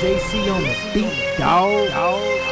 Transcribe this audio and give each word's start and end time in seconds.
JC 0.00 0.54
on 0.54 0.62
the 0.62 0.74
beat, 0.94 1.38
dog. 1.38 1.88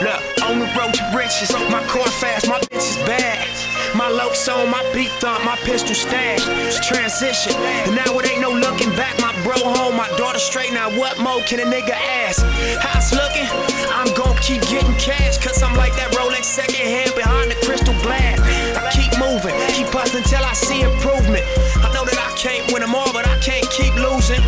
Look, 0.02 0.22
on 0.48 0.58
the 0.58 0.66
road 0.76 0.94
to 0.94 1.16
riches, 1.16 1.52
my 1.70 1.82
car 1.86 2.06
fast, 2.06 2.48
my 2.48 2.58
bitch 2.58 2.76
is 2.78 2.96
bad. 3.06 3.65
My 3.94 4.08
locs 4.08 4.48
on, 4.48 4.70
my 4.70 4.82
beat 4.92 5.10
thump, 5.20 5.44
my 5.44 5.56
pistol 5.56 5.94
stash. 5.94 6.42
Transition, 6.86 7.54
and 7.56 7.94
now 7.94 8.18
it 8.18 8.30
ain't 8.30 8.40
no 8.40 8.50
looking 8.50 8.90
back. 8.96 9.18
My 9.20 9.32
bro 9.42 9.56
home, 9.56 9.96
my 9.96 10.08
daughter 10.16 10.38
straight. 10.38 10.72
Now 10.72 10.90
what 10.98 11.18
more 11.18 11.40
can 11.42 11.60
a 11.60 11.64
nigga 11.64 11.94
ask? 11.94 12.42
How's 12.80 13.12
looking? 13.12 13.46
I'm 13.92 14.12
gon' 14.14 14.36
keep 14.38 14.62
getting 14.68 14.94
cash, 14.96 15.38
cause 15.38 15.62
I'm 15.62 15.76
like 15.76 15.94
that 15.96 16.12
Rolex 16.12 16.44
second 16.44 16.86
hand 16.86 17.12
behind 17.14 17.50
the 17.50 17.56
crystal 17.64 17.94
glass. 18.02 18.40
I 18.76 18.90
keep 18.92 19.12
moving, 19.18 19.54
keep 19.72 19.88
hustling 19.88 20.24
till 20.24 20.44
I 20.44 20.52
see 20.52 20.82
improvement. 20.82 21.44
I 21.80 21.92
know 21.94 22.04
that 22.04 22.18
I 22.18 22.30
can't 22.36 22.70
win 22.72 22.82
them 22.82 22.94
all, 22.94 23.12
but 23.12 23.26
I 23.26 23.38
can't 23.38 23.68
keep 23.70 23.94
losing. 23.96 24.42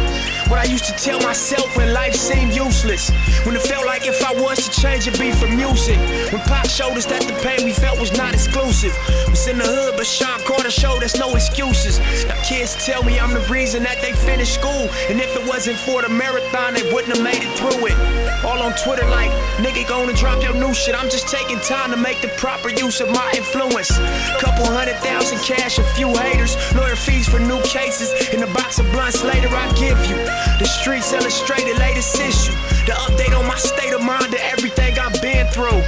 What 0.49 0.59
I 0.59 0.65
used 0.65 0.87
to 0.87 0.93
tell 0.93 1.21
myself 1.21 1.77
when 1.77 1.93
life 1.93 2.15
seemed 2.15 2.55
useless. 2.55 3.11
When 3.45 3.55
it 3.55 3.61
felt 3.61 3.85
like 3.85 4.07
if 4.07 4.25
I 4.25 4.33
was 4.33 4.67
to 4.67 4.81
change, 4.81 5.07
it'd 5.07 5.21
be 5.21 5.31
for 5.31 5.47
music. 5.47 5.99
When 6.33 6.41
Pac 6.49 6.71
showed 6.71 6.97
us 6.97 7.05
that 7.05 7.21
the 7.21 7.35
pain 7.45 7.67
we 7.67 7.73
felt 7.73 8.01
was 8.01 8.17
not 8.17 8.33
exclusive. 8.33 8.97
Was 9.29 9.47
in 9.47 9.59
the 9.59 9.65
hood, 9.65 9.95
but 9.99 10.07
Sean 10.07 10.41
Carter 10.49 10.71
showed 10.71 11.05
us 11.05 11.19
no 11.19 11.35
excuses. 11.35 12.01
Now 12.25 12.41
kids 12.43 12.75
tell 12.87 13.03
me 13.03 13.21
I'm 13.21 13.35
the 13.35 13.45
reason 13.53 13.83
that 13.83 14.01
they 14.01 14.13
finished 14.13 14.55
school. 14.55 14.89
And 15.13 15.21
if 15.21 15.37
it 15.37 15.47
wasn't 15.47 15.77
for 15.85 16.01
the 16.01 16.09
marathon, 16.09 16.73
they 16.73 16.85
wouldn't 16.93 17.13
have 17.13 17.23
made 17.23 17.45
it 17.45 17.53
through 17.61 17.85
it. 17.85 17.97
All 18.43 18.63
on 18.63 18.73
Twitter 18.73 19.07
like, 19.11 19.31
nigga 19.61 19.87
gonna 19.87 20.15
drop 20.15 20.43
your 20.43 20.55
new 20.55 20.73
shit. 20.73 20.95
I'm 20.95 21.11
just 21.11 21.29
taking 21.29 21.61
time 21.61 21.91
to 21.91 21.97
make 21.99 22.23
the 22.23 22.29
proper 22.41 22.71
use 22.71 23.03
of 23.03 23.11
my 23.11 23.33
influence. 23.37 23.93
Couple 24.41 24.65
hundred 24.65 24.97
thousand 25.05 25.41
cash, 25.45 25.79
a 25.79 25.85
few 25.93 26.09
haters, 26.17 26.57
lawyer 26.75 26.97
fees 26.97 27.29
for 27.29 27.39
new 27.39 27.61
cases. 27.63 28.09
In 28.33 28.43
a 28.43 28.51
box 28.55 28.79
of 28.79 28.91
blunts 28.93 29.23
later, 29.23 29.49
I 29.53 29.69
give 29.77 29.99
you 30.09 30.17
the 30.59 30.67
streets 30.67 31.13
illustrated 31.13 31.79
latest 31.79 32.19
issue. 32.21 32.53
The 32.87 32.93
update 32.93 33.37
on 33.39 33.47
my 33.47 33.57
state 33.57 33.93
of 33.93 34.03
mind 34.03 34.33
to 34.33 34.41
everything 34.47 34.99
I've 34.99 35.21
been 35.21 35.47
through. 35.49 35.83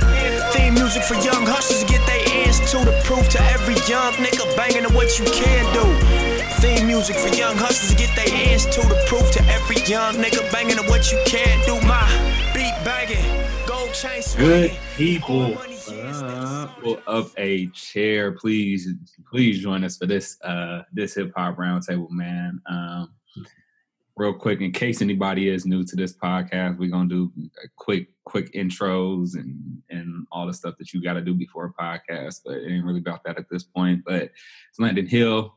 Theme 0.53 0.75
music 0.75 1.03
for 1.03 1.15
young 1.15 1.47
hustlers 1.47 1.85
get 1.85 2.05
their 2.07 2.23
hands 2.29 2.61
to 2.71 2.79
the 2.85 2.93
proof 3.05 3.29
to 3.31 3.41
every 3.51 3.75
young 3.89 4.13
nigga 4.21 4.45
banging 4.57 4.85
to 4.87 4.93
what 4.93 5.19
you 5.19 5.25
can 5.27 5.65
do. 5.73 5.85
Theme 6.61 6.87
music 6.87 7.17
for 7.17 7.35
young 7.35 7.57
hustlers 7.57 7.95
get 7.99 8.15
their 8.15 8.29
hands 8.29 8.67
to 8.67 8.81
the 8.83 9.03
proof 9.07 9.31
to 9.33 9.43
every 9.49 9.77
young 9.89 10.15
nigga 10.17 10.45
banging 10.53 10.77
to 10.77 10.83
what 10.91 11.11
you 11.11 11.19
can 11.25 11.57
do. 11.65 11.81
My 11.87 12.05
beat 12.53 12.77
banging, 12.85 13.25
gold 13.67 13.95
chain 13.95 14.23
Good 14.37 14.73
people, 14.97 15.57
uh, 15.89 16.67
pull 16.81 17.01
up 17.07 17.31
a 17.39 17.69
chair, 17.69 18.33
please. 18.33 18.89
Please 19.31 19.61
join 19.61 19.85
us 19.85 19.97
for 19.97 20.07
this 20.07 20.37
uh 20.43 20.83
this 20.93 21.15
hip 21.15 21.33
hop 21.35 21.57
roundtable, 21.57 22.11
man. 22.11 22.61
Um, 22.67 23.11
real 24.17 24.35
quick, 24.35 24.61
in 24.61 24.73
case 24.73 25.01
anybody 25.01 25.49
is 25.49 25.67
new 25.67 25.85
to 25.85 25.97
this 25.97 26.17
podcast, 26.17 26.79
we're 26.79 26.91
gonna 26.91 27.09
do 27.09 27.33
a 27.63 27.69
quick 27.77 28.09
quick 28.25 28.53
intros 28.53 29.35
and 29.35 29.83
and 29.91 30.27
all 30.31 30.47
the 30.47 30.55
stuff 30.55 30.75
that 30.79 30.93
you 30.93 31.03
got 31.03 31.15
to 31.15 31.21
do 31.21 31.35
before 31.35 31.67
a 31.67 31.83
podcast. 31.83 32.41
But 32.45 32.59
it 32.59 32.71
ain't 32.71 32.85
really 32.85 33.01
about 33.01 33.25
that 33.25 33.39
at 33.39 33.47
this 33.51 33.65
point. 33.65 34.03
But 34.05 34.23
it's 34.23 34.79
Landon 34.79 35.07
Hill 35.07 35.55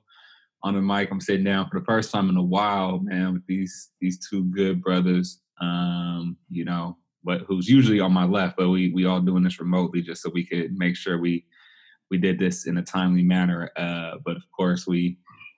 on 0.64 0.76
the 0.76 0.82
mic. 0.82 1.12
I'm 1.12 1.22
sitting 1.22 1.44
down 1.44 1.70
for 1.70 1.80
the 1.80 1.86
first 1.86 2.12
time 2.12 2.30
in 2.30 2.38
a 2.38 2.44
while, 2.44 3.00
man, 3.00 3.34
with 3.34 3.46
these 3.48 3.90
these 4.00 4.28
two 4.28 4.46
good 4.46 4.82
brothers. 4.82 5.40
Um, 5.62 6.38
you 6.50 6.66
know, 6.66 6.98
but 7.24 7.42
who's 7.42 7.70
usually 7.70 8.00
on 8.00 8.14
my 8.14 8.26
left, 8.26 8.58
but 8.58 8.70
we 8.70 8.92
we 8.94 9.06
all 9.06 9.22
doing 9.22 9.44
this 9.44 9.60
remotely 9.60 10.02
just 10.02 10.22
so 10.22 10.30
we 10.34 10.46
could 10.46 10.78
make 10.78 10.96
sure 10.96 11.20
we 11.20 11.46
we 12.10 12.18
did 12.18 12.38
this 12.38 12.68
in 12.68 12.78
a 12.78 12.84
timely 12.84 13.24
manner. 13.24 13.72
Uh, 13.76 14.18
but 14.24 14.36
of 14.36 14.44
course, 14.56 14.86
we 14.86 15.18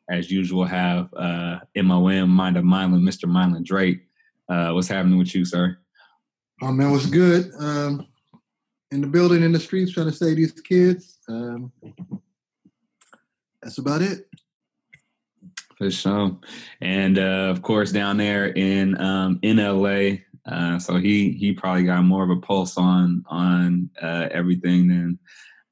as 0.09 0.31
usual 0.31 0.65
have 0.65 1.13
uh, 1.13 1.59
MOM 1.75 2.29
Mind 2.29 2.57
of 2.57 2.63
Milan, 2.63 3.01
Mr. 3.01 3.27
Milan 3.27 3.63
Drake. 3.63 4.01
Uh, 4.47 4.71
what's 4.71 4.87
happening 4.87 5.17
with 5.17 5.33
you, 5.33 5.45
sir? 5.45 5.77
Oh 6.61 6.71
man, 6.71 6.91
what's 6.91 7.07
good? 7.07 7.51
Um, 7.59 8.07
in 8.91 9.01
the 9.01 9.07
building, 9.07 9.43
in 9.43 9.51
the 9.51 9.59
streets, 9.59 9.91
trying 9.91 10.07
to 10.07 10.13
save 10.13 10.37
these 10.37 10.53
kids. 10.53 11.17
Um, 11.27 11.71
that's 13.61 13.77
about 13.79 14.01
it. 14.01 14.27
For 15.77 15.91
sure. 15.91 16.37
And 16.79 17.19
uh, 17.19 17.49
of 17.49 17.61
course, 17.61 17.91
down 17.91 18.17
there 18.17 18.47
in 18.47 18.99
um, 19.01 19.39
in 19.41 19.57
LA, 19.57 20.19
uh, 20.49 20.79
so 20.79 20.97
he 20.97 21.31
he 21.31 21.51
probably 21.51 21.83
got 21.83 22.03
more 22.03 22.23
of 22.23 22.29
a 22.29 22.37
pulse 22.37 22.77
on 22.77 23.25
on 23.27 23.89
uh, 24.01 24.29
everything 24.31 24.87
than 24.87 25.19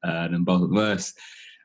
uh, 0.03 0.27
than 0.27 0.43
both 0.43 0.63
of 0.63 0.75
us. 0.75 1.13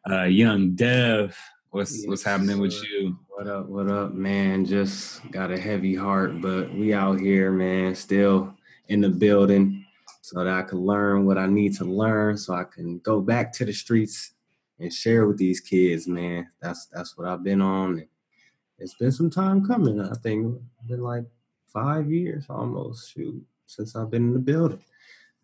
Uh, 0.09 0.25
young 0.25 0.75
Dev, 0.77 1.37
what's 1.71 2.07
what's 2.07 2.23
happening 2.23 2.59
with 2.59 2.75
you? 2.85 3.19
What 3.29 3.47
up, 3.47 3.67
what 3.67 3.91
up, 3.91 4.15
man? 4.15 4.65
Just 4.65 5.29
got 5.31 5.51
a 5.51 5.59
heavy 5.59 5.95
heart, 5.95 6.41
but 6.41 6.73
we 6.75 6.95
out 6.95 7.21
here, 7.21 7.53
man, 7.53 7.95
still 7.95 8.55
in 8.89 9.01
the 9.01 9.09
building 9.09 9.85
so 10.23 10.43
that 10.43 10.53
I 10.53 10.63
can 10.63 10.81
learn 10.81 11.27
what 11.27 11.39
I 11.39 11.47
need 11.47 11.75
to 11.77 11.85
learn 11.85 12.37
so 12.37 12.55
I 12.55 12.65
can 12.65 12.99
go 12.99 13.21
back 13.21 13.53
to 13.55 13.65
the 13.65 13.73
streets 13.73 14.33
and 14.79 14.93
share 14.93 15.27
with 15.27 15.39
these 15.39 15.61
kids, 15.61 16.07
man. 16.07 16.49
That's 16.61 16.87
that's 16.87 17.17
what 17.17 17.29
I've 17.29 17.45
been 17.45 17.61
on. 17.61 18.07
It's 18.79 18.95
been 18.95 19.13
some 19.13 19.31
time 19.31 19.67
coming. 19.67 20.01
I 20.01 20.15
think 20.15 20.57
it's 20.57 20.89
been 20.89 21.03
like 21.03 21.25
five 21.67 22.11
years 22.11 22.47
almost, 22.49 23.13
shoot, 23.13 23.45
since 23.67 23.97
I've 23.97 24.11
been 24.11 24.29
in 24.29 24.33
the 24.35 24.39
building. 24.39 24.83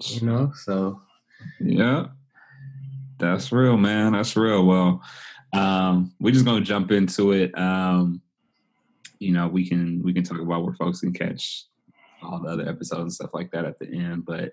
You 0.01 0.27
know, 0.27 0.53
so 0.55 1.01
Yeah, 1.61 2.07
that's 3.19 3.53
real, 3.53 3.77
man. 3.77 4.13
That's 4.13 4.37
real. 4.37 4.65
Well, 4.65 5.03
um, 5.55 6.13
we're 6.21 6.33
just 6.33 6.45
gonna 6.45 6.65
jump 6.65 6.91
into 6.91 7.33
it. 7.33 7.57
Um, 7.59 8.21
you 9.19 9.33
know, 9.33 9.49
we 9.49 9.67
can 9.69 10.03
we 10.03 10.13
can 10.13 10.25
talk 10.25 10.41
about 10.41 10.65
where 10.65 10.75
folks 10.75 11.01
can 11.01 11.13
catch 11.13 11.65
all 12.23 12.41
the 12.41 12.49
other 12.49 12.69
episodes 12.69 13.03
and 13.03 13.13
stuff 13.13 13.35
like 13.35 13.51
that 13.53 13.65
at 13.65 13.79
the 13.79 13.87
end. 13.87 14.25
But 14.25 14.53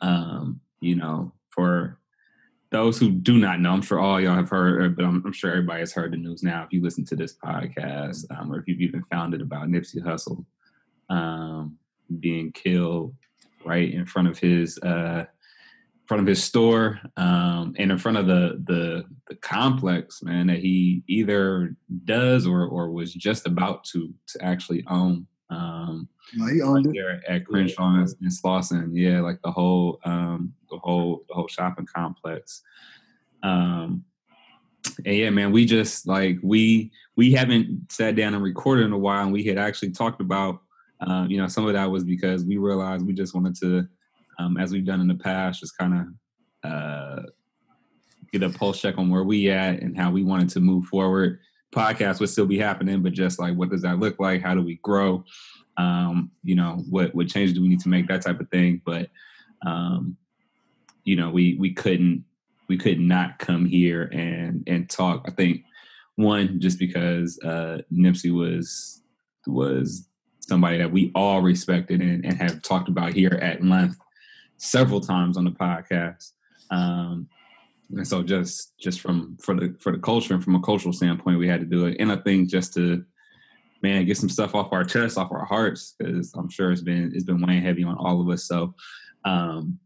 um, 0.00 0.60
you 0.80 0.96
know, 0.96 1.32
for 1.50 1.98
those 2.70 2.98
who 2.98 3.10
do 3.10 3.36
not 3.36 3.60
know, 3.60 3.72
I'm 3.72 3.82
sure 3.82 4.00
all 4.00 4.20
y'all 4.20 4.36
have 4.36 4.48
heard, 4.48 4.96
but 4.96 5.04
I'm, 5.04 5.22
I'm 5.26 5.32
sure 5.32 5.50
everybody 5.50 5.80
has 5.80 5.92
heard 5.92 6.12
the 6.12 6.16
news 6.16 6.42
now. 6.42 6.64
If 6.64 6.72
you 6.72 6.82
listen 6.82 7.04
to 7.06 7.16
this 7.16 7.34
podcast, 7.34 8.24
um, 8.30 8.52
or 8.52 8.60
if 8.60 8.68
you've 8.68 8.80
even 8.80 9.02
found 9.10 9.34
it 9.34 9.42
about 9.42 9.68
Nipsey 9.68 10.02
Hussle 10.02 10.44
um, 11.10 11.76
being 12.20 12.52
killed 12.52 13.14
right 13.64 13.92
in 13.92 14.06
front 14.06 14.28
of 14.28 14.38
his 14.38 14.78
uh, 14.78 15.24
front 16.10 16.22
of 16.22 16.26
his 16.26 16.42
store 16.42 16.98
um, 17.16 17.72
and 17.78 17.92
in 17.92 17.96
front 17.96 18.18
of 18.18 18.26
the, 18.26 18.60
the 18.66 19.04
the 19.28 19.36
complex, 19.36 20.24
man, 20.24 20.48
that 20.48 20.58
he 20.58 21.04
either 21.06 21.76
does 22.04 22.48
or 22.48 22.66
or 22.66 22.90
was 22.90 23.14
just 23.14 23.46
about 23.46 23.84
to 23.84 24.12
to 24.26 24.44
actually 24.44 24.82
own. 24.88 25.24
Um, 25.50 26.08
No, 26.34 26.46
he 26.52 26.62
owned 26.62 26.86
it. 26.86 26.94
there 26.94 27.22
at 27.28 27.46
Crenshaw 27.46 27.94
and, 27.94 28.08
and 28.22 28.28
Slauson. 28.32 28.90
Yeah, 28.92 29.20
like 29.20 29.40
the 29.44 29.52
whole 29.52 30.00
um 30.04 30.52
the 30.68 30.78
whole 30.78 31.22
the 31.28 31.34
whole 31.34 31.46
shopping 31.46 31.86
complex. 31.86 32.60
Um 33.44 34.02
and 35.06 35.14
yeah, 35.16 35.30
man, 35.30 35.52
we 35.52 35.64
just 35.64 36.08
like 36.08 36.38
we 36.42 36.90
we 37.14 37.30
haven't 37.34 37.92
sat 37.92 38.16
down 38.16 38.34
and 38.34 38.42
recorded 38.42 38.84
in 38.84 38.92
a 38.92 38.98
while 38.98 39.22
and 39.22 39.32
we 39.32 39.44
had 39.44 39.58
actually 39.58 39.92
talked 39.92 40.20
about 40.20 40.58
um, 41.06 41.30
you 41.30 41.38
know, 41.38 41.46
some 41.46 41.66
of 41.68 41.72
that 41.74 41.88
was 41.88 42.02
because 42.02 42.44
we 42.44 42.56
realized 42.56 43.06
we 43.06 43.12
just 43.14 43.32
wanted 43.32 43.54
to 43.60 43.88
um 44.40 44.56
as 44.56 44.72
we've 44.72 44.86
done 44.86 45.00
in 45.00 45.08
the 45.08 45.14
past, 45.14 45.60
just 45.60 45.76
kind 45.76 45.94
of 45.94 46.70
uh 46.70 47.22
get 48.32 48.42
a 48.42 48.50
pulse 48.50 48.80
check 48.80 48.96
on 48.96 49.10
where 49.10 49.24
we 49.24 49.50
at 49.50 49.80
and 49.80 49.96
how 49.96 50.10
we 50.10 50.22
wanted 50.22 50.48
to 50.48 50.60
move 50.60 50.84
forward. 50.86 51.38
Podcast 51.74 52.20
would 52.20 52.30
still 52.30 52.46
be 52.46 52.58
happening, 52.58 53.02
but 53.02 53.12
just 53.12 53.38
like 53.38 53.56
what 53.56 53.70
does 53.70 53.82
that 53.82 53.98
look 53.98 54.18
like? 54.18 54.42
How 54.42 54.54
do 54.54 54.62
we 54.62 54.78
grow? 54.82 55.24
um, 55.80 56.30
you 56.42 56.54
know, 56.54 56.82
what 56.88 57.14
what 57.14 57.28
changes 57.28 57.54
do 57.54 57.62
we 57.62 57.68
need 57.68 57.80
to 57.80 57.88
make, 57.88 58.06
that 58.08 58.22
type 58.22 58.40
of 58.40 58.50
thing. 58.50 58.82
But 58.84 59.08
um, 59.64 60.16
you 61.04 61.16
know, 61.16 61.30
we 61.30 61.56
we 61.58 61.72
couldn't 61.72 62.24
we 62.68 62.76
could 62.76 63.00
not 63.00 63.38
come 63.38 63.64
here 63.66 64.04
and 64.12 64.62
and 64.66 64.88
talk. 64.88 65.24
I 65.26 65.30
think 65.30 65.62
one 66.16 66.60
just 66.60 66.78
because 66.78 67.38
uh, 67.44 67.78
Nipsey 67.92 68.32
was 68.32 69.02
was 69.46 70.06
somebody 70.40 70.78
that 70.78 70.92
we 70.92 71.12
all 71.14 71.40
respected 71.40 72.00
and, 72.00 72.24
and 72.24 72.36
have 72.36 72.60
talked 72.62 72.88
about 72.88 73.14
here 73.14 73.38
at 73.40 73.64
length 73.64 73.96
several 74.60 75.00
times 75.00 75.36
on 75.36 75.44
the 75.44 75.50
podcast. 75.50 76.32
Um, 76.70 77.28
and 77.90 78.06
so 78.06 78.22
just 78.22 78.78
just 78.78 79.00
from 79.00 79.36
for 79.42 79.54
the 79.54 79.74
for 79.80 79.90
the 79.90 79.98
culture 79.98 80.34
and 80.34 80.44
from 80.44 80.54
a 80.54 80.60
cultural 80.60 80.92
standpoint, 80.92 81.38
we 81.38 81.48
had 81.48 81.60
to 81.60 81.66
do 81.66 81.86
it. 81.86 81.96
And 81.98 82.12
I 82.12 82.16
think 82.16 82.48
just 82.48 82.74
to 82.74 83.04
man, 83.82 84.04
get 84.04 84.16
some 84.16 84.28
stuff 84.28 84.54
off 84.54 84.72
our 84.72 84.84
chest, 84.84 85.18
off 85.18 85.32
our 85.32 85.44
hearts, 85.44 85.94
because 85.98 86.32
I'm 86.34 86.50
sure 86.50 86.70
it's 86.70 86.82
been 86.82 87.12
it's 87.14 87.24
been 87.24 87.44
weighing 87.44 87.62
heavy 87.62 87.84
on 87.84 87.96
all 87.96 88.20
of 88.20 88.28
us. 88.28 88.44
So, 88.44 88.74
um, 89.24 89.78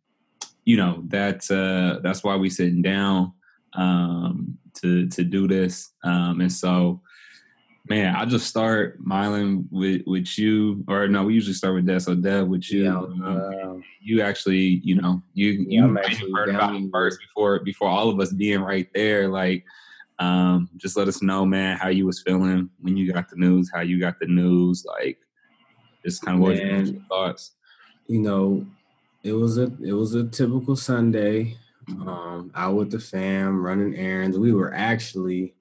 you 0.64 0.76
know, 0.76 1.02
that's 1.06 1.50
uh, 1.50 2.00
that's 2.02 2.24
why 2.24 2.36
we 2.36 2.50
sitting 2.50 2.82
down 2.82 3.32
um, 3.74 4.58
to 4.74 5.08
to 5.08 5.24
do 5.24 5.46
this. 5.48 5.90
Um, 6.02 6.40
and 6.40 6.52
so, 6.52 7.00
Man, 7.86 8.16
I 8.16 8.24
just 8.24 8.46
start 8.46 9.02
Mylan 9.04 9.66
with 9.70 10.02
with 10.06 10.38
you, 10.38 10.82
or 10.88 11.06
no, 11.06 11.24
we 11.24 11.34
usually 11.34 11.52
start 11.52 11.74
with 11.74 11.86
Dev. 11.86 12.02
So 12.02 12.14
Dev, 12.14 12.48
with 12.48 12.70
you, 12.70 12.84
Yeah, 12.84 12.96
um, 12.96 13.22
uh, 13.22 13.82
you 14.00 14.22
actually, 14.22 14.80
you 14.82 14.94
know, 15.00 15.22
you 15.34 15.52
Yeah, 15.52 15.66
you 15.68 15.84
I'm 15.84 15.92
may 15.92 16.00
have 16.00 16.10
actually 16.10 16.32
heard 16.32 16.48
about 16.48 16.74
it 16.74 16.88
first 16.90 17.20
before 17.20 17.58
before 17.60 17.88
all 17.88 18.08
of 18.08 18.18
us 18.20 18.32
being 18.32 18.62
right 18.62 18.88
there. 18.94 19.28
Like, 19.28 19.64
um, 20.18 20.70
just 20.78 20.96
let 20.96 21.08
us 21.08 21.20
know, 21.20 21.44
man, 21.44 21.76
how 21.76 21.88
you 21.88 22.06
was 22.06 22.22
feeling 22.22 22.70
when 22.80 22.96
you 22.96 23.12
got 23.12 23.28
the 23.28 23.36
news, 23.36 23.70
how 23.72 23.80
you 23.82 24.00
got 24.00 24.18
the 24.18 24.26
news, 24.28 24.86
like, 24.86 25.18
just 26.04 26.22
kind 26.24 26.36
of 26.36 26.42
what 26.42 26.52
was 26.52 26.90
your 26.90 27.02
thoughts. 27.10 27.52
you 28.06 28.20
know, 28.20 28.66
it 29.22 29.32
was 29.32 29.58
a 29.58 29.70
it 29.82 29.92
was 29.92 30.14
a 30.14 30.24
typical 30.24 30.76
Sunday. 30.76 31.58
Um, 31.86 32.50
out 32.54 32.76
with 32.76 32.90
the 32.90 32.98
fam, 32.98 33.62
running 33.62 33.94
errands. 33.94 34.38
We 34.38 34.54
were 34.54 34.72
actually 34.72 35.54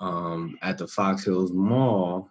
um 0.00 0.58
at 0.62 0.78
the 0.78 0.86
Fox 0.86 1.24
Hills 1.24 1.52
Mall, 1.52 2.30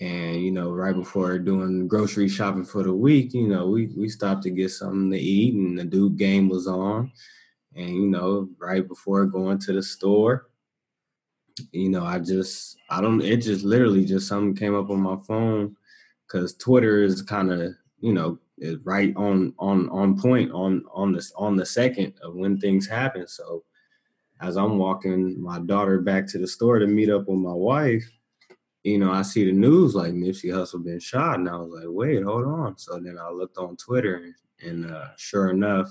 and 0.00 0.42
you 0.42 0.52
know, 0.52 0.72
right 0.72 0.94
before 0.94 1.38
doing 1.38 1.88
grocery 1.88 2.28
shopping 2.28 2.64
for 2.64 2.82
the 2.82 2.94
week, 2.94 3.34
you 3.34 3.48
know, 3.48 3.68
we 3.68 3.86
we 3.96 4.08
stopped 4.08 4.42
to 4.44 4.50
get 4.50 4.70
something 4.70 5.10
to 5.10 5.18
eat, 5.18 5.54
and 5.54 5.78
the 5.78 5.84
Duke 5.84 6.16
game 6.16 6.48
was 6.48 6.66
on, 6.66 7.12
and 7.74 7.88
you 7.90 8.08
know, 8.08 8.48
right 8.58 8.86
before 8.86 9.26
going 9.26 9.58
to 9.60 9.72
the 9.72 9.82
store, 9.82 10.48
you 11.72 11.88
know, 11.88 12.04
I 12.04 12.18
just 12.18 12.76
I 12.90 13.00
don't. 13.00 13.22
It 13.22 13.38
just 13.38 13.64
literally 13.64 14.04
just 14.04 14.28
something 14.28 14.54
came 14.54 14.74
up 14.74 14.90
on 14.90 15.00
my 15.00 15.16
phone 15.26 15.76
because 16.26 16.54
Twitter 16.54 17.02
is 17.02 17.22
kind 17.22 17.50
of 17.52 17.72
you 18.00 18.12
know 18.12 18.38
is 18.58 18.76
right 18.84 19.12
on 19.16 19.54
on 19.58 19.88
on 19.90 20.20
point 20.20 20.50
on 20.52 20.84
on 20.92 21.12
this 21.12 21.32
on 21.36 21.56
the 21.56 21.66
second 21.66 22.14
of 22.22 22.34
when 22.34 22.58
things 22.58 22.86
happen. 22.86 23.26
So 23.26 23.64
as 24.40 24.56
I'm 24.56 24.78
walking 24.78 25.40
my 25.40 25.58
daughter 25.58 26.00
back 26.00 26.26
to 26.28 26.38
the 26.38 26.46
store 26.46 26.78
to 26.78 26.86
meet 26.86 27.10
up 27.10 27.26
with 27.28 27.38
my 27.38 27.52
wife, 27.52 28.08
you 28.84 28.98
know, 28.98 29.12
I 29.12 29.22
see 29.22 29.44
the 29.44 29.52
news 29.52 29.94
like 29.94 30.12
Nipsey 30.12 30.50
Hussle 30.50 30.84
been 30.84 31.00
shot, 31.00 31.38
and 31.38 31.48
I 31.48 31.56
was 31.56 31.72
like, 31.72 31.86
wait, 31.88 32.22
hold 32.22 32.46
on. 32.46 32.78
So 32.78 32.98
then 32.98 33.18
I 33.20 33.30
looked 33.30 33.58
on 33.58 33.76
Twitter, 33.76 34.34
and, 34.64 34.90
uh, 34.90 35.08
sure 35.16 35.50
enough, 35.50 35.90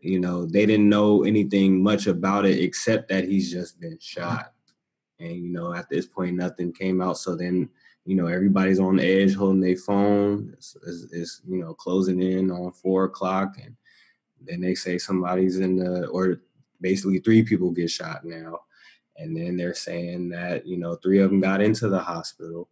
you 0.00 0.18
know, 0.18 0.46
they 0.46 0.66
didn't 0.66 0.88
know 0.88 1.24
anything 1.24 1.82
much 1.82 2.06
about 2.06 2.44
it 2.44 2.60
except 2.60 3.08
that 3.10 3.24
he's 3.24 3.52
just 3.52 3.80
been 3.80 3.98
shot. 4.00 4.52
And 5.20 5.36
you 5.36 5.52
know, 5.52 5.72
at 5.72 5.88
this 5.88 6.06
point, 6.06 6.36
nothing 6.36 6.72
came 6.72 7.00
out. 7.00 7.18
So 7.18 7.36
then 7.36 7.68
you 8.04 8.16
know 8.16 8.26
everybody's 8.26 8.80
on 8.80 8.96
the 8.96 9.06
edge 9.06 9.34
holding 9.34 9.60
their 9.60 9.76
phone 9.76 10.52
it's, 10.54 10.76
it's, 10.86 11.06
it's, 11.12 11.42
you 11.46 11.58
know 11.58 11.74
closing 11.74 12.20
in 12.22 12.50
on 12.50 12.72
four 12.72 13.04
o'clock 13.04 13.56
and 13.62 13.76
then 14.40 14.60
they 14.60 14.74
say 14.74 14.98
somebody's 14.98 15.58
in 15.58 15.76
the 15.76 16.06
or 16.08 16.40
basically 16.82 17.18
three 17.18 17.42
people 17.42 17.70
get 17.70 17.90
shot 17.90 18.24
now 18.24 18.58
and 19.16 19.36
then 19.36 19.56
they're 19.56 19.74
saying 19.74 20.28
that 20.28 20.66
you 20.66 20.76
know 20.76 20.96
three 20.96 21.20
of 21.20 21.30
them 21.30 21.40
got 21.40 21.62
into 21.62 21.88
the 21.88 21.98
hospital 21.98 22.68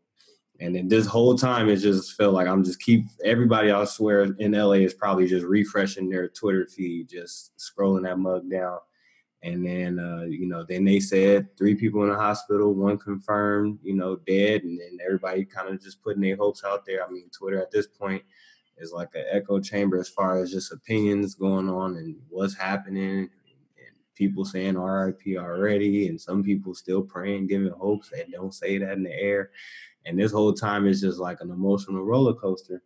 and 0.60 0.74
then 0.74 0.88
this 0.88 1.06
whole 1.06 1.36
time 1.36 1.68
it 1.68 1.76
just 1.76 2.16
felt 2.16 2.34
like 2.34 2.46
i'm 2.46 2.64
just 2.64 2.80
keep 2.80 3.06
everybody 3.24 3.70
i 3.70 3.84
swear 3.84 4.24
in 4.38 4.52
la 4.52 4.72
is 4.72 4.94
probably 4.94 5.26
just 5.26 5.46
refreshing 5.46 6.08
their 6.08 6.28
twitter 6.28 6.66
feed 6.66 7.08
just 7.08 7.52
scrolling 7.58 8.02
that 8.02 8.18
mug 8.18 8.50
down 8.50 8.78
and 9.42 9.66
then, 9.66 9.98
uh, 9.98 10.24
you 10.24 10.46
know, 10.46 10.64
then 10.64 10.84
they 10.84 11.00
said 11.00 11.56
three 11.56 11.74
people 11.74 12.02
in 12.02 12.10
the 12.10 12.16
hospital, 12.16 12.74
one 12.74 12.98
confirmed, 12.98 13.78
you 13.82 13.94
know, 13.94 14.16
dead. 14.16 14.64
And 14.64 14.78
then 14.78 14.98
everybody 15.04 15.44
kind 15.46 15.68
of 15.68 15.82
just 15.82 16.02
putting 16.02 16.20
their 16.20 16.36
hopes 16.36 16.62
out 16.62 16.84
there. 16.84 17.04
I 17.04 17.10
mean, 17.10 17.30
Twitter 17.30 17.60
at 17.60 17.70
this 17.70 17.86
point 17.86 18.22
is 18.76 18.92
like 18.92 19.08
an 19.14 19.24
echo 19.30 19.58
chamber 19.58 19.98
as 19.98 20.08
far 20.08 20.42
as 20.42 20.50
just 20.50 20.72
opinions 20.72 21.34
going 21.34 21.70
on 21.70 21.96
and 21.96 22.16
what's 22.28 22.54
happening. 22.54 23.30
And 24.10 24.14
people 24.14 24.44
saying 24.44 24.78
RIP 24.78 25.38
already, 25.38 26.08
and 26.08 26.20
some 26.20 26.42
people 26.42 26.74
still 26.74 27.02
praying, 27.02 27.46
giving 27.48 27.72
hopes 27.72 28.10
that 28.10 28.30
don't 28.30 28.54
say 28.54 28.78
that 28.78 28.92
in 28.92 29.02
the 29.02 29.14
air. 29.14 29.50
And 30.06 30.18
this 30.18 30.32
whole 30.32 30.52
time 30.52 30.86
is 30.86 31.00
just 31.00 31.18
like 31.18 31.40
an 31.40 31.50
emotional 31.50 32.02
roller 32.02 32.34
coaster. 32.34 32.82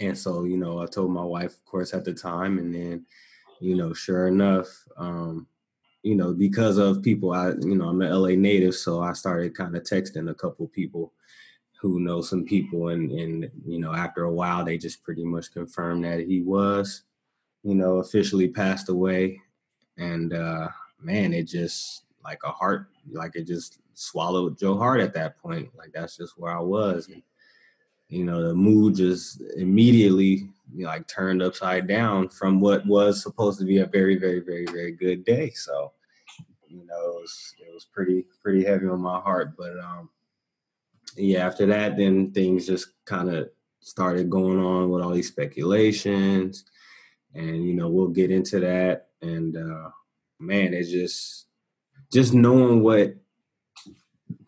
And 0.00 0.16
so, 0.16 0.44
you 0.44 0.56
know, 0.56 0.80
I 0.82 0.86
told 0.86 1.10
my 1.10 1.24
wife, 1.24 1.52
of 1.52 1.64
course, 1.64 1.94
at 1.94 2.04
the 2.04 2.14
time, 2.14 2.58
and 2.58 2.74
then 2.74 3.06
you 3.62 3.76
know, 3.76 3.92
sure 3.92 4.26
enough, 4.26 4.66
um, 4.96 5.46
you 6.02 6.16
know, 6.16 6.34
because 6.34 6.78
of 6.78 7.02
people, 7.02 7.32
I, 7.32 7.50
you 7.50 7.76
know, 7.76 7.88
I'm 7.88 8.02
an 8.02 8.12
LA 8.12 8.30
native, 8.30 8.74
so 8.74 9.00
I 9.00 9.12
started 9.12 9.56
kind 9.56 9.76
of 9.76 9.84
texting 9.84 10.28
a 10.28 10.34
couple 10.34 10.66
people 10.66 11.12
who 11.80 12.00
know 12.00 12.22
some 12.22 12.44
people, 12.44 12.88
and 12.88 13.12
and 13.12 13.50
you 13.64 13.78
know, 13.78 13.94
after 13.94 14.24
a 14.24 14.32
while, 14.32 14.64
they 14.64 14.78
just 14.78 15.04
pretty 15.04 15.24
much 15.24 15.52
confirmed 15.52 16.04
that 16.04 16.20
he 16.20 16.42
was, 16.42 17.02
you 17.62 17.76
know, 17.76 17.98
officially 17.98 18.48
passed 18.48 18.88
away, 18.88 19.40
and 19.96 20.32
uh, 20.32 20.68
man, 21.00 21.32
it 21.32 21.44
just 21.44 22.04
like 22.24 22.40
a 22.44 22.50
heart, 22.50 22.88
like 23.10 23.36
it 23.36 23.46
just 23.46 23.78
swallowed 23.94 24.58
Joe 24.58 24.76
Hart 24.78 25.00
at 25.00 25.14
that 25.14 25.38
point. 25.38 25.70
Like 25.76 25.92
that's 25.92 26.16
just 26.16 26.38
where 26.38 26.56
I 26.56 26.60
was, 26.60 27.08
and 27.08 27.22
you 28.08 28.24
know, 28.24 28.46
the 28.46 28.54
mood 28.54 28.96
just 28.96 29.40
immediately 29.56 30.48
you 30.74 30.84
know, 30.84 30.88
like 30.88 31.06
turned 31.08 31.42
upside 31.42 31.86
down 31.86 32.28
from 32.28 32.60
what 32.60 32.86
was 32.86 33.22
supposed 33.22 33.58
to 33.58 33.64
be 33.64 33.78
a 33.78 33.86
very, 33.86 34.16
very, 34.16 34.40
very, 34.40 34.66
very 34.66 34.92
good 34.92 35.24
day. 35.24 35.50
So, 35.50 35.92
you 36.68 36.86
know, 36.86 37.16
it 37.16 37.20
was 37.20 37.54
it 37.58 37.72
was 37.72 37.84
pretty 37.84 38.24
pretty 38.42 38.64
heavy 38.64 38.86
on 38.86 39.00
my 39.00 39.20
heart. 39.20 39.56
But 39.56 39.78
um 39.78 40.10
yeah, 41.16 41.46
after 41.46 41.66
that 41.66 41.96
then 41.96 42.32
things 42.32 42.66
just 42.66 42.88
kind 43.04 43.30
of 43.30 43.50
started 43.80 44.30
going 44.30 44.58
on 44.58 44.90
with 44.90 45.02
all 45.02 45.10
these 45.10 45.28
speculations. 45.28 46.64
And, 47.34 47.66
you 47.66 47.74
know, 47.74 47.88
we'll 47.88 48.08
get 48.08 48.30
into 48.30 48.60
that. 48.60 49.08
And 49.22 49.56
uh 49.56 49.90
man, 50.38 50.74
it's 50.74 50.90
just 50.90 51.46
just 52.12 52.34
knowing 52.34 52.82
what 52.82 53.14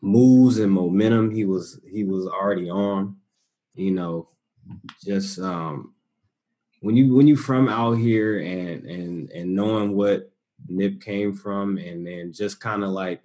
moves 0.00 0.58
and 0.58 0.70
momentum 0.72 1.30
he 1.30 1.44
was 1.44 1.80
he 1.90 2.04
was 2.04 2.26
already 2.26 2.68
on, 2.68 3.16
you 3.74 3.90
know, 3.90 4.28
just 5.04 5.38
um 5.38 5.94
when 6.80 6.96
you 6.96 7.14
when 7.14 7.26
you 7.26 7.36
from 7.36 7.68
out 7.68 7.94
here 7.94 8.38
and 8.38 8.84
and 8.84 9.30
and 9.30 9.54
knowing 9.54 9.94
what 9.96 10.30
Nip 10.68 11.00
came 11.00 11.32
from 11.34 11.78
and 11.78 12.06
then 12.06 12.32
just 12.32 12.60
kind 12.60 12.84
of 12.84 12.90
like 12.90 13.22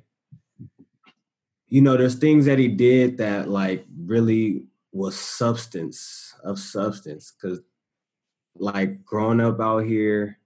you 1.68 1.82
know 1.82 1.98
there's 1.98 2.16
things 2.16 2.46
that 2.46 2.60
he 2.60 2.68
did 2.68 3.18
that 3.18 3.50
like 3.50 3.86
really 3.98 4.64
was 4.92 5.18
substance 5.18 6.34
of 6.44 6.60
substance. 6.60 7.32
Because 7.32 7.60
like 8.56 9.06
growing 9.06 9.40
up 9.40 9.60
out 9.60 9.86
here 9.86 10.39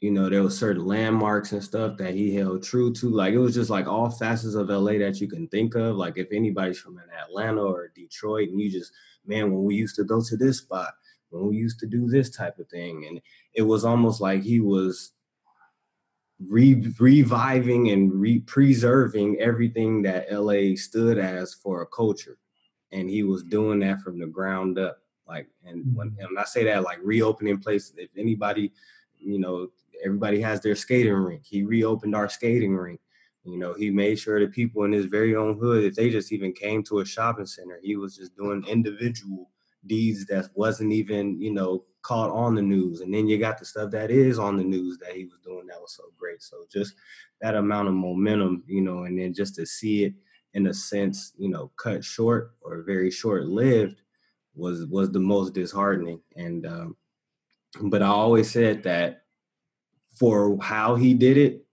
you 0.00 0.10
know 0.10 0.28
there 0.28 0.42
were 0.42 0.50
certain 0.50 0.86
landmarks 0.86 1.52
and 1.52 1.62
stuff 1.62 1.96
that 1.96 2.14
he 2.14 2.34
held 2.34 2.62
true 2.62 2.92
to 2.92 3.08
like 3.08 3.34
it 3.34 3.38
was 3.38 3.54
just 3.54 3.70
like 3.70 3.86
all 3.86 4.10
facets 4.10 4.54
of 4.54 4.68
la 4.68 4.92
that 4.92 5.20
you 5.20 5.26
can 5.26 5.48
think 5.48 5.74
of 5.74 5.96
like 5.96 6.16
if 6.16 6.28
anybody's 6.30 6.78
from 6.78 7.00
atlanta 7.26 7.60
or 7.60 7.90
detroit 7.94 8.48
and 8.48 8.60
you 8.60 8.70
just 8.70 8.92
man 9.26 9.50
when 9.52 9.64
we 9.64 9.74
used 9.74 9.96
to 9.96 10.04
go 10.04 10.22
to 10.22 10.36
this 10.36 10.58
spot 10.58 10.94
when 11.30 11.48
we 11.48 11.56
used 11.56 11.78
to 11.80 11.86
do 11.86 12.08
this 12.08 12.30
type 12.30 12.58
of 12.58 12.68
thing. 12.68 13.06
And 13.06 13.20
it 13.54 13.62
was 13.62 13.84
almost 13.84 14.20
like 14.20 14.42
he 14.42 14.60
was 14.60 15.12
re- 16.46 16.92
reviving 16.98 17.90
and 17.90 18.12
re- 18.12 18.40
preserving 18.40 19.38
everything 19.40 20.02
that 20.02 20.32
LA 20.32 20.76
stood 20.76 21.18
as 21.18 21.54
for 21.54 21.82
a 21.82 21.86
culture. 21.86 22.38
And 22.92 23.08
he 23.08 23.22
was 23.22 23.42
mm-hmm. 23.42 23.50
doing 23.50 23.78
that 23.80 24.00
from 24.00 24.18
the 24.18 24.26
ground 24.26 24.78
up. 24.78 24.98
Like, 25.26 25.48
and 25.64 25.84
when, 25.94 26.10
mm-hmm. 26.10 26.24
and 26.24 26.38
I 26.38 26.44
say 26.44 26.64
that, 26.64 26.84
like 26.84 26.98
reopening 27.02 27.58
places, 27.58 27.92
if 27.98 28.08
anybody, 28.16 28.72
you 29.18 29.38
know, 29.38 29.68
everybody 30.04 30.40
has 30.40 30.60
their 30.60 30.76
skating 30.76 31.12
rink. 31.12 31.42
He 31.44 31.62
reopened 31.62 32.14
our 32.14 32.28
skating 32.28 32.76
rink. 32.76 33.00
You 33.44 33.58
know, 33.58 33.74
he 33.74 33.90
made 33.90 34.18
sure 34.18 34.38
that 34.40 34.52
people 34.52 34.84
in 34.84 34.92
his 34.92 35.06
very 35.06 35.34
own 35.34 35.58
hood, 35.58 35.84
if 35.84 35.94
they 35.94 36.10
just 36.10 36.32
even 36.32 36.52
came 36.52 36.82
to 36.84 37.00
a 37.00 37.06
shopping 37.06 37.46
center, 37.46 37.78
he 37.82 37.96
was 37.96 38.16
just 38.16 38.36
doing 38.36 38.64
individual 38.68 39.50
deeds 39.86 40.26
that 40.26 40.50
wasn't 40.54 40.92
even, 40.92 41.40
you 41.40 41.52
know, 41.52 41.84
caught 42.02 42.30
on 42.30 42.54
the 42.54 42.62
news. 42.62 43.00
And 43.00 43.12
then 43.12 43.26
you 43.26 43.38
got 43.38 43.58
the 43.58 43.64
stuff 43.64 43.90
that 43.92 44.10
is 44.10 44.38
on 44.38 44.56
the 44.56 44.64
news 44.64 44.98
that 44.98 45.12
he 45.12 45.24
was 45.24 45.38
doing 45.44 45.66
that 45.66 45.80
was 45.80 45.94
so 45.94 46.04
great. 46.18 46.42
So 46.42 46.64
just 46.70 46.94
that 47.40 47.54
amount 47.54 47.88
of 47.88 47.94
momentum, 47.94 48.64
you 48.66 48.82
know, 48.82 49.04
and 49.04 49.18
then 49.18 49.32
just 49.32 49.54
to 49.56 49.66
see 49.66 50.04
it 50.04 50.14
in 50.54 50.66
a 50.66 50.74
sense, 50.74 51.32
you 51.38 51.48
know, 51.48 51.70
cut 51.76 52.04
short 52.04 52.52
or 52.60 52.82
very 52.82 53.10
short 53.10 53.46
lived 53.46 54.02
was 54.54 54.86
was 54.86 55.10
the 55.10 55.20
most 55.20 55.54
disheartening. 55.54 56.20
And 56.36 56.66
um, 56.66 56.96
but 57.82 58.02
I 58.02 58.08
always 58.08 58.50
said 58.50 58.82
that 58.84 59.22
for 60.18 60.58
how 60.60 60.96
he 60.96 61.14
did 61.14 61.36
it 61.36 61.64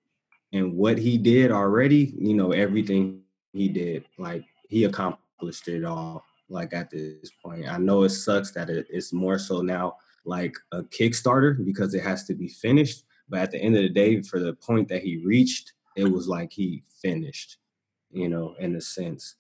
and 0.54 0.76
what 0.76 0.98
he 0.98 1.18
did 1.18 1.52
already, 1.52 2.14
you 2.18 2.34
know, 2.34 2.52
everything 2.52 3.22
he 3.54 3.68
did, 3.68 4.06
like 4.18 4.46
he 4.70 4.84
accomplished 4.84 5.68
it 5.68 5.84
all 5.84 6.24
like 6.50 6.74
at 6.74 6.90
this 6.92 7.32
point. 7.44 7.68
I 7.68 7.78
know 7.78 8.04
it 8.04 8.10
sucks 8.10 8.52
that 8.52 8.70
it, 8.70 8.88
it's 8.90 9.12
more 9.12 9.40
so 9.40 9.62
now 9.62 9.98
like 10.26 10.56
a 10.72 10.84
Kickstarter 10.84 11.64
because 11.66 11.94
it 11.94 12.04
has 12.04 12.24
to 12.26 12.34
be 12.34 12.48
finished. 12.48 13.04
But 13.28 13.42
at 13.42 13.52
the 13.52 13.58
end 13.60 13.76
of 13.76 13.82
the 13.82 13.90
day, 13.90 14.22
for 14.22 14.40
the 14.40 14.54
point 14.54 14.88
that 14.90 15.02
he 15.02 15.18
reached, 15.18 15.74
it 15.96 16.06
was 16.06 16.28
like 16.28 16.52
he 16.54 16.84
finished, 17.02 17.58
you 18.12 18.30
know, 18.30 18.56
in 18.60 18.76
a 18.76 18.82
sense. 18.82 19.36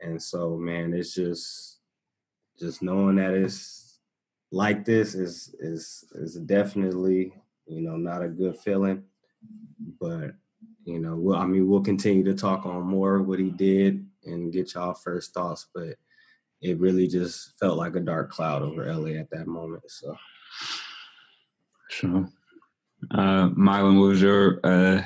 And 0.00 0.22
so, 0.22 0.56
man, 0.56 0.94
it's 0.94 1.14
just 1.14 1.78
just 2.58 2.82
knowing 2.82 3.16
that 3.16 3.34
it's 3.34 3.98
like 4.50 4.84
this 4.84 5.14
is 5.14 5.54
is 5.58 6.04
is 6.14 6.36
definitely 6.36 7.34
you 7.66 7.82
know 7.82 7.96
not 7.96 8.22
a 8.22 8.28
good 8.28 8.58
feeling. 8.58 9.04
But 10.00 10.34
you 10.84 11.00
know, 11.00 11.16
we'll, 11.16 11.36
I 11.36 11.46
mean, 11.46 11.68
we'll 11.68 11.82
continue 11.82 12.24
to 12.24 12.34
talk 12.34 12.66
on 12.66 12.82
more 12.82 13.22
what 13.22 13.38
he 13.38 13.50
did 13.50 14.06
and 14.24 14.52
get 14.52 14.74
y'all 14.74 14.94
first 14.94 15.34
thoughts. 15.34 15.66
But 15.74 15.96
it 16.62 16.78
really 16.78 17.06
just 17.06 17.58
felt 17.58 17.76
like 17.76 17.96
a 17.96 18.00
dark 18.00 18.30
cloud 18.30 18.62
over 18.62 18.92
LA 18.92 19.18
at 19.18 19.30
that 19.30 19.46
moment. 19.46 19.82
So 19.88 20.16
Sure. 21.88 22.28
Uh, 23.10 23.48
Mylan, 23.50 23.98
what 23.98 24.08
was 24.08 24.22
your 24.22 24.60
uh, 24.64 25.02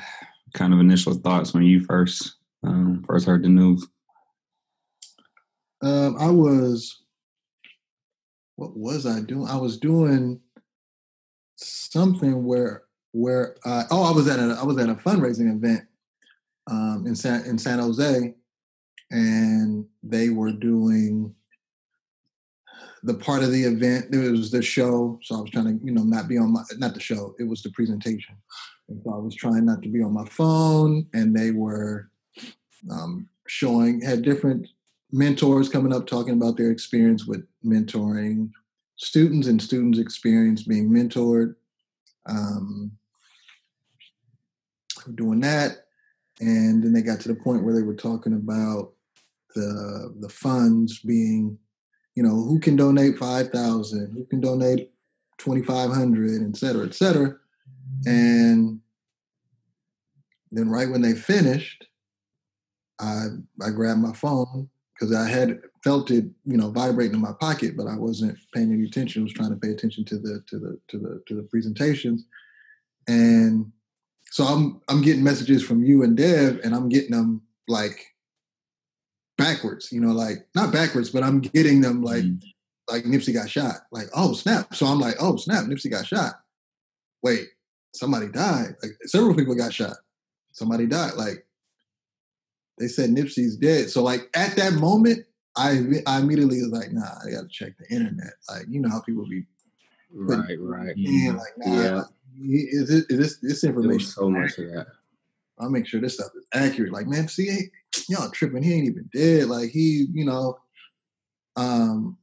kind 0.53 0.73
of 0.73 0.79
initial 0.79 1.13
thoughts 1.13 1.53
when 1.53 1.63
you 1.63 1.83
first 1.85 2.35
um, 2.63 3.03
first 3.07 3.25
heard 3.25 3.43
the 3.43 3.49
news? 3.49 3.87
Um, 5.81 6.15
I 6.19 6.29
was, 6.29 7.03
what 8.55 8.75
was 8.77 9.05
I 9.05 9.21
doing? 9.21 9.47
I 9.47 9.57
was 9.57 9.79
doing 9.79 10.39
something 11.63 12.45
where 12.45 12.83
where 13.13 13.55
I, 13.65 13.83
oh 13.91 14.03
I 14.03 14.11
was 14.11 14.27
at 14.27 14.39
a 14.39 14.57
I 14.59 14.63
was 14.63 14.77
at 14.77 14.89
a 14.89 14.95
fundraising 14.95 15.53
event 15.53 15.81
um, 16.69 17.05
in 17.07 17.15
San 17.15 17.45
in 17.45 17.57
San 17.57 17.79
Jose, 17.79 18.33
and 19.11 19.85
they 20.03 20.29
were 20.29 20.51
doing 20.51 21.35
the 23.03 23.13
part 23.15 23.43
of 23.43 23.51
the 23.51 23.63
event. 23.63 24.13
It 24.13 24.31
was 24.31 24.51
the 24.51 24.61
show, 24.61 25.19
so 25.23 25.37
I 25.37 25.41
was 25.41 25.51
trying 25.51 25.79
to 25.79 25.85
you 25.85 25.91
know 25.91 26.03
not 26.03 26.27
be 26.27 26.37
on 26.37 26.53
my 26.53 26.63
not 26.77 26.93
the 26.93 26.99
show. 26.99 27.35
It 27.39 27.43
was 27.43 27.61
the 27.61 27.71
presentation, 27.71 28.35
and 28.89 29.01
so 29.03 29.13
I 29.13 29.17
was 29.17 29.35
trying 29.35 29.65
not 29.65 29.81
to 29.83 29.89
be 29.89 30.01
on 30.01 30.13
my 30.13 30.25
phone, 30.25 31.07
and 31.13 31.35
they 31.35 31.51
were 31.51 32.09
um, 32.89 33.27
showing 33.47 34.01
had 34.01 34.21
different 34.21 34.67
mentors 35.11 35.67
coming 35.67 35.93
up 35.93 36.07
talking 36.07 36.33
about 36.33 36.55
their 36.55 36.71
experience 36.71 37.25
with 37.25 37.45
mentoring 37.65 38.49
students 38.95 39.47
and 39.47 39.61
students' 39.61 39.99
experience 39.99 40.63
being 40.63 40.89
mentored. 40.89 41.55
Um, 42.27 42.91
doing 45.15 45.39
that, 45.39 45.85
and 46.39 46.83
then 46.83 46.93
they 46.93 47.01
got 47.01 47.19
to 47.21 47.27
the 47.27 47.35
point 47.35 47.63
where 47.63 47.73
they 47.73 47.81
were 47.81 47.95
talking 47.95 48.33
about 48.33 48.93
the 49.55 50.13
the 50.19 50.29
funds 50.29 50.99
being, 50.99 51.57
you 52.15 52.21
know, 52.21 52.35
who 52.35 52.59
can 52.59 52.75
donate 52.75 53.17
five 53.17 53.49
thousand, 53.49 54.11
who 54.13 54.25
can 54.25 54.39
donate 54.39 54.91
twenty 55.37 55.63
five 55.63 55.91
hundred, 55.91 56.47
et 56.47 56.55
cetera, 56.55 56.85
et 56.85 56.93
cetera, 56.93 57.35
and 58.05 58.79
then 60.51 60.69
right 60.69 60.89
when 60.89 61.01
they 61.01 61.13
finished, 61.13 61.87
I 62.99 63.27
I 63.61 63.71
grabbed 63.71 64.01
my 64.01 64.13
phone 64.13 64.69
because 65.01 65.15
I 65.15 65.27
had 65.27 65.59
felt 65.83 66.11
it, 66.11 66.25
you 66.45 66.57
know, 66.57 66.69
vibrating 66.69 67.15
in 67.15 67.21
my 67.21 67.33
pocket, 67.39 67.75
but 67.75 67.87
I 67.87 67.97
wasn't 67.97 68.37
paying 68.53 68.71
any 68.71 68.85
attention. 68.85 69.21
I 69.21 69.23
was 69.23 69.33
trying 69.33 69.49
to 69.49 69.55
pay 69.55 69.69
attention 69.69 70.05
to 70.05 70.19
the 70.19 70.43
to 70.47 70.59
the 70.59 70.79
to 70.89 70.99
the 70.99 71.23
to 71.27 71.35
the 71.35 71.43
presentations, 71.43 72.25
and 73.07 73.71
so 74.29 74.43
I'm 74.43 74.79
I'm 74.87 75.01
getting 75.01 75.23
messages 75.23 75.63
from 75.63 75.83
you 75.83 76.03
and 76.03 76.15
Dev, 76.15 76.59
and 76.63 76.75
I'm 76.75 76.87
getting 76.87 77.11
them 77.11 77.41
like 77.67 78.05
backwards, 79.39 79.91
you 79.91 79.99
know, 79.99 80.11
like 80.11 80.47
not 80.53 80.71
backwards, 80.71 81.09
but 81.09 81.23
I'm 81.23 81.39
getting 81.41 81.81
them 81.81 82.03
like 82.03 82.23
Mhm. 82.23 82.43
like 82.87 83.03
Nipsey 83.05 83.33
got 83.33 83.49
shot, 83.49 83.87
like 83.91 84.07
oh 84.15 84.33
snap. 84.33 84.75
So 84.75 84.85
I'm 84.85 84.99
like 84.99 85.15
oh 85.19 85.35
snap, 85.37 85.65
Nipsey 85.65 85.89
got 85.89 86.05
shot. 86.05 86.35
Wait, 87.23 87.47
somebody 87.95 88.27
died. 88.27 88.75
Like 88.83 88.91
several 89.07 89.35
people 89.35 89.55
got 89.55 89.73
shot. 89.73 89.97
Somebody 90.51 90.85
died. 90.85 91.13
Like 91.15 91.45
they 92.77 92.87
said 92.87 93.09
Nipsey's 93.11 93.57
dead. 93.57 93.89
So 93.89 94.03
like 94.03 94.29
at 94.35 94.55
that 94.55 94.73
moment, 94.73 95.25
I 95.55 95.81
I 96.07 96.19
immediately 96.19 96.61
was 96.61 96.71
like, 96.71 96.91
nah, 96.91 97.01
I 97.25 97.31
gotta 97.31 97.47
check 97.49 97.73
the 97.77 97.93
internet. 97.93 98.33
Like 98.49 98.65
you 98.69 98.79
know 98.81 98.89
how 98.89 99.01
people 99.01 99.25
be 99.27 99.45
right, 100.13 100.57
right. 100.59 100.93
yeah, 100.97 101.31
like 101.33 101.57
nah, 101.57 101.81
Yeah. 101.81 101.95
like, 101.95 102.05
is, 102.39 102.89
it, 102.89 103.05
is 103.09 103.17
this 103.19 103.37
this 103.41 103.63
information? 103.63 104.07
so 104.09 104.29
much 104.29 104.57
of 104.57 104.67
that. 104.71 104.87
I'll 105.59 105.69
make 105.69 105.85
sure 105.85 106.01
this 106.01 106.15
stuff 106.15 106.31
is 106.35 106.45
accurate. 106.53 106.91
Like 106.93 107.07
man, 107.07 107.27
see, 107.27 107.69
y'all 108.09 108.31
tripping. 108.31 108.63
He 108.63 108.73
ain't 108.73 108.87
even 108.87 109.09
dead. 109.13 109.47
Like 109.47 109.69
he, 109.69 110.07
you 110.13 110.25
know, 110.25 110.57
um, 111.55 112.17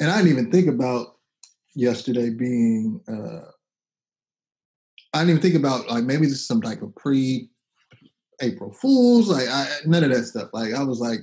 and 0.00 0.10
I 0.10 0.16
didn't 0.18 0.32
even 0.32 0.50
think 0.50 0.66
about 0.68 1.16
yesterday 1.74 2.30
being. 2.30 3.00
uh 3.08 3.50
I 5.14 5.20
didn't 5.20 5.30
even 5.30 5.42
think 5.42 5.54
about 5.54 5.88
like 5.88 6.04
maybe 6.04 6.26
this 6.26 6.34
is 6.40 6.46
some 6.46 6.60
type 6.60 6.82
of 6.82 6.94
pre 6.94 7.48
April 8.40 8.72
Fools. 8.72 9.28
Like 9.28 9.48
I, 9.48 9.66
none 9.84 10.04
of 10.04 10.10
that 10.10 10.24
stuff. 10.24 10.50
Like 10.52 10.74
I 10.74 10.82
was 10.82 11.00
like, 11.00 11.20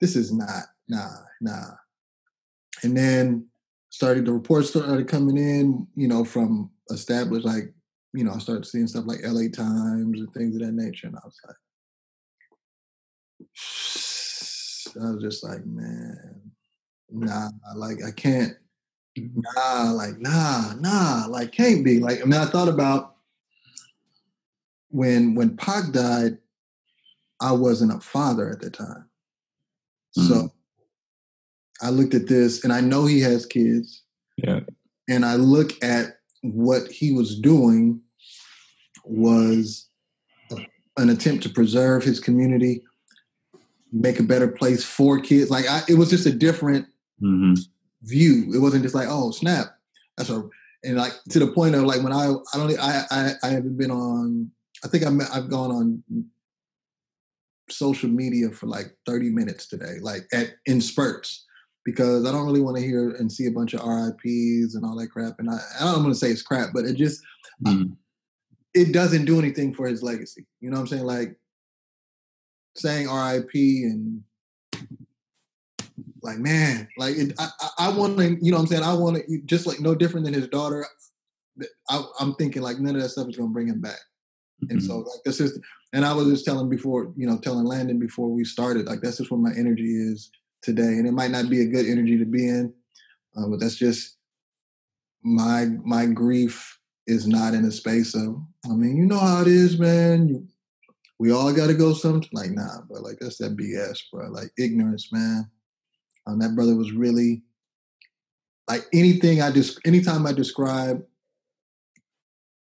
this 0.00 0.16
is 0.16 0.32
not 0.32 0.64
nah 0.88 1.10
nah. 1.40 1.74
And 2.82 2.96
then 2.96 3.46
started 3.90 4.26
the 4.26 4.32
reports 4.32 4.70
started 4.70 5.08
coming 5.08 5.36
in. 5.36 5.86
You 5.94 6.08
know 6.08 6.24
from 6.24 6.70
established 6.90 7.46
like 7.46 7.72
you 8.12 8.24
know 8.24 8.32
I 8.32 8.38
started 8.38 8.66
seeing 8.66 8.86
stuff 8.86 9.04
like 9.06 9.20
L.A. 9.22 9.48
Times 9.48 10.20
and 10.20 10.32
things 10.32 10.54
of 10.56 10.62
that 10.62 10.72
nature, 10.72 11.06
and 11.06 11.16
I 11.16 11.20
was 11.24 11.38
like, 11.46 11.56
I 15.04 15.10
was 15.12 15.22
just 15.22 15.44
like, 15.44 15.64
man, 15.66 16.50
nah, 17.10 17.50
like 17.76 18.02
I 18.04 18.10
can't 18.10 18.54
nah, 19.16 19.90
like 19.92 20.18
nah, 20.18 20.74
nah, 20.74 21.26
like 21.28 21.52
can't 21.52 21.84
be. 21.84 22.00
Like 22.00 22.20
I 22.20 22.24
mean, 22.24 22.40
I 22.40 22.46
thought 22.46 22.68
about 22.68 23.16
when 24.90 25.34
when 25.34 25.56
Pac 25.56 25.92
died, 25.92 26.38
I 27.40 27.52
wasn't 27.52 27.92
a 27.94 28.00
father 28.00 28.50
at 28.50 28.60
the 28.60 28.70
time, 28.70 29.06
so 30.12 30.52
I 31.82 31.90
looked 31.90 32.14
at 32.14 32.26
this, 32.28 32.62
and 32.64 32.72
I 32.72 32.80
know 32.80 33.06
he 33.06 33.20
has 33.20 33.46
kids, 33.46 34.02
Yeah. 34.36 34.60
and 35.08 35.24
I 35.24 35.36
look 35.36 35.82
at 35.82 36.18
what 36.42 36.88
he 36.90 37.12
was 37.12 37.38
doing 37.38 38.00
was 39.04 39.88
an 40.96 41.08
attempt 41.08 41.42
to 41.44 41.48
preserve 41.48 42.04
his 42.04 42.20
community, 42.20 42.82
make 43.92 44.20
a 44.20 44.24
better 44.24 44.48
place 44.48 44.84
for 44.84 45.20
kids. 45.20 45.50
Like 45.50 45.66
I, 45.68 45.82
it 45.88 45.94
was 45.94 46.10
just 46.10 46.26
a 46.26 46.32
different 46.32 46.86
hmm 47.18 47.54
view. 48.02 48.50
It 48.54 48.58
wasn't 48.58 48.82
just 48.82 48.94
like, 48.94 49.08
oh 49.10 49.30
snap, 49.30 49.66
that's 50.16 50.30
a 50.30 50.42
and 50.82 50.96
like 50.96 51.12
to 51.30 51.38
the 51.38 51.48
point 51.52 51.74
of 51.74 51.82
like 51.82 52.02
when 52.02 52.12
I 52.12 52.32
I 52.54 52.56
don't 52.56 52.78
I 52.78 53.04
I, 53.10 53.32
I 53.42 53.48
haven't 53.48 53.76
been 53.78 53.90
on. 53.90 54.50
I 54.84 54.88
think 54.88 55.04
I'm 55.04 55.20
I've 55.32 55.50
gone 55.50 55.70
on 55.70 56.02
social 57.68 58.08
media 58.08 58.50
for 58.50 58.66
like 58.66 58.96
30 59.06 59.30
minutes 59.30 59.66
today, 59.68 59.98
like 60.00 60.26
at 60.32 60.54
in 60.66 60.80
spurts. 60.80 61.46
Because 61.82 62.26
I 62.26 62.30
don't 62.30 62.44
really 62.44 62.60
want 62.60 62.76
to 62.76 62.82
hear 62.82 63.12
and 63.12 63.32
see 63.32 63.46
a 63.46 63.50
bunch 63.50 63.72
of 63.72 63.80
RIPs 63.80 64.74
and 64.74 64.84
all 64.84 64.94
that 64.98 65.08
crap. 65.10 65.36
And 65.38 65.48
I, 65.48 65.58
I 65.80 65.84
don't 65.84 66.02
want 66.02 66.14
to 66.14 66.18
say 66.20 66.28
it's 66.30 66.42
crap, 66.42 66.70
but 66.74 66.84
it 66.84 66.94
just 66.94 67.22
Mhm. 67.64 67.96
it 68.74 68.92
doesn't 68.92 69.24
do 69.24 69.38
anything 69.38 69.72
for 69.74 69.86
his 69.88 70.02
legacy. 70.02 70.46
You 70.60 70.70
know 70.70 70.76
what 70.76 70.82
I'm 70.82 70.86
saying? 70.88 71.04
Like 71.04 71.40
saying 72.76 73.08
RIP 73.08 73.54
and 73.54 74.22
like 76.22 76.38
man, 76.38 76.86
like 76.98 77.16
it, 77.16 77.32
I, 77.38 77.48
I, 77.60 77.70
I 77.78 77.96
want 77.96 78.18
to, 78.18 78.36
you 78.42 78.50
know 78.50 78.58
what 78.58 78.64
I'm 78.64 78.66
saying? 78.68 78.82
I 78.82 78.92
want 78.92 79.16
to 79.16 79.40
just 79.46 79.66
like 79.66 79.80
no 79.80 79.94
different 79.94 80.26
than 80.26 80.34
his 80.34 80.48
daughter. 80.48 80.86
I, 81.88 82.04
I'm 82.20 82.34
thinking 82.34 82.60
like 82.62 82.78
none 82.78 82.94
of 82.94 83.02
that 83.02 83.08
stuff 83.08 83.28
is 83.28 83.36
going 83.36 83.48
to 83.48 83.54
bring 83.54 83.68
him 83.68 83.80
back. 83.80 83.98
And 84.68 84.82
so 84.82 84.98
like 84.98 85.22
this 85.24 85.40
is, 85.40 85.58
and 85.92 86.04
I 86.04 86.12
was 86.12 86.28
just 86.28 86.44
telling 86.44 86.68
before, 86.68 87.12
you 87.16 87.26
know, 87.26 87.38
telling 87.38 87.64
Landon 87.64 87.98
before 87.98 88.28
we 88.28 88.44
started, 88.44 88.86
like 88.86 89.00
that's 89.00 89.18
just 89.18 89.30
what 89.30 89.40
my 89.40 89.52
energy 89.56 89.94
is 89.94 90.30
today. 90.62 90.82
And 90.82 91.06
it 91.06 91.12
might 91.12 91.30
not 91.30 91.48
be 91.48 91.62
a 91.62 91.66
good 91.66 91.86
energy 91.86 92.18
to 92.18 92.24
be 92.24 92.48
in, 92.48 92.72
uh, 93.36 93.46
but 93.48 93.60
that's 93.60 93.76
just 93.76 94.16
my 95.22 95.66
my 95.84 96.06
grief 96.06 96.78
is 97.06 97.26
not 97.26 97.54
in 97.54 97.64
a 97.64 97.70
space 97.70 98.14
of. 98.14 98.36
I 98.66 98.74
mean, 98.74 98.96
you 98.96 99.06
know 99.06 99.18
how 99.18 99.42
it 99.42 99.48
is, 99.48 99.78
man. 99.78 100.28
You, 100.28 100.46
we 101.18 101.32
all 101.32 101.52
got 101.52 101.66
to 101.66 101.74
go 101.74 101.92
some 101.92 102.22
like 102.32 102.50
nah, 102.50 102.80
but 102.88 103.02
like 103.02 103.18
that's 103.20 103.38
that 103.38 103.56
BS, 103.56 103.98
bro. 104.12 104.28
Like 104.30 104.50
ignorance, 104.58 105.08
man. 105.12 105.50
Um, 106.26 106.38
that 106.38 106.54
brother 106.54 106.76
was 106.76 106.92
really 106.92 107.42
like 108.68 108.86
anything 108.92 109.42
I 109.42 109.50
just 109.50 109.80
anytime 109.84 110.26
I 110.26 110.32
describe 110.32 111.02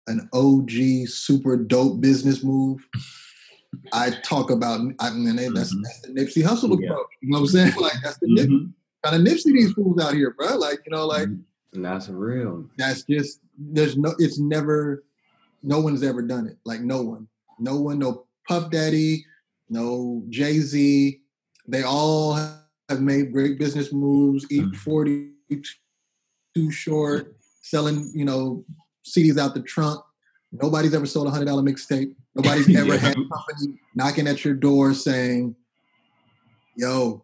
an 0.08 0.30
OG 0.34 1.08
super 1.08 1.58
dope 1.58 2.02
business 2.02 2.44
move, 2.44 2.88
I 3.94 4.12
talk 4.24 4.52
about 4.52 4.80
I 5.00 5.10
mean 5.12 5.36
that's 5.54 5.74
Mhm. 5.76 5.82
that's 5.84 6.02
the 6.02 6.10
Nipsey 6.10 6.44
Hussle 6.44 6.80
Yeah. 6.82 6.90
approach. 6.92 7.08
You 7.22 7.30
know 7.32 7.40
what 7.42 7.42
I'm 7.42 7.48
saying? 7.48 7.74
Like 7.82 7.94
that's 8.04 8.18
the 8.20 8.28
Nip, 8.28 8.50
Mhm. 8.50 8.74
kind 9.04 9.16
of 9.16 9.22
Nipsey 9.34 9.54
these 9.54 9.74
fools 9.74 10.02
out 10.02 10.14
here, 10.14 10.32
bro. 10.38 10.58
Like 10.58 10.82
you 10.86 10.92
know, 10.92 11.06
like 11.08 11.28
And 11.74 11.84
that's 11.86 12.08
real. 12.10 12.70
that's 12.78 13.04
just 13.04 13.42
there's 13.58 13.98
no 13.98 14.14
it's 14.20 14.40
never 14.40 15.04
no 15.64 15.80
one's 15.80 16.04
ever 16.04 16.22
done 16.22 16.46
it 16.48 16.58
like 16.66 16.82
no 16.82 17.02
one 17.02 17.28
no 17.60 17.80
one 17.80 17.98
no 18.00 18.26
puff 18.48 18.70
daddy 18.70 19.26
no 19.70 20.24
jay-z 20.30 21.20
they 21.68 21.84
all 21.84 22.34
have 22.90 23.02
made 23.02 23.32
great 23.34 23.58
business 23.58 23.92
moves 23.94 24.46
eat 24.52 24.64
Mhm. 24.66 24.76
40 24.76 25.32
too 26.54 26.70
short 26.72 27.36
selling 27.62 28.12
you 28.14 28.26
know 28.26 28.64
cds 29.06 29.38
out 29.38 29.54
the 29.54 29.62
trunk 29.62 30.02
nobody's 30.52 30.94
ever 30.94 31.06
sold 31.06 31.28
a 31.28 31.30
hundred 31.30 31.46
dollar 31.46 31.62
mixtape 31.64 32.14
nobody's 32.36 32.74
ever 32.76 32.94
Yeah. 32.94 32.98
had 33.00 33.12
a 33.12 33.16
company 33.16 33.80
knocking 33.94 34.28
at 34.28 34.44
your 34.44 34.54
door 34.54 34.94
saying 34.94 35.56
yo 36.76 37.24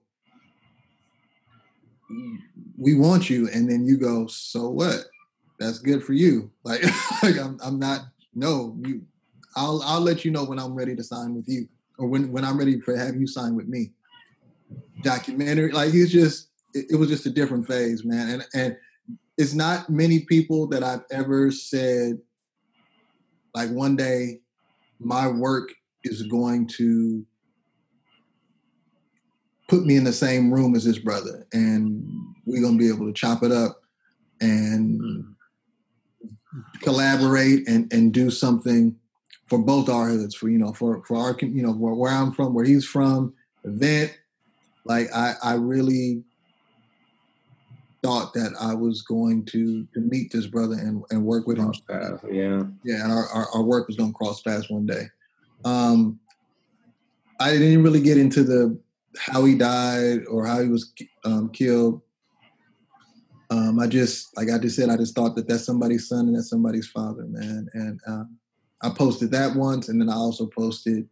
we 2.78 2.96
want 2.96 3.30
you 3.30 3.50
and 3.50 3.70
then 3.70 3.86
you 3.86 3.98
go 3.98 4.28
so 4.28 4.70
what 4.70 5.06
that's 5.60 5.80
good 5.80 6.04
for 6.04 6.14
you 6.14 6.52
like 6.64 6.84
like 7.24 7.38
i'm, 7.38 7.58
I'm 7.64 7.80
not 7.80 8.02
no 8.34 8.78
you 8.86 9.02
i'll 9.56 9.82
i'll 9.86 10.02
let 10.02 10.24
you 10.26 10.32
know 10.32 10.44
when 10.44 10.60
i'm 10.60 10.74
ready 10.74 10.96
to 10.96 11.04
sign 11.04 11.36
with 11.36 11.48
you 11.48 11.68
or 12.02 12.08
when 12.08 12.32
when 12.32 12.44
I'm 12.44 12.58
ready 12.58 12.80
for 12.80 12.98
have 12.98 13.16
you 13.16 13.28
sign 13.28 13.56
with 13.56 13.68
me. 13.68 13.92
Documentary, 15.04 15.72
like 15.72 15.92
he's 15.92 16.12
just 16.12 16.50
it, 16.74 16.86
it 16.92 16.96
was 16.96 17.10
just 17.10 17.28
a 17.28 17.30
different 17.30 17.68
phase, 17.68 18.04
man. 18.04 18.30
And 18.30 18.46
and 18.54 18.78
it's 19.42 19.56
not 19.56 19.90
many 19.90 20.20
people 20.20 20.68
that 20.68 20.84
I've 20.84 21.04
ever 21.10 21.50
said 21.52 22.20
like 23.56 23.72
one 23.72 23.96
day 23.96 24.40
my 25.00 25.28
work 25.28 25.74
is 26.04 26.22
going 26.22 26.68
to 26.68 27.26
put 29.68 29.84
me 29.84 29.96
in 29.96 30.04
the 30.04 30.14
same 30.14 30.54
room 30.54 30.76
as 30.76 30.84
this 30.84 31.00
brother 31.00 31.48
and 31.54 32.08
we're 32.46 32.62
to 32.62 32.78
be 32.78 32.88
able 32.88 33.08
to 33.08 33.14
chop 33.14 33.42
it 33.42 33.52
up 33.52 33.82
and 34.42 35.26
collaborate 36.84 37.68
and, 37.68 37.92
and 37.92 38.14
do 38.14 38.30
something 38.30 38.96
for 39.48 39.58
both 39.58 39.90
our 39.90 40.08
hoods 40.08 40.36
for 40.36 40.50
you 40.50 40.60
know 40.60 40.72
for 40.72 41.04
for 41.06 41.18
our 41.18 41.36
you 41.42 41.64
know 41.64 41.74
where, 41.74 41.96
where 41.96 42.12
i'm 42.12 42.32
from 42.32 42.54
where 42.54 42.66
he's 42.66 42.86
from 42.86 43.34
event 43.64 44.16
like 44.86 45.08
i 45.16 45.34
i 45.44 45.54
really 45.54 46.24
thought 48.04 48.34
that 48.34 48.54
i 48.60 48.74
was 48.74 49.02
going 49.04 49.46
to 49.46 49.86
to 49.94 50.00
meet 50.00 50.32
this 50.32 50.48
brother 50.48 50.76
and, 50.76 51.04
and 51.12 51.24
work 51.24 51.48
with 51.48 51.58
him 51.58 51.72
yeah 52.32 52.64
yeah 52.84 53.04
and 53.04 53.12
our, 53.12 53.28
our, 53.30 53.48
our 53.56 53.64
work 53.64 53.88
was 53.88 53.96
going 53.96 54.12
to 54.12 54.18
cross 54.18 54.42
paths 54.42 54.70
one 54.70 54.86
day 54.86 55.06
um 55.66 56.20
i 57.40 57.52
didn't 57.52 57.84
really 57.84 58.02
get 58.02 58.18
into 58.18 58.44
the 58.44 58.78
how 59.18 59.44
he 59.44 59.56
died 59.56 60.22
or 60.30 60.46
how 60.46 60.62
he 60.62 60.70
was 60.70 60.94
um, 61.26 61.50
killed 61.50 62.02
um, 63.52 63.80
I 63.80 63.88
just, 63.88 64.36
like 64.38 64.50
I 64.50 64.58
just 64.58 64.78
said, 64.78 64.90
I 64.90 64.96
just 64.96 65.14
thought 65.14 65.36
that 65.36 65.46
that's 65.48 65.66
somebody's 65.66 66.08
son 66.08 66.28
and 66.28 66.36
that's 66.38 66.50
somebody's 66.50 66.88
father, 66.88 67.26
man. 67.28 67.68
And 67.74 68.00
um, 68.08 68.38
I 68.82 68.90
posted 68.90 69.30
that 69.32 69.54
once, 69.56 69.90
and 69.90 70.00
then 70.00 70.10
I 70.10 70.14
also 70.14 70.48
posted. 70.48 71.08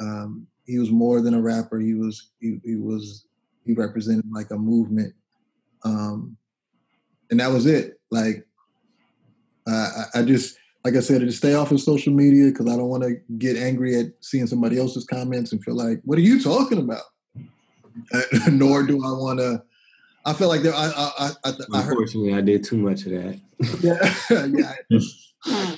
Um, 0.00 0.48
he 0.66 0.78
was 0.80 0.90
more 0.90 1.20
than 1.20 1.34
a 1.34 1.40
rapper. 1.40 1.78
He 1.78 1.94
was, 1.94 2.30
he, 2.40 2.58
he 2.64 2.74
was, 2.74 3.26
he 3.64 3.72
represented 3.72 4.24
like 4.32 4.50
a 4.50 4.56
movement, 4.56 5.14
um, 5.84 6.36
and 7.30 7.40
that 7.40 7.50
was 7.50 7.66
it. 7.66 8.00
Like, 8.10 8.46
I, 9.66 10.04
I 10.16 10.22
just, 10.22 10.56
like 10.84 10.94
I 10.94 11.00
said, 11.00 11.20
to 11.20 11.32
stay 11.32 11.54
off 11.54 11.70
of 11.70 11.80
social 11.80 12.12
media 12.12 12.50
because 12.50 12.66
I 12.66 12.76
don't 12.76 12.88
want 12.88 13.02
to 13.02 13.16
get 13.38 13.56
angry 13.56 13.98
at 13.98 14.06
seeing 14.20 14.46
somebody 14.46 14.78
else's 14.78 15.04
comments 15.04 15.52
and 15.52 15.62
feel 15.64 15.76
like, 15.76 16.00
what 16.04 16.18
are 16.18 16.22
you 16.22 16.42
talking 16.42 16.78
about? 16.78 17.02
Nor 18.50 18.82
do 18.82 18.96
I 19.04 19.12
want 19.12 19.38
to 19.38 19.62
I 20.26 20.32
feel 20.32 20.48
like 20.48 20.62
there. 20.62 20.74
I 20.74 20.86
I 20.86 21.30
I, 21.44 21.50
I 21.50 21.80
Unfortunately, 21.80 22.32
I, 22.32 22.38
I 22.38 22.40
did 22.40 22.64
too 22.64 22.78
much 22.78 23.04
of 23.06 23.12
that. 23.12 23.40
yeah, 23.82 24.46
yeah. 24.46 24.96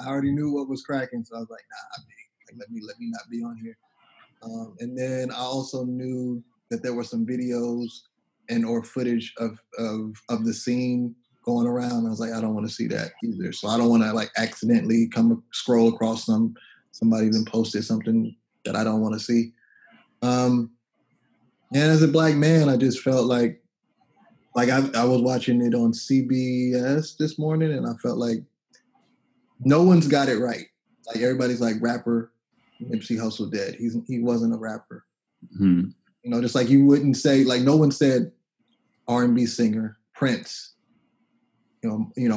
I 0.00 0.08
already 0.08 0.32
knew 0.32 0.50
what 0.50 0.68
was 0.68 0.82
cracking, 0.82 1.24
so 1.24 1.36
I 1.36 1.40
was 1.40 1.50
like, 1.50 1.64
nah, 1.70 2.02
like, 2.02 2.58
let 2.58 2.70
me 2.70 2.80
let 2.86 2.98
me 2.98 3.10
not 3.10 3.22
be 3.30 3.42
on 3.42 3.56
here. 3.56 3.76
Um, 4.42 4.74
and 4.80 4.96
then 4.96 5.30
I 5.30 5.40
also 5.40 5.84
knew 5.84 6.42
that 6.70 6.82
there 6.82 6.94
were 6.94 7.04
some 7.04 7.26
videos 7.26 8.00
and 8.52 8.64
or 8.64 8.82
footage 8.82 9.32
of 9.38 9.58
of 9.78 10.16
of 10.28 10.44
the 10.44 10.54
scene 10.54 11.14
going 11.44 11.66
around. 11.66 12.06
I 12.06 12.10
was 12.10 12.20
like, 12.20 12.32
I 12.32 12.40
don't 12.40 12.54
want 12.54 12.68
to 12.68 12.72
see 12.72 12.86
that 12.88 13.12
either. 13.24 13.52
So 13.52 13.68
I 13.68 13.76
don't 13.76 13.88
want 13.88 14.02
to 14.02 14.12
like 14.12 14.30
accidentally 14.36 15.08
come 15.08 15.42
scroll 15.52 15.88
across 15.88 16.26
some 16.26 16.54
somebody 16.92 17.26
even 17.26 17.44
posted 17.44 17.84
something 17.84 18.36
that 18.64 18.76
I 18.76 18.84
don't 18.84 19.00
want 19.00 19.14
to 19.14 19.20
see. 19.20 19.52
Um, 20.22 20.70
and 21.74 21.90
as 21.90 22.02
a 22.02 22.08
black 22.08 22.34
man, 22.34 22.68
I 22.68 22.76
just 22.76 23.00
felt 23.00 23.26
like 23.26 23.60
like 24.54 24.68
I, 24.68 24.82
I 24.94 25.04
was 25.04 25.22
watching 25.22 25.62
it 25.62 25.74
on 25.74 25.92
CBS 25.92 27.16
this 27.16 27.38
morning, 27.38 27.72
and 27.72 27.86
I 27.86 27.94
felt 28.02 28.18
like 28.18 28.38
no 29.60 29.82
one's 29.82 30.06
got 30.06 30.28
it 30.28 30.38
right. 30.38 30.66
Like 31.06 31.22
everybody's 31.22 31.60
like 31.60 31.76
rapper 31.80 32.32
Nipsey 32.82 33.18
Hussle 33.18 33.50
dead. 33.50 33.76
He's 33.76 33.96
he 34.06 34.20
wasn't 34.20 34.54
a 34.54 34.58
rapper. 34.58 35.04
Mm-hmm. 35.54 35.88
You 36.22 36.30
know, 36.30 36.40
just 36.40 36.54
like 36.54 36.68
you 36.68 36.84
wouldn't 36.84 37.16
say 37.16 37.44
like 37.44 37.62
no 37.62 37.76
one 37.76 37.90
said 37.90 38.30
R 39.08 39.24
and 39.24 39.34
B 39.34 39.46
singer 39.46 39.98
Prince. 40.14 40.74
You 41.82 41.90
know, 41.90 42.12
you 42.16 42.28
know, 42.28 42.36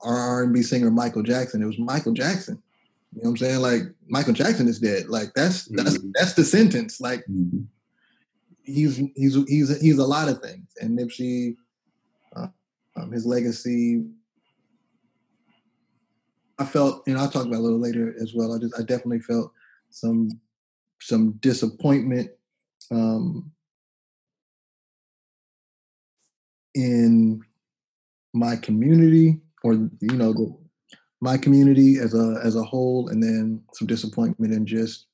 our 0.00 0.16
R 0.16 0.42
and 0.42 0.52
B 0.52 0.62
singer 0.62 0.90
Michael 0.90 1.22
Jackson. 1.22 1.62
It 1.62 1.66
was 1.66 1.78
Michael 1.78 2.12
Jackson. 2.12 2.60
You 3.14 3.22
know 3.22 3.30
what 3.30 3.30
I'm 3.30 3.36
saying? 3.36 3.60
Like 3.60 3.82
Michael 4.08 4.32
Jackson 4.32 4.68
is 4.68 4.80
dead. 4.80 5.08
Like 5.08 5.34
that's 5.34 5.66
that's 5.66 5.98
mm-hmm. 5.98 6.10
that's 6.14 6.34
the 6.34 6.44
sentence. 6.44 7.00
Like 7.00 7.20
mm-hmm 7.30 7.62
he's 8.64 8.96
he's 9.16 9.36
he's 9.48 9.80
he's 9.80 9.98
a 9.98 10.06
lot 10.06 10.28
of 10.28 10.40
things, 10.40 10.66
and 10.80 10.98
Nipsey, 10.98 11.56
uh, 12.36 12.48
um, 12.96 13.12
his 13.12 13.26
legacy. 13.26 14.04
I 16.58 16.64
felt, 16.64 17.02
you 17.08 17.14
know, 17.14 17.20
I'll 17.20 17.30
talk 17.30 17.46
about 17.46 17.58
a 17.58 17.62
little 17.62 17.80
later 17.80 18.14
as 18.20 18.34
well. 18.34 18.54
I 18.54 18.58
just, 18.58 18.78
I 18.78 18.82
definitely 18.82 19.20
felt 19.20 19.52
some 19.90 20.40
some 21.00 21.32
disappointment 21.40 22.30
um, 22.90 23.50
in 26.74 27.42
my 28.34 28.56
community, 28.56 29.40
or 29.62 29.74
you 29.74 30.16
know, 30.16 30.32
the, 30.32 30.56
my 31.20 31.36
community 31.36 31.98
as 31.98 32.14
a 32.14 32.40
as 32.42 32.56
a 32.56 32.62
whole, 32.62 33.08
and 33.08 33.22
then 33.22 33.62
some 33.72 33.86
disappointment 33.86 34.52
and 34.52 34.66
just 34.66 35.06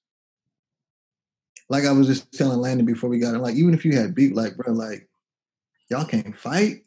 like 1.69 1.85
I 1.85 1.93
was 1.93 2.07
just 2.07 2.33
telling 2.33 2.59
Landon 2.59 2.87
before 2.87 3.11
we 3.11 3.19
got 3.19 3.35
it, 3.35 3.41
like 3.41 3.55
even 3.55 3.75
if 3.75 3.85
you 3.85 3.97
had 3.97 4.15
beat, 4.15 4.35
like 4.35 4.57
bro, 4.57 4.73
like 4.73 5.09
y'all 5.91 6.05
can't 6.05 6.37
fight. 6.37 6.85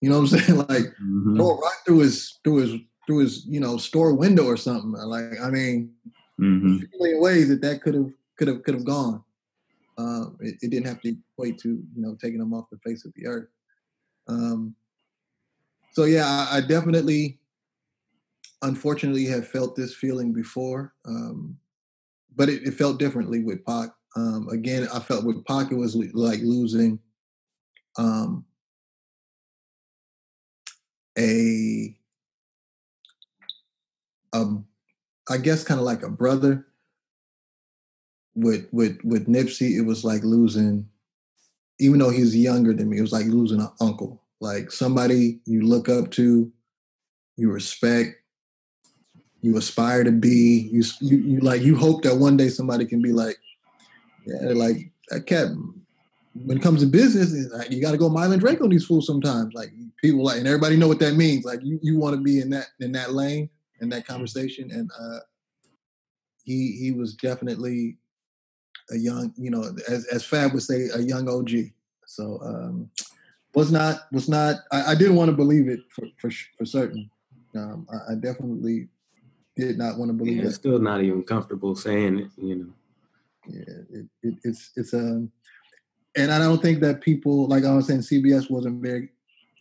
You 0.00 0.10
know 0.10 0.20
what 0.20 0.32
I'm 0.32 0.38
saying? 0.38 0.58
Like 0.58 0.84
mm-hmm. 1.02 1.36
throw 1.36 1.58
right 1.58 1.78
through 1.86 2.00
his 2.00 2.38
through 2.44 2.56
his 2.56 2.80
through 3.06 3.18
his 3.18 3.46
you 3.46 3.60
know 3.60 3.76
store 3.76 4.14
window 4.14 4.44
or 4.44 4.56
something. 4.56 4.92
Like 4.92 5.40
I 5.40 5.50
mean, 5.50 5.92
mm-hmm. 6.40 6.78
ways 7.20 7.48
that 7.48 7.62
that 7.62 7.82
could 7.82 7.94
have 7.94 8.10
could 8.36 8.48
have 8.48 8.62
could 8.62 8.74
have 8.74 8.84
gone. 8.84 9.22
Um, 9.98 10.38
it, 10.40 10.56
it, 10.62 10.70
didn't 10.70 10.86
have 10.86 11.02
to 11.02 11.14
equate 11.34 11.58
to 11.60 11.68
you 11.68 12.02
know 12.02 12.16
taking 12.20 12.38
them 12.38 12.54
off 12.54 12.70
the 12.70 12.78
face 12.78 13.04
of 13.04 13.12
the 13.14 13.26
earth. 13.26 13.48
Um, 14.28 14.74
so 15.92 16.04
yeah, 16.04 16.26
I, 16.26 16.58
I, 16.58 16.60
definitely, 16.60 17.38
unfortunately, 18.62 19.26
have 19.26 19.48
felt 19.48 19.76
this 19.76 19.94
feeling 19.94 20.32
before, 20.32 20.94
um, 21.06 21.58
but 22.34 22.48
it, 22.48 22.66
it, 22.66 22.74
felt 22.74 22.98
differently 22.98 23.42
with 23.42 23.64
Pac. 23.64 23.90
Um, 24.16 24.48
again, 24.50 24.88
I 24.92 25.00
felt 25.00 25.24
with 25.24 25.44
Pac 25.44 25.70
it 25.70 25.76
was 25.76 25.96
like 25.96 26.40
losing 26.40 26.98
um, 27.98 28.44
a, 31.18 31.94
um, 34.32 34.66
guess, 35.42 35.64
kind 35.64 35.80
of 35.80 35.86
like 35.86 36.02
a 36.02 36.10
brother. 36.10 36.66
With 38.34 38.66
with 38.72 38.98
with 39.04 39.26
Nipsey, 39.26 39.76
it 39.76 39.82
was 39.82 40.04
like 40.04 40.22
losing, 40.24 40.88
even 41.82 41.98
though 41.98 42.10
he's 42.10 42.36
younger 42.36 42.72
than 42.72 42.88
me, 42.88 42.98
it 42.98 43.02
was 43.02 43.12
like 43.12 43.26
losing 43.26 43.60
an 43.60 43.70
uncle, 43.80 44.22
like 44.40 44.70
somebody 44.70 45.40
you 45.46 45.62
look 45.62 45.88
up 45.88 46.12
to, 46.12 46.50
you 47.36 47.50
respect, 47.50 48.14
you 49.40 49.56
aspire 49.56 50.04
to 50.04 50.12
be. 50.12 50.68
You 50.72 50.84
you, 51.00 51.16
you 51.18 51.40
like 51.40 51.62
you 51.62 51.76
hope 51.76 52.02
that 52.02 52.16
one 52.16 52.36
day 52.36 52.48
somebody 52.48 52.86
can 52.86 53.02
be 53.02 53.12
like, 53.12 53.36
yeah, 54.24 54.52
like 54.54 54.92
that 55.08 55.26
cat. 55.26 55.48
When 56.34 56.56
it 56.56 56.62
comes 56.62 56.80
to 56.80 56.86
business, 56.86 57.34
like, 57.52 57.70
you 57.70 57.82
got 57.82 57.90
to 57.90 57.98
go 57.98 58.08
Mylan 58.08 58.38
Drake 58.38 58.62
on 58.62 58.70
these 58.70 58.86
fools 58.86 59.06
sometimes. 59.06 59.52
Like 59.52 59.70
people 60.00 60.24
like, 60.24 60.38
and 60.38 60.46
everybody 60.46 60.76
know 60.76 60.88
what 60.88 61.00
that 61.00 61.16
means. 61.16 61.44
Like 61.44 61.60
you, 61.62 61.78
you 61.82 61.98
want 61.98 62.14
to 62.14 62.22
be 62.22 62.40
in 62.40 62.48
that 62.50 62.68
in 62.80 62.92
that 62.92 63.12
lane 63.12 63.50
in 63.80 63.88
that 63.88 64.06
conversation. 64.06 64.70
And 64.70 64.88
uh, 64.98 65.18
he 66.44 66.78
he 66.80 66.92
was 66.92 67.14
definitely 67.14 67.98
a 68.90 68.96
young, 68.96 69.32
you 69.36 69.50
know, 69.50 69.64
as 69.88 70.06
as 70.06 70.24
Fab 70.24 70.52
would 70.52 70.62
say, 70.62 70.88
a 70.94 71.00
young 71.00 71.28
OG. 71.28 71.72
So 72.06 72.38
um, 72.42 72.90
was 73.54 73.70
not 73.70 74.00
was 74.12 74.28
not. 74.28 74.56
I, 74.70 74.92
I 74.92 74.94
didn't 74.94 75.16
want 75.16 75.30
to 75.30 75.36
believe 75.36 75.68
it 75.68 75.80
for 75.90 76.06
for, 76.18 76.30
for 76.58 76.64
certain. 76.64 77.10
Um, 77.54 77.86
I, 77.92 78.12
I, 78.12 78.14
definitely 78.14 78.88
did 79.56 79.76
not 79.76 79.98
want 79.98 80.08
to 80.08 80.14
believe 80.14 80.38
yeah, 80.38 80.44
it. 80.44 80.52
Still 80.52 80.78
not 80.78 81.02
even 81.02 81.22
comfortable 81.22 81.76
saying 81.76 82.18
it. 82.18 82.30
You 82.38 82.54
know 82.56 82.72
yeah, 83.46 83.62
it, 83.92 84.06
it, 84.22 84.34
it's 84.44 84.70
it's 84.76 84.94
um, 84.94 85.30
and 86.16 86.32
I 86.32 86.38
don't 86.38 86.60
think 86.62 86.80
that 86.80 87.00
people 87.00 87.46
like 87.48 87.64
I 87.64 87.74
was 87.74 87.86
saying, 87.86 88.00
CBS 88.00 88.50
wasn't 88.50 88.82
very, 88.82 89.08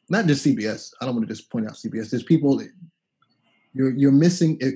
not 0.09 0.25
just 0.25 0.45
CBS. 0.45 0.91
I 0.99 1.05
don't 1.05 1.15
want 1.15 1.27
to 1.27 1.33
just 1.33 1.49
point 1.49 1.67
out 1.67 1.73
CBS. 1.73 2.09
There's 2.09 2.23
people 2.23 2.61
you're 3.73 3.91
you're 3.91 4.11
missing. 4.11 4.57
It, 4.59 4.75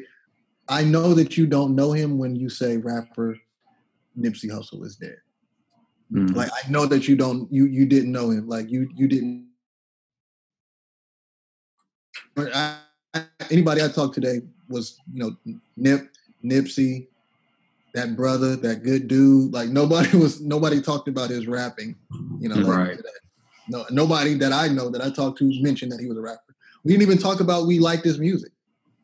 I 0.68 0.84
know 0.84 1.14
that 1.14 1.38
you 1.38 1.46
don't 1.46 1.76
know 1.76 1.92
him 1.92 2.18
when 2.18 2.36
you 2.36 2.50
say 2.50 2.78
rapper 2.78 3.38
Nipsey 4.20 4.50
Hussle 4.50 4.86
is 4.86 4.96
dead. 4.96 5.18
Mm-hmm. 6.12 6.36
Like 6.36 6.50
I 6.52 6.70
know 6.70 6.86
that 6.86 7.08
you 7.08 7.16
don't 7.16 7.52
you 7.52 7.66
you 7.66 7.86
didn't 7.86 8.12
know 8.12 8.30
him. 8.30 8.48
Like 8.48 8.70
you 8.70 8.90
you 8.96 9.08
didn't. 9.08 9.48
I, 12.38 12.78
anybody 13.50 13.82
I 13.82 13.88
talked 13.88 14.14
today 14.14 14.42
was 14.70 15.00
you 15.12 15.20
know 15.24 15.36
Nip 15.78 16.10
Nipsey 16.44 17.08
that 17.96 18.16
brother, 18.16 18.56
that 18.58 18.84
good 18.84 19.08
dude. 19.08 19.52
Like 19.52 19.70
nobody 19.70 20.16
was 20.18 20.42
nobody 20.42 20.82
talked 20.82 21.08
about 21.08 21.30
his 21.30 21.48
rapping. 21.48 21.96
You 22.40 22.50
know, 22.50 22.56
like 22.56 22.78
right. 22.78 23.00
no 23.68 23.86
nobody 23.90 24.36
that 24.36 24.54
I 24.54 24.68
know 24.68 24.90
that 24.90 25.02
I 25.02 25.10
talked 25.10 25.40
to 25.40 25.64
mentioned 25.64 25.92
that 25.92 26.00
he 26.00 26.08
was 26.08 26.18
a 26.18 26.22
rapper. 26.22 26.42
We 26.84 26.92
didn't 26.92 27.04
even 27.04 27.18
talk 27.18 27.40
about 27.40 27.66
we 27.66 27.80
liked 27.80 28.06
his 28.06 28.20
music. 28.20 28.52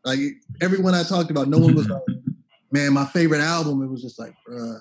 Like 0.05 0.19
everyone 0.61 0.93
I 0.93 1.03
talked 1.03 1.31
about, 1.31 1.47
no 1.47 1.57
one 1.57 1.73
was 1.73 1.89
like, 1.89 2.01
man, 2.71 2.93
my 2.93 3.05
favorite 3.05 3.41
album, 3.41 3.81
it 3.81 3.87
was 3.87 4.01
just 4.01 4.19
like, 4.19 4.35
bruh, 4.47 4.79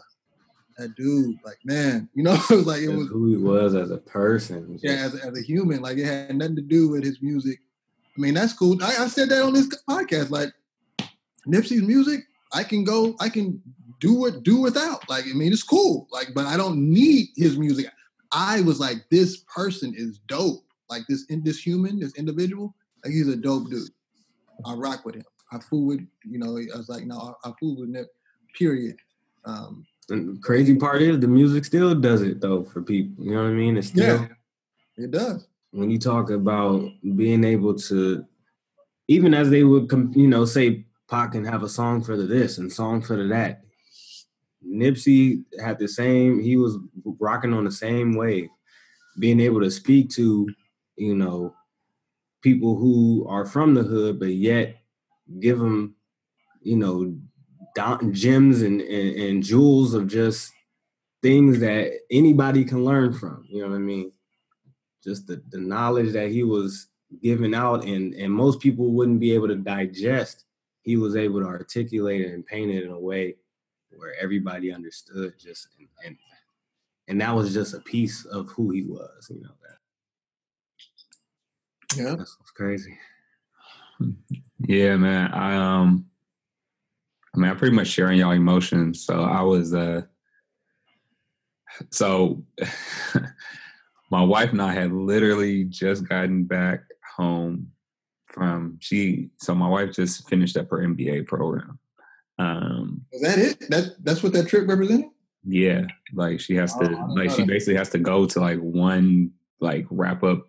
that 0.81 0.95
dude, 0.97 1.39
like, 1.45 1.59
man, 1.65 2.09
you 2.15 2.23
know, 2.23 2.35
it 2.51 2.51
was 2.51 2.67
like 2.67 2.83
it 2.83 2.89
was 2.89 3.09
who 3.09 3.29
he 3.31 3.37
was 3.37 3.75
as 3.75 3.91
a 3.91 3.99
person. 3.99 4.79
yeah, 4.83 4.93
as, 4.93 5.15
a- 5.15 5.27
as 5.27 5.39
a 5.39 5.43
human, 5.43 5.81
like 5.81 5.99
it 5.99 6.05
had 6.07 6.35
nothing 6.37 6.57
to 6.57 6.63
do 6.63 6.89
with 6.89 7.05
his 7.05 7.21
music. 7.23 7.59
I 8.17 8.21
mean, 8.21 8.35
that's 8.35 8.53
cool. 8.53 8.83
I, 8.83 9.05
I 9.05 9.07
said 9.07 9.29
that 9.31 9.43
on 9.43 9.55
this 9.55 9.69
podcast. 9.89 10.31
Like 10.31 10.53
Nipsey's 11.47 11.83
music, 11.83 12.21
I 12.53 12.65
can 12.65 12.85
go, 12.85 13.15
I 13.21 13.29
can 13.29 13.63
do 14.01 14.27
it, 14.27 14.43
do 14.43 14.61
without. 14.61 15.09
Like, 15.09 15.25
I 15.25 15.33
mean, 15.33 15.53
it's 15.53 15.63
cool. 15.63 16.09
Like, 16.11 16.29
but 16.35 16.47
I 16.47 16.57
don't 16.57 16.91
need 16.91 17.29
his 17.37 17.59
music. 17.59 17.87
I 18.33 18.61
was 18.63 18.81
like, 18.81 18.99
this 19.11 19.39
person 19.55 19.95
is 19.97 20.19
dope. 20.27 20.65
Like 20.89 21.03
this, 21.09 21.25
in 21.27 21.43
this 21.45 21.59
human, 21.65 22.01
this 22.01 22.15
individual, 22.17 22.75
like 23.05 23.13
he's 23.13 23.29
a 23.29 23.37
dope 23.37 23.71
dude. 23.71 23.91
I 24.67 24.75
rock 24.75 25.05
with 25.05 25.15
him. 25.17 25.25
I 25.53 25.59
fool 25.59 25.87
with, 25.87 26.07
you 26.25 26.39
know, 26.39 26.57
I 26.59 26.77
was 26.77 26.89
like, 26.89 27.05
no, 27.05 27.37
I, 27.45 27.49
I 27.49 27.53
fool 27.59 27.81
with 27.81 27.89
Nip. 27.91 28.09
Period. 28.59 28.97
Um, 29.45 29.87
the 30.11 30.39
crazy 30.43 30.75
part 30.75 31.03
is 31.03 31.21
the 31.21 31.29
music 31.29 31.65
still 31.65 31.95
does 31.95 32.23
it 32.23 32.41
though 32.41 32.65
for 32.65 32.83
people. 32.83 33.25
You 33.25 33.33
know 33.33 33.45
what 33.45 33.51
I 33.51 33.55
mean? 33.55 33.77
It's 33.77 33.89
still 33.89 34.23
yeah, 34.23 35.05
it 35.05 35.11
does. 35.13 35.47
when 35.71 35.91
you 35.91 35.99
talk 35.99 36.31
about 36.31 36.91
being 37.17 37.45
able 37.45 37.75
to, 37.75 38.27
even 39.09 39.35
as 39.35 39.51
they 39.51 39.63
would, 39.63 39.91
you 40.15 40.27
know, 40.27 40.45
say 40.45 40.85
Pac 41.09 41.33
can 41.33 41.45
have 41.45 41.63
a 41.63 41.69
song 41.69 42.03
for 42.03 42.17
the 42.17 42.25
this 42.25 42.59
and 42.59 42.73
song 42.73 43.01
for 43.01 43.17
the 43.17 43.25
that. 43.29 43.63
Nipsey 44.67 45.45
had 45.63 45.79
the 45.79 45.89
same. 45.89 46.41
He 46.41 46.57
was 46.57 46.77
rocking 47.05 47.55
on 47.55 47.65
the 47.65 47.73
same 47.73 48.15
wave, 48.15 48.49
being 49.19 49.41
able 49.41 49.61
to 49.61 49.71
speak 49.71 50.11
to, 50.11 50.49
you 50.97 51.15
know, 51.15 51.55
people 52.43 52.77
who 52.77 53.27
are 53.29 53.47
from 53.47 53.75
the 53.75 53.83
hood, 53.83 54.19
but 54.19 54.31
yet 54.31 54.77
give 55.39 55.59
them, 55.59 55.95
you 56.63 56.77
know, 56.77 57.15
down, 57.81 58.13
gems 58.13 58.63
and, 58.63 58.81
and 58.81 59.17
and 59.17 59.43
jewels 59.43 59.95
of 59.95 60.07
just 60.07 60.53
things 61.23 61.61
that 61.61 61.93
anybody 62.11 62.65
can 62.65 62.85
learn 62.85 63.13
from. 63.13 63.45
You 63.49 63.63
know 63.63 63.69
what 63.71 63.77
I 63.77 63.79
mean? 63.79 64.13
just 65.03 65.27
the, 65.27 65.43
the 65.49 65.59
knowledge 65.59 66.13
that 66.13 66.31
he 66.31 66.43
was 66.45 66.89
giving 67.23 67.55
out 67.55 67.85
and 67.85 68.15
and 68.15 68.31
most 68.33 68.61
people 68.61 68.93
wouldn't 68.93 69.19
be 69.19 69.33
able 69.33 69.49
to 69.49 69.57
digest 69.57 70.45
he 70.83 70.97
was 70.97 71.17
able 71.17 71.41
to 71.41 71.47
articulate 71.47 72.21
it 72.21 72.33
and 72.35 72.45
paint 72.47 72.71
it 72.71 72.85
in 72.85 72.91
a 72.91 73.01
way 73.01 73.35
where 73.97 74.15
everybody 74.21 74.73
understood 74.73 75.33
just 75.39 75.69
and 75.79 75.89
and, 76.05 76.17
and 77.09 77.21
that 77.21 77.35
was 77.35 77.53
just 77.55 77.73
a 77.75 77.81
piece 77.81 78.27
of 78.27 78.51
who 78.51 78.71
he 78.71 78.83
was 78.83 79.31
you 79.31 79.41
know 79.41 79.57
that 79.63 79.79
Yeah. 81.97 82.15
that's 82.17 82.37
crazy 82.55 82.99
Yeah, 84.61 84.97
man. 84.97 85.33
I 85.33 85.57
um 85.57 86.10
I 87.35 87.39
mean 87.39 87.51
I'm 87.51 87.57
pretty 87.57 87.75
much 87.75 87.89
sharing 87.89 88.19
y'all 88.19 88.33
emotions. 88.33 89.05
So 89.05 89.23
I 89.23 89.43
was 89.43 89.75
uh 89.75 90.03
so 91.91 92.45
my 94.11 94.23
wife 94.23 94.51
and 94.51 94.63
I 94.63 94.73
had 94.73 94.93
literally 94.93 95.65
just 95.65 96.09
gotten 96.09 96.45
back 96.45 96.81
home 97.17 97.73
from 98.27 98.79
she 98.81 99.31
so 99.39 99.55
my 99.55 99.69
wife 99.69 99.93
just 99.93 100.29
finished 100.29 100.57
up 100.57 100.71
her 100.71 100.79
MBA 100.79 101.27
program. 101.27 101.79
Um 102.39 103.07
Is 103.13 103.23
that 103.23 103.39
it? 103.39 103.71
That 103.71 103.97
that's 104.05 104.23
what 104.23 104.33
that 104.33 104.49
trip 104.49 104.69
represented? 104.69 105.07
yeah, 105.45 105.87
like 106.15 106.41
she 106.41 106.55
has 106.57 106.75
to 106.75 106.95
Oh, 106.95 107.15
like 107.15 107.31
she 107.31 107.45
basically 107.45 107.77
has 107.77 107.89
to 107.91 107.99
go 107.99 108.27
to 108.27 108.41
like 108.41 108.59
one 108.59 109.31
like 109.61 109.87
wrap 109.91 110.23
up 110.23 110.47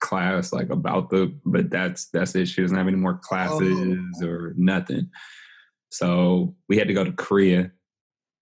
class 0.00 0.52
like 0.52 0.68
about 0.68 1.08
the 1.08 1.34
but 1.46 1.70
that's 1.70 2.06
that's 2.06 2.34
it. 2.34 2.48
She 2.48 2.60
doesn't 2.60 2.76
have 2.76 2.88
any 2.88 2.96
more 2.96 3.18
classes 3.18 4.22
or 4.22 4.52
nothing. 4.56 5.10
So 5.94 6.56
we 6.68 6.76
had 6.76 6.88
to 6.88 6.94
go 6.94 7.04
to 7.04 7.12
Korea. 7.12 7.70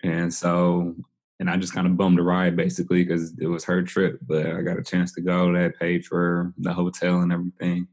And 0.02 0.32
so 0.32 0.96
and 1.38 1.50
I 1.50 1.56
just 1.58 1.74
kind 1.74 1.86
of 1.86 1.96
bummed 1.98 2.18
a 2.18 2.22
ride 2.22 2.56
basically 2.56 3.04
because 3.04 3.36
it 3.38 3.46
was 3.46 3.64
her 3.64 3.82
trip, 3.82 4.20
but 4.26 4.46
I 4.46 4.62
got 4.62 4.78
a 4.78 4.82
chance 4.82 5.12
to 5.14 5.20
go. 5.20 5.54
Had 5.54 5.78
paid 5.78 6.06
for 6.06 6.54
the 6.56 6.72
hotel 6.72 7.20
and 7.20 7.30
everything. 7.30 7.88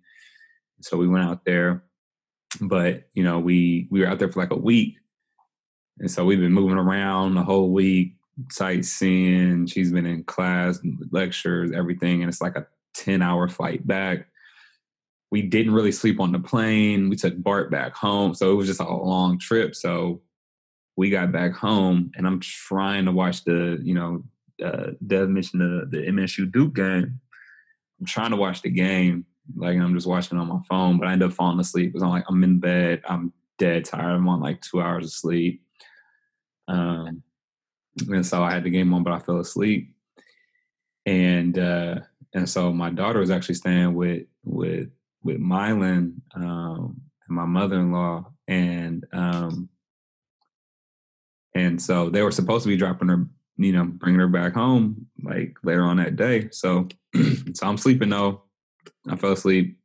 So 0.81 0.95
we 0.95 1.09
went 1.09 1.25
out 1.25 1.43
there. 1.43 1.83
But, 2.61 3.09
you 3.13 3.23
know, 3.23 3.39
we 3.39 3.87
we 3.91 3.99
were 3.99 4.07
out 4.07 4.19
there 4.19 4.29
for 4.29 4.39
like 4.39 4.51
a 4.51 4.57
week. 4.57 4.95
And 5.99 6.09
so 6.09 6.23
we've 6.23 6.39
been 6.39 6.53
moving 6.53 6.77
around 6.77 7.35
the 7.35 7.43
whole 7.43 7.71
week, 7.71 8.15
sightseeing. 8.49 9.67
She's 9.67 9.91
been 9.91 10.05
in 10.05 10.23
class, 10.23 10.79
lectures, 11.11 11.73
everything. 11.73 12.21
And 12.21 12.29
it's 12.29 12.41
like 12.41 12.55
a 12.55 12.65
10 12.93 13.21
hour 13.21 13.49
flight 13.49 13.85
back. 13.85 14.28
We 15.31 15.43
didn't 15.43 15.73
really 15.73 15.91
sleep 15.91 16.19
on 16.19 16.31
the 16.31 16.39
plane. 16.39 17.09
We 17.09 17.15
took 17.15 17.37
BART 17.37 17.69
back 17.69 17.95
home. 17.95 18.33
So 18.33 18.51
it 18.51 18.55
was 18.55 18.67
just 18.67 18.79
a 18.79 18.89
long 18.89 19.37
trip. 19.37 19.75
So 19.75 20.21
we 20.97 21.09
got 21.09 21.31
back 21.31 21.53
home 21.53 22.11
and 22.15 22.25
I'm 22.25 22.39
trying 22.39 23.05
to 23.05 23.11
watch 23.11 23.43
the, 23.43 23.79
you 23.81 23.93
know, 23.93 24.23
uh, 24.63 24.91
Dev 25.05 25.29
mentioned 25.29 25.61
the, 25.61 25.87
the 25.89 26.05
MSU 26.07 26.51
Duke 26.51 26.73
game. 26.75 27.19
I'm 27.99 28.05
trying 28.05 28.31
to 28.31 28.37
watch 28.37 28.61
the 28.61 28.69
game. 28.69 29.25
Like 29.55 29.77
I'm 29.77 29.93
just 29.93 30.07
watching 30.07 30.37
on 30.37 30.47
my 30.47 30.59
phone, 30.67 30.99
but 30.99 31.07
I 31.07 31.13
end 31.13 31.23
up 31.23 31.33
falling 31.33 31.59
asleep 31.59 31.91
because 31.91 32.03
I'm 32.03 32.09
like, 32.09 32.25
I'm 32.27 32.43
in 32.43 32.59
bed. 32.59 33.01
I'm 33.07 33.33
dead 33.57 33.85
tired. 33.85 34.15
I'm 34.15 34.27
on 34.27 34.41
like 34.41 34.61
two 34.61 34.81
hours 34.81 35.05
of 35.05 35.11
sleep. 35.11 35.61
Um, 36.67 37.23
and 38.07 38.25
so 38.25 38.43
I 38.43 38.51
had 38.51 38.63
the 38.63 38.69
game 38.69 38.93
on, 38.93 39.03
but 39.03 39.13
I 39.13 39.19
fell 39.19 39.39
asleep. 39.39 39.93
And 41.05 41.57
uh, 41.57 41.99
and 42.33 42.49
so 42.49 42.71
my 42.71 42.89
daughter 42.89 43.19
was 43.19 43.31
actually 43.31 43.55
staying 43.55 43.93
with 43.95 44.23
with 44.43 44.89
with 45.23 45.39
Mylan 45.39 46.15
um, 46.35 47.01
and 47.27 47.35
my 47.35 47.45
mother-in-law, 47.45 48.25
and 48.47 49.05
um, 49.13 49.69
and 51.55 51.81
so 51.81 52.09
they 52.09 52.21
were 52.21 52.31
supposed 52.31 52.63
to 52.63 52.69
be 52.69 52.77
dropping 52.77 53.09
her, 53.09 53.25
you 53.57 53.73
know, 53.73 53.85
bringing 53.85 54.19
her 54.19 54.27
back 54.27 54.53
home 54.53 55.07
like 55.23 55.55
later 55.63 55.83
on 55.83 55.97
that 55.97 56.15
day. 56.15 56.49
So 56.51 56.87
so 57.53 57.67
I'm 57.67 57.77
sleeping 57.77 58.09
though. 58.09 58.43
I 59.07 59.15
fell 59.15 59.33
asleep. 59.33 59.77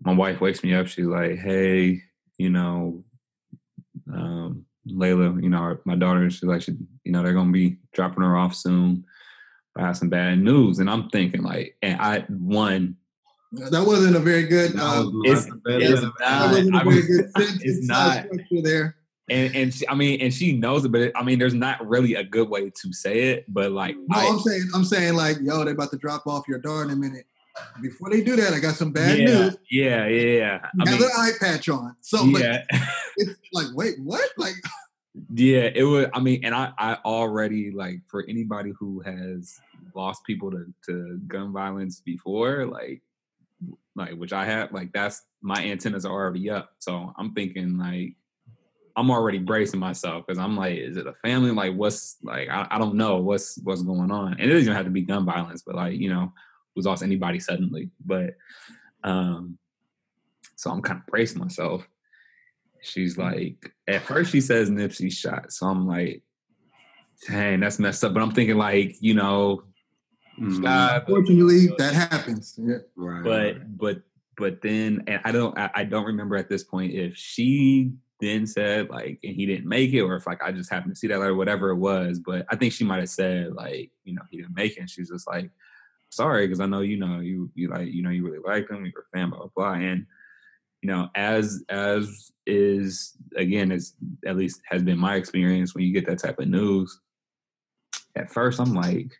My 0.00 0.14
wife 0.14 0.40
wakes 0.40 0.62
me 0.62 0.74
up. 0.74 0.86
She's 0.86 1.06
like, 1.06 1.38
"Hey, 1.38 2.02
you 2.38 2.50
know, 2.50 3.04
um, 4.12 4.64
Layla, 4.88 5.42
you 5.42 5.48
know, 5.48 5.58
our, 5.58 5.80
my 5.84 5.94
daughter, 5.94 6.28
she's 6.30 6.42
like, 6.42 6.62
she, 6.62 6.72
you 7.04 7.12
know, 7.12 7.22
they're 7.22 7.32
gonna 7.32 7.52
be 7.52 7.78
dropping 7.92 8.22
her 8.22 8.36
off 8.36 8.54
soon. 8.54 9.04
I 9.76 9.82
have 9.82 9.96
some 9.96 10.08
bad 10.10 10.38
news, 10.38 10.78
and 10.78 10.90
I'm 10.90 11.08
thinking 11.08 11.42
like, 11.42 11.76
and 11.82 12.00
I 12.00 12.20
one, 12.28 12.96
That 13.52 13.84
wasn't 13.86 14.16
a 14.16 14.18
very 14.18 14.44
good. 14.44 14.72
That 14.72 14.82
Uh, 14.82 15.10
it's, 15.24 15.46
not 15.46 15.58
it's 15.66 16.02
not, 16.20 16.50
wasn't 16.52 16.74
a 16.74 16.78
I 16.78 16.84
very 16.84 16.96
mean, 16.96 17.30
it's 17.60 17.86
not, 17.86 18.26
there. 18.62 18.96
and 19.28 19.54
and 19.54 19.74
she, 19.74 19.86
I 19.88 19.94
mean, 19.94 20.20
and 20.22 20.32
she 20.32 20.52
knows 20.52 20.84
it, 20.84 20.92
but 20.92 21.00
it, 21.02 21.12
I 21.14 21.22
mean, 21.22 21.38
there's 21.38 21.54
not 21.54 21.86
really 21.86 22.14
a 22.14 22.24
good 22.24 22.48
way 22.48 22.70
to 22.70 22.92
say 22.92 23.30
it, 23.30 23.44
but 23.52 23.70
like, 23.72 23.96
No, 24.08 24.18
I, 24.18 24.26
I'm 24.26 24.38
saying, 24.40 24.68
I'm 24.74 24.84
saying, 24.84 25.14
like, 25.14 25.36
yo, 25.42 25.64
they're 25.64 25.74
about 25.74 25.90
to 25.90 25.98
drop 25.98 26.26
off 26.26 26.48
your 26.48 26.58
door 26.58 26.82
in 26.82 26.90
a 26.90 26.96
minute. 26.96 27.26
Before 27.82 28.08
they 28.08 28.22
do 28.22 28.34
that, 28.36 28.54
I 28.54 28.60
got 28.60 28.76
some 28.76 28.92
bad 28.92 29.18
yeah, 29.18 29.24
news. 29.26 29.56
yeah, 29.70 30.06
yeah, 30.06 30.20
yeah. 30.22 30.60
You 30.74 30.84
I 30.86 30.88
have 30.90 31.00
mean, 31.00 31.08
an 31.10 31.16
eye 31.18 31.32
patch 31.38 31.68
on. 31.68 31.94
So, 32.00 32.32
but 32.32 32.40
yeah. 32.40 32.64
it's 33.18 33.38
like, 33.52 33.66
wait, 33.74 34.00
what? 34.00 34.26
Like, 34.38 34.54
Yeah, 35.34 35.68
it 35.74 35.82
was. 35.84 36.06
I 36.14 36.20
mean, 36.20 36.42
and 36.46 36.54
I, 36.54 36.72
I 36.78 36.94
already 37.04 37.70
like 37.70 38.00
for 38.08 38.24
anybody 38.26 38.72
who 38.78 39.00
has 39.00 39.60
lost 39.94 40.24
people 40.24 40.50
to, 40.50 40.64
to 40.86 41.20
gun 41.26 41.52
violence 41.52 42.00
before, 42.00 42.64
like, 42.64 43.02
like 43.94 44.12
which 44.12 44.32
I 44.32 44.44
have, 44.44 44.72
like 44.72 44.92
that's 44.92 45.22
my 45.42 45.62
antennas 45.64 46.04
are 46.04 46.12
already 46.12 46.50
up. 46.50 46.70
So 46.78 47.12
I'm 47.16 47.34
thinking 47.34 47.78
like, 47.78 48.16
I'm 48.96 49.10
already 49.10 49.38
bracing 49.38 49.80
myself 49.80 50.24
because 50.26 50.38
I'm 50.38 50.56
like, 50.56 50.78
is 50.78 50.96
it 50.96 51.06
a 51.06 51.14
family? 51.14 51.50
Like, 51.50 51.74
what's 51.74 52.18
like, 52.22 52.48
I, 52.48 52.66
I 52.70 52.78
don't 52.78 52.94
know 52.94 53.18
what's 53.18 53.58
what's 53.62 53.82
going 53.82 54.10
on, 54.10 54.32
and 54.32 54.50
it 54.50 54.54
doesn't 54.54 54.74
have 54.74 54.84
to 54.84 54.90
be 54.90 55.02
gun 55.02 55.24
violence, 55.24 55.62
but 55.64 55.74
like, 55.74 55.98
you 55.98 56.10
know, 56.10 56.32
who's 56.74 56.86
lost 56.86 57.02
anybody 57.02 57.38
suddenly, 57.38 57.90
but 58.04 58.34
um, 59.04 59.58
so 60.56 60.70
I'm 60.70 60.82
kind 60.82 61.00
of 61.00 61.06
bracing 61.06 61.40
myself. 61.40 61.86
She's 62.82 63.16
like, 63.16 63.72
at 63.88 64.02
first 64.02 64.32
she 64.32 64.40
says 64.40 64.70
Nipsey 64.70 65.12
shot. 65.12 65.52
So 65.52 65.66
I'm 65.66 65.86
like, 65.86 66.22
dang, 67.28 67.60
that's 67.60 67.78
messed 67.78 68.04
up. 68.04 68.14
But 68.14 68.22
I'm 68.22 68.32
thinking 68.32 68.58
like, 68.58 68.96
you 69.00 69.14
know, 69.14 69.62
Mhm. 70.38 70.62
shot, 70.62 71.06
but, 71.06 71.12
fortunately, 71.12 71.68
that 71.78 71.94
happens. 71.94 72.58
Yeah. 72.62 72.78
right, 72.96 73.20
right. 73.20 73.24
but 73.24 73.78
but 73.78 74.02
but 74.36 74.62
then 74.62 75.04
and 75.06 75.20
I 75.24 75.32
don't 75.32 75.56
I, 75.58 75.70
I 75.74 75.84
don't 75.84 76.06
remember 76.06 76.36
at 76.36 76.48
this 76.48 76.64
point 76.64 76.92
if 76.92 77.16
she 77.16 77.92
then 78.20 78.46
said 78.46 78.88
like 78.88 79.18
and 79.22 79.34
he 79.34 79.46
didn't 79.46 79.66
make 79.66 79.92
it 79.92 80.00
or 80.02 80.14
if 80.14 80.26
like 80.26 80.42
I 80.42 80.52
just 80.52 80.70
happened 80.70 80.94
to 80.94 80.98
see 80.98 81.08
that 81.08 81.18
letter, 81.18 81.34
whatever 81.34 81.70
it 81.70 81.76
was. 81.76 82.18
But 82.18 82.46
I 82.50 82.56
think 82.56 82.72
she 82.72 82.84
might 82.84 83.00
have 83.00 83.10
said 83.10 83.52
like, 83.54 83.90
you 84.04 84.14
know, 84.14 84.22
he 84.30 84.38
didn't 84.38 84.54
make 84.54 84.76
it. 84.76 84.80
And 84.80 84.90
she's 84.90 85.10
just 85.10 85.26
like, 85.26 85.50
sorry, 86.08 86.46
because 86.46 86.60
I 86.60 86.66
know 86.66 86.80
you 86.80 86.96
know 86.96 87.20
you 87.20 87.50
you 87.54 87.68
like 87.68 87.88
you 87.88 88.02
know 88.02 88.10
you 88.10 88.24
really 88.24 88.38
like 88.44 88.70
him, 88.70 88.84
you're 88.84 89.04
a 89.12 89.16
fan, 89.16 89.30
blah 89.30 89.38
blah 89.38 89.48
blah. 89.54 89.72
And 89.74 90.06
you 90.82 90.88
know, 90.88 91.08
as 91.14 91.62
as 91.68 92.32
is 92.46 93.14
again, 93.36 93.70
as 93.70 93.94
at 94.26 94.36
least 94.36 94.60
has 94.64 94.82
been 94.82 94.98
my 94.98 95.14
experience 95.16 95.74
when 95.74 95.84
you 95.84 95.92
get 95.92 96.06
that 96.06 96.18
type 96.18 96.38
of 96.38 96.48
news. 96.48 97.00
At 98.14 98.30
first, 98.30 98.60
I'm 98.60 98.74
like, 98.74 99.12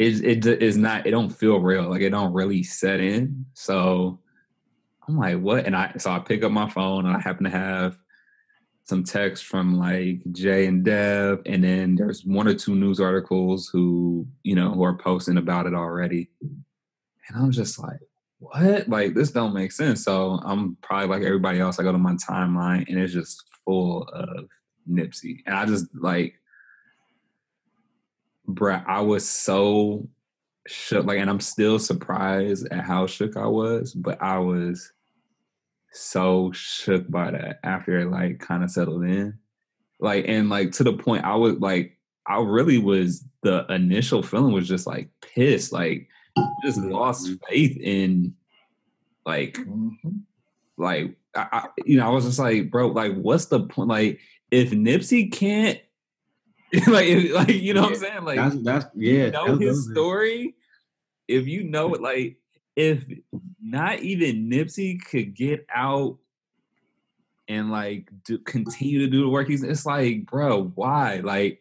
it 0.00 0.46
it 0.46 0.62
is 0.62 0.76
not. 0.76 1.06
It 1.06 1.10
don't 1.10 1.30
feel 1.30 1.60
real. 1.60 1.90
Like 1.90 2.00
it 2.00 2.10
don't 2.10 2.32
really 2.32 2.62
set 2.62 3.00
in. 3.00 3.44
So 3.52 4.18
I'm 5.06 5.18
like, 5.18 5.38
what? 5.38 5.66
And 5.66 5.76
I 5.76 5.92
so 5.98 6.10
I 6.10 6.18
pick 6.18 6.42
up 6.42 6.52
my 6.52 6.68
phone 6.70 7.06
and 7.06 7.14
I 7.14 7.20
happen 7.20 7.44
to 7.44 7.50
have 7.50 7.98
some 8.84 9.04
text 9.04 9.44
from 9.44 9.78
like 9.78 10.20
Jay 10.32 10.66
and 10.66 10.84
Dev, 10.84 11.42
and 11.46 11.62
then 11.62 11.96
there's 11.96 12.24
one 12.24 12.48
or 12.48 12.54
two 12.54 12.74
news 12.74 12.98
articles 12.98 13.68
who 13.70 14.26
you 14.42 14.54
know 14.54 14.72
who 14.72 14.82
are 14.82 14.96
posting 14.96 15.36
about 15.36 15.66
it 15.66 15.74
already, 15.74 16.30
and 16.40 17.36
I'm 17.36 17.50
just 17.50 17.78
like, 17.78 18.00
what? 18.38 18.88
Like 18.88 19.14
this 19.14 19.30
don't 19.30 19.54
make 19.54 19.70
sense. 19.70 20.02
So 20.02 20.40
I'm 20.44 20.76
probably 20.82 21.08
like 21.08 21.26
everybody 21.26 21.60
else. 21.60 21.78
I 21.78 21.82
go 21.82 21.92
to 21.92 21.98
my 21.98 22.14
timeline, 22.14 22.88
and 22.88 22.98
it's 22.98 23.12
just 23.12 23.44
full 23.66 24.04
of 24.14 24.48
Nipsey, 24.90 25.42
and 25.46 25.54
I 25.54 25.66
just 25.66 25.86
like, 25.94 26.39
bruh, 28.54 28.84
I 28.86 29.00
was 29.00 29.28
so 29.28 30.08
shook, 30.66 31.06
like, 31.06 31.18
and 31.18 31.30
I'm 31.30 31.40
still 31.40 31.78
surprised 31.78 32.68
at 32.70 32.84
how 32.84 33.06
shook 33.06 33.36
I 33.36 33.46
was, 33.46 33.92
but 33.94 34.20
I 34.22 34.38
was 34.38 34.92
so 35.92 36.52
shook 36.52 37.10
by 37.10 37.32
that 37.32 37.60
after 37.64 37.98
it 37.98 38.10
like 38.10 38.38
kind 38.38 38.62
of 38.62 38.70
settled 38.70 39.04
in. 39.04 39.38
Like 39.98 40.26
and 40.28 40.48
like 40.48 40.72
to 40.72 40.84
the 40.84 40.92
point 40.92 41.24
I 41.24 41.34
was 41.34 41.54
like 41.56 41.98
I 42.26 42.40
really 42.40 42.78
was 42.78 43.24
the 43.42 43.66
initial 43.68 44.22
feeling 44.22 44.52
was 44.52 44.68
just 44.68 44.86
like 44.86 45.08
pissed, 45.20 45.72
like 45.72 46.08
just 46.64 46.78
lost 46.78 47.26
Mm-hmm. 47.26 47.34
faith 47.48 47.76
in 47.78 48.34
like 49.26 49.58
like 50.78 51.16
I, 51.34 51.48
I 51.52 51.68
you 51.84 51.98
know 51.98 52.06
I 52.06 52.10
was 52.10 52.24
just 52.24 52.38
like 52.38 52.70
bro 52.70 52.88
like 52.88 53.14
what's 53.14 53.46
the 53.46 53.60
point 53.60 53.88
like 53.88 54.20
if 54.50 54.70
Nipsey 54.70 55.30
can't 55.30 55.78
like 56.86 57.30
like 57.32 57.48
you 57.48 57.74
know 57.74 57.82
what 57.82 57.92
I'm 57.92 57.96
saying 57.96 58.24
like 58.24 58.36
that's 58.36 58.56
that's 58.62 58.86
yeah. 58.94 59.24
you 59.24 59.30
know 59.30 59.56
his 59.56 59.90
story, 59.90 60.54
if 61.26 61.46
you 61.46 61.64
know 61.64 61.94
it, 61.94 62.00
like 62.00 62.36
if 62.76 63.04
not 63.62 64.00
even 64.00 64.48
Nipsey 64.48 64.98
could 65.04 65.34
get 65.34 65.66
out 65.74 66.18
and 67.48 67.70
like 67.70 68.08
do, 68.24 68.38
continue 68.38 69.00
to 69.00 69.08
do 69.08 69.22
the 69.22 69.28
work 69.28 69.48
he's, 69.48 69.62
it's 69.62 69.84
like, 69.84 70.24
bro, 70.26 70.72
why? 70.74 71.16
Like, 71.16 71.60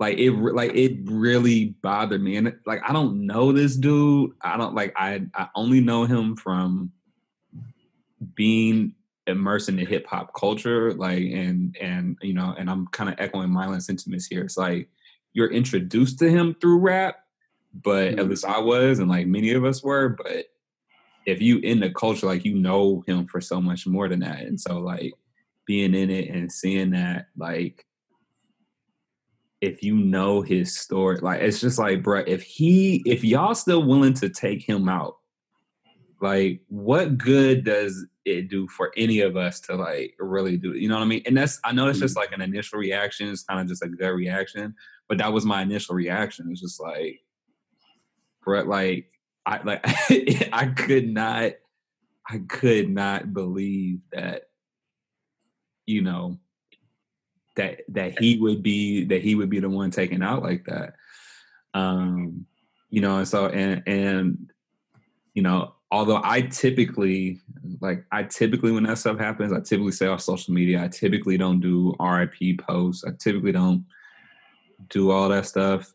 like 0.00 0.18
it, 0.18 0.30
like 0.32 0.74
it 0.74 0.98
really 1.04 1.66
bothered 1.82 2.22
me, 2.22 2.36
and 2.36 2.56
like 2.66 2.80
I 2.88 2.92
don't 2.92 3.26
know 3.26 3.52
this 3.52 3.76
dude. 3.76 4.32
I 4.40 4.56
don't 4.56 4.74
like 4.74 4.92
I 4.96 5.22
I 5.34 5.48
only 5.54 5.80
know 5.80 6.06
him 6.06 6.34
from 6.34 6.90
being 8.34 8.94
immersed 9.26 9.68
in 9.68 9.76
the 9.76 9.84
hip 9.84 10.06
hop 10.06 10.32
culture, 10.34 10.92
like 10.94 11.22
and 11.22 11.76
and 11.80 12.16
you 12.22 12.34
know, 12.34 12.54
and 12.58 12.70
I'm 12.70 12.86
kind 12.88 13.10
of 13.10 13.16
echoing 13.18 13.50
Mylan 13.50 13.82
sentiments 13.82 14.26
here. 14.26 14.42
It's 14.42 14.56
like 14.56 14.88
you're 15.32 15.50
introduced 15.50 16.18
to 16.18 16.28
him 16.28 16.54
through 16.60 16.78
rap, 16.78 17.16
but 17.72 18.08
at 18.08 18.16
mm-hmm. 18.16 18.30
least 18.30 18.44
I 18.44 18.58
was, 18.58 18.98
and 18.98 19.08
like 19.08 19.26
many 19.26 19.52
of 19.52 19.64
us 19.64 19.82
were. 19.82 20.10
But 20.10 20.46
if 21.26 21.40
you 21.40 21.58
in 21.58 21.80
the 21.80 21.90
culture, 21.90 22.26
like 22.26 22.44
you 22.44 22.54
know 22.54 23.02
him 23.06 23.26
for 23.26 23.40
so 23.40 23.60
much 23.60 23.86
more 23.86 24.08
than 24.08 24.20
that, 24.20 24.40
and 24.40 24.60
so 24.60 24.78
like 24.78 25.12
being 25.66 25.94
in 25.94 26.10
it 26.10 26.28
and 26.28 26.50
seeing 26.50 26.90
that, 26.90 27.26
like 27.36 27.86
if 29.60 29.82
you 29.82 29.96
know 29.96 30.42
his 30.42 30.76
story, 30.76 31.18
like 31.18 31.40
it's 31.40 31.60
just 31.60 31.78
like, 31.78 32.02
bruh, 32.02 32.26
if 32.26 32.42
he, 32.42 33.00
if 33.06 33.22
y'all 33.22 33.54
still 33.54 33.84
willing 33.84 34.14
to 34.14 34.28
take 34.28 34.68
him 34.68 34.88
out, 34.88 35.18
like 36.20 36.60
what 36.68 37.16
good 37.16 37.64
does 37.64 38.06
it 38.24 38.48
do 38.48 38.68
for 38.68 38.92
any 38.96 39.20
of 39.20 39.36
us 39.36 39.60
to 39.60 39.74
like 39.74 40.14
really 40.18 40.56
do 40.56 40.72
it? 40.72 40.80
You 40.80 40.88
know 40.88 40.96
what 40.96 41.02
I 41.02 41.06
mean? 41.06 41.22
And 41.26 41.36
that's 41.36 41.60
I 41.64 41.72
know 41.72 41.88
it's 41.88 41.98
just 41.98 42.16
like 42.16 42.32
an 42.32 42.40
initial 42.40 42.78
reaction, 42.78 43.28
it's 43.28 43.44
kind 43.44 43.60
of 43.60 43.66
just 43.66 43.82
a 43.82 43.88
gut 43.88 44.14
reaction, 44.14 44.74
but 45.08 45.18
that 45.18 45.32
was 45.32 45.44
my 45.44 45.62
initial 45.62 45.94
reaction. 45.94 46.48
It's 46.50 46.60
just 46.60 46.80
like, 46.80 47.20
Brett, 48.44 48.66
like 48.66 49.06
I 49.46 49.62
like 49.62 49.84
I 50.52 50.66
could 50.66 51.08
not, 51.08 51.52
I 52.28 52.38
could 52.48 52.88
not 52.88 53.32
believe 53.32 54.00
that, 54.12 54.48
you 55.86 56.02
know, 56.02 56.38
that 57.56 57.82
that 57.88 58.18
he 58.18 58.38
would 58.38 58.62
be 58.62 59.04
that 59.04 59.22
he 59.22 59.34
would 59.34 59.50
be 59.50 59.60
the 59.60 59.68
one 59.68 59.90
taken 59.90 60.22
out 60.22 60.42
like 60.42 60.64
that. 60.66 60.94
Um, 61.74 62.46
you 62.90 63.00
know, 63.00 63.18
and 63.18 63.28
so 63.28 63.46
and 63.46 63.82
and 63.86 64.50
you 65.34 65.42
know, 65.42 65.74
although 65.92 66.22
I 66.24 66.40
typically 66.40 67.38
like 67.80 68.04
I 68.10 68.24
typically 68.24 68.72
when 68.72 68.84
that 68.84 68.98
stuff 68.98 69.18
happens, 69.18 69.52
I 69.52 69.60
typically 69.60 69.92
say 69.92 70.06
off 70.06 70.22
social 70.22 70.54
media. 70.54 70.82
I 70.82 70.88
typically 70.88 71.36
don't 71.36 71.60
do 71.60 71.94
RIP 72.00 72.58
posts. 72.58 73.04
I 73.04 73.10
typically 73.18 73.52
don't 73.52 73.84
do 74.88 75.10
all 75.10 75.28
that 75.28 75.46
stuff. 75.46 75.92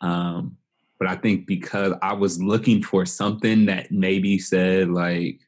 Um, 0.00 0.58
but 0.98 1.08
I 1.08 1.14
think 1.14 1.46
because 1.46 1.94
I 2.02 2.12
was 2.12 2.42
looking 2.42 2.82
for 2.82 3.06
something 3.06 3.66
that 3.66 3.92
maybe 3.92 4.38
said 4.38 4.88
like, 4.88 5.40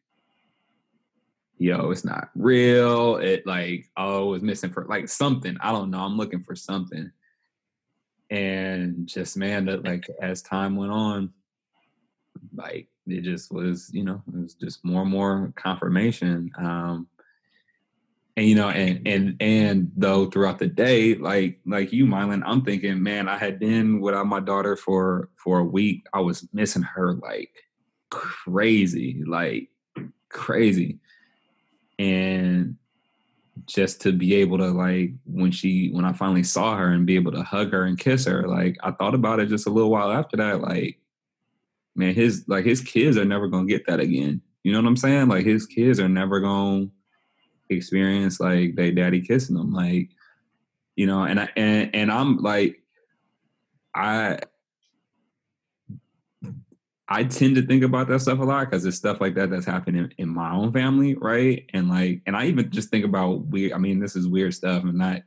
yo, 1.59 1.91
it's 1.91 2.05
not 2.05 2.31
real. 2.37 3.17
It 3.17 3.47
like, 3.47 3.87
oh, 3.97 4.35
it's 4.35 4.45
missing 4.45 4.71
for 4.71 4.85
like 4.85 5.09
something. 5.09 5.57
I 5.61 5.73
don't 5.73 5.91
know. 5.91 6.01
I'm 6.01 6.17
looking 6.17 6.45
for 6.45 6.55
something. 6.55 7.11
And 8.31 9.09
just 9.09 9.37
man, 9.37 9.65
that 9.65 9.85
like 9.85 10.07
as 10.23 10.41
time 10.41 10.77
went 10.77 10.93
on, 10.93 11.33
like 12.55 12.89
it 13.09 13.23
just 13.23 13.53
was, 13.53 13.91
you 13.93 14.05
know, 14.05 14.23
it 14.29 14.39
was 14.39 14.55
just 14.55 14.85
more 14.85 15.03
and 15.03 15.11
more 15.11 15.53
confirmation. 15.57 16.51
Um 16.59 17.09
and 18.39 18.47
you 18.47 18.55
know, 18.55 18.69
and 18.69 19.07
and 19.07 19.37
and 19.41 19.91
though 19.97 20.27
throughout 20.27 20.61
the 20.61 20.69
day, 20.69 21.17
like 21.17 21.59
like 21.67 21.93
you, 21.93 22.07
Mylan, 22.07 22.43
I'm 22.47 22.65
thinking, 22.65 23.03
man, 23.03 23.29
I 23.29 23.37
had 23.37 23.59
been 23.59 24.01
without 24.01 24.27
my 24.27 24.39
daughter 24.39 24.77
for 24.77 25.29
for 25.35 25.59
a 25.59 25.65
week. 25.65 26.07
I 26.15 26.21
was 26.21 26.49
missing 26.53 26.83
her 26.83 27.15
like 27.15 27.51
crazy, 28.11 29.25
like 29.27 29.71
crazy. 30.29 31.01
And 31.99 32.77
just 33.67 34.01
to 34.03 34.13
be 34.13 34.37
able 34.37 34.59
to 34.59 34.71
like 34.71 35.15
when 35.27 35.51
she 35.51 35.91
when 35.91 36.05
I 36.05 36.13
finally 36.13 36.45
saw 36.45 36.77
her 36.77 36.89
and 36.91 37.07
be 37.07 37.17
able 37.17 37.33
to 37.33 37.43
hug 37.43 37.73
her 37.73 37.87
and 37.87 37.99
kiss 37.99 38.25
her, 38.27 38.47
like 38.47 38.77
I 38.85 38.93
thought 38.93 39.17
about 39.17 39.41
it 39.41 39.49
just 39.49 39.67
a 39.67 39.71
little 39.71 39.91
while 39.91 40.13
after 40.13 40.37
that, 40.37 40.61
like 40.61 41.01
man, 41.99 42.15
his 42.15 42.45
like 42.49 42.65
his 42.65 42.81
kids 42.81 43.17
are 43.17 43.25
never 43.25 43.49
gonna 43.49 43.67
get 43.67 43.87
that 43.87 44.01
again. 44.01 44.41
You 44.63 44.73
know 44.73 44.81
what 44.81 44.89
I'm 44.89 44.97
saying? 44.97 45.29
Like 45.29 45.45
his 45.45 45.67
kids 45.67 46.01
are 46.01 46.09
never 46.09 46.41
gonna 46.41 46.89
experience 47.71 48.41
like 48.41 48.75
they 48.77 48.91
daddy 48.91 49.21
kissing 49.21 49.57
them. 49.57 49.73
Like, 49.73 50.11
you 50.97 51.07
know, 51.07 51.25
and 51.25 51.41
I 51.41 51.49
and 51.57 51.95
and 51.95 52.13
I'm 52.13 52.39
like 52.39 52.83
I 53.95 54.39
I 57.09 57.25
tend 57.25 57.57
to 57.57 57.63
think 57.63 57.83
about 57.83 58.09
that 58.09 58.21
stuff 58.21 58.39
a 58.39 58.43
lot 58.43 58.69
because 58.69 58.85
it's 58.85 58.99
stuff 58.99 59.21
like 59.21 59.35
that 59.37 59.51
that's 59.51 59.65
happening 59.65 60.13
in 60.19 60.29
my 60.29 60.53
own 60.53 60.73
family, 60.73 61.15
right? 61.15 61.65
And 61.73 61.89
like, 61.89 62.21
and 62.27 62.37
I 62.37 62.47
even 62.47 62.71
just 62.71 62.91
think 62.91 63.05
about 63.05 63.47
weird. 63.47 63.73
I 63.73 63.79
mean, 63.79 63.99
this 63.99 64.15
is 64.15 64.29
weird 64.29 64.53
stuff, 64.53 64.85
and 64.85 64.99
not 64.99 65.23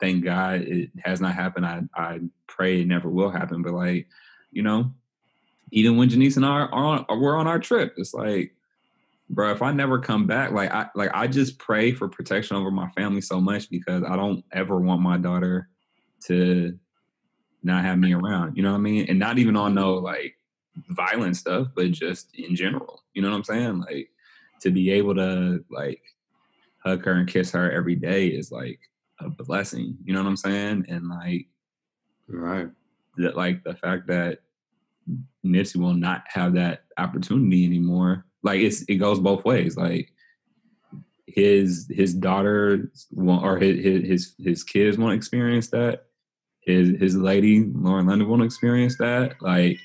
thank 0.00 0.24
God 0.24 0.62
it 0.62 0.90
has 1.04 1.20
not 1.20 1.34
happened. 1.34 1.66
I 1.66 1.82
I 1.94 2.20
pray 2.46 2.80
it 2.80 2.88
never 2.88 3.10
will 3.10 3.30
happen. 3.30 3.62
But 3.62 3.74
like, 3.74 4.08
you 4.50 4.62
know, 4.62 4.94
even 5.70 5.96
when 5.96 6.08
Janice 6.08 6.36
and 6.36 6.46
I 6.46 6.48
are 6.48 6.72
on, 6.72 7.06
we're 7.20 7.36
on 7.36 7.46
our 7.46 7.58
trip, 7.58 7.94
it's 7.96 8.14
like, 8.14 8.54
bro, 9.30 9.52
if 9.52 9.62
I 9.62 9.72
never 9.72 9.98
come 9.98 10.26
back, 10.26 10.52
like 10.52 10.70
I 10.70 10.88
like 10.94 11.10
I 11.14 11.26
just 11.26 11.58
pray 11.58 11.92
for 11.92 12.08
protection 12.08 12.56
over 12.56 12.70
my 12.70 12.88
family 12.90 13.20
so 13.20 13.40
much 13.40 13.70
because 13.70 14.02
I 14.02 14.16
don't 14.16 14.44
ever 14.52 14.78
want 14.78 15.02
my 15.02 15.18
daughter 15.18 15.68
to 16.24 16.78
not 17.62 17.84
have 17.84 17.98
me 17.98 18.14
around. 18.14 18.56
You 18.56 18.62
know 18.62 18.72
what 18.72 18.78
I 18.78 18.82
mean? 18.82 19.06
And 19.08 19.18
not 19.18 19.38
even 19.38 19.56
on 19.56 19.74
no 19.74 19.94
like 19.94 20.36
violent 20.90 21.36
stuff, 21.36 21.68
but 21.74 21.90
just 21.92 22.34
in 22.34 22.54
general. 22.54 23.02
You 23.14 23.22
know 23.22 23.30
what 23.30 23.36
I'm 23.36 23.44
saying? 23.44 23.80
Like 23.80 24.10
to 24.60 24.70
be 24.70 24.90
able 24.90 25.14
to 25.16 25.64
like 25.70 26.02
hug 26.84 27.04
her 27.04 27.12
and 27.12 27.28
kiss 27.28 27.50
her 27.52 27.70
every 27.70 27.94
day 27.96 28.28
is 28.28 28.50
like 28.52 28.80
a 29.20 29.28
blessing. 29.28 29.96
You 30.04 30.14
know 30.14 30.22
what 30.22 30.28
I'm 30.28 30.36
saying? 30.36 30.86
And 30.88 31.08
like 31.08 31.46
Right. 32.28 32.68
that 33.16 33.36
like 33.36 33.64
the 33.64 33.74
fact 33.74 34.06
that 34.08 34.40
Nipsey 35.44 35.76
will 35.76 35.94
not 35.94 36.24
have 36.28 36.54
that 36.54 36.84
opportunity 36.96 37.64
anymore. 37.64 38.24
Like 38.42 38.60
it's 38.60 38.82
it 38.82 38.96
goes 38.96 39.18
both 39.18 39.44
ways. 39.44 39.76
Like 39.76 40.12
his 41.26 41.90
his 41.90 42.14
daughter 42.14 42.90
won't, 43.12 43.44
or 43.44 43.58
his 43.58 43.82
his 43.84 44.08
his, 44.08 44.34
his 44.38 44.64
kids 44.64 44.98
won't 44.98 45.14
experience 45.14 45.68
that. 45.70 46.04
His 46.60 46.98
his 46.98 47.16
lady 47.16 47.64
Lauren 47.64 48.06
London 48.06 48.28
won't 48.28 48.42
experience 48.42 48.98
that. 48.98 49.40
Like, 49.40 49.78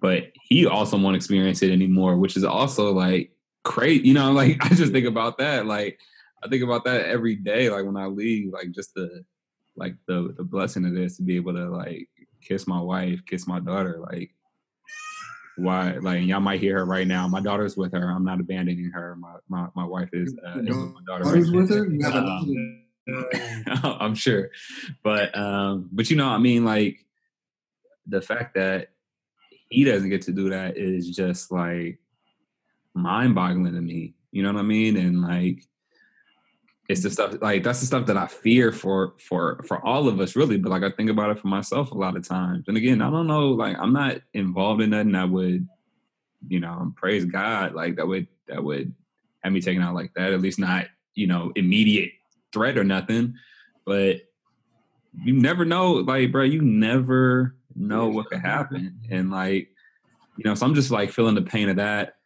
but 0.00 0.24
he 0.48 0.66
also 0.66 0.98
won't 0.98 1.16
experience 1.16 1.62
it 1.62 1.70
anymore, 1.70 2.16
which 2.16 2.36
is 2.36 2.44
also 2.44 2.92
like 2.92 3.32
crazy. 3.62 4.08
You 4.08 4.14
know, 4.14 4.32
like 4.40 4.64
I 4.64 4.74
just 4.74 4.92
think 4.92 5.06
about 5.06 5.38
that. 5.38 5.66
Like 5.66 5.98
I 6.42 6.48
think 6.48 6.62
about 6.62 6.84
that 6.84 7.06
every 7.06 7.36
day. 7.36 7.70
Like 7.70 7.84
when 7.84 7.96
I 7.96 8.06
leave, 8.06 8.52
like 8.52 8.70
just 8.72 8.94
the 8.94 9.24
like 9.76 9.96
the 10.06 10.34
the 10.36 10.44
blessing 10.44 10.86
of 10.86 10.94
this 10.94 11.16
to 11.16 11.22
be 11.22 11.36
able 11.36 11.54
to 11.54 11.68
like 11.70 12.08
kiss 12.42 12.66
my 12.66 12.80
wife, 12.80 13.20
kiss 13.26 13.46
my 13.46 13.60
daughter, 13.60 13.98
like 14.00 14.30
why 15.56 15.92
like 15.98 16.24
y'all 16.24 16.40
might 16.40 16.60
hear 16.60 16.78
her 16.78 16.84
right 16.84 17.06
now. 17.06 17.28
My 17.28 17.40
daughter's 17.40 17.76
with 17.76 17.92
her. 17.92 18.10
I'm 18.10 18.24
not 18.24 18.40
abandoning 18.40 18.90
her. 18.90 19.16
My 19.16 19.36
my, 19.48 19.68
my 19.74 19.84
wife 19.84 20.10
is, 20.12 20.34
uh, 20.46 20.60
is 20.60 20.68
my 20.68 21.00
daughter. 21.06 21.24
Daughter's 21.24 21.50
right 21.50 21.60
with 21.60 21.70
her. 21.70 22.12
Um, 22.12 22.84
I'm 24.00 24.14
sure. 24.14 24.50
But 25.02 25.36
um, 25.36 25.88
but 25.92 26.10
you 26.10 26.16
know, 26.16 26.28
I 26.28 26.38
mean, 26.38 26.64
like 26.64 27.04
the 28.06 28.20
fact 28.20 28.54
that 28.54 28.90
he 29.68 29.84
doesn't 29.84 30.10
get 30.10 30.22
to 30.22 30.32
do 30.32 30.50
that 30.50 30.76
is 30.76 31.10
just 31.10 31.50
like 31.50 31.98
mind 32.94 33.34
boggling 33.34 33.74
to 33.74 33.80
me. 33.80 34.14
You 34.32 34.42
know 34.42 34.52
what 34.52 34.60
I 34.60 34.64
mean? 34.64 34.96
And 34.96 35.22
like 35.22 35.64
it's 36.88 37.02
the 37.02 37.10
stuff 37.10 37.36
like 37.40 37.62
that's 37.62 37.80
the 37.80 37.86
stuff 37.86 38.06
that 38.06 38.16
I 38.16 38.26
fear 38.26 38.70
for 38.70 39.14
for 39.18 39.62
for 39.66 39.84
all 39.84 40.06
of 40.06 40.20
us 40.20 40.36
really. 40.36 40.58
But 40.58 40.70
like 40.70 40.82
I 40.82 40.90
think 40.90 41.10
about 41.10 41.30
it 41.30 41.38
for 41.38 41.48
myself 41.48 41.90
a 41.92 41.98
lot 41.98 42.16
of 42.16 42.26
times. 42.26 42.64
And 42.68 42.76
again, 42.76 43.00
I 43.00 43.10
don't 43.10 43.26
know, 43.26 43.48
like 43.50 43.76
I'm 43.78 43.92
not 43.92 44.20
involved 44.34 44.82
in 44.82 44.90
nothing 44.90 45.12
that 45.12 45.30
would, 45.30 45.66
you 46.48 46.60
know, 46.60 46.92
praise 46.96 47.24
God, 47.24 47.74
like 47.74 47.96
that 47.96 48.06
would 48.06 48.26
that 48.48 48.62
would 48.62 48.94
have 49.42 49.52
me 49.52 49.60
taken 49.60 49.82
out 49.82 49.94
like 49.94 50.12
that. 50.14 50.32
At 50.32 50.42
least 50.42 50.58
not, 50.58 50.86
you 51.14 51.26
know, 51.26 51.52
immediate 51.54 52.10
threat 52.52 52.76
or 52.76 52.84
nothing. 52.84 53.34
But 53.86 54.22
you 55.22 55.32
never 55.32 55.64
know, 55.64 55.92
like, 55.92 56.32
bro, 56.32 56.42
you 56.42 56.60
never 56.60 57.54
know 57.74 58.08
what 58.08 58.26
could 58.26 58.40
happen. 58.40 59.00
And 59.10 59.30
like, 59.30 59.68
you 60.36 60.44
know, 60.44 60.54
so 60.54 60.66
I'm 60.66 60.74
just 60.74 60.90
like 60.90 61.12
feeling 61.12 61.34
the 61.34 61.42
pain 61.42 61.68
of 61.68 61.76
that 61.76 62.16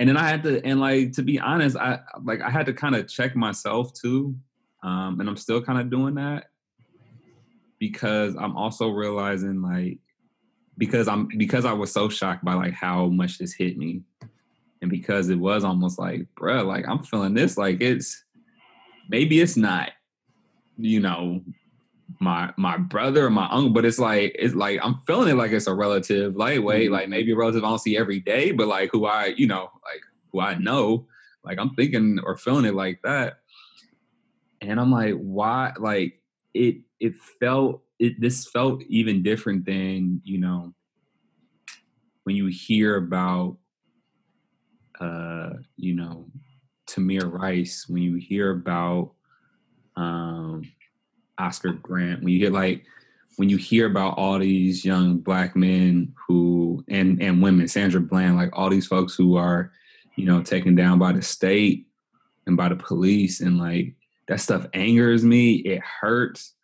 and 0.00 0.08
then 0.08 0.16
I 0.16 0.26
had 0.26 0.42
to, 0.44 0.64
and 0.64 0.80
like 0.80 1.12
to 1.12 1.22
be 1.22 1.38
honest, 1.38 1.76
I 1.76 2.00
like 2.24 2.40
I 2.40 2.48
had 2.48 2.64
to 2.66 2.72
kind 2.72 2.96
of 2.96 3.06
check 3.06 3.36
myself 3.36 3.92
too, 3.92 4.34
um, 4.82 5.20
and 5.20 5.28
I'm 5.28 5.36
still 5.36 5.60
kind 5.62 5.78
of 5.78 5.90
doing 5.90 6.14
that 6.14 6.46
because 7.78 8.34
I'm 8.34 8.56
also 8.56 8.88
realizing 8.88 9.60
like 9.60 9.98
because 10.78 11.06
I'm 11.06 11.28
because 11.36 11.66
I 11.66 11.74
was 11.74 11.92
so 11.92 12.08
shocked 12.08 12.42
by 12.42 12.54
like 12.54 12.72
how 12.72 13.08
much 13.08 13.36
this 13.36 13.52
hit 13.52 13.76
me, 13.76 14.00
and 14.80 14.90
because 14.90 15.28
it 15.28 15.38
was 15.38 15.64
almost 15.64 15.98
like, 15.98 16.26
bruh, 16.34 16.66
like 16.66 16.88
I'm 16.88 17.02
feeling 17.02 17.34
this, 17.34 17.58
like 17.58 17.82
it's 17.82 18.24
maybe 19.10 19.42
it's 19.42 19.58
not, 19.58 19.90
you 20.78 21.00
know, 21.00 21.42
my 22.18 22.52
my 22.56 22.76
brother 22.76 23.26
or 23.26 23.30
my 23.30 23.48
uncle, 23.50 23.70
but 23.70 23.84
it's 23.84 23.98
like 23.98 24.34
it's 24.38 24.54
like 24.54 24.80
I'm 24.82 25.00
feeling 25.06 25.28
it 25.28 25.36
like 25.36 25.52
it's 25.52 25.66
a 25.66 25.74
relative 25.74 26.36
lightweight, 26.36 26.86
mm-hmm. 26.86 26.94
like 26.94 27.08
maybe 27.08 27.32
a 27.32 27.36
relative 27.36 27.64
I 27.64 27.68
don't 27.68 27.78
see 27.78 27.96
every 27.96 28.20
day, 28.20 28.52
but 28.52 28.68
like 28.68 28.90
who 28.92 29.06
I, 29.06 29.26
you 29.36 29.46
know, 29.46 29.70
like 29.84 30.02
who 30.32 30.40
I 30.40 30.54
know, 30.54 31.06
like 31.44 31.58
I'm 31.58 31.74
thinking 31.74 32.18
or 32.24 32.36
feeling 32.36 32.64
it 32.64 32.74
like 32.74 33.00
that. 33.02 33.38
And 34.60 34.80
I'm 34.80 34.90
like, 34.90 35.14
why 35.14 35.72
like 35.78 36.20
it 36.54 36.78
it 36.98 37.14
felt 37.16 37.82
it 37.98 38.20
this 38.20 38.46
felt 38.48 38.82
even 38.88 39.22
different 39.22 39.64
than, 39.64 40.20
you 40.24 40.38
know, 40.38 40.74
when 42.24 42.36
you 42.36 42.46
hear 42.46 42.96
about 42.96 43.56
uh, 45.00 45.54
you 45.76 45.94
know, 45.94 46.26
Tamir 46.86 47.30
Rice, 47.32 47.86
when 47.88 48.02
you 48.02 48.16
hear 48.16 48.50
about 48.50 49.12
um 49.96 50.62
Oscar 51.40 51.72
Grant, 51.72 52.22
when 52.22 52.32
you 52.32 52.38
hear 52.38 52.50
like 52.50 52.84
when 53.36 53.48
you 53.48 53.56
hear 53.56 53.86
about 53.86 54.18
all 54.18 54.38
these 54.38 54.84
young 54.84 55.16
black 55.18 55.56
men 55.56 56.12
who 56.26 56.84
and 56.88 57.20
and 57.22 57.42
women, 57.42 57.68
Sandra 57.68 58.00
Bland, 58.00 58.36
like 58.36 58.50
all 58.52 58.68
these 58.68 58.86
folks 58.86 59.14
who 59.14 59.36
are, 59.36 59.72
you 60.16 60.26
know, 60.26 60.42
taken 60.42 60.74
down 60.74 60.98
by 60.98 61.12
the 61.12 61.22
state 61.22 61.86
and 62.46 62.56
by 62.56 62.68
the 62.68 62.76
police, 62.76 63.40
and 63.40 63.58
like 63.58 63.94
that 64.28 64.40
stuff 64.40 64.66
angers 64.74 65.24
me. 65.24 65.54
It 65.54 65.80
hurts, 65.80 66.54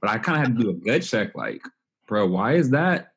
but 0.00 0.10
I 0.10 0.18
kind 0.18 0.38
of 0.38 0.46
had 0.46 0.56
to 0.58 0.64
do 0.64 0.70
a 0.70 0.74
gut 0.74 1.02
check. 1.02 1.34
Like, 1.34 1.60
bro, 2.06 2.26
why 2.26 2.54
is 2.54 2.70
that? 2.70 3.12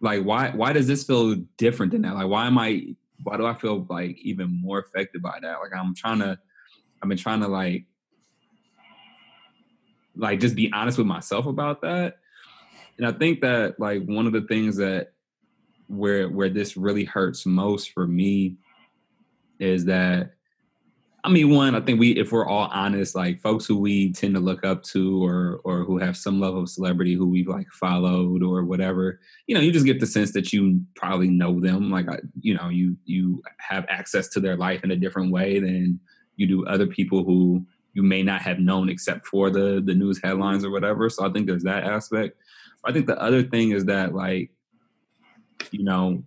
Like, 0.00 0.24
why 0.24 0.50
why 0.50 0.72
does 0.72 0.88
this 0.88 1.04
feel 1.04 1.36
different 1.58 1.92
than 1.92 2.02
that? 2.02 2.14
Like, 2.14 2.28
why 2.28 2.46
am 2.46 2.58
I? 2.58 2.96
Why 3.22 3.36
do 3.36 3.46
I 3.46 3.54
feel 3.54 3.86
like 3.88 4.18
even 4.18 4.60
more 4.60 4.80
affected 4.80 5.22
by 5.22 5.38
that? 5.42 5.60
Like, 5.60 5.70
I'm 5.76 5.94
trying 5.94 6.18
to. 6.18 6.38
I've 7.00 7.08
been 7.08 7.18
trying 7.18 7.40
to 7.40 7.48
like 7.48 7.84
like 10.16 10.40
just 10.40 10.54
be 10.54 10.70
honest 10.72 10.98
with 10.98 11.06
myself 11.06 11.46
about 11.46 11.80
that. 11.82 12.18
And 12.98 13.06
I 13.06 13.12
think 13.12 13.40
that 13.40 13.80
like 13.80 14.04
one 14.04 14.26
of 14.26 14.32
the 14.32 14.42
things 14.42 14.76
that 14.76 15.12
where 15.88 16.28
where 16.28 16.48
this 16.48 16.76
really 16.76 17.04
hurts 17.04 17.46
most 17.46 17.92
for 17.92 18.06
me 18.06 18.56
is 19.58 19.84
that 19.86 20.32
I 21.24 21.28
mean, 21.28 21.50
one, 21.50 21.76
I 21.76 21.80
think 21.80 22.00
we, 22.00 22.18
if 22.18 22.32
we're 22.32 22.46
all 22.46 22.68
honest, 22.72 23.14
like 23.14 23.40
folks 23.40 23.64
who 23.64 23.78
we 23.78 24.12
tend 24.12 24.34
to 24.34 24.40
look 24.40 24.64
up 24.64 24.82
to, 24.84 25.24
or 25.24 25.60
or 25.62 25.84
who 25.84 25.98
have 25.98 26.16
some 26.16 26.40
level 26.40 26.62
of 26.62 26.68
celebrity 26.68 27.14
who 27.14 27.28
we've 27.28 27.46
like 27.46 27.68
followed 27.70 28.42
or 28.42 28.64
whatever, 28.64 29.20
you 29.46 29.54
know, 29.54 29.60
you 29.60 29.70
just 29.70 29.86
get 29.86 30.00
the 30.00 30.06
sense 30.06 30.32
that 30.32 30.52
you 30.52 30.80
probably 30.96 31.28
know 31.28 31.60
them. 31.60 31.92
Like, 31.92 32.06
you 32.40 32.54
know, 32.54 32.68
you 32.68 32.96
you 33.04 33.40
have 33.58 33.86
access 33.88 34.26
to 34.30 34.40
their 34.40 34.56
life 34.56 34.82
in 34.82 34.90
a 34.90 34.96
different 34.96 35.30
way 35.30 35.60
than 35.60 36.00
you 36.36 36.48
do 36.48 36.66
other 36.66 36.88
people 36.88 37.22
who 37.22 37.64
you 37.94 38.02
may 38.02 38.22
not 38.22 38.42
have 38.42 38.58
known 38.58 38.88
except 38.88 39.26
for 39.26 39.50
the 39.50 39.82
the 39.84 39.94
news 39.94 40.20
headlines 40.22 40.64
or 40.64 40.70
whatever. 40.70 41.08
So 41.10 41.26
I 41.26 41.32
think 41.32 41.46
there's 41.46 41.64
that 41.64 41.84
aspect. 41.84 42.38
I 42.84 42.92
think 42.92 43.06
the 43.06 43.20
other 43.20 43.42
thing 43.42 43.70
is 43.70 43.84
that 43.86 44.14
like, 44.14 44.50
you 45.70 45.84
know, 45.84 46.24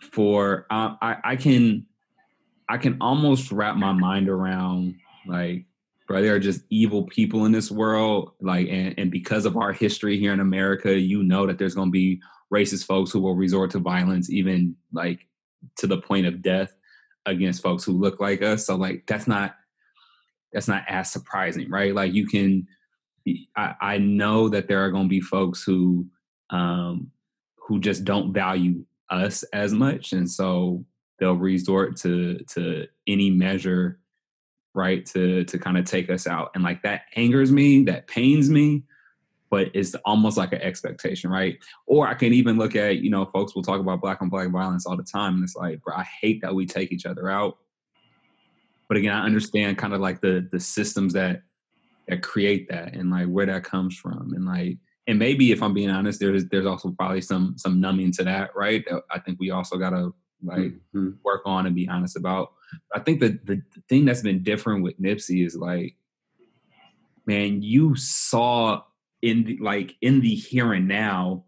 for 0.00 0.66
I 0.70 1.16
I 1.24 1.36
can 1.36 1.86
I 2.68 2.78
can 2.78 2.98
almost 3.00 3.50
wrap 3.52 3.76
my 3.76 3.92
mind 3.92 4.28
around 4.28 4.96
like 5.26 5.64
bro 6.06 6.22
there 6.22 6.34
are 6.34 6.40
just 6.40 6.62
evil 6.70 7.04
people 7.04 7.46
in 7.46 7.52
this 7.52 7.70
world 7.70 8.32
like 8.40 8.68
and, 8.68 8.94
and 8.98 9.10
because 9.10 9.46
of 9.46 9.56
our 9.56 9.72
history 9.72 10.18
here 10.18 10.32
in 10.32 10.40
america 10.40 10.92
you 10.92 11.22
know 11.22 11.46
that 11.46 11.58
there's 11.58 11.74
going 11.74 11.88
to 11.88 11.92
be 11.92 12.20
racist 12.52 12.84
folks 12.84 13.10
who 13.10 13.20
will 13.20 13.34
resort 13.34 13.70
to 13.70 13.78
violence 13.78 14.30
even 14.30 14.76
like 14.92 15.26
to 15.76 15.86
the 15.86 15.98
point 15.98 16.26
of 16.26 16.42
death 16.42 16.76
against 17.26 17.62
folks 17.62 17.84
who 17.84 17.92
look 17.92 18.20
like 18.20 18.42
us 18.42 18.66
so 18.66 18.76
like 18.76 19.02
that's 19.06 19.26
not 19.26 19.56
that's 20.54 20.68
not 20.68 20.84
as 20.88 21.10
surprising, 21.10 21.68
right? 21.68 21.94
Like 21.94 22.14
you 22.14 22.26
can, 22.26 22.66
I, 23.56 23.74
I 23.80 23.98
know 23.98 24.48
that 24.48 24.68
there 24.68 24.84
are 24.84 24.90
going 24.90 25.06
to 25.06 25.08
be 25.08 25.20
folks 25.20 25.62
who, 25.62 26.06
um, 26.50 27.10
who 27.56 27.80
just 27.80 28.04
don't 28.04 28.32
value 28.32 28.84
us 29.10 29.42
as 29.52 29.72
much, 29.72 30.12
and 30.12 30.30
so 30.30 30.84
they'll 31.18 31.34
resort 31.34 31.96
to 31.96 32.38
to 32.50 32.86
any 33.06 33.30
measure, 33.30 33.98
right, 34.74 35.04
to 35.06 35.44
to 35.44 35.58
kind 35.58 35.78
of 35.78 35.84
take 35.84 36.10
us 36.10 36.26
out, 36.26 36.50
and 36.54 36.62
like 36.62 36.82
that 36.82 37.02
angers 37.16 37.50
me, 37.50 37.84
that 37.84 38.06
pains 38.06 38.50
me, 38.50 38.82
but 39.50 39.70
it's 39.74 39.94
almost 40.04 40.36
like 40.36 40.52
an 40.52 40.60
expectation, 40.60 41.30
right? 41.30 41.58
Or 41.86 42.06
I 42.06 42.14
can 42.14 42.32
even 42.32 42.58
look 42.58 42.76
at, 42.76 42.98
you 42.98 43.10
know, 43.10 43.24
folks 43.24 43.54
will 43.54 43.62
talk 43.62 43.80
about 43.80 44.00
black 44.00 44.20
on 44.20 44.28
black 44.28 44.50
violence 44.50 44.86
all 44.86 44.96
the 44.96 45.02
time, 45.02 45.34
and 45.34 45.42
it's 45.42 45.56
like, 45.56 45.80
bro, 45.82 45.96
I 45.96 46.04
hate 46.20 46.42
that 46.42 46.54
we 46.54 46.66
take 46.66 46.92
each 46.92 47.06
other 47.06 47.30
out 47.30 47.58
but 48.88 48.96
again, 48.96 49.12
I 49.12 49.24
understand 49.24 49.78
kind 49.78 49.94
of 49.94 50.00
like 50.00 50.20
the 50.20 50.46
the 50.50 50.60
systems 50.60 51.12
that 51.14 51.42
that 52.08 52.22
create 52.22 52.68
that 52.68 52.94
and 52.94 53.10
like 53.10 53.26
where 53.26 53.46
that 53.46 53.64
comes 53.64 53.96
from 53.96 54.32
and 54.34 54.44
like 54.44 54.78
and 55.06 55.18
maybe 55.18 55.52
if 55.52 55.62
I'm 55.62 55.74
being 55.74 55.90
honest, 55.90 56.20
there's 56.20 56.46
there's 56.46 56.66
also 56.66 56.90
probably 56.90 57.20
some 57.20 57.54
some 57.58 57.80
numbing 57.80 58.12
to 58.12 58.24
that, 58.24 58.54
right? 58.56 58.84
I 59.10 59.18
think 59.18 59.38
we 59.38 59.50
also 59.50 59.76
gotta 59.76 60.10
like 60.42 60.58
mm-hmm. 60.58 61.10
work 61.22 61.42
on 61.44 61.66
and 61.66 61.74
be 61.74 61.88
honest 61.88 62.16
about. 62.16 62.52
I 62.94 63.00
think 63.00 63.20
that 63.20 63.46
the, 63.46 63.56
the 63.74 63.82
thing 63.88 64.04
that's 64.04 64.22
been 64.22 64.42
different 64.42 64.82
with 64.82 65.00
Nipsey 65.00 65.44
is 65.46 65.56
like, 65.56 65.96
man, 67.26 67.62
you 67.62 67.96
saw 67.96 68.82
in 69.22 69.44
the 69.44 69.58
like 69.58 69.94
in 70.00 70.20
the 70.20 70.34
here 70.34 70.72
and 70.72 70.88
now, 70.88 71.44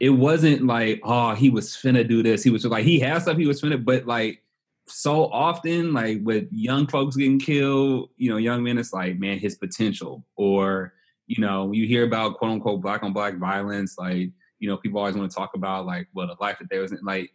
it 0.00 0.10
wasn't 0.10 0.66
like, 0.66 1.00
oh, 1.04 1.34
he 1.34 1.50
was 1.50 1.70
finna 1.70 2.06
do 2.06 2.22
this. 2.22 2.42
He 2.42 2.50
was 2.50 2.64
like 2.64 2.84
he 2.84 2.98
has 3.00 3.22
stuff 3.22 3.36
he 3.36 3.46
was 3.46 3.62
finna, 3.62 3.82
but 3.82 4.06
like 4.06 4.42
so 4.88 5.26
often, 5.26 5.92
like 5.92 6.20
with 6.22 6.46
young 6.50 6.86
folks 6.86 7.16
getting 7.16 7.38
killed, 7.38 8.10
you 8.16 8.30
know, 8.30 8.36
young 8.36 8.62
men, 8.62 8.78
it's 8.78 8.92
like, 8.92 9.18
man, 9.18 9.38
his 9.38 9.56
potential. 9.56 10.24
Or, 10.36 10.92
you 11.26 11.42
know, 11.42 11.72
you 11.72 11.86
hear 11.86 12.04
about 12.04 12.38
quote 12.38 12.52
unquote 12.52 12.82
black 12.82 13.02
on 13.02 13.12
black 13.12 13.36
violence, 13.36 13.96
like, 13.98 14.30
you 14.58 14.68
know, 14.68 14.76
people 14.76 14.98
always 14.98 15.16
want 15.16 15.30
to 15.30 15.36
talk 15.36 15.54
about 15.54 15.86
like, 15.86 16.08
well, 16.14 16.30
a 16.30 16.36
life 16.42 16.58
that 16.60 16.70
there 16.70 16.80
wasn't 16.80 17.04
like, 17.04 17.30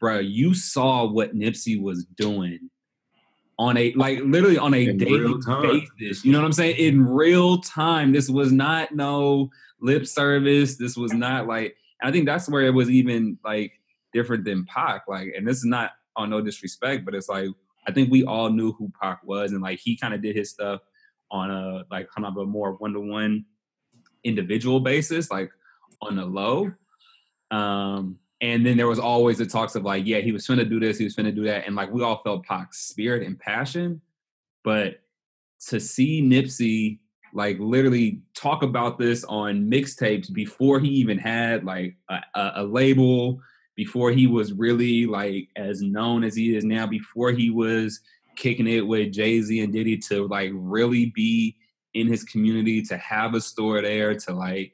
bro, 0.00 0.18
you 0.18 0.54
saw 0.54 1.06
what 1.06 1.34
Nipsey 1.34 1.80
was 1.80 2.04
doing 2.16 2.70
on 3.58 3.76
a 3.76 3.92
like 3.94 4.20
literally 4.24 4.58
on 4.58 4.72
a 4.72 4.86
in 4.86 4.96
daily 4.96 5.34
basis. 5.60 6.24
You 6.24 6.32
know 6.32 6.38
what 6.38 6.44
I'm 6.44 6.52
saying? 6.52 6.76
In 6.76 7.06
real 7.06 7.60
time. 7.60 8.12
This 8.12 8.30
was 8.30 8.52
not 8.52 8.94
no 8.94 9.50
lip 9.80 10.06
service. 10.06 10.76
This 10.76 10.96
was 10.96 11.12
not 11.12 11.46
like 11.46 11.76
I 12.02 12.12
think 12.12 12.26
that's 12.26 12.48
where 12.48 12.62
it 12.62 12.70
was 12.70 12.90
even 12.90 13.38
like 13.44 13.72
different 14.12 14.44
than 14.44 14.64
Pac. 14.64 15.02
Like, 15.08 15.32
and 15.36 15.46
this 15.46 15.58
is 15.58 15.64
not 15.64 15.92
on 16.18 16.28
no 16.28 16.42
disrespect, 16.42 17.04
but 17.04 17.14
it's 17.14 17.28
like 17.28 17.48
I 17.86 17.92
think 17.92 18.10
we 18.10 18.24
all 18.24 18.50
knew 18.50 18.72
who 18.72 18.92
Pac 19.00 19.20
was, 19.24 19.52
and 19.52 19.62
like 19.62 19.78
he 19.78 19.96
kind 19.96 20.12
of 20.12 20.20
did 20.20 20.36
his 20.36 20.50
stuff 20.50 20.82
on 21.30 21.50
a 21.50 21.84
like 21.90 22.08
kind 22.14 22.26
of 22.26 22.36
a 22.36 22.44
more 22.44 22.74
one 22.74 22.92
to 22.92 23.00
one 23.00 23.46
individual 24.24 24.80
basis, 24.80 25.30
like 25.30 25.50
on 26.02 26.16
the 26.16 26.26
low. 26.26 26.70
Um, 27.50 28.18
and 28.40 28.64
then 28.64 28.76
there 28.76 28.86
was 28.86 28.98
always 28.98 29.38
the 29.38 29.46
talks 29.46 29.74
of 29.74 29.84
like, 29.84 30.06
yeah, 30.06 30.18
he 30.18 30.32
was 30.32 30.46
finna 30.46 30.68
do 30.68 30.78
this, 30.78 30.98
he 30.98 31.04
was 31.04 31.16
finna 31.16 31.34
do 31.34 31.44
that, 31.44 31.66
and 31.66 31.74
like 31.74 31.90
we 31.90 32.02
all 32.02 32.20
felt 32.22 32.44
Pac's 32.44 32.78
spirit 32.78 33.26
and 33.26 33.38
passion, 33.38 34.00
but 34.64 35.00
to 35.68 35.80
see 35.80 36.22
Nipsey 36.22 36.98
like 37.34 37.58
literally 37.58 38.22
talk 38.34 38.62
about 38.62 38.98
this 38.98 39.24
on 39.24 39.70
mixtapes 39.70 40.32
before 40.32 40.80
he 40.80 40.88
even 40.88 41.18
had 41.18 41.64
like 41.64 41.96
a, 42.08 42.20
a, 42.34 42.52
a 42.56 42.64
label 42.64 43.40
before 43.78 44.10
he 44.10 44.26
was 44.26 44.52
really 44.52 45.06
like 45.06 45.50
as 45.54 45.80
known 45.80 46.24
as 46.24 46.34
he 46.34 46.56
is 46.56 46.64
now, 46.64 46.84
before 46.84 47.30
he 47.30 47.48
was 47.48 48.00
kicking 48.34 48.66
it 48.66 48.84
with 48.84 49.12
Jay 49.12 49.40
Z 49.40 49.60
and 49.60 49.72
Diddy 49.72 49.96
to 50.08 50.26
like 50.26 50.50
really 50.52 51.06
be 51.14 51.56
in 51.94 52.08
his 52.08 52.24
community, 52.24 52.82
to 52.82 52.98
have 52.98 53.34
a 53.34 53.40
store 53.40 53.80
there, 53.80 54.16
to 54.16 54.32
like 54.32 54.72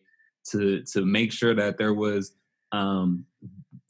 to 0.52 0.82
to 0.84 1.04
make 1.04 1.32
sure 1.32 1.54
that 1.54 1.76
there 1.76 1.92
was 1.92 2.32
um 2.72 3.26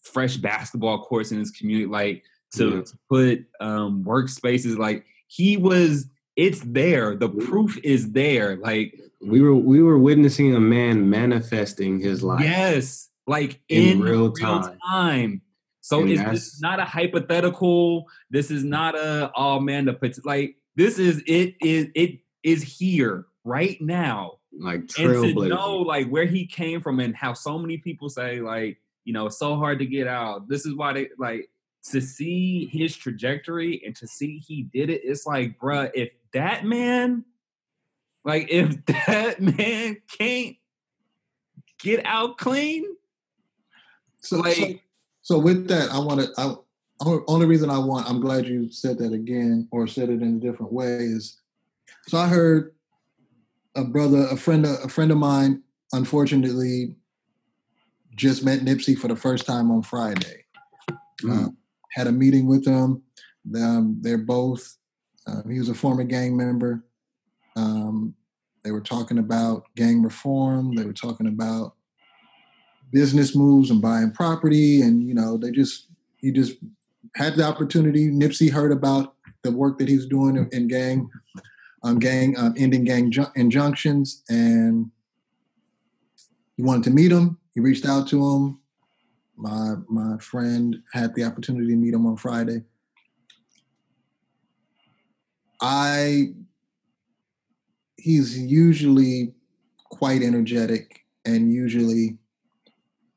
fresh 0.02 0.36
basketball 0.36 1.04
courts 1.04 1.30
in 1.30 1.38
his 1.38 1.52
community, 1.52 1.86
like 1.86 2.24
to, 2.56 2.70
yeah. 2.70 2.82
to 2.82 2.98
put 3.08 3.46
um 3.60 4.02
workspaces 4.02 4.76
like 4.76 5.06
he 5.28 5.56
was 5.56 6.08
it's 6.34 6.60
there. 6.62 7.14
The 7.14 7.28
proof 7.28 7.78
is 7.84 8.10
there. 8.10 8.56
Like 8.56 8.98
we 9.20 9.40
were 9.40 9.54
we 9.54 9.80
were 9.80 9.96
witnessing 9.96 10.56
a 10.56 10.60
man 10.60 11.08
manifesting 11.08 12.00
his 12.00 12.24
life. 12.24 12.42
Yes, 12.42 13.10
like 13.26 13.60
In 13.68 13.84
in, 13.84 14.00
real 14.00 14.30
real, 14.30 14.32
time. 14.32 14.78
time. 14.86 15.42
So 15.80 16.00
And 16.00 16.10
it's 16.10 16.22
this 16.30 16.60
not 16.60 16.80
a 16.80 16.84
hypothetical. 16.84 18.06
This 18.30 18.50
is 18.50 18.64
not 18.64 18.94
a 18.96 19.30
oh 19.36 19.60
man, 19.60 19.84
the 19.84 20.20
like 20.24 20.56
this 20.76 20.98
is 20.98 21.22
it 21.26 21.56
is 21.60 21.88
it 21.94 22.20
is 22.42 22.62
here 22.62 23.26
right 23.44 23.80
now. 23.80 24.38
Like 24.58 24.88
And 24.98 25.34
to 25.34 25.48
know 25.48 25.76
like 25.76 26.08
where 26.08 26.26
he 26.26 26.46
came 26.46 26.80
from 26.80 27.00
and 27.00 27.14
how 27.14 27.34
so 27.34 27.58
many 27.58 27.76
people 27.78 28.08
say 28.08 28.40
like 28.40 28.78
you 29.04 29.12
know 29.12 29.26
it's 29.26 29.38
so 29.38 29.56
hard 29.56 29.78
to 29.80 29.86
get 29.86 30.06
out. 30.06 30.48
This 30.48 30.64
is 30.64 30.74
why 30.74 30.92
they 30.94 31.08
like 31.18 31.50
to 31.90 32.00
see 32.00 32.66
his 32.66 32.96
trajectory 32.96 33.82
and 33.84 33.94
to 33.96 34.06
see 34.06 34.38
he 34.38 34.62
did 34.62 34.88
it. 34.90 35.02
It's 35.04 35.26
like, 35.26 35.58
bruh, 35.58 35.90
if 35.94 36.10
that 36.32 36.64
man, 36.64 37.24
like 38.24 38.48
if 38.50 38.84
that 38.86 39.40
man 39.40 39.98
can't 40.18 40.56
get 41.78 42.04
out 42.06 42.38
clean, 42.38 42.84
So, 44.24 44.38
Like- 44.38 44.56
so, 44.56 44.74
so 45.22 45.38
with 45.38 45.68
that, 45.68 45.90
I 45.90 45.98
want 45.98 46.20
to. 46.20 46.32
I 46.38 46.54
only 47.00 47.46
reason 47.46 47.70
I 47.70 47.78
want. 47.78 48.08
I'm 48.08 48.20
glad 48.20 48.46
you 48.46 48.70
said 48.70 48.98
that 48.98 49.12
again, 49.12 49.68
or 49.70 49.86
said 49.86 50.10
it 50.10 50.22
in 50.22 50.36
a 50.36 50.40
different 50.40 50.72
way. 50.72 50.96
Is 50.96 51.40
so 52.06 52.18
I 52.18 52.28
heard 52.28 52.74
a 53.74 53.84
brother, 53.84 54.26
a 54.30 54.36
friend, 54.36 54.64
of, 54.64 54.84
a 54.84 54.88
friend 54.88 55.10
of 55.10 55.18
mine, 55.18 55.62
unfortunately, 55.92 56.94
just 58.14 58.44
met 58.44 58.60
Nipsey 58.60 58.96
for 58.96 59.08
the 59.08 59.16
first 59.16 59.46
time 59.46 59.70
on 59.70 59.82
Friday. 59.82 60.44
Mm. 61.22 61.46
Uh, 61.46 61.50
had 61.92 62.06
a 62.06 62.12
meeting 62.12 62.46
with 62.46 62.64
them. 62.64 63.02
Um, 63.56 63.98
they're 64.00 64.18
both. 64.18 64.76
Uh, 65.26 65.42
he 65.48 65.58
was 65.58 65.68
a 65.68 65.74
former 65.74 66.04
gang 66.04 66.36
member. 66.36 66.84
Um, 67.56 68.14
they 68.62 68.70
were 68.70 68.80
talking 68.80 69.18
about 69.18 69.64
gang 69.74 70.02
reform. 70.02 70.74
They 70.74 70.84
were 70.84 70.92
talking 70.92 71.26
about 71.26 71.74
business 72.94 73.34
moves 73.34 73.70
and 73.70 73.82
buying 73.82 74.12
property, 74.12 74.80
and 74.80 75.06
you 75.06 75.12
know, 75.12 75.36
they 75.36 75.50
just 75.50 75.88
he 76.16 76.30
just 76.30 76.54
had 77.16 77.34
the 77.34 77.42
opportunity. 77.42 78.08
Nipsey 78.08 78.50
heard 78.50 78.72
about 78.72 79.16
the 79.42 79.50
work 79.50 79.78
that 79.78 79.88
he's 79.88 80.06
doing 80.06 80.48
in, 80.52 80.68
gang, 80.68 81.10
um, 81.82 81.98
gang 81.98 82.38
um, 82.38 82.54
ending 82.56 82.84
gang 82.84 83.10
ju- 83.10 83.26
injunctions, 83.34 84.22
and 84.30 84.90
he 86.56 86.62
wanted 86.62 86.84
to 86.84 86.90
meet 86.90 87.12
him. 87.12 87.36
He 87.52 87.60
reached 87.60 87.84
out 87.84 88.08
to 88.08 88.24
him. 88.24 88.60
My 89.36 89.74
my 89.88 90.16
friend 90.18 90.76
had 90.92 91.14
the 91.14 91.24
opportunity 91.24 91.66
to 91.70 91.76
meet 91.76 91.92
him 91.92 92.06
on 92.06 92.16
Friday. 92.16 92.62
I 95.60 96.32
he's 97.96 98.38
usually 98.38 99.34
quite 99.90 100.22
energetic 100.22 101.04
and 101.24 101.52
usually 101.52 102.18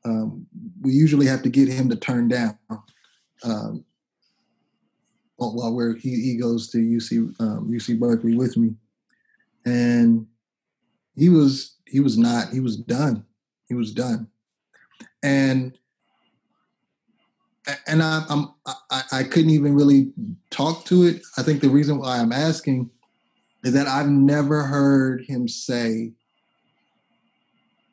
um, 0.08 0.46
we 0.80 0.92
usually 0.92 1.26
have 1.26 1.42
to 1.42 1.50
get 1.50 1.68
him 1.68 1.88
to 1.90 1.96
turn 1.96 2.28
down 2.28 2.58
um, 3.44 3.84
while 5.36 5.72
we're 5.72 5.96
he, 5.96 6.20
he 6.20 6.36
goes 6.36 6.68
to 6.70 6.78
UC 6.78 7.40
um, 7.40 7.70
UC 7.70 7.98
Berkeley 7.98 8.34
with 8.34 8.56
me, 8.56 8.74
and 9.64 10.26
he 11.16 11.28
was 11.28 11.76
he 11.86 12.00
was 12.00 12.16
not 12.18 12.50
he 12.50 12.60
was 12.60 12.76
done. 12.76 13.24
He 13.68 13.74
was 13.74 13.92
done, 13.92 14.28
and 15.22 15.78
and 17.86 18.02
I, 18.02 18.24
I'm 18.28 18.54
I, 18.90 19.02
I 19.12 19.22
couldn't 19.24 19.50
even 19.50 19.74
really 19.74 20.12
talk 20.50 20.84
to 20.86 21.04
it. 21.04 21.22
I 21.36 21.42
think 21.42 21.60
the 21.60 21.68
reason 21.68 21.98
why 21.98 22.18
I'm 22.18 22.32
asking 22.32 22.90
is 23.62 23.74
that 23.74 23.86
I've 23.86 24.08
never 24.08 24.62
heard 24.64 25.24
him 25.24 25.46
say 25.48 26.12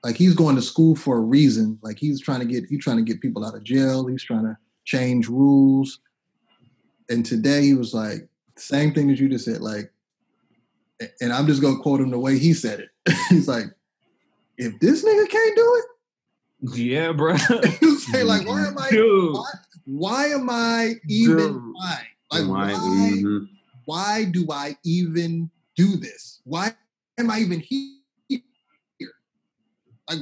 like 0.05 0.15
he's 0.17 0.35
going 0.35 0.55
to 0.55 0.61
school 0.61 0.95
for 0.95 1.17
a 1.17 1.21
reason. 1.21 1.79
Like 1.81 1.97
he's 1.97 2.21
trying 2.21 2.39
to 2.39 2.45
get 2.45 2.65
he's 2.69 2.83
trying 2.83 2.97
to 2.97 3.01
get 3.03 3.21
people 3.21 3.43
out 3.43 3.55
of 3.55 3.63
jail. 3.63 4.05
He's 4.05 4.23
trying 4.23 4.43
to 4.43 4.55
change 4.85 5.27
rules. 5.27 5.99
And 7.09 7.25
today 7.25 7.63
he 7.63 7.73
was 7.73 7.91
like 7.91 8.27
same 8.55 8.93
thing 8.93 9.09
as 9.09 9.19
you 9.19 9.27
just 9.27 9.45
said. 9.45 9.61
Like, 9.61 9.91
and 11.21 11.33
I'm 11.33 11.47
just 11.47 11.59
gonna 11.59 11.79
quote 11.79 12.01
him 12.01 12.11
the 12.11 12.19
way 12.19 12.37
he 12.37 12.53
said 12.53 12.81
it. 12.81 12.89
he's 13.29 13.47
like, 13.47 13.65
if 14.59 14.79
this 14.79 15.03
nigga 15.03 15.27
can't 15.27 15.55
do 15.55 15.81
it, 15.81 16.77
yeah, 16.77 17.11
bro. 17.11 17.33
it, 17.35 17.65
he'll 17.79 17.95
say 17.95 18.21
like, 18.21 18.47
why 18.47 18.67
am 18.67 18.77
I? 18.77 18.89
Dude, 18.91 19.33
Why, 19.33 19.49
why 19.85 20.25
am 20.27 20.49
I 20.51 20.93
even 21.09 21.37
Dude. 21.37 21.61
trying? 21.79 22.03
Like, 22.31 22.47
Why- 22.47 22.73
why? 22.73 23.11
mhm. 23.15 23.47
why 23.85 24.25
do 24.25 24.45
I 24.51 24.77
even 24.83 25.49
do 25.75 25.97
this? 25.97 26.41
Why 26.43 26.73
am 27.17 27.31
I 27.31 27.39
even 27.39 27.59
here? 27.59 27.94
Like 30.09 30.19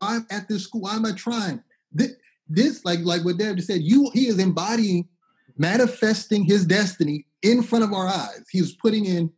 I'm 0.00 0.26
at 0.30 0.48
this 0.48 0.64
school. 0.64 0.82
Why 0.82 0.96
am 0.96 1.06
I 1.06 1.12
trying? 1.12 1.62
This, 1.92 2.12
this 2.48 2.84
like 2.84 3.00
like 3.00 3.24
what 3.24 3.38
Dev 3.38 3.56
just 3.56 3.68
said, 3.68 3.82
you 3.82 4.10
he 4.12 4.26
is 4.26 4.38
embodying, 4.38 5.08
manifesting 5.56 6.44
his 6.44 6.64
destiny 6.64 7.26
in 7.42 7.62
front 7.62 7.84
of 7.84 7.92
our 7.92 8.06
eyes. 8.06 8.44
He's 8.50 8.74
putting 8.74 9.04
in 9.04 9.30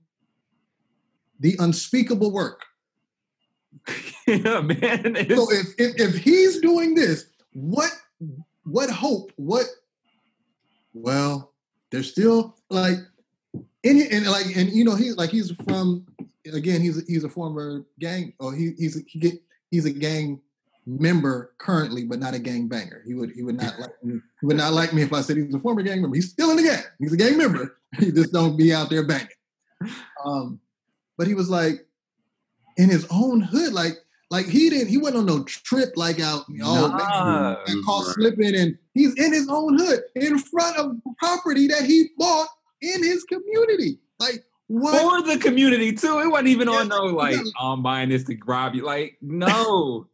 the 1.40 1.56
unspeakable 1.58 2.32
work. 2.32 2.62
yeah, 4.26 4.60
man. 4.60 5.16
So 5.28 5.50
if, 5.50 5.66
if 5.78 6.00
if 6.00 6.16
he's 6.16 6.60
doing 6.60 6.94
this, 6.94 7.26
what 7.52 7.90
what 8.64 8.90
hope? 8.90 9.32
What 9.36 9.66
well, 10.94 11.52
there's 11.90 12.10
still 12.10 12.56
like 12.70 12.96
in 13.82 14.08
and 14.10 14.26
like 14.26 14.56
and 14.56 14.70
you 14.70 14.84
know 14.84 14.94
he's 14.94 15.16
like 15.16 15.30
he's 15.30 15.52
from 15.68 16.06
again 16.52 16.80
he's 16.80 17.06
he's 17.06 17.24
a 17.24 17.28
former 17.28 17.84
gang 17.98 18.32
or 18.38 18.54
he 18.54 18.72
he's 18.78 18.96
a, 18.96 19.00
he 19.06 19.18
get 19.18 19.34
he's 19.70 19.84
a 19.86 19.90
gang 19.92 20.40
member 20.86 21.52
currently 21.58 22.04
but 22.04 22.18
not 22.20 22.34
a 22.34 22.38
gang 22.38 22.68
banger. 22.68 23.02
He 23.06 23.14
would 23.14 23.30
he 23.32 23.42
would 23.42 23.56
not 23.56 23.78
like 23.80 24.04
me, 24.04 24.20
he 24.40 24.46
would 24.46 24.56
not 24.56 24.72
like 24.72 24.92
me 24.92 25.02
if 25.02 25.12
i 25.12 25.20
said 25.20 25.36
he's 25.36 25.52
a 25.54 25.58
former 25.58 25.82
gang 25.82 26.00
member. 26.00 26.14
He's 26.14 26.30
still 26.30 26.50
in 26.50 26.56
the 26.56 26.62
gang. 26.62 26.82
He's 26.98 27.12
a 27.12 27.16
gang 27.16 27.36
member. 27.36 27.76
He 27.98 28.10
just 28.12 28.32
don't 28.32 28.56
be 28.58 28.74
out 28.74 28.90
there 28.90 29.06
banging. 29.06 29.28
Um 30.24 30.60
but 31.16 31.26
he 31.26 31.34
was 31.34 31.48
like 31.48 31.86
in 32.76 32.90
his 32.90 33.06
own 33.10 33.40
hood 33.40 33.72
like 33.72 33.94
like 34.30 34.46
he 34.46 34.68
didn't 34.70 34.88
he 34.88 34.98
wasn't 34.98 35.18
on 35.18 35.26
no 35.26 35.44
trip 35.44 35.92
like 35.96 36.20
out 36.20 36.44
oh 36.62 36.88
man, 36.88 36.98
Nah. 36.98 37.54
got 37.64 37.84
caught 37.84 38.04
slipping 38.14 38.54
and 38.54 38.76
he's 38.92 39.14
in 39.14 39.32
his 39.32 39.48
own 39.48 39.78
hood 39.78 40.00
in 40.14 40.38
front 40.38 40.76
of 40.76 40.96
property 41.18 41.66
that 41.68 41.84
he 41.84 42.10
bought 42.18 42.48
in 42.82 43.02
his 43.02 43.24
community. 43.24 43.98
Like 44.18 44.44
what? 44.68 45.22
for 45.22 45.28
the 45.28 45.38
community 45.38 45.92
too. 45.92 46.18
It 46.18 46.28
wasn't 46.28 46.48
even 46.48 46.68
Yeah, 46.68 46.74
on 46.80 46.88
no 46.88 47.04
like 47.04 47.36
yeah. 47.36 47.42
"Oh, 47.60 47.72
I'm 47.72 47.82
buying 47.82 48.08
this 48.08 48.24
to 48.24 48.36
rob 48.44 48.74
you. 48.74 48.84
Like, 48.84 49.16
no. 49.20 50.08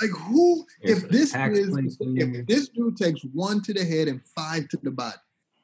Like 0.00 0.10
who? 0.10 0.66
It's 0.80 1.02
if 1.02 1.08
this 1.10 1.34
is 1.34 1.70
place 1.70 1.96
in 2.00 2.14
there. 2.14 2.40
if 2.40 2.46
this 2.46 2.68
dude 2.68 2.96
takes 2.96 3.22
one 3.32 3.62
to 3.62 3.72
the 3.72 3.84
head 3.84 4.08
and 4.08 4.20
five 4.34 4.68
to 4.68 4.78
the 4.82 4.90
body 4.90 5.16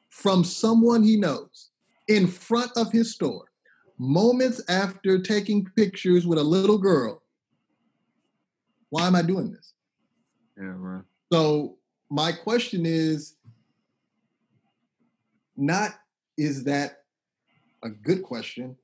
from 0.09 0.43
someone 0.43 1.03
he 1.03 1.17
knows 1.17 1.69
in 2.07 2.27
front 2.27 2.71
of 2.77 2.91
his 2.91 3.13
store, 3.13 3.45
moments 3.97 4.61
after 4.69 5.19
taking 5.19 5.65
pictures 5.75 6.25
with 6.25 6.39
a 6.39 6.43
little 6.43 6.77
girl, 6.77 7.21
why 8.89 9.07
am 9.07 9.15
I 9.15 9.21
doing 9.21 9.51
this? 9.51 9.73
yeah, 10.57 10.73
bro. 10.77 11.01
So 11.31 11.77
my 12.09 12.31
question 12.31 12.85
is 12.85 13.35
not 15.57 15.91
is 16.37 16.63
that 16.63 16.98
a 17.83 17.89
good 17.89 18.23
question? 18.23 18.75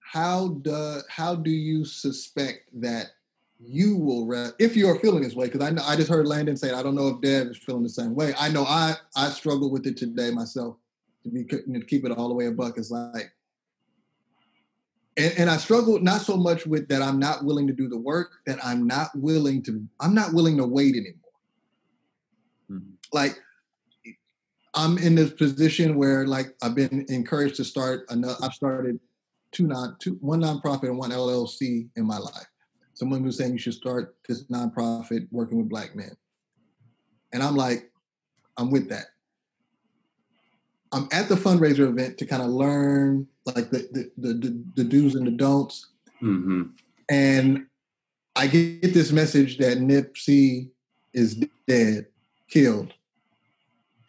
How 0.00 0.48
do 0.62 1.00
how 1.08 1.34
do 1.34 1.50
you 1.50 1.84
suspect 1.84 2.68
that 2.80 3.06
you 3.58 3.96
will 3.96 4.26
re- 4.26 4.50
if 4.58 4.76
you're 4.76 4.98
feeling 5.00 5.22
this 5.22 5.34
way? 5.34 5.46
Because 5.46 5.62
I 5.66 5.70
know 5.70 5.82
I 5.84 5.96
just 5.96 6.08
heard 6.08 6.26
Landon 6.26 6.56
say. 6.56 6.72
I 6.72 6.82
don't 6.82 6.94
know 6.94 7.08
if 7.08 7.20
Dev 7.20 7.48
is 7.48 7.56
feeling 7.56 7.82
the 7.82 7.88
same 7.88 8.14
way. 8.14 8.34
I 8.38 8.48
know 8.48 8.64
I 8.64 8.94
I 9.16 9.30
struggle 9.30 9.70
with 9.70 9.86
it 9.86 9.96
today 9.96 10.30
myself. 10.30 10.76
To 11.24 11.30
be 11.30 11.44
to 11.44 11.80
keep 11.86 12.04
it 12.04 12.12
all 12.12 12.28
the 12.28 12.34
way 12.34 12.46
a 12.46 12.52
buck 12.52 12.76
is 12.78 12.90
like, 12.90 13.32
and, 15.16 15.32
and 15.38 15.50
I 15.50 15.56
struggle 15.56 15.98
not 15.98 16.20
so 16.20 16.36
much 16.36 16.66
with 16.66 16.86
that 16.88 17.00
I'm 17.00 17.18
not 17.18 17.44
willing 17.44 17.66
to 17.66 17.72
do 17.72 17.88
the 17.88 17.96
work, 17.96 18.32
that 18.46 18.58
I'm 18.62 18.86
not 18.86 19.08
willing 19.14 19.62
to 19.62 19.82
I'm 20.00 20.14
not 20.14 20.34
willing 20.34 20.58
to 20.58 20.66
wait 20.66 20.94
anymore 20.94 21.20
Mhm. 22.70 22.92
like 23.12 23.38
I'm 24.74 24.98
in 24.98 25.14
this 25.14 25.32
position 25.32 25.96
where 25.96 26.26
like 26.26 26.54
I've 26.62 26.74
been 26.74 27.06
encouraged 27.08 27.56
to 27.56 27.64
start 27.64 28.06
another 28.08 28.36
I've 28.42 28.52
started 28.52 28.98
two 29.52 29.66
non 29.66 29.96
two 30.00 30.18
one 30.20 30.40
nonprofit 30.40 30.84
and 30.84 30.98
one 30.98 31.10
LLC 31.10 31.88
in 31.96 32.06
my 32.06 32.18
life. 32.18 32.46
Someone 32.94 33.24
was 33.24 33.38
saying 33.38 33.52
you 33.52 33.58
should 33.58 33.74
start 33.74 34.16
this 34.28 34.44
nonprofit 34.44 35.26
working 35.30 35.58
with 35.58 35.68
black 35.68 35.96
men. 35.96 36.12
And 37.32 37.42
I'm 37.42 37.56
like, 37.56 37.90
I'm 38.56 38.70
with 38.70 38.88
that. 38.90 39.06
I'm 40.92 41.08
at 41.10 41.28
the 41.28 41.34
fundraiser 41.34 41.88
event 41.88 42.18
to 42.18 42.26
kind 42.26 42.42
of 42.42 42.48
learn 42.48 43.26
like 43.46 43.70
the 43.70 43.88
the, 43.92 44.10
the 44.16 44.34
the 44.34 44.64
the 44.76 44.84
do's 44.84 45.14
and 45.14 45.26
the 45.26 45.32
don'ts. 45.32 45.88
Mhm. 46.22 46.70
And 47.08 47.66
I 48.36 48.46
get 48.46 48.94
this 48.94 49.12
message 49.12 49.58
that 49.58 49.78
Nipsey 49.78 50.70
is 51.12 51.44
dead, 51.68 52.06
killed. 52.48 52.92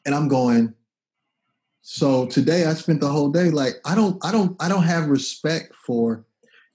And 0.05 0.13
I'm 0.13 0.27
going, 0.27 0.73
So 1.81 2.25
today 2.27 2.65
I 2.65 2.73
spent 2.73 3.01
the 3.01 3.09
whole 3.09 3.29
day 3.29 3.49
like 3.49 3.75
I 3.85 3.95
don't 3.95 4.23
I 4.25 4.31
don't 4.31 4.55
I 4.59 4.69
don't 4.69 4.83
have 4.83 5.07
respect 5.07 5.75
for, 5.75 6.25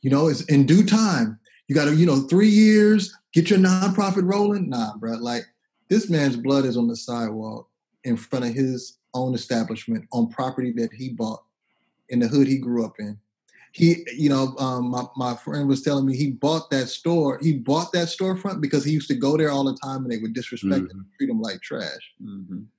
you 0.03 0.11
know, 0.11 0.29
it's 0.29 0.43
in 0.43 0.67
due 0.67 0.85
time. 0.85 1.39
You 1.69 1.75
got 1.75 1.87
to 1.87 1.95
you 1.95 2.07
know 2.07 2.23
three 2.23 2.49
years 2.49 3.15
get 3.33 3.51
your 3.51 3.59
nonprofit 3.59 4.23
rolling. 4.25 4.69
Nah, 4.69 4.97
bro. 4.97 5.13
Like 5.13 5.45
this 5.89 6.09
man's 6.11 6.37
blood 6.37 6.65
is 6.65 6.77
on 6.77 6.89
the 6.89 6.97
sidewalk 6.97 7.69
in 8.05 8.17
front 8.17 8.45
of 8.45 8.55
his 8.55 8.99
own 9.15 9.35
establishment 9.35 10.07
on 10.13 10.29
property 10.29 10.73
that 10.73 10.93
he 10.93 11.11
bought 11.11 11.43
in 12.09 12.21
the 12.21 12.29
hood 12.29 12.47
he 12.47 12.59
grew 12.59 12.85
up 12.85 12.95
in. 12.99 13.19
He, 13.73 14.05
you 14.17 14.29
know, 14.29 14.57
um, 14.59 14.91
my, 14.91 15.05
my 15.17 15.37
friend 15.37 15.69
was 15.69 15.83
telling 15.83 16.05
me 16.05 16.17
he 16.17 16.31
bought 16.33 16.71
that 16.71 16.89
store. 16.89 17.39
He 17.41 17.53
bought 17.53 17.93
that 17.93 18.09
storefront 18.09 18.61
because 18.61 18.85
he 18.85 18.91
used 18.91 19.07
to 19.09 19.15
go 19.15 19.37
there 19.37 19.51
all 19.51 19.63
the 19.63 19.79
time 19.83 20.03
and 20.03 20.11
they 20.11 20.19
would 20.19 20.33
disrespect 20.35 20.73
Mm-hmm. 20.83 20.91
him 20.91 20.99
and 20.99 21.07
treat 21.17 21.31
him 21.31 21.41
like 21.41 21.61
trash. 21.63 22.01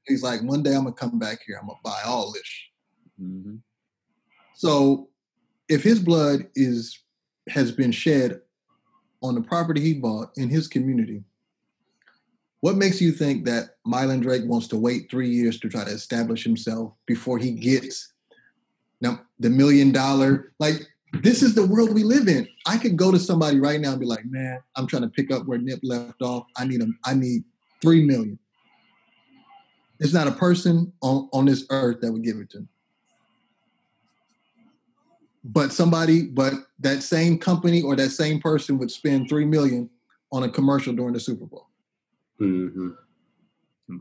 He's 0.06 0.22
like, 0.22 0.42
one 0.42 0.64
day 0.64 0.76
I'm 0.76 0.84
gonna 0.84 0.92
come 0.94 1.18
back 1.18 1.39
here. 1.48 1.58
I'm 1.62 1.68
gonna 1.68 1.80
buy 1.84 2.02
all 2.06 2.32
this. 2.34 2.50
Mm-hmm. 3.22 3.56
So 4.54 5.10
if 5.70 5.82
his 5.82 6.00
blood 6.00 6.48
is 6.56 7.00
has 7.48 7.72
been 7.72 7.92
shed 7.92 8.42
on 9.24 9.36
the 9.36 9.42
property 9.42 9.80
he 9.82 9.94
bought 9.94 10.32
in 10.36 10.50
his 10.50 10.68
community, 10.68 11.24
what 12.60 12.76
makes 12.76 13.02
you 13.02 13.12
think 13.12 13.46
that 13.46 13.78
Mylan 13.88 14.22
Drake 14.22 14.44
wants 14.46 14.68
to 14.68 14.78
wait 14.78 15.10
three 15.10 15.30
years 15.30 15.60
to 15.62 15.70
try 15.70 15.84
to 15.86 15.92
establish 15.92 16.44
himself 16.44 16.94
before 17.08 17.38
he 17.38 17.52
gets 17.52 18.11
now 19.02 19.22
the 19.39 19.49
million 19.49 19.91
dollar? 19.91 20.54
Like 20.60 20.88
this 21.22 21.43
is 21.43 21.56
the 21.56 21.66
world 21.66 21.93
we 21.93 22.04
live 22.04 22.28
in. 22.28 22.47
I 22.66 22.78
could 22.78 22.95
go 22.95 23.12
to 23.12 23.20
somebody 23.20 23.60
right 23.60 23.80
now 23.80 23.91
and 23.91 23.99
be 23.99 24.06
like, 24.06 24.26
"Man, 24.26 24.60
I'm 24.76 24.88
trying 24.88 25.04
to 25.04 25.10
pick 25.10 25.32
up 25.32 25.45
where 25.45 25.58
Nip 25.58 25.80
left 25.84 26.22
off. 26.22 26.45
I 26.58 26.66
need 26.66 26.82
a, 26.82 26.88
I 27.06 27.14
need 27.14 27.43
three 27.82 28.06
million. 28.06 28.39
There's 29.99 30.14
not 30.14 30.28
a 30.28 30.32
person 30.32 30.91
on, 31.02 31.30
on 31.32 31.45
this 31.45 31.66
earth 31.70 32.02
that 32.02 32.12
would 32.12 32.24
give 32.24 32.38
it 32.38 32.49
to 32.52 32.62
me 32.62 32.68
but 35.43 35.72
somebody 35.72 36.24
but 36.24 36.54
that 36.80 37.02
same 37.02 37.38
company 37.38 37.82
or 37.82 37.95
that 37.95 38.10
same 38.10 38.39
person 38.39 38.78
would 38.78 38.91
spend 38.91 39.28
three 39.28 39.45
million 39.45 39.89
on 40.32 40.43
a 40.43 40.49
commercial 40.49 40.93
during 40.93 41.14
the 41.14 41.20
super 41.20 41.45
bowl 41.45 41.68
hmm 42.38 42.89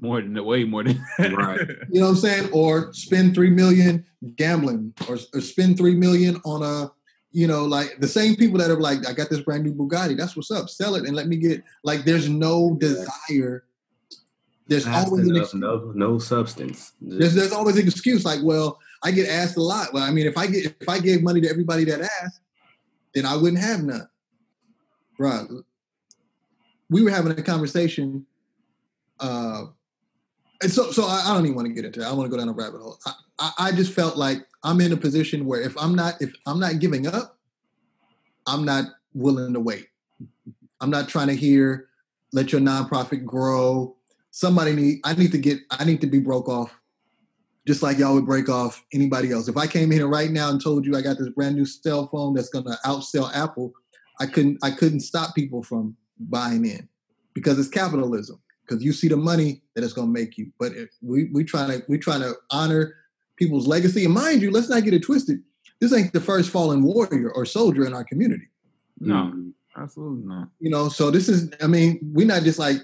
More 0.01 0.21
than 0.21 0.43
way 0.45 0.65
more 0.65 0.85
than 0.85 1.03
Right. 1.19 1.61
you 1.91 2.01
know 2.01 2.07
what 2.07 2.11
i'm 2.13 2.17
saying 2.17 2.51
or 2.53 2.93
spend 2.93 3.35
three 3.35 3.51
million 3.51 4.05
gambling 4.37 4.95
or, 5.09 5.19
or 5.35 5.41
spend 5.41 5.77
three 5.77 5.95
million 5.95 6.41
on 6.45 6.63
a 6.63 6.91
you 7.33 7.47
know 7.47 7.65
like 7.65 7.97
the 8.01 8.09
same 8.09 8.37
people 8.37 8.59
that 8.59 8.71
are 8.71 8.81
like 8.81 9.07
i 9.09 9.13
got 9.13 9.31
this 9.31 9.41
brand 9.41 9.65
new 9.65 9.75
bugatti 9.75 10.17
that's 10.17 10.37
what's 10.37 10.51
up 10.51 10.69
sell 10.69 10.95
it 10.95 11.05
and 11.07 11.15
let 11.17 11.27
me 11.29 11.37
get 11.37 11.63
like 11.85 12.05
there's 12.05 12.29
no 12.29 12.77
desire 12.81 13.65
there's 14.67 14.85
Fast 14.85 15.09
always 15.09 15.25
an 15.25 15.31
enough, 15.35 15.43
excuse. 15.47 15.61
no, 15.61 15.93
no 15.97 16.19
substance. 16.19 16.93
there's, 17.01 17.35
there's 17.35 17.53
always 17.53 17.77
an 17.77 17.87
excuse 17.89 18.25
like 18.25 18.41
well 18.43 18.79
i 19.03 19.11
get 19.11 19.29
asked 19.29 19.57
a 19.57 19.63
lot 19.63 19.93
well 19.93 20.03
i 20.05 20.11
mean 20.11 20.27
if 20.27 20.37
i 20.39 20.47
get 20.47 20.67
if 20.81 20.89
i 20.89 20.99
gave 20.99 21.23
money 21.23 21.41
to 21.41 21.49
everybody 21.49 21.85
that 21.85 22.01
asked 22.01 22.41
then 23.15 23.27
i 23.27 23.35
wouldn't 23.37 23.63
have 23.63 23.83
none 23.83 24.09
right 25.19 25.47
we 26.89 27.03
were 27.03 27.11
having 27.11 27.33
a 27.33 27.43
conversation 27.43 28.25
uh 29.21 29.65
and 30.63 30.71
so 30.71 30.91
so 30.91 31.05
i, 31.05 31.23
I 31.27 31.35
don't 31.35 31.45
even 31.45 31.57
want 31.57 31.69
to 31.69 31.75
get 31.75 31.85
into 31.85 32.01
it. 32.01 32.05
I 32.05 32.13
want 32.13 32.31
to 32.31 32.31
go 32.31 32.37
down 32.37 32.49
a 32.49 32.53
rabbit 32.53 32.81
hole. 32.81 32.99
I, 33.07 33.13
I 33.39 33.53
i 33.59 33.73
just 33.73 33.93
felt 33.93 34.17
like 34.17 34.47
i'm 34.63 34.81
in 34.81 34.93
a 34.93 34.97
position 34.97 35.47
where 35.47 35.61
if 35.61 35.77
i'm 35.79 35.95
not 35.95 36.21
if 36.21 36.33
i'm 36.47 36.61
not 36.61 36.79
giving 36.79 37.07
up 37.07 37.39
i'm 38.47 38.65
not 38.65 38.85
willing 39.15 39.53
to 39.55 39.61
wait. 39.61 39.89
I'm 40.81 40.91
not 40.91 41.09
trying 41.09 41.29
to 41.29 41.37
hear 41.37 41.89
let 42.33 42.53
your 42.53 42.61
nonprofit 42.61 43.25
grow. 43.25 43.97
Somebody 44.31 44.73
need 44.75 45.01
i 45.05 45.15
need 45.15 45.33
to 45.33 45.39
get 45.39 45.59
i 45.71 45.85
need 45.85 46.01
to 46.01 46.07
be 46.07 46.21
broke 46.21 46.49
off 46.49 46.77
just 47.67 47.83
like 47.83 47.99
y'all 47.99 48.15
would 48.15 48.27
break 48.27 48.49
off 48.49 48.85
anybody 48.93 49.33
else. 49.33 49.49
If 49.49 49.57
i 49.57 49.67
came 49.67 49.93
in 49.93 50.05
right 50.05 50.31
now 50.31 50.51
and 50.51 50.63
told 50.63 50.85
you 50.85 50.97
i 50.97 51.03
got 51.03 51.19
this 51.19 51.31
brand 51.31 51.57
new 51.57 51.67
cell 51.67 52.07
phone 52.09 52.35
that's 52.35 52.49
going 52.49 52.65
to 52.65 52.79
outsell 52.85 53.35
apple 53.35 53.73
i 54.21 54.27
couldn't 54.27 54.59
i 54.63 54.71
couldn't 54.71 55.01
stop 55.01 55.35
people 55.35 55.63
from 55.63 55.97
buying 56.19 56.65
in 56.65 56.89
because 57.35 57.59
it's 57.59 57.69
capitalism 57.69 58.41
because 58.71 58.85
you 58.85 58.93
see 58.93 59.09
the 59.09 59.17
money 59.17 59.63
that 59.75 59.83
it's 59.83 59.93
going 59.93 60.07
to 60.07 60.13
make 60.13 60.39
you. 60.39 60.53
But 60.59 60.73
if 60.73 60.91
we 61.03 61.25
we 61.33 61.43
trying 61.43 61.71
to 61.71 61.85
we 61.89 61.99
trying 61.99 62.21
to 62.21 62.35
honor 62.51 62.95
people's 63.37 63.67
legacy. 63.67 64.05
And 64.05 64.15
mind 64.15 64.43
you 64.43 64.51
let's 64.51 64.69
not 64.69 64.85
get 64.85 64.95
it 64.95 65.03
twisted. 65.03 65.43
This 65.81 65.93
ain't 65.93 66.13
the 66.13 66.21
first 66.21 66.51
fallen 66.51 66.83
warrior 66.83 67.33
or 67.33 67.45
soldier 67.45 67.87
in 67.87 67.95
our 67.95 68.05
community. 68.05 68.49
No, 69.01 69.33
absolutely 69.77 70.27
not. 70.27 70.49
you 70.61 70.69
know 70.69 70.91
so 70.91 71.11
this 71.11 71.27
is 71.27 71.51
i 71.63 71.67
mean 71.67 71.99
we're 72.13 72.27
not 72.27 72.43
just 72.43 72.59
like 72.59 72.77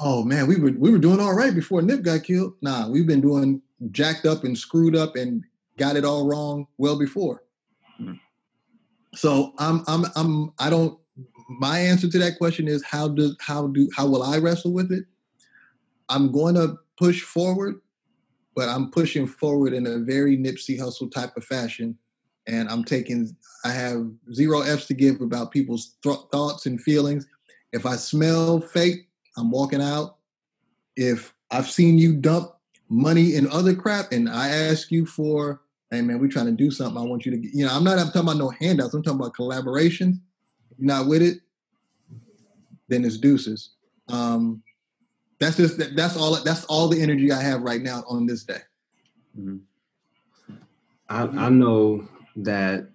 oh 0.00 0.22
man 0.22 0.46
we 0.46 0.54
were 0.54 0.70
we 0.78 0.92
were 0.92 0.98
doing 0.98 1.18
all 1.18 1.34
right 1.34 1.54
before 1.54 1.82
nip 1.82 2.02
got 2.02 2.22
killed. 2.22 2.54
Nah 2.62 2.88
we've 2.88 3.06
been 3.06 3.20
doing 3.20 3.60
jacked 3.90 4.24
up 4.24 4.44
and 4.44 4.56
screwed 4.56 4.94
up 4.96 5.16
and 5.16 5.42
got 5.76 5.96
it 5.96 6.04
all 6.04 6.26
wrong 6.26 6.66
well 6.78 6.98
before. 6.98 7.42
Mm. 8.00 8.20
so 9.14 9.52
i'm 9.58 9.82
i'm 9.88 10.04
i'm 10.14 10.52
i 10.60 10.70
don't 10.70 10.96
my 11.48 11.80
answer 11.80 12.08
to 12.08 12.18
that 12.20 12.38
question 12.38 12.68
is 12.68 12.84
how 12.84 13.08
does 13.08 13.36
how 13.40 13.66
do 13.66 13.88
how 13.96 14.06
will 14.06 14.22
i 14.22 14.38
wrestle 14.38 14.72
with 14.72 14.92
it 14.92 15.04
i'm 16.08 16.32
going 16.32 16.54
to 16.54 16.78
push 16.96 17.22
forward 17.22 17.80
but 18.58 18.68
i'm 18.68 18.90
pushing 18.90 19.24
forward 19.24 19.72
in 19.72 19.86
a 19.86 19.98
very 19.98 20.36
nipsey 20.36 20.76
Hussle 20.76 21.12
type 21.12 21.36
of 21.36 21.44
fashion. 21.44 21.96
And 22.48 22.68
i'm 22.68 22.82
taking 22.82 23.36
i 23.64 23.70
have 23.70 24.10
zero 24.34 24.62
f's 24.62 24.86
to 24.86 24.94
give 24.94 25.20
about 25.20 25.52
people's 25.52 25.94
th- 26.02 26.26
thoughts 26.32 26.66
and 26.66 26.82
feelings. 26.82 27.24
If 27.72 27.86
i 27.86 27.94
smell 27.94 28.60
fake 28.60 29.08
i'm 29.36 29.52
walking 29.52 29.80
out. 29.80 30.16
If 30.96 31.32
i've 31.52 31.70
seen 31.70 31.98
you 31.98 32.16
dump 32.16 32.50
money 32.88 33.36
in 33.36 33.48
other 33.48 33.76
crap 33.76 34.10
and 34.10 34.28
i 34.28 34.48
ask 34.48 34.90
you 34.90 35.06
for 35.06 35.60
hey 35.92 36.02
man 36.02 36.18
we're 36.18 36.26
trying 36.26 36.46
to 36.46 36.52
do 36.52 36.72
something. 36.72 37.00
I 37.00 37.04
want 37.04 37.24
you 37.24 37.32
to 37.32 37.56
you 37.56 37.64
know 37.64 37.72
i'm 37.72 37.84
not 37.84 38.00
I'm 38.00 38.06
talking 38.06 38.22
about 38.22 38.38
no 38.38 38.48
handouts. 38.48 38.92
I'm 38.92 39.04
talking 39.04 39.20
about 39.20 39.34
collaboration 39.34 40.20
you're 40.76 40.86
not 40.86 41.06
with 41.06 41.22
it 41.22 41.38
then 42.88 43.04
it's 43.04 43.18
deuces. 43.18 43.70
Um 44.08 44.64
that's 45.40 45.56
just 45.56 45.78
that, 45.78 45.94
that's 45.96 46.16
all 46.16 46.42
that's 46.42 46.64
all 46.66 46.88
the 46.88 47.00
energy 47.00 47.30
i 47.32 47.40
have 47.40 47.62
right 47.62 47.82
now 47.82 48.04
on 48.08 48.26
this 48.26 48.44
day 48.44 48.60
Mhm. 49.38 49.60
I, 51.08 51.22
I 51.22 51.48
know 51.48 52.06
that 52.36 52.90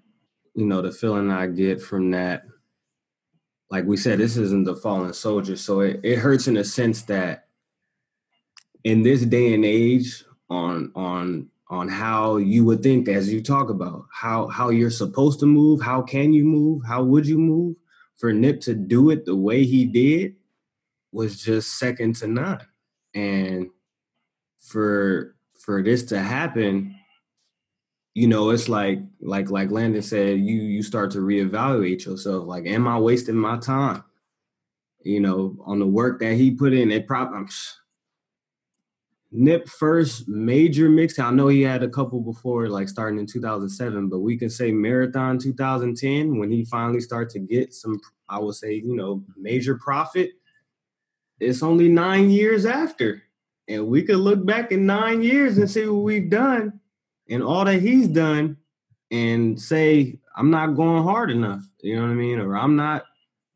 you 0.53 0.65
know 0.65 0.81
the 0.81 0.91
feeling 0.91 1.31
I 1.31 1.47
get 1.47 1.81
from 1.81 2.11
that. 2.11 2.45
Like 3.71 3.85
we 3.85 3.97
said, 3.97 4.19
this 4.19 4.37
isn't 4.37 4.65
the 4.65 4.75
fallen 4.75 5.13
soldier, 5.13 5.55
so 5.55 5.79
it, 5.79 5.99
it 6.03 6.19
hurts 6.19 6.47
in 6.47 6.57
a 6.57 6.63
sense 6.63 7.03
that 7.03 7.47
in 8.83 9.01
this 9.01 9.21
day 9.21 9.53
and 9.53 9.65
age, 9.65 10.23
on 10.49 10.91
on 10.95 11.49
on 11.69 11.87
how 11.87 12.37
you 12.37 12.65
would 12.65 12.83
think 12.83 13.07
as 13.07 13.33
you 13.33 13.41
talk 13.41 13.69
about 13.69 14.05
how 14.11 14.47
how 14.47 14.69
you're 14.69 14.91
supposed 14.91 15.39
to 15.39 15.45
move, 15.47 15.81
how 15.81 16.01
can 16.01 16.33
you 16.33 16.43
move, 16.43 16.83
how 16.85 17.03
would 17.03 17.25
you 17.25 17.39
move, 17.39 17.75
for 18.17 18.31
Nip 18.31 18.61
to 18.61 18.75
do 18.75 19.09
it 19.09 19.25
the 19.25 19.35
way 19.35 19.63
he 19.63 19.85
did 19.85 20.35
was 21.13 21.41
just 21.41 21.77
second 21.77 22.15
to 22.17 22.27
none, 22.27 22.61
and 23.13 23.69
for 24.59 25.35
for 25.59 25.83
this 25.83 26.03
to 26.03 26.19
happen 26.19 26.95
you 28.13 28.27
know 28.27 28.51
it's 28.51 28.69
like 28.69 28.99
like 29.21 29.49
like 29.49 29.71
landon 29.71 30.01
said 30.01 30.39
you 30.39 30.55
you 30.55 30.83
start 30.83 31.11
to 31.11 31.19
reevaluate 31.19 32.05
yourself. 32.05 32.45
Like 32.45 32.65
am 32.65 32.87
i 32.87 32.97
wasting 32.97 33.35
my 33.35 33.57
time? 33.57 34.03
You 35.03 35.19
know 35.19 35.57
on 35.65 35.79
the 35.79 35.87
work 35.87 36.19
that 36.19 36.35
he 36.35 36.51
put 36.51 36.73
in 36.73 36.91
it 36.91 37.07
probably 37.07 37.47
nip 39.35 39.67
first 39.67 40.29
major 40.29 40.87
mixtape 40.87 41.25
i 41.25 41.31
know 41.31 41.47
he 41.47 41.63
had 41.63 41.81
a 41.81 41.89
couple 41.89 42.21
before 42.21 42.69
like 42.69 42.87
starting 42.87 43.17
in 43.17 43.25
2007 43.25 44.07
but 44.07 44.19
we 44.19 44.37
can 44.37 44.47
say 44.47 44.71
marathon 44.71 45.39
2010 45.39 46.37
when 46.37 46.51
he 46.51 46.63
finally 46.65 47.01
started 47.01 47.31
to 47.31 47.39
get 47.39 47.73
some 47.73 47.99
i 48.29 48.37
would 48.37 48.53
say 48.53 48.75
you 48.75 48.95
know 48.95 49.23
major 49.35 49.75
profit 49.75 50.33
it's 51.43 51.63
only 51.63 51.89
nine 51.89 52.29
years 52.29 52.65
after. 52.65 53.23
And 53.67 53.87
we 53.87 54.03
could 54.03 54.17
look 54.17 54.45
back 54.45 54.71
in 54.71 54.85
nine 54.85 55.21
years 55.21 55.57
and 55.57 55.69
see 55.69 55.87
what 55.87 56.03
we've 56.03 56.29
done 56.29 56.79
and 57.29 57.41
all 57.43 57.65
that 57.65 57.81
he's 57.81 58.07
done 58.07 58.57
and 59.11 59.61
say 59.61 60.19
i'm 60.35 60.49
not 60.49 60.75
going 60.75 61.03
hard 61.03 61.29
enough 61.29 61.63
you 61.81 61.95
know 61.95 62.01
what 62.01 62.11
i 62.11 62.15
mean? 62.15 62.39
Or 62.39 62.57
i'm 62.57 62.75
not 62.75 63.03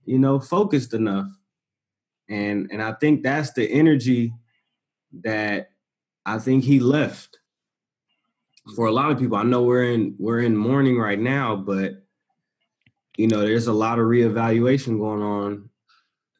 you 0.05 0.19
know 0.19 0.39
focused 0.39 0.93
enough. 0.93 1.27
And 2.29 2.69
and 2.71 2.81
i 2.81 2.93
think 2.93 3.23
that's 3.23 3.51
the 3.53 3.69
energy 3.69 4.33
that 5.23 5.71
i 6.25 6.37
think 6.37 6.63
he 6.63 6.79
left 6.79 7.39
for 8.75 8.87
a 8.87 8.91
lot 8.91 9.11
of 9.11 9.17
people. 9.17 9.37
I 9.37 9.43
know 9.43 9.63
we're 9.63 9.93
in 9.93 10.15
we're 10.19 10.41
in 10.41 10.55
mourning 10.55 10.97
right 10.97 11.19
now 11.19 11.55
but 11.55 12.03
you 13.17 13.27
know 13.27 13.41
there's 13.41 13.67
a 13.67 13.73
lot 13.73 13.99
of 13.99 14.05
reevaluation 14.05 14.99
going 14.99 15.23
on 15.23 15.69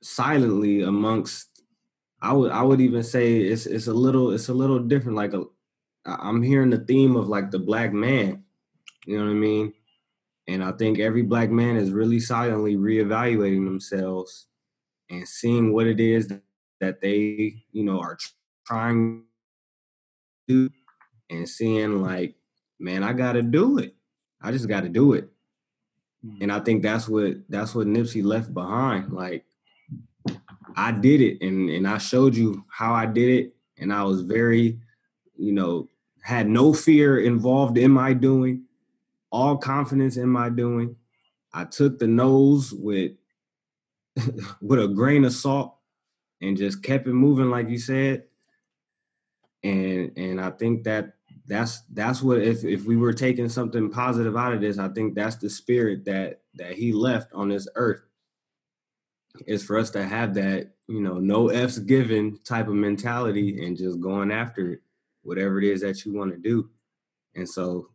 silently 0.01 0.81
amongst 0.81 1.63
i 2.21 2.31
would 2.31 2.51
i 2.51 2.61
would 2.61 2.79
even 2.81 3.03
say 3.03 3.37
it's 3.37 3.65
it's 3.65 3.87
a 3.87 3.93
little 3.93 4.31
it's 4.31 4.49
a 4.49 4.53
little 4.53 4.79
different 4.79 5.15
like 5.17 5.33
a 5.33 5.43
I- 6.07 6.29
I'm 6.29 6.41
hearing 6.41 6.69
the 6.69 6.79
theme 6.79 7.15
of 7.15 7.27
like 7.27 7.51
the 7.51 7.59
black 7.59 7.93
man. 7.93 8.43
You 9.05 9.17
know 9.19 9.25
what 9.25 9.31
I 9.31 9.35
mean? 9.35 9.73
And 10.47 10.63
I 10.63 10.71
think 10.71 10.99
every 10.99 11.21
black 11.21 11.49
man 11.51 11.75
is 11.75 11.91
really 11.91 12.19
silently 12.19 12.77
reevaluating 12.77 13.65
themselves 13.65 14.47
and 15.09 15.27
seeing 15.27 15.73
what 15.73 15.87
it 15.87 15.99
is 15.99 16.31
that 16.79 17.01
they, 17.01 17.63
you 17.71 17.83
know, 17.83 17.99
are 17.99 18.17
trying 18.65 19.23
to 20.47 20.69
do 20.69 20.69
and 21.29 21.47
seeing 21.47 22.01
like, 22.01 22.35
man, 22.79 23.03
I 23.03 23.13
gotta 23.13 23.41
do 23.41 23.77
it. 23.77 23.95
I 24.41 24.51
just 24.51 24.69
gotta 24.69 24.89
do 24.89 25.13
it. 25.13 25.29
Mm-hmm. 26.25 26.43
And 26.43 26.51
I 26.51 26.59
think 26.61 26.81
that's 26.83 27.09
what 27.09 27.35
that's 27.49 27.75
what 27.75 27.87
Nipsey 27.87 28.23
left 28.23 28.53
behind. 28.53 29.11
Like 29.11 29.45
I 30.77 30.91
did 30.91 31.21
it 31.21 31.41
and 31.41 31.69
and 31.69 31.87
I 31.87 31.97
showed 31.97 32.35
you 32.35 32.63
how 32.69 32.93
I 32.93 33.07
did 33.07 33.29
it. 33.29 33.55
And 33.79 33.93
I 33.93 34.03
was 34.03 34.21
very, 34.21 34.79
you 35.35 35.51
know, 35.51 35.89
had 36.21 36.47
no 36.47 36.73
fear 36.73 37.19
involved 37.19 37.77
in 37.77 37.91
my 37.91 38.13
doing, 38.13 38.65
all 39.31 39.57
confidence 39.57 40.17
in 40.17 40.29
my 40.29 40.49
doing. 40.49 40.95
I 41.53 41.65
took 41.65 41.99
the 41.99 42.07
no's 42.07 42.73
with 42.73 43.13
with 44.61 44.79
a 44.79 44.87
grain 44.87 45.25
of 45.25 45.33
salt 45.33 45.75
and 46.41 46.57
just 46.57 46.83
kept 46.83 47.07
it 47.07 47.13
moving 47.13 47.49
like 47.49 47.69
you 47.69 47.79
said. 47.79 48.25
And 49.63 50.11
and 50.17 50.39
I 50.39 50.51
think 50.51 50.83
that 50.83 51.13
that's 51.47 51.81
that's 51.93 52.21
what 52.21 52.39
if 52.39 52.63
if 52.63 52.85
we 52.85 52.97
were 52.97 53.13
taking 53.13 53.49
something 53.49 53.89
positive 53.89 54.37
out 54.37 54.53
of 54.53 54.61
this, 54.61 54.77
I 54.77 54.89
think 54.89 55.15
that's 55.15 55.37
the 55.37 55.49
spirit 55.49 56.05
that 56.05 56.41
that 56.55 56.73
he 56.73 56.93
left 56.93 57.33
on 57.33 57.49
this 57.49 57.67
earth. 57.75 58.01
Is 59.45 59.63
for 59.63 59.77
us 59.77 59.89
to 59.91 60.05
have 60.05 60.33
that, 60.35 60.71
you 60.87 61.01
know, 61.01 61.19
no 61.19 61.49
F's 61.49 61.79
given 61.79 62.39
type 62.43 62.67
of 62.67 62.73
mentality 62.73 63.65
and 63.65 63.77
just 63.77 63.99
going 63.99 64.31
after 64.31 64.73
it, 64.73 64.79
whatever 65.23 65.59
it 65.59 65.65
is 65.65 65.81
that 65.81 66.05
you 66.05 66.13
want 66.13 66.31
to 66.31 66.37
do. 66.37 66.69
And 67.35 67.47
so, 67.47 67.89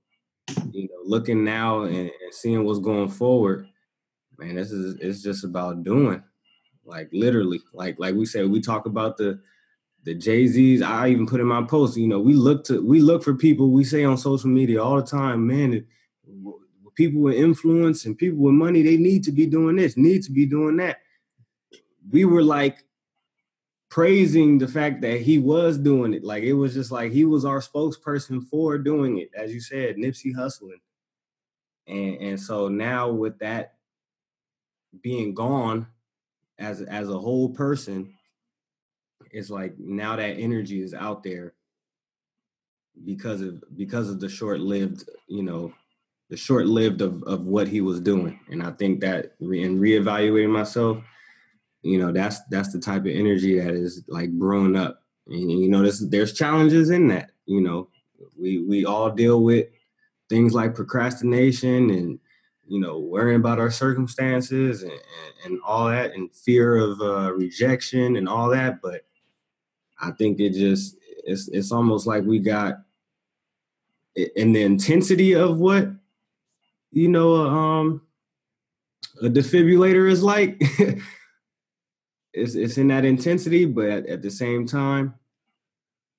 you 0.71 0.85
know, 0.85 1.03
looking 1.05 1.45
now 1.45 1.83
and, 1.83 1.97
and 1.97 2.33
seeing 2.33 2.65
what's 2.65 2.79
going 2.79 3.09
forward, 3.09 3.67
man, 4.39 4.57
this 4.57 4.71
is 4.71 4.97
it's 5.01 5.23
just 5.23 5.45
about 5.45 5.83
doing. 5.83 6.23
Like 6.85 7.09
literally. 7.13 7.61
Like 7.73 7.97
like 7.99 8.15
we 8.15 8.27
said, 8.27 8.49
we 8.49 8.61
talk 8.61 8.87
about 8.87 9.17
the 9.17 9.41
the 10.05 10.15
Jay 10.15 10.47
Z's. 10.47 10.83
I 10.83 11.09
even 11.09 11.27
put 11.27 11.41
in 11.41 11.47
my 11.47 11.63
post. 11.63 11.97
You 11.97 12.09
know, 12.09 12.21
we 12.21 12.35
look 12.35 12.65
to 12.65 12.85
we 12.85 13.01
look 13.01 13.23
for 13.23 13.35
people. 13.35 13.71
We 13.71 13.85
say 13.85 14.05
on 14.05 14.19
social 14.19 14.51
media 14.51 14.83
all 14.83 14.97
the 14.97 15.07
time, 15.07 15.47
man. 15.47 15.87
people 16.95 17.23
with 17.23 17.35
influence 17.35 18.05
and 18.05 18.19
people 18.19 18.39
with 18.39 18.55
money, 18.55 18.83
they 18.83 18.97
need 18.97 19.25
to 19.25 19.33
be 19.33 19.47
doing 19.47 19.77
this, 19.77 19.97
need 19.97 20.23
to 20.23 20.33
be 20.33 20.45
doing 20.45 20.77
that. 20.77 20.99
We 22.11 22.25
were 22.25 22.43
like 22.43 22.85
praising 23.91 24.59
the 24.59 24.69
fact 24.69 25.03
that 25.03 25.21
he 25.21 25.39
was 25.39 25.79
doing 25.79 26.15
it. 26.15 26.25
Like 26.25 26.45
it 26.45 26.55
was 26.55 26.75
just 26.75 26.91
like 26.91 27.13
he 27.13 27.25
was 27.25 27.45
our 27.45 27.61
spokesperson 27.61 28.43
for 28.45 28.79
doing 28.79 29.19
it, 29.19 29.31
as 29.37 29.53
you 29.53 29.61
said, 29.61 29.97
Nipsey 29.97 30.35
hustling. 30.35 30.81
And 31.87 32.17
and 32.21 32.41
so 32.41 32.69
now 32.69 33.11
with 33.11 33.39
that 33.41 33.75
being 35.03 35.35
gone 35.35 35.87
as 36.59 36.81
as 36.83 37.09
a 37.09 37.19
whole 37.19 37.51
person, 37.51 38.15
it's 39.31 39.51
like 39.51 39.79
now 39.79 40.17
that 40.17 40.39
energy 40.39 40.83
is 40.83 40.95
out 40.95 41.23
there 41.23 41.55
because 43.05 43.41
of 43.41 43.63
because 43.77 44.09
of 44.09 44.21
the 44.21 44.29
short-lived 44.29 45.09
you 45.29 45.43
know 45.43 45.73
the 46.31 46.37
short-lived 46.37 47.01
of 47.01 47.23
of 47.25 47.47
what 47.47 47.69
he 47.69 47.81
was 47.81 48.01
doing 48.01 48.39
and 48.51 48.63
i 48.63 48.71
think 48.71 49.01
that 49.01 49.33
re- 49.41 49.63
in 49.63 49.81
reevaluating 49.81 50.51
myself 50.51 50.99
you 51.83 51.99
know 51.99 52.13
that's 52.13 52.41
that's 52.51 52.73
the 52.73 52.79
type 52.79 53.03
of 53.03 53.09
energy 53.09 53.59
that 53.59 53.75
is 53.75 54.03
like 54.09 54.31
brewing 54.33 54.77
up. 54.77 55.03
And 55.27 55.51
you 55.51 55.69
know 55.69 55.83
there's 55.83 56.01
there's 56.09 56.33
challenges 56.33 56.91
in 56.91 57.09
that 57.09 57.31
you 57.47 57.61
know. 57.61 57.89
We 58.39 58.63
we 58.63 58.85
all 58.85 59.11
deal 59.11 59.43
with 59.43 59.67
things 60.29 60.55
like 60.55 60.75
procrastination 60.75 61.91
and 61.91 62.19
you 62.67 62.81
know 62.81 62.99
worrying 62.99 63.41
about 63.41 63.59
our 63.59 63.71
circumstances 63.71 64.83
and, 64.83 64.93
and, 64.93 65.01
and 65.45 65.61
all 65.67 65.89
that 65.89 66.13
and 66.15 66.35
fear 66.35 66.77
of 66.77 67.01
uh, 67.01 67.33
rejection 67.33 68.17
and 68.17 68.29
all 68.29 68.49
that 68.49 68.81
but 68.81 69.05
I 70.01 70.13
think 70.13 70.41
it 70.41 70.55
just 70.55 70.97
it's 71.25 71.49
it's 71.49 71.71
almost 71.71 72.07
like 72.07 72.25
we 72.25 72.39
got 72.39 72.79
in 74.15 74.53
the 74.53 74.63
intensity 74.63 75.35
of 75.35 75.59
what 75.59 75.91
you 76.91 77.09
know 77.09 77.35
um 77.35 78.03
a 79.23 79.27
defibrillator 79.27 80.11
is 80.11 80.23
like 80.23 80.61
it's 82.33 82.55
it's 82.55 82.79
in 82.79 82.89
that 82.89 83.05
intensity 83.05 83.65
but 83.65 83.89
at, 83.89 84.07
at, 84.07 84.23
the 84.23 84.31
same 84.31 84.67
time 84.67 85.15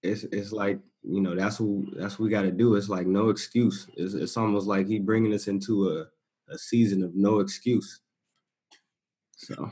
it's 0.01 0.23
it's 0.25 0.51
like 0.51 0.79
you 1.03 1.21
know 1.21 1.35
that's 1.35 1.59
what 1.59 1.97
that's 1.97 2.19
what 2.19 2.25
we 2.25 2.29
got 2.29 2.43
to 2.43 2.51
do 2.51 2.75
it's 2.75 2.89
like 2.89 3.07
no 3.07 3.29
excuse 3.29 3.87
it's, 3.97 4.13
it's 4.13 4.37
almost 4.37 4.67
like 4.67 4.87
he 4.87 4.99
bringing 4.99 5.33
us 5.33 5.47
into 5.47 5.89
a, 5.89 6.05
a 6.53 6.57
season 6.57 7.03
of 7.03 7.15
no 7.15 7.39
excuse 7.39 8.01
so 9.35 9.71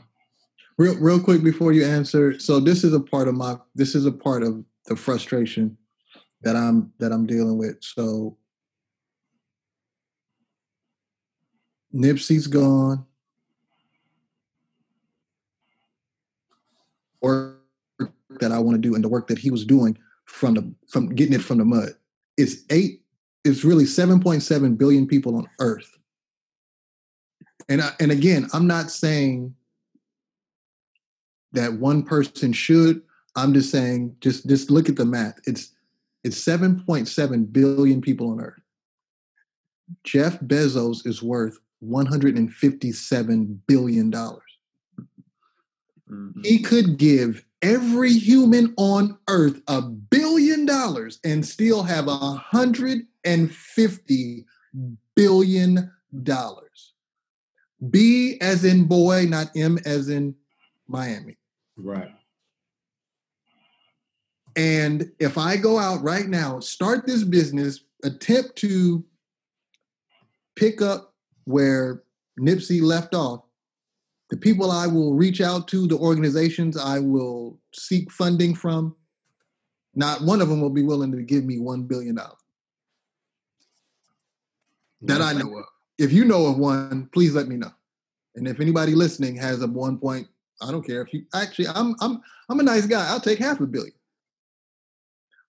Real, 0.78 0.96
real 0.96 1.20
quick 1.20 1.44
before 1.44 1.72
you 1.72 1.84
answer. 1.84 2.38
So 2.38 2.58
this 2.58 2.82
is 2.82 2.94
a 2.94 3.00
part 3.00 3.28
of 3.28 3.34
my. 3.34 3.56
This 3.74 3.94
is 3.94 4.06
a 4.06 4.12
part 4.12 4.42
of 4.42 4.64
the 4.86 4.96
frustration 4.96 5.76
that 6.42 6.56
I'm 6.56 6.92
that 6.98 7.12
I'm 7.12 7.26
dealing 7.26 7.58
with. 7.58 7.76
So 7.80 8.36
Nipsey's 11.94 12.46
gone. 12.46 13.04
Work 17.22 17.58
that 18.40 18.52
I 18.52 18.58
want 18.58 18.74
to 18.74 18.80
do 18.80 18.94
and 18.94 19.04
the 19.04 19.08
work 19.08 19.28
that 19.28 19.38
he 19.38 19.50
was 19.50 19.64
doing 19.64 19.96
from 20.24 20.54
the 20.54 20.74
from 20.88 21.14
getting 21.14 21.34
it 21.34 21.42
from 21.42 21.58
the 21.58 21.64
mud. 21.64 21.90
It's 22.36 22.56
eight. 22.70 23.02
It's 23.44 23.64
really 23.64 23.86
seven 23.86 24.20
point 24.20 24.42
seven 24.42 24.74
billion 24.76 25.06
people 25.06 25.36
on 25.36 25.48
Earth. 25.58 25.98
And 27.68 27.80
I, 27.82 27.90
and 28.00 28.10
again, 28.10 28.48
I'm 28.52 28.66
not 28.66 28.90
saying 28.90 29.54
that 31.52 31.74
one 31.74 32.02
person 32.02 32.52
should. 32.52 33.02
I'm 33.36 33.54
just 33.54 33.70
saying, 33.70 34.16
just 34.20 34.48
just 34.48 34.70
look 34.70 34.88
at 34.88 34.96
the 34.96 35.04
math. 35.04 35.38
It's 35.46 35.72
it's 36.24 36.42
7.7 36.44 37.52
billion 37.52 38.00
people 38.00 38.30
on 38.30 38.40
Earth. 38.40 38.60
Jeff 40.04 40.38
Bezos 40.40 41.06
is 41.06 41.22
worth 41.22 41.58
157 41.80 43.62
billion 43.66 44.10
dollars. 44.10 44.51
Mm-hmm. 46.12 46.40
He 46.44 46.58
could 46.62 46.98
give 46.98 47.44
every 47.62 48.12
human 48.12 48.74
on 48.76 49.18
Earth 49.28 49.62
a 49.66 49.80
billion 49.80 50.66
dollars 50.66 51.18
and 51.24 51.46
still 51.46 51.82
have 51.82 52.08
a 52.08 52.16
hundred 52.16 53.06
and 53.24 53.52
fifty 53.52 54.44
billion 55.14 55.90
dollars. 56.22 56.92
B 57.90 58.36
as 58.40 58.64
in 58.64 58.84
boy, 58.84 59.26
not 59.26 59.50
M 59.56 59.78
as 59.84 60.08
in 60.08 60.34
Miami. 60.86 61.38
Right. 61.76 62.10
And 64.54 65.10
if 65.18 65.38
I 65.38 65.56
go 65.56 65.78
out 65.78 66.02
right 66.02 66.28
now, 66.28 66.60
start 66.60 67.06
this 67.06 67.24
business, 67.24 67.80
attempt 68.04 68.56
to 68.56 69.04
pick 70.56 70.82
up 70.82 71.14
where 71.44 72.02
Nipsey 72.38 72.82
left 72.82 73.14
off, 73.14 73.44
the 74.32 74.38
people 74.38 74.70
I 74.70 74.86
will 74.86 75.12
reach 75.12 75.42
out 75.42 75.68
to, 75.68 75.86
the 75.86 75.98
organizations 75.98 76.78
I 76.78 76.98
will 77.00 77.58
seek 77.74 78.10
funding 78.10 78.54
from, 78.54 78.96
not 79.94 80.22
one 80.22 80.40
of 80.40 80.48
them 80.48 80.62
will 80.62 80.70
be 80.70 80.82
willing 80.82 81.12
to 81.12 81.20
give 81.20 81.44
me 81.44 81.58
$1 81.58 81.86
billion. 81.86 82.18
That 85.02 85.20
I 85.20 85.34
know 85.34 85.58
of. 85.58 85.66
If 85.98 86.14
you 86.14 86.24
know 86.24 86.46
of 86.46 86.56
one, 86.56 87.10
please 87.12 87.34
let 87.34 87.46
me 87.46 87.56
know. 87.56 87.72
And 88.34 88.48
if 88.48 88.58
anybody 88.58 88.94
listening 88.94 89.36
has 89.36 89.60
a 89.60 89.66
one 89.66 89.98
point 89.98 90.28
I 90.62 90.70
don't 90.70 90.86
care 90.86 91.02
if 91.02 91.12
you 91.12 91.24
actually 91.34 91.66
I'm 91.68 91.94
I'm 92.00 92.22
I'm 92.48 92.58
a 92.58 92.62
nice 92.62 92.86
guy. 92.86 93.06
I'll 93.08 93.20
take 93.20 93.38
half 93.38 93.60
a 93.60 93.66
billion. 93.66 93.92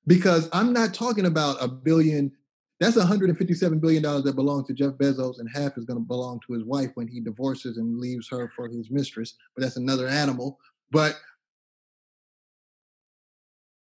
Because 0.07 0.49
I'm 0.51 0.73
not 0.73 0.93
talking 0.93 1.25
about 1.25 1.55
a 1.61 1.69
billion. 1.69 2.33
That's 2.83 2.97
157 2.97 3.79
billion 3.79 4.03
dollars 4.03 4.23
that 4.23 4.35
belongs 4.35 4.67
to 4.67 4.73
Jeff 4.73 4.95
Bezos, 4.95 5.39
and 5.39 5.47
half 5.49 5.77
is 5.77 5.85
going 5.85 5.97
to 5.99 6.05
belong 6.05 6.41
to 6.45 6.53
his 6.53 6.65
wife 6.65 6.91
when 6.95 7.07
he 7.07 7.21
divorces 7.21 7.77
and 7.77 7.97
leaves 7.97 8.27
her 8.27 8.51
for 8.57 8.67
his 8.67 8.91
mistress. 8.91 9.35
But 9.55 9.63
that's 9.63 9.77
another 9.77 10.09
animal. 10.09 10.59
But 10.91 11.15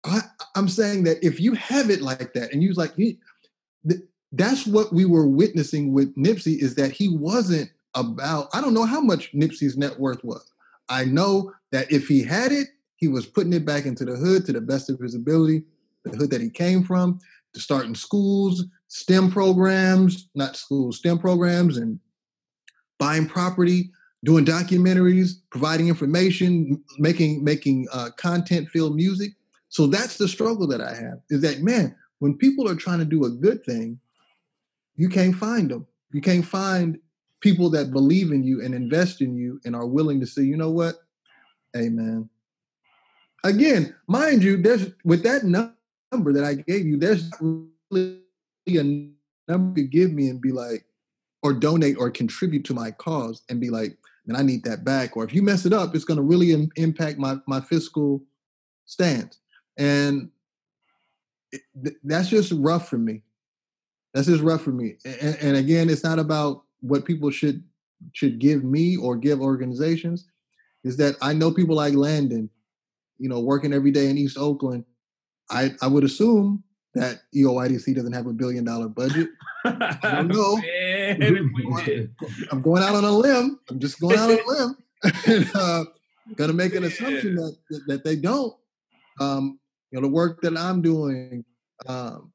I, 0.04 0.22
am 0.56 0.68
saying 0.68 1.04
that 1.04 1.22
if 1.22 1.38
you 1.38 1.52
have 1.54 1.90
it 1.90 2.02
like 2.02 2.32
that, 2.32 2.52
and 2.52 2.60
you 2.60 2.72
like, 2.72 2.96
he, 2.96 3.20
that's 4.32 4.66
what 4.66 4.92
we 4.92 5.04
were 5.04 5.28
witnessing 5.28 5.92
with 5.92 6.12
Nipsey 6.16 6.60
is 6.60 6.74
that 6.74 6.90
he 6.90 7.08
wasn't 7.08 7.70
about. 7.94 8.48
I 8.52 8.60
don't 8.60 8.74
know 8.74 8.84
how 8.84 9.00
much 9.00 9.32
Nipsey's 9.32 9.76
net 9.76 10.00
worth 10.00 10.24
was. 10.24 10.50
I 10.88 11.04
know 11.04 11.52
that 11.70 11.92
if 11.92 12.08
he 12.08 12.24
had 12.24 12.50
it, 12.50 12.66
he 12.96 13.06
was 13.06 13.26
putting 13.26 13.52
it 13.52 13.64
back 13.64 13.86
into 13.86 14.04
the 14.04 14.16
hood 14.16 14.44
to 14.46 14.52
the 14.52 14.60
best 14.60 14.90
of 14.90 14.98
his 14.98 15.14
ability, 15.14 15.62
the 16.04 16.16
hood 16.16 16.30
that 16.32 16.40
he 16.40 16.50
came 16.50 16.82
from, 16.82 17.20
to 17.54 17.60
start 17.60 17.86
in 17.86 17.94
schools, 17.94 18.64
STEM 18.88 19.30
programs, 19.30 20.28
not 20.34 20.56
schools, 20.56 20.98
STEM 20.98 21.18
programs, 21.18 21.76
and 21.76 22.00
buying 22.98 23.28
property, 23.28 23.90
doing 24.24 24.44
documentaries, 24.44 25.34
providing 25.50 25.88
information, 25.88 26.82
making 26.98 27.44
making 27.44 27.86
uh, 27.92 28.10
content 28.16 28.68
filled 28.70 28.96
music. 28.96 29.32
So 29.68 29.86
that's 29.86 30.16
the 30.16 30.26
struggle 30.26 30.66
that 30.68 30.80
I 30.80 30.94
have. 30.94 31.20
Is 31.30 31.42
that 31.42 31.62
man? 31.62 31.94
When 32.18 32.36
people 32.36 32.68
are 32.68 32.74
trying 32.74 32.98
to 32.98 33.04
do 33.04 33.26
a 33.26 33.30
good 33.30 33.64
thing, 33.64 34.00
you 34.96 35.08
can't 35.08 35.36
find 35.36 35.70
them. 35.70 35.86
You 36.10 36.20
can't 36.20 36.44
find 36.44 36.98
people 37.40 37.70
that 37.70 37.92
believe 37.92 38.32
in 38.32 38.42
you 38.42 38.64
and 38.64 38.74
invest 38.74 39.20
in 39.20 39.36
you 39.36 39.60
and 39.64 39.76
are 39.76 39.86
willing 39.86 40.18
to 40.20 40.26
say, 40.26 40.42
you 40.42 40.56
know 40.56 40.70
what? 40.70 40.96
Amen. 41.76 42.28
Again, 43.44 43.94
mind 44.08 44.42
you, 44.42 44.60
there's 44.60 44.90
with 45.04 45.22
that 45.22 45.44
number 45.44 46.32
that 46.32 46.42
I 46.42 46.54
gave 46.54 46.86
you, 46.86 46.96
there's 46.96 47.30
a 48.76 49.08
number 49.50 49.80
to 49.80 49.86
give 49.86 50.12
me 50.12 50.28
and 50.28 50.40
be 50.40 50.52
like, 50.52 50.84
or 51.42 51.52
donate 51.52 51.96
or 51.98 52.10
contribute 52.10 52.64
to 52.64 52.74
my 52.74 52.90
cause 52.90 53.42
and 53.48 53.60
be 53.60 53.70
like, 53.70 53.96
man, 54.26 54.38
I 54.38 54.42
need 54.42 54.64
that 54.64 54.84
back. 54.84 55.16
Or 55.16 55.24
if 55.24 55.32
you 55.32 55.42
mess 55.42 55.64
it 55.64 55.72
up, 55.72 55.94
it's 55.94 56.04
going 56.04 56.16
to 56.16 56.22
really 56.22 56.52
Im- 56.52 56.70
impact 56.76 57.18
my 57.18 57.36
my 57.46 57.60
fiscal 57.60 58.22
stance. 58.86 59.38
And 59.76 60.30
it, 61.52 61.62
th- 61.82 61.96
that's 62.04 62.28
just 62.28 62.52
rough 62.52 62.88
for 62.88 62.98
me. 62.98 63.22
That's 64.14 64.26
just 64.26 64.42
rough 64.42 64.62
for 64.62 64.72
me. 64.72 64.96
And, 65.04 65.36
and 65.40 65.56
again, 65.56 65.88
it's 65.88 66.04
not 66.04 66.18
about 66.18 66.64
what 66.80 67.04
people 67.04 67.30
should 67.30 67.62
should 68.12 68.38
give 68.38 68.64
me 68.64 68.96
or 68.96 69.16
give 69.16 69.40
organizations. 69.40 70.26
Is 70.84 70.96
that 70.98 71.16
I 71.20 71.32
know 71.32 71.52
people 71.52 71.76
like 71.76 71.94
Landon, 71.94 72.50
you 73.18 73.28
know, 73.28 73.40
working 73.40 73.72
every 73.72 73.90
day 73.90 74.10
in 74.10 74.18
East 74.18 74.38
Oakland. 74.38 74.84
I 75.50 75.74
I 75.80 75.86
would 75.86 76.04
assume 76.04 76.64
that 76.98 77.20
EOYDC 77.34 77.94
doesn't 77.94 78.12
have 78.12 78.26
a 78.26 78.32
billion 78.32 78.64
dollar 78.64 78.88
budget. 78.88 79.28
I 79.64 79.98
don't 80.02 80.28
know. 80.34 80.56
Man. 80.56 82.14
I'm 82.50 82.60
going 82.62 82.82
out 82.82 82.94
on 82.94 83.04
a 83.04 83.10
limb. 83.10 83.60
I'm 83.70 83.78
just 83.78 84.00
going 84.00 84.18
out 84.18 84.30
on 84.30 84.38
a 84.38 84.46
limb. 84.46 84.76
and, 85.26 85.50
uh, 85.54 85.84
gonna 86.36 86.52
make 86.52 86.74
an 86.74 86.84
assumption 86.84 87.36
that, 87.36 87.56
that 87.86 88.04
they 88.04 88.16
don't. 88.16 88.54
Um, 89.20 89.58
you 89.90 90.00
know, 90.00 90.06
the 90.06 90.12
work 90.12 90.42
that 90.42 90.56
I'm 90.56 90.82
doing, 90.82 91.44
um, 91.86 92.32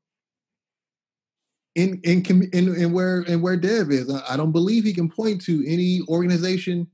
in 1.76 2.00
in 2.04 2.24
in, 2.54 2.76
in 2.76 2.94
where 2.94 3.22
in 3.22 3.42
where 3.42 3.58
Dev 3.58 3.92
is, 3.92 4.10
I, 4.10 4.34
I 4.34 4.38
don't 4.38 4.52
believe 4.52 4.84
he 4.84 4.94
can 4.94 5.10
point 5.10 5.42
to 5.46 5.64
any 5.68 6.02
organization, 6.08 6.88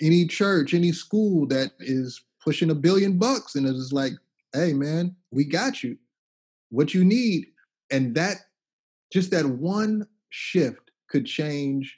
any 0.00 0.26
church, 0.26 0.74
any 0.74 0.92
school 0.92 1.46
that 1.46 1.72
is 1.80 2.22
pushing 2.42 2.70
a 2.70 2.74
billion 2.74 3.16
bucks 3.16 3.54
and 3.54 3.66
it's 3.66 3.92
like, 3.92 4.12
hey 4.52 4.72
man, 4.72 5.16
we 5.30 5.44
got 5.44 5.82
you. 5.82 5.96
What 6.74 6.92
you 6.92 7.04
need, 7.04 7.46
and 7.90 8.14
that 8.16 8.38
just 9.12 9.30
that 9.30 9.46
one 9.46 10.06
shift 10.30 10.90
could 11.08 11.24
change 11.24 11.96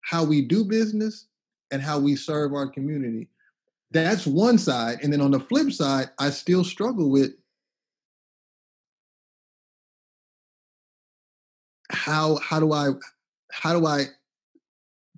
how 0.00 0.24
we 0.24 0.40
do 0.40 0.64
business 0.64 1.26
and 1.70 1.82
how 1.82 1.98
we 1.98 2.16
serve 2.16 2.54
our 2.54 2.66
community. 2.66 3.28
That's 3.90 4.26
one 4.26 4.56
side. 4.56 5.00
And 5.02 5.12
then 5.12 5.20
on 5.20 5.30
the 5.30 5.40
flip 5.40 5.70
side, 5.72 6.08
I 6.18 6.30
still 6.30 6.64
struggle 6.64 7.10
with 7.10 7.32
how 11.90 12.36
how 12.36 12.60
do 12.60 12.72
I 12.72 12.92
how 13.52 13.78
do 13.78 13.86
I 13.86 14.04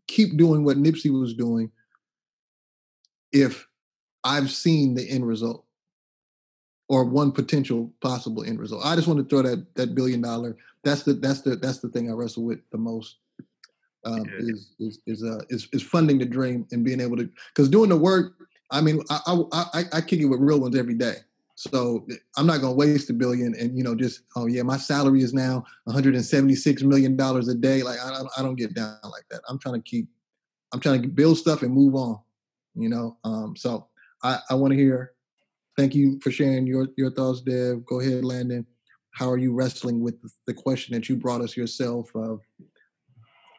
keep 0.08 0.36
doing 0.36 0.64
what 0.64 0.76
Nipsey 0.76 1.10
was 1.10 1.34
doing 1.34 1.70
if 3.32 3.66
I've 4.24 4.50
seen 4.50 4.94
the 4.94 5.08
end 5.08 5.26
result 5.26 5.64
or 6.90 7.04
one 7.04 7.30
potential 7.30 7.88
possible 8.00 8.42
end 8.44 8.58
result. 8.58 8.84
I 8.84 8.96
just 8.96 9.06
want 9.06 9.20
to 9.20 9.24
throw 9.24 9.48
that 9.48 9.64
that 9.76 9.94
billion 9.94 10.20
dollar. 10.20 10.56
That's 10.82 11.04
the 11.04 11.14
that's 11.14 11.40
the 11.40 11.54
that's 11.54 11.78
the 11.78 11.88
thing 11.88 12.10
I 12.10 12.14
wrestle 12.14 12.44
with 12.44 12.58
the 12.72 12.78
most. 12.78 13.18
Um, 14.04 14.24
Yeah. 14.24 14.52
is 14.52 14.74
is 14.80 14.98
is 15.06 15.22
uh 15.22 15.42
is, 15.50 15.68
is 15.72 15.82
funding 15.82 16.18
the 16.18 16.24
dream 16.24 16.66
and 16.72 16.84
being 16.84 17.00
able 17.00 17.16
to 17.16 17.30
because 17.54 17.68
doing 17.68 17.90
the 17.90 17.96
work. 17.96 18.34
I 18.72 18.80
mean, 18.80 19.02
I, 19.08 19.20
I 19.26 19.64
I 19.72 19.82
I 19.92 20.00
kick 20.00 20.20
it 20.20 20.26
with 20.26 20.40
real 20.40 20.58
ones 20.60 20.76
every 20.76 20.94
day. 20.94 21.16
So 21.54 22.06
I'm 22.36 22.46
not 22.46 22.60
going 22.60 22.72
to 22.72 22.76
waste 22.76 23.10
a 23.10 23.12
billion 23.12 23.54
and 23.54 23.76
you 23.76 23.84
know 23.84 23.94
just 23.94 24.22
oh 24.34 24.46
yeah, 24.46 24.62
my 24.62 24.76
salary 24.76 25.22
is 25.22 25.32
now 25.32 25.64
176 25.84 26.82
million 26.82 27.16
dollars 27.16 27.46
a 27.46 27.54
day. 27.54 27.84
Like 27.84 28.00
I, 28.00 28.22
I 28.36 28.42
don't 28.42 28.56
get 28.56 28.74
down 28.74 28.98
like 29.04 29.26
that. 29.30 29.42
I'm 29.48 29.60
trying 29.60 29.80
to 29.80 29.88
keep. 29.88 30.08
I'm 30.72 30.80
trying 30.80 31.02
to 31.02 31.08
build 31.08 31.38
stuff 31.38 31.62
and 31.62 31.72
move 31.72 31.94
on. 31.94 32.18
You 32.74 32.88
know. 32.88 33.16
Um. 33.22 33.54
So 33.56 33.86
I 34.24 34.40
I 34.50 34.54
want 34.54 34.72
to 34.72 34.76
hear. 34.76 35.12
Thank 35.80 35.94
you 35.94 36.20
for 36.20 36.30
sharing 36.30 36.66
your 36.66 36.88
your 36.98 37.10
thoughts, 37.10 37.40
Dev. 37.40 37.86
Go 37.86 38.00
ahead, 38.00 38.22
Landon. 38.22 38.66
How 39.12 39.30
are 39.30 39.38
you 39.38 39.54
wrestling 39.54 40.02
with 40.02 40.14
the, 40.46 40.52
question 40.52 40.92
that 40.92 41.08
you 41.08 41.16
brought 41.16 41.40
us 41.40 41.56
yourself 41.56 42.14
of 42.14 42.40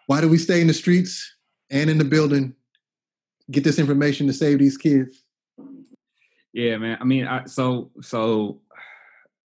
why 0.05 0.21
do 0.21 0.29
we 0.29 0.37
stay 0.37 0.61
in 0.61 0.67
the 0.67 0.73
streets 0.73 1.35
and 1.71 1.89
in 1.89 1.97
the 1.97 2.05
building? 2.05 2.53
Get 3.49 3.63
this 3.63 3.79
information 3.79 4.27
to 4.27 4.33
save 4.33 4.59
these 4.59 4.77
kids. 4.77 5.23
Yeah, 6.53 6.77
man. 6.77 6.99
I 7.01 7.05
mean, 7.05 7.25
I, 7.25 7.45
so 7.45 7.89
so 8.01 8.61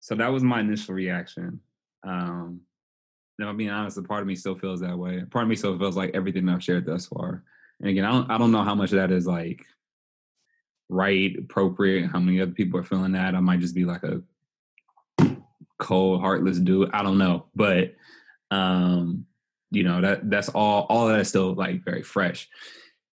so 0.02 0.16
that 0.16 0.34
was 0.34 0.44
my 0.44 0.60
initial 0.60 0.94
reaction. 0.94 1.62
Um, 2.06 2.60
if 3.40 3.48
I'm 3.48 3.56
being 3.56 3.70
honest, 3.70 3.98
a 3.98 4.02
part 4.02 4.24
of 4.24 4.28
me 4.28 4.36
still 4.36 4.56
feels 4.56 4.82
that 4.82 4.98
way. 4.98 5.24
Part 5.32 5.44
of 5.44 5.50
me 5.50 5.56
still 5.56 5.80
feels 5.80 5.96
like 5.96 6.12
everything 6.14 6.50
I've 6.50 6.62
shared 6.62 6.86
thus 6.86 7.06
far. 7.06 7.46
And 7.80 7.90
again, 7.90 8.04
I 8.04 8.12
don't 8.12 8.30
I 8.30 8.38
don't 8.38 8.52
know 8.52 8.64
how 8.64 8.76
much 8.76 8.92
of 8.92 8.98
that 8.98 9.12
is 9.12 9.26
like 9.26 9.66
right, 10.90 11.36
appropriate. 11.38 12.10
How 12.12 12.20
many 12.20 12.42
other 12.42 12.52
people 12.52 12.80
are 12.80 12.84
feeling 12.84 13.14
that? 13.14 13.36
I 13.36 13.40
might 13.40 13.60
just 13.60 13.76
be 13.76 13.86
like 13.86 14.04
a 14.04 14.22
cold, 15.80 16.22
heartless 16.22 16.60
dude. 16.60 16.92
I 16.94 17.04
don't 17.04 17.18
know, 17.18 17.46
but 17.56 17.96
um, 18.52 19.26
you 19.72 19.84
know 19.84 20.02
that 20.02 20.30
that's 20.30 20.50
all. 20.50 20.86
All 20.90 21.08
that 21.08 21.20
is 21.20 21.30
still 21.30 21.54
like 21.54 21.84
very 21.84 22.04
fresh. 22.04 22.48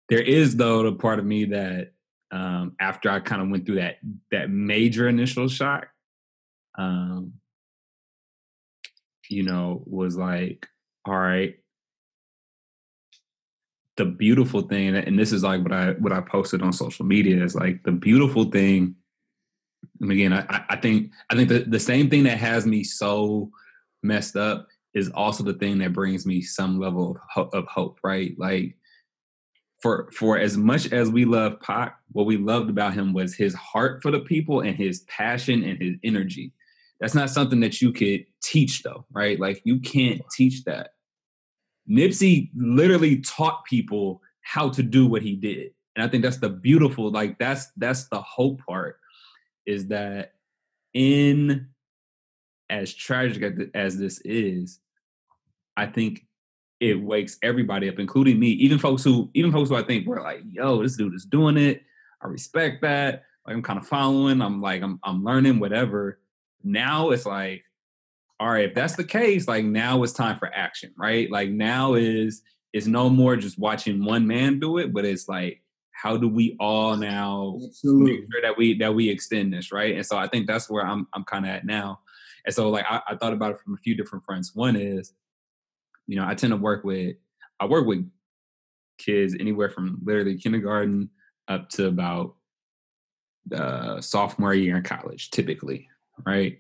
There 0.09 0.23
is 0.23 0.57
though 0.57 0.83
the 0.83 0.93
part 0.93 1.19
of 1.19 1.25
me 1.25 1.47
that 1.47 1.93
um, 2.33 2.77
after 2.81 3.11
I 3.11 3.21
kind 3.21 3.43
of 3.43 3.49
went 3.49 3.67
through 3.67 3.77
that 3.77 3.99
that 4.31 4.51
major 4.51 5.09
initial 5.09 5.49
shock, 5.49 5.89
um, 6.77 7.35
you 9.29 9.45
know, 9.45 9.83
was 9.87 10.17
like, 10.17 10.67
all 11.05 11.17
right. 11.17 11.60
The 13.97 14.05
beautiful 14.07 14.63
thing, 14.63 14.97
and 14.97 15.19
this 15.19 15.33
is 15.33 15.43
like 15.43 15.63
what 15.63 15.73
I 15.73 15.93
what 15.93 16.13
I 16.13 16.21
posted 16.21 16.63
on 16.63 16.73
social 16.73 17.05
media 17.05 17.43
is 17.43 17.55
like 17.55 17.83
the 17.83 17.93
beautiful 17.93 18.45
thing. 18.45 18.95
And 20.01 20.13
again, 20.13 20.33
I, 20.33 20.65
I 20.69 20.77
think 20.77 21.11
I 21.31 21.35
think 21.35 21.49
the, 21.49 21.61
the 21.61 21.81
same 21.81 22.09
thing 22.09 22.23
that 22.25 22.39
has 22.39 22.67
me 22.67 22.85
so 22.85 23.51
messed 24.03 24.37
up 24.37 24.69
is 24.95 25.11
also 25.11 25.45
the 25.45 25.55
thing 25.55 25.79
that 25.79 25.93
brings 25.93 26.27
me 26.27 26.41
some 26.41 26.81
level 26.81 27.13
of, 27.13 27.17
ho- 27.31 27.59
of 27.59 27.67
hope, 27.67 27.99
right? 28.03 28.33
Like 28.39 28.77
for 29.81 30.11
for 30.13 30.39
as 30.39 30.57
much 30.57 30.93
as 30.93 31.11
we 31.11 31.25
love 31.25 31.61
Pac, 31.61 31.99
what 32.13 32.27
we 32.27 32.37
loved 32.37 32.71
about 32.71 32.95
him 32.95 33.13
was 33.13 33.35
his 33.35 33.55
heart 33.55 34.03
for 34.03 34.11
the 34.11 34.21
people 34.21 34.61
and 34.61 34.77
his 34.77 35.01
passion 35.01 35.65
and 35.65 35.81
his 35.81 35.97
energy. 36.05 36.53
That's 37.01 37.15
not 37.15 37.31
something 37.31 37.61
that 37.61 37.81
you 37.81 37.93
could 37.93 38.27
teach, 38.43 38.83
though, 38.83 39.07
right? 39.11 39.41
Like 39.41 39.63
you 39.65 39.81
can't 39.81 40.21
teach 40.37 40.65
that. 40.65 40.91
Nipsey 41.91 42.51
literally 42.55 43.19
taught 43.21 43.65
people 43.65 44.23
how 44.43 44.69
to 44.71 44.83
do 44.83 45.07
what 45.07 45.23
he 45.23 45.37
did, 45.37 45.73
and 45.97 46.05
I 46.05 46.09
think 46.09 46.23
that's 46.23 46.39
the 46.39 46.49
beautiful, 46.49 47.11
like 47.11 47.39
that's 47.39 47.69
that's 47.77 48.09
the 48.09 48.21
hope 48.21 48.61
part, 48.67 48.99
is 49.67 49.89
that 49.89 50.35
in 50.95 51.69
as 52.69 52.95
tragic 52.95 53.71
as 53.75 53.99
this 53.99 54.21
is, 54.25 54.79
I 55.77 55.87
think 55.87 56.27
it 56.79 57.01
wakes 57.01 57.37
everybody 57.43 57.89
up, 57.89 57.99
including 57.99 58.39
me, 58.39 58.49
even 58.49 58.79
folks 58.79 59.03
who, 59.03 59.31
even 59.35 59.53
folks 59.53 59.69
who 59.69 59.77
I 59.77 59.83
think 59.83 60.07
were 60.07 60.23
like, 60.23 60.43
"Yo, 60.47 60.83
this 60.83 60.97
dude 60.97 61.15
is 61.15 61.25
doing 61.25 61.57
it." 61.57 61.83
I 62.23 62.29
respect 62.29 62.83
that. 62.83 63.25
Like 63.47 63.57
I'm 63.57 63.63
kind 63.63 63.79
of 63.79 63.87
following. 63.87 64.43
I'm 64.43 64.61
like, 64.61 64.83
I'm, 64.83 65.01
I'm 65.03 65.25
learning 65.25 65.59
whatever. 65.59 66.21
Now 66.63 67.11
it's 67.11 67.27
like, 67.27 67.65
all 68.41 68.49
right, 68.49 68.71
if 68.71 68.75
that's 68.75 68.97
the 68.97 69.05
case, 69.05 69.47
like 69.47 69.67
now 69.67 70.03
it's 70.03 70.15
time 70.15 70.39
for 70.39 70.53
action, 70.55 70.95
right? 70.97 71.31
Like 71.31 71.51
now 71.51 71.93
is 71.93 72.41
it's 72.73 72.87
no 72.87 73.11
more 73.11 73.37
just 73.37 73.59
watching 73.59 74.03
one 74.03 74.27
man 74.27 74.59
do 74.59 74.79
it, 74.79 74.95
but 74.95 75.05
it's 75.05 75.29
like, 75.29 75.63
how 75.93 76.17
do 76.17 76.27
we 76.27 76.57
all 76.59 76.97
now 76.97 77.59
make 77.85 78.21
sure 78.33 78.41
that 78.41 78.57
we 78.57 78.79
that 78.79 78.95
we 78.95 79.11
extend 79.11 79.53
this, 79.53 79.71
right? 79.71 79.95
And 79.95 80.07
so 80.07 80.17
I 80.17 80.27
think 80.27 80.47
that's 80.47 80.71
where 80.71 80.87
I'm 80.87 81.07
I'm 81.13 81.25
kind 81.25 81.45
of 81.45 81.51
at 81.51 81.67
now. 81.67 82.01
And 82.47 82.55
so 82.55 82.71
like 82.71 82.87
I, 82.89 83.03
I 83.09 83.17
thought 83.17 83.35
about 83.35 83.53
it 83.53 83.59
from 83.63 83.75
a 83.75 83.83
few 83.85 83.95
different 83.95 84.25
fronts. 84.25 84.55
One 84.55 84.75
is, 84.75 85.13
you 86.07 86.17
know, 86.17 86.27
I 86.27 86.35
tend 86.35 86.53
to 86.53 86.57
work 86.57 86.83
with 86.83 87.17
I 87.61 87.67
work 87.67 87.87
with 87.87 88.11
kids 88.97 89.37
anywhere 89.39 89.69
from 89.69 90.01
literally 90.03 90.39
kindergarten 90.39 91.11
up 91.49 91.69
to 91.71 91.89
about 91.89 92.37
uh, 93.55 94.01
sophomore 94.01 94.55
year 94.55 94.79
in 94.79 94.83
college, 94.83 95.31
typically, 95.31 95.89
right? 96.25 96.59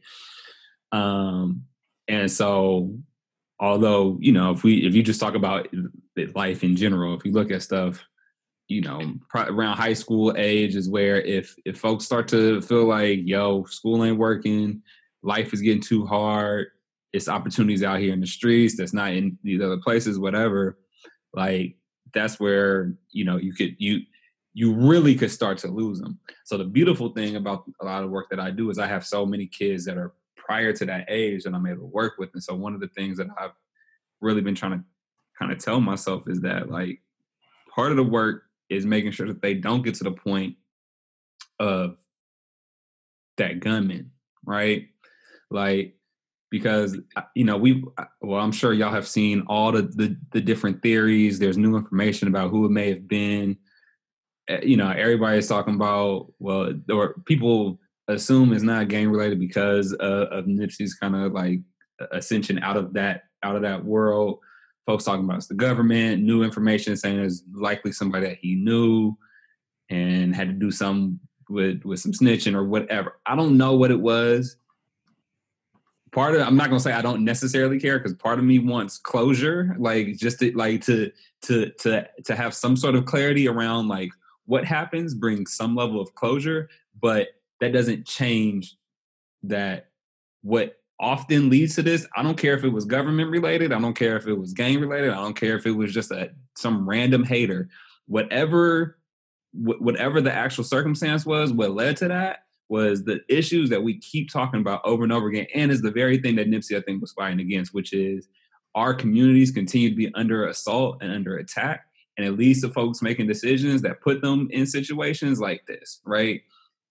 Um, 0.93 1.65
and 2.11 2.31
so, 2.31 2.93
although 3.61 4.19
you 4.21 4.33
know, 4.33 4.51
if 4.51 4.65
we 4.65 4.85
if 4.85 4.95
you 4.95 5.03
just 5.03 5.21
talk 5.21 5.35
about 5.35 5.69
life 6.35 6.65
in 6.65 6.77
general, 6.77 7.15
if 7.15 7.25
you 7.25 7.33
look 7.33 7.53
at 7.53 7.63
stuff, 7.63 8.05
you 8.67 8.81
know, 8.81 9.15
around 9.35 9.77
high 9.77 9.93
school 9.93 10.35
age 10.37 10.75
is 10.75 10.89
where 10.89 11.23
if 11.23 11.55
if 11.65 11.79
folks 11.79 12.05
start 12.05 12.27
to 12.29 12.61
feel 12.63 12.85
like, 12.85 13.21
yo, 13.23 13.65
school 13.65 14.05
ain't 14.05 14.19
working, 14.19 14.83
life 15.23 15.55
is 15.55 15.61
getting 15.61 15.83
too 15.83 16.05
hard, 16.05 16.67
it's 17.13 17.29
opportunities 17.29 17.85
out 17.85 18.01
here 18.01 18.13
in 18.13 18.21
the 18.21 18.27
streets 18.27 18.77
that's 18.77 18.93
not 18.93 19.13
in 19.13 19.39
these 19.45 19.63
other 19.63 19.79
places, 19.79 20.19
whatever. 20.19 20.77
Like 21.33 21.77
that's 22.13 22.41
where 22.41 22.93
you 23.13 23.25
know 23.25 23.37
you 23.37 23.53
could 23.53 23.77
you 23.79 24.01
you 24.53 24.75
really 24.75 25.15
could 25.15 25.31
start 25.31 25.59
to 25.59 25.69
lose 25.69 26.01
them. 26.01 26.19
So 26.45 26.59
the 26.59 26.65
beautiful 26.65 27.11
thing 27.11 27.37
about 27.37 27.71
a 27.81 27.85
lot 27.85 28.03
of 28.03 28.11
work 28.11 28.31
that 28.31 28.41
I 28.41 28.51
do 28.51 28.69
is 28.71 28.81
I 28.81 28.89
have 28.89 29.07
so 29.07 29.25
many 29.25 29.47
kids 29.47 29.85
that 29.85 29.97
are 29.97 30.13
prior 30.51 30.73
to 30.73 30.85
that 30.85 31.05
age 31.09 31.45
that 31.45 31.55
I'm 31.55 31.65
able 31.65 31.83
to 31.83 31.87
work 31.87 32.15
with. 32.19 32.31
And 32.35 32.43
so 32.43 32.57
one 32.57 32.75
of 32.75 32.81
the 32.81 32.89
things 32.89 33.19
that 33.19 33.29
I've 33.39 33.53
really 34.21 34.41
been 34.41 34.57
trying 34.57 34.73
to 34.73 34.85
kind 35.39 35.53
of 35.53 35.59
tell 35.59 35.81
myself 35.81 36.25
is 36.27 36.41
that 36.41 36.69
like 36.69 37.01
part 37.73 37.93
of 37.93 37.97
the 37.97 38.03
work 38.03 38.43
is 38.69 38.85
making 38.85 39.13
sure 39.13 39.29
that 39.29 39.43
they 39.43 39.55
don't 39.55 39.83
get 39.83 39.95
to 39.95 40.05
the 40.05 40.11
point 40.11 40.57
of 41.61 41.99
that 43.37 43.61
gunman, 43.61 44.11
right? 44.45 44.89
Like 45.53 45.95
because 46.51 46.99
uh, 47.15 47.23
you 47.37 47.45
know 47.45 47.57
we 47.57 47.85
uh, 47.97 48.07
well 48.21 48.41
i'm 48.41 48.51
sure 48.51 48.73
y'all 48.73 48.91
have 48.91 49.07
seen 49.07 49.45
all 49.47 49.71
the, 49.71 49.83
the 49.83 50.17
the 50.33 50.41
different 50.41 50.83
theories 50.83 51.39
there's 51.39 51.57
new 51.57 51.77
information 51.77 52.27
about 52.27 52.51
who 52.51 52.67
it 52.67 52.71
may 52.71 52.89
have 52.89 53.07
been 53.07 53.57
Uh, 54.51 54.59
you 54.65 54.77
know 54.77 54.91
everybody's 54.91 55.47
talking 55.47 55.77
about 55.77 56.33
well 56.41 56.75
or 56.91 57.15
people 57.25 57.79
assume 58.13 58.53
it's 58.53 58.63
not 58.63 58.89
gang 58.89 59.11
related 59.11 59.39
because 59.39 59.93
of 59.95 60.45
nipsey's 60.47 60.95
kind 60.95 61.17
of 61.17 61.33
like 61.33 61.61
ascension 62.13 62.59
out 62.61 62.77
of 62.77 62.93
that 62.95 63.25
out 63.43 63.57
of 63.57 63.63
that 63.63 63.85
world. 63.85 64.39
Folks 64.87 65.05
talking 65.05 65.25
about 65.25 65.39
it's 65.39 65.47
the 65.47 65.55
government 65.55 66.23
new 66.23 66.43
information 66.43 66.97
saying 66.97 67.19
it's 67.19 67.43
likely 67.53 67.93
somebody 67.93 68.27
that 68.27 68.39
he 68.41 68.55
knew 68.55 69.17
and 69.89 70.35
had 70.35 70.49
to 70.49 70.55
do 70.55 70.71
some 70.71 71.21
with 71.49 71.85
with 71.85 72.01
some 72.01 72.13
snitching 72.13 72.55
or 72.55 72.65
whatever. 72.65 73.17
I 73.27 73.37
don't 73.37 73.57
know 73.57 73.75
what 73.77 73.91
it 73.91 74.01
was. 74.01 74.57
Part 76.13 76.35
of 76.35 76.47
I'm 76.47 76.57
not 76.57 76.69
gonna 76.69 76.81
say 76.81 76.93
I 76.93 77.03
don't 77.03 77.25
necessarily 77.25 77.79
care 77.79 77.99
because 77.99 78.15
part 78.15 78.39
of 78.39 78.45
me 78.45 78.59
wants 78.59 78.99
closure, 78.99 79.77
like 79.79 80.17
just 80.17 80.41
to, 80.41 80.53
like 80.57 80.83
to 80.87 81.13
to 81.43 81.71
to 81.71 82.09
to 82.25 82.37
have 82.37 82.55
some 82.55 82.77
sort 82.77 82.95
of 82.95 83.05
clarity 83.05 83.47
around 83.47 83.89
like 83.89 84.11
what 84.47 84.65
happens, 84.65 85.15
bring 85.15 85.47
some 85.47 85.77
level 85.77 86.01
of 86.01 86.15
closure, 86.15 86.69
but 87.01 87.29
that 87.61 87.73
doesn't 87.73 88.07
change 88.07 88.77
that 89.43 89.91
what 90.43 90.77
often 90.99 91.49
leads 91.49 91.75
to 91.77 91.83
this. 91.83 92.07
I 92.15 92.23
don't 92.23 92.37
care 92.37 92.55
if 92.55 92.65
it 92.65 92.69
was 92.69 92.85
government 92.85 93.31
related, 93.31 93.73
I 93.73 93.81
don't 93.81 93.95
care 93.95 94.17
if 94.17 94.27
it 94.27 94.35
was 94.35 94.53
gang 94.53 94.81
related, 94.81 95.11
I 95.11 95.17
don't 95.17 95.39
care 95.39 95.57
if 95.57 95.67
it 95.67 95.73
was 95.73 95.93
just 95.93 96.11
a 96.11 96.31
some 96.57 96.89
random 96.89 97.25
hater, 97.25 97.69
whatever 98.07 98.99
wh- 99.53 99.81
whatever 99.81 100.21
the 100.21 100.33
actual 100.33 100.65
circumstance 100.65 101.25
was, 101.25 101.53
what 101.53 101.73
led 101.73 101.97
to 101.99 102.09
that 102.09 102.45
was 102.69 103.05
the 103.05 103.21
issues 103.29 103.69
that 103.71 103.83
we 103.83 103.99
keep 103.99 104.31
talking 104.31 104.61
about 104.61 104.81
over 104.85 105.03
and 105.03 105.13
over 105.13 105.29
again, 105.29 105.47
and 105.55 105.73
is 105.73 105.83
the 105.83 105.91
very 105.91 106.19
thing 106.19 106.37
that 106.37 106.49
Nipsey 106.49 106.77
I 106.77 106.81
think 106.81 107.01
was 107.01 107.13
fighting 107.13 107.41
against, 107.41 107.75
which 107.75 107.93
is 107.93 108.29
our 108.75 108.95
communities 108.95 109.51
continue 109.51 109.91
to 109.91 109.97
be 109.97 110.13
under 110.15 110.47
assault 110.47 110.99
and 111.03 111.13
under 111.13 111.37
attack, 111.39 111.87
and 112.17 112.27
it 112.27 112.33
leads 112.33 112.61
to 112.61 112.69
folks 112.69 113.03
making 113.03 113.27
decisions 113.27 113.83
that 113.83 114.01
put 114.01 114.23
them 114.23 114.49
in 114.53 114.67
situations 114.67 115.41
like 115.41 115.67
this, 115.67 116.01
right? 116.05 116.43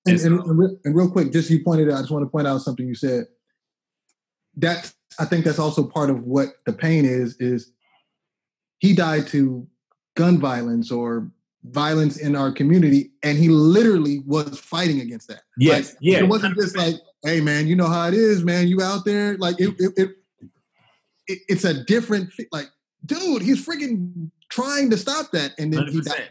And, 0.06 0.20
and, 0.20 0.40
and, 0.40 0.58
real, 0.58 0.78
and 0.86 0.96
real 0.96 1.10
quick, 1.10 1.32
just 1.32 1.50
you 1.50 1.64
pointed 1.64 1.90
out, 1.90 1.98
I 1.98 2.00
just 2.02 2.12
want 2.12 2.24
to 2.24 2.30
point 2.30 2.48
out 2.48 2.62
something 2.62 2.88
you 2.88 2.96
said. 2.96 3.26
That 4.58 4.92
I 5.20 5.26
think 5.26 5.46
that's 5.46 5.60
also 5.60 5.84
part 5.84 6.10
of 6.10 6.24
what 6.24 6.50
the 6.66 6.74
pain 6.74 7.06
is. 7.06 7.36
Is 7.40 7.72
he 8.80 8.94
died 8.94 9.28
to 9.28 9.68
gun 10.16 10.40
violence 10.40 10.92
or 10.92 11.32
violence 11.64 12.18
in 12.18 12.36
our 12.36 12.52
community, 12.52 13.12
and 13.24 13.38
he 13.38 13.50
literally 13.50 14.20
was 14.26 14.60
fighting 14.60 15.02
against 15.02 15.28
that. 15.28 15.42
Yes, 15.58 15.90
like, 15.90 15.98
yeah. 16.02 16.18
It 16.20 16.28
wasn't 16.28 16.56
just 16.56 16.78
like, 16.78 16.96
"Hey, 17.24 17.42
man, 17.42 17.68
you 17.68 17.76
know 17.76 17.88
how 17.88 18.08
it 18.08 18.14
is, 18.14 18.44
man. 18.44 18.68
You 18.68 18.82
out 18.82 19.06
there." 19.06 19.38
Like 19.38 19.60
it, 19.60 19.76
it, 19.80 19.94
it, 19.98 20.10
it 21.28 21.40
it's 21.48 21.64
a 21.66 21.84
different 21.84 22.32
like, 22.52 22.68
dude. 23.06 23.42
He's 23.42 23.66
freaking 23.66 24.32
trying 24.50 24.90
to 24.90 24.98
stop 24.98 25.32
that, 25.32 25.54
and 25.58 25.72
then 25.74 25.86
100%. 25.86 25.92
he 25.92 26.02
died. 26.02 26.30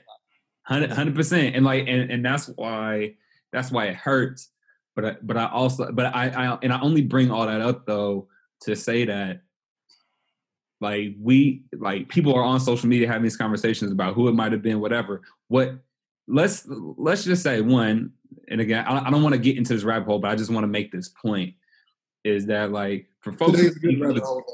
Hundred 0.64 1.14
percent, 1.14 1.56
and 1.56 1.64
like, 1.64 1.84
and, 1.88 2.10
and 2.10 2.22
that's 2.22 2.48
why 2.56 3.14
that's 3.52 3.70
why 3.70 3.86
it 3.86 3.96
hurts. 3.96 4.50
But 4.96 5.04
I, 5.04 5.16
but 5.22 5.36
I 5.36 5.46
also, 5.46 5.92
but 5.92 6.06
I, 6.06 6.28
I, 6.28 6.58
and 6.62 6.72
I 6.72 6.80
only 6.80 7.02
bring 7.02 7.30
all 7.30 7.46
that 7.46 7.60
up 7.60 7.86
though 7.86 8.28
to 8.62 8.74
say 8.74 9.04
that 9.04 9.42
like 10.80 11.14
we 11.20 11.62
like 11.72 12.08
people 12.08 12.34
are 12.34 12.42
on 12.42 12.58
social 12.60 12.88
media 12.88 13.06
having 13.06 13.22
these 13.22 13.36
conversations 13.36 13.92
about 13.92 14.14
who 14.14 14.28
it 14.28 14.34
might 14.34 14.52
have 14.52 14.62
been 14.62 14.80
whatever. 14.80 15.22
What 15.46 15.78
let's 16.28 16.64
let's 16.68 17.24
just 17.24 17.42
say 17.42 17.60
one 17.60 18.12
and 18.48 18.60
again 18.60 18.84
i, 18.86 19.06
I 19.06 19.10
don't 19.10 19.22
want 19.22 19.34
to 19.34 19.40
get 19.40 19.56
into 19.56 19.72
this 19.72 19.82
rabbit 19.82 20.06
hole 20.06 20.18
but 20.18 20.30
i 20.30 20.36
just 20.36 20.50
want 20.50 20.64
to 20.64 20.68
make 20.68 20.92
this 20.92 21.08
point 21.08 21.54
is 22.22 22.46
that 22.46 22.70
like 22.70 23.08
for 23.20 23.32
folks 23.32 23.52
today's 23.52 23.76
who, 23.80 24.04
rabbit 24.04 24.22
hole 24.22 24.44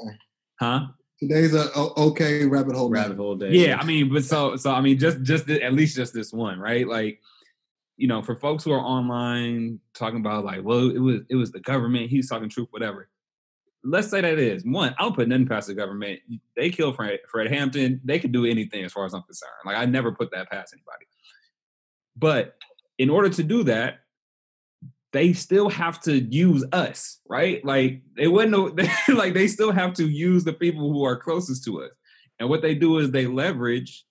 huh? 0.59 0.87
Today's 1.17 1.53
a 1.53 1.71
okay 1.73 2.45
rabbit 2.45 2.75
hole 2.75 2.89
rabbit 2.89 3.15
hole 3.15 3.35
day. 3.35 3.51
Yeah 3.51 3.77
i 3.79 3.85
mean 3.85 4.11
but 4.11 4.25
so 4.25 4.57
so 4.57 4.71
i 4.71 4.81
mean 4.81 4.97
just 4.99 5.21
just 5.21 5.49
at 5.49 5.73
least 5.73 5.95
just 5.95 6.13
this 6.13 6.33
one 6.33 6.59
right? 6.59 6.87
Like 6.87 7.21
you 7.97 8.07
know 8.07 8.21
for 8.21 8.35
folks 8.35 8.63
who 8.63 8.71
are 8.71 8.79
online 8.79 9.79
talking 9.93 10.19
about 10.19 10.45
like 10.45 10.63
well 10.63 10.89
it 10.89 10.99
was 10.99 11.21
it 11.29 11.35
was 11.35 11.51
the 11.51 11.59
government 11.59 12.09
he's 12.09 12.29
talking 12.29 12.49
truth 12.49 12.67
whatever 12.71 13.09
let's 13.85 14.09
say 14.09 14.19
that 14.19 14.39
is 14.39 14.63
one. 14.65 14.95
I 14.97 15.03
don't 15.03 15.15
put 15.15 15.27
nothing 15.27 15.47
past 15.47 15.67
the 15.67 15.73
government. 15.73 16.19
They 16.55 16.69
killed 16.69 16.95
Fred, 16.95 17.19
Fred 17.31 17.51
Hampton. 17.51 18.01
They 18.03 18.19
could 18.19 18.31
do 18.31 18.45
anything 18.45 18.83
as 18.83 18.91
far 18.91 19.05
as 19.05 19.13
I'm 19.13 19.21
concerned. 19.21 19.51
Like 19.65 19.77
I 19.77 19.85
never 19.85 20.11
put 20.11 20.31
that 20.31 20.49
past 20.49 20.73
anybody. 20.73 21.05
But 22.17 22.55
in 22.97 23.09
order 23.09 23.29
to 23.29 23.43
do 23.43 23.63
that, 23.63 23.99
they 25.13 25.31
still 25.33 25.69
have 25.69 26.01
to 26.01 26.19
use 26.19 26.65
us, 26.73 27.19
right? 27.29 27.63
Like 27.63 28.01
they 28.17 28.27
wouldn't 28.27 28.51
know, 28.51 28.75
like 29.13 29.33
they 29.33 29.47
still 29.47 29.71
have 29.71 29.93
to 29.93 30.09
use 30.09 30.43
the 30.43 30.53
people 30.53 30.91
who 30.91 31.05
are 31.05 31.15
closest 31.15 31.63
to 31.65 31.83
us. 31.83 31.91
And 32.39 32.49
what 32.49 32.61
they 32.61 32.75
do 32.75 32.97
is 32.97 33.11
they 33.11 33.27
leverage 33.27 34.03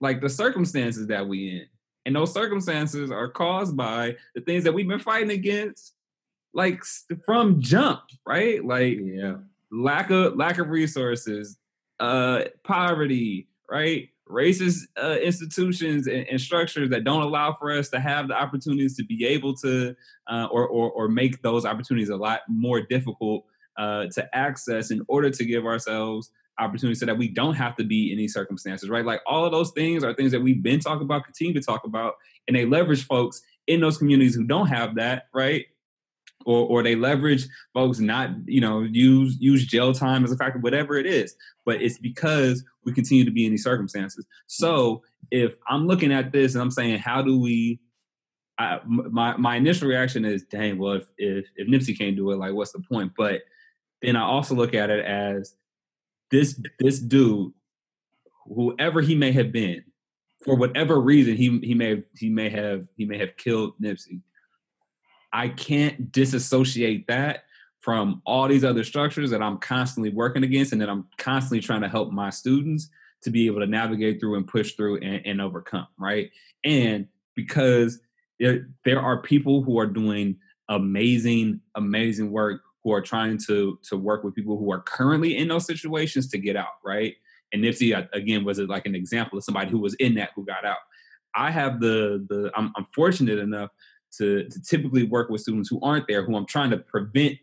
like 0.00 0.20
the 0.20 0.28
circumstances 0.28 1.06
that 1.06 1.26
we 1.26 1.48
in. 1.48 1.66
And 2.06 2.14
those 2.14 2.32
circumstances 2.32 3.10
are 3.10 3.28
caused 3.28 3.76
by 3.76 4.16
the 4.34 4.40
things 4.40 4.64
that 4.64 4.72
we've 4.72 4.88
been 4.88 4.98
fighting 4.98 5.30
against 5.30 5.94
like 6.52 6.82
from 7.24 7.60
jump, 7.60 8.02
right? 8.26 8.64
Like 8.64 8.98
yeah, 9.00 9.36
lack 9.70 10.10
of 10.10 10.36
lack 10.36 10.58
of 10.58 10.68
resources, 10.68 11.58
uh, 12.00 12.44
poverty, 12.62 13.48
right? 13.68 14.08
Racist 14.28 14.84
uh, 14.96 15.16
institutions 15.22 16.06
and, 16.06 16.26
and, 16.28 16.40
structures 16.40 16.88
that 16.88 17.04
don't 17.04 17.20
allow 17.20 17.54
for 17.60 17.70
us 17.70 17.90
to 17.90 18.00
have 18.00 18.26
the 18.28 18.34
opportunities 18.34 18.96
to 18.96 19.04
be 19.04 19.26
able 19.26 19.54
to, 19.56 19.94
uh, 20.28 20.48
or, 20.50 20.66
or 20.66 20.90
or 20.92 21.08
make 21.08 21.42
those 21.42 21.66
opportunities 21.66 22.08
a 22.08 22.16
lot 22.16 22.40
more 22.48 22.80
difficult 22.80 23.44
uh, 23.76 24.06
to 24.06 24.34
access 24.34 24.90
in 24.90 25.04
order 25.08 25.28
to 25.28 25.44
give 25.44 25.66
ourselves 25.66 26.30
opportunities 26.58 27.00
so 27.00 27.06
that 27.06 27.18
we 27.18 27.28
don't 27.28 27.54
have 27.54 27.76
to 27.76 27.84
be 27.84 28.12
in 28.12 28.18
these 28.18 28.32
circumstances, 28.32 28.88
right? 28.88 29.04
Like 29.04 29.20
all 29.26 29.44
of 29.44 29.52
those 29.52 29.72
things 29.72 30.04
are 30.04 30.14
things 30.14 30.32
that 30.32 30.40
we've 30.40 30.62
been 30.62 30.80
talking 30.80 31.02
about, 31.02 31.24
continue 31.24 31.54
to 31.54 31.60
talk 31.60 31.84
about, 31.84 32.14
and 32.46 32.56
they 32.56 32.66
leverage 32.66 33.06
folks 33.06 33.42
in 33.66 33.80
those 33.80 33.98
communities 33.98 34.34
who 34.34 34.44
don't 34.44 34.66
have 34.66 34.94
that, 34.96 35.24
right? 35.34 35.66
or 36.44 36.66
or 36.66 36.82
they 36.82 36.94
leverage 36.94 37.46
folks 37.72 37.98
not 37.98 38.30
you 38.46 38.60
know 38.60 38.82
use 38.82 39.36
use 39.40 39.64
jail 39.66 39.92
time 39.92 40.24
as 40.24 40.32
a 40.32 40.36
factor 40.36 40.58
whatever 40.58 40.96
it 40.96 41.06
is 41.06 41.34
but 41.64 41.80
it's 41.80 41.98
because 41.98 42.64
we 42.84 42.92
continue 42.92 43.24
to 43.24 43.30
be 43.30 43.44
in 43.46 43.50
these 43.50 43.64
circumstances 43.64 44.26
so 44.46 45.02
if 45.30 45.54
i'm 45.68 45.86
looking 45.86 46.12
at 46.12 46.32
this 46.32 46.54
and 46.54 46.62
i'm 46.62 46.70
saying 46.70 46.98
how 46.98 47.22
do 47.22 47.38
we 47.38 47.78
I, 48.56 48.80
my 48.86 49.36
my 49.36 49.56
initial 49.56 49.88
reaction 49.88 50.24
is 50.24 50.44
dang 50.44 50.78
well 50.78 50.94
if, 50.94 51.06
if 51.18 51.46
if 51.56 51.68
nipsey 51.68 51.96
can't 51.96 52.16
do 52.16 52.30
it 52.30 52.36
like 52.36 52.54
what's 52.54 52.72
the 52.72 52.80
point 52.80 53.12
but 53.16 53.42
then 54.02 54.16
i 54.16 54.22
also 54.22 54.54
look 54.54 54.74
at 54.74 54.90
it 54.90 55.04
as 55.04 55.54
this 56.34 56.60
this 56.78 56.98
dude 56.98 57.52
whoever 58.46 59.00
he 59.00 59.14
may 59.14 59.32
have 59.32 59.52
been 59.52 59.84
for 60.44 60.56
whatever 60.56 61.00
reason 61.00 61.36
he 61.36 61.58
he 61.62 61.74
may 61.74 62.02
he 62.16 62.28
may 62.28 62.48
have 62.48 62.86
he 62.96 63.04
may 63.04 63.18
have 63.18 63.36
killed 63.36 63.72
nipsey 63.80 64.20
I 65.34 65.48
can't 65.48 66.12
disassociate 66.12 67.08
that 67.08 67.42
from 67.80 68.22
all 68.24 68.46
these 68.46 68.64
other 68.64 68.84
structures 68.84 69.30
that 69.30 69.42
I'm 69.42 69.58
constantly 69.58 70.10
working 70.10 70.44
against 70.44 70.72
and 70.72 70.80
that 70.80 70.88
I'm 70.88 71.08
constantly 71.18 71.60
trying 71.60 71.80
to 71.80 71.88
help 71.88 72.12
my 72.12 72.30
students 72.30 72.88
to 73.22 73.30
be 73.30 73.46
able 73.46 73.58
to 73.58 73.66
navigate 73.66 74.20
through 74.20 74.36
and 74.36 74.46
push 74.46 74.74
through 74.74 74.98
and, 74.98 75.26
and 75.26 75.42
overcome, 75.42 75.88
right? 75.98 76.30
And 76.62 77.08
because 77.34 77.98
there, 78.38 78.68
there 78.84 79.00
are 79.00 79.20
people 79.22 79.62
who 79.62 79.78
are 79.80 79.86
doing 79.86 80.36
amazing, 80.68 81.60
amazing 81.74 82.30
work 82.30 82.62
who 82.84 82.92
are 82.92 83.00
trying 83.00 83.38
to 83.46 83.78
to 83.88 83.96
work 83.96 84.22
with 84.22 84.34
people 84.34 84.58
who 84.58 84.70
are 84.70 84.82
currently 84.82 85.36
in 85.36 85.48
those 85.48 85.66
situations 85.66 86.28
to 86.28 86.38
get 86.38 86.54
out, 86.54 86.76
right? 86.84 87.14
And 87.52 87.64
Nipsey 87.64 87.96
uh, 87.96 88.06
again 88.12 88.44
was 88.44 88.58
it 88.58 88.68
like 88.68 88.86
an 88.86 88.94
example 88.94 89.38
of 89.38 89.44
somebody 89.44 89.70
who 89.70 89.78
was 89.78 89.94
in 89.94 90.14
that 90.16 90.30
who 90.36 90.44
got 90.44 90.64
out. 90.64 90.78
I 91.34 91.50
have 91.50 91.80
the 91.80 92.24
the 92.28 92.52
I'm, 92.54 92.72
I'm 92.76 92.86
fortunate 92.94 93.38
enough 93.38 93.70
to, 94.18 94.48
to 94.48 94.62
typically 94.62 95.04
work 95.04 95.30
with 95.30 95.40
students 95.40 95.68
who 95.68 95.80
aren't 95.82 96.06
there, 96.06 96.24
who 96.24 96.36
I'm 96.36 96.46
trying 96.46 96.70
to 96.70 96.78
prevent 96.78 97.36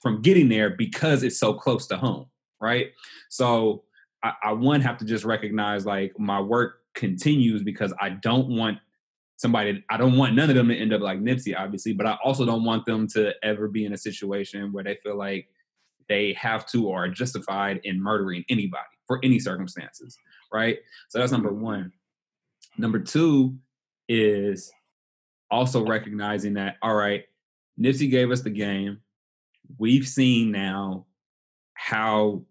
from 0.00 0.20
getting 0.22 0.48
there 0.48 0.70
because 0.70 1.22
it's 1.22 1.38
so 1.38 1.54
close 1.54 1.86
to 1.86 1.96
home, 1.96 2.26
right? 2.60 2.92
So 3.30 3.84
I, 4.22 4.32
I 4.42 4.52
one 4.52 4.80
have 4.80 4.98
to 4.98 5.04
just 5.04 5.24
recognize 5.24 5.86
like 5.86 6.18
my 6.18 6.40
work 6.40 6.80
continues 6.94 7.62
because 7.62 7.92
I 8.00 8.10
don't 8.10 8.48
want 8.48 8.78
somebody 9.38 9.82
I 9.88 9.96
don't 9.96 10.18
want 10.18 10.34
none 10.34 10.50
of 10.50 10.56
them 10.56 10.68
to 10.68 10.76
end 10.76 10.92
up 10.92 11.00
like 11.00 11.20
Nipsey, 11.20 11.58
obviously, 11.58 11.94
but 11.94 12.06
I 12.06 12.18
also 12.22 12.44
don't 12.44 12.64
want 12.64 12.84
them 12.84 13.06
to 13.08 13.32
ever 13.42 13.68
be 13.68 13.86
in 13.86 13.94
a 13.94 13.96
situation 13.96 14.72
where 14.72 14.84
they 14.84 14.98
feel 15.02 15.16
like 15.16 15.48
they 16.08 16.32
have 16.34 16.66
to 16.66 16.88
or 16.88 17.04
are 17.04 17.08
justified 17.08 17.80
in 17.84 18.02
murdering 18.02 18.44
anybody 18.48 18.82
for 19.06 19.20
any 19.22 19.38
circumstances, 19.38 20.18
right? 20.52 20.78
So 21.08 21.18
that's 21.18 21.32
number 21.32 21.52
one. 21.52 21.92
Number 22.76 22.98
two 22.98 23.56
is 24.08 24.72
also 25.50 25.86
recognizing 25.86 26.54
that 26.54 26.76
all 26.82 26.94
right, 26.94 27.24
Nipsey 27.80 28.10
gave 28.10 28.30
us 28.32 28.42
the 28.42 28.50
game. 28.50 28.98
We've 29.78 30.06
seen 30.06 30.50
now 30.50 31.06
how 31.74 32.42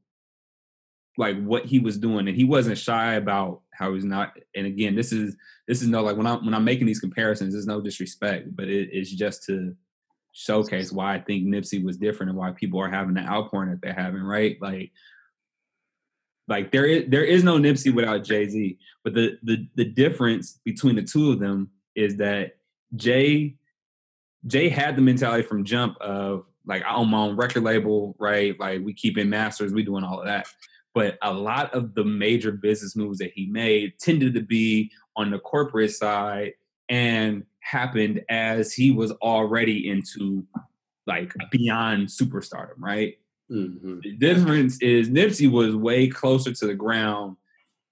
like 1.17 1.41
what 1.43 1.65
he 1.65 1.79
was 1.79 1.97
doing 1.97 2.27
and 2.27 2.37
he 2.37 2.43
wasn't 2.43 2.77
shy 2.77 3.15
about 3.15 3.61
how 3.73 3.93
he's 3.93 4.05
not 4.05 4.33
and 4.55 4.67
again 4.67 4.95
this 4.95 5.11
is 5.11 5.35
this 5.67 5.81
is 5.81 5.87
no 5.87 6.03
like 6.03 6.15
when 6.15 6.27
i'm 6.27 6.45
when 6.45 6.53
i'm 6.53 6.63
making 6.63 6.85
these 6.85 6.99
comparisons 6.99 7.53
there's 7.53 7.65
no 7.65 7.81
disrespect 7.81 8.55
but 8.55 8.67
it, 8.67 8.89
it's 8.91 9.11
just 9.11 9.43
to 9.43 9.75
showcase 10.37 10.91
why 10.91 11.15
I 11.15 11.19
think 11.19 11.45
Nipsey 11.45 11.83
was 11.83 11.97
different 11.97 12.29
and 12.29 12.37
why 12.37 12.51
people 12.51 12.79
are 12.79 12.89
having 12.89 13.15
the 13.15 13.21
outpouring 13.21 13.71
that 13.71 13.81
they're 13.81 13.91
having, 13.93 14.21
right? 14.21 14.55
Like, 14.61 14.91
like 16.47 16.71
there 16.71 16.85
is 16.85 17.05
there 17.09 17.23
is 17.23 17.43
no 17.43 17.57
Nipsey 17.57 17.93
without 17.93 18.23
Jay 18.23 18.47
Z, 18.47 18.77
but 19.03 19.15
the 19.15 19.37
the 19.41 19.67
the 19.75 19.83
difference 19.83 20.59
between 20.63 20.95
the 20.95 21.01
two 21.01 21.31
of 21.31 21.39
them 21.39 21.71
is 21.95 22.17
that 22.17 22.57
Jay 22.95 23.55
Jay 24.45 24.69
had 24.69 24.95
the 24.95 25.01
mentality 25.01 25.43
from 25.43 25.65
jump 25.65 25.97
of 25.99 26.45
like 26.67 26.83
I 26.83 26.93
own 26.93 27.09
my 27.09 27.17
own 27.17 27.35
record 27.35 27.63
label, 27.63 28.15
right? 28.19 28.57
Like 28.59 28.81
we 28.83 28.93
keep 28.93 29.17
in 29.17 29.29
masters, 29.29 29.73
we 29.73 29.83
doing 29.83 30.03
all 30.03 30.19
of 30.19 30.27
that. 30.27 30.47
But 30.97 31.19
a 31.21 31.31
lot 31.31 31.71
of 31.75 31.93
the 31.93 32.03
major 32.03 32.51
business 32.51 32.95
moves 32.95 33.19
that 33.19 33.31
he 33.31 33.45
made 33.45 33.99
tended 33.99 34.33
to 34.33 34.41
be 34.41 34.91
on 35.15 35.29
the 35.29 35.37
corporate 35.37 35.91
side 35.91 36.53
and 36.89 37.45
happened 37.59 38.23
as 38.29 38.73
he 38.73 38.89
was 38.89 39.11
already 39.21 39.91
into 39.91 40.43
like 41.05 41.35
beyond 41.51 42.07
superstardom, 42.07 42.79
right? 42.79 43.19
Mm-hmm. 43.51 43.99
The 43.99 44.13
difference 44.13 44.81
is 44.81 45.07
Nipsey 45.07 45.51
was 45.51 45.75
way 45.75 46.07
closer 46.07 46.51
to 46.51 46.65
the 46.65 46.73
ground. 46.73 47.37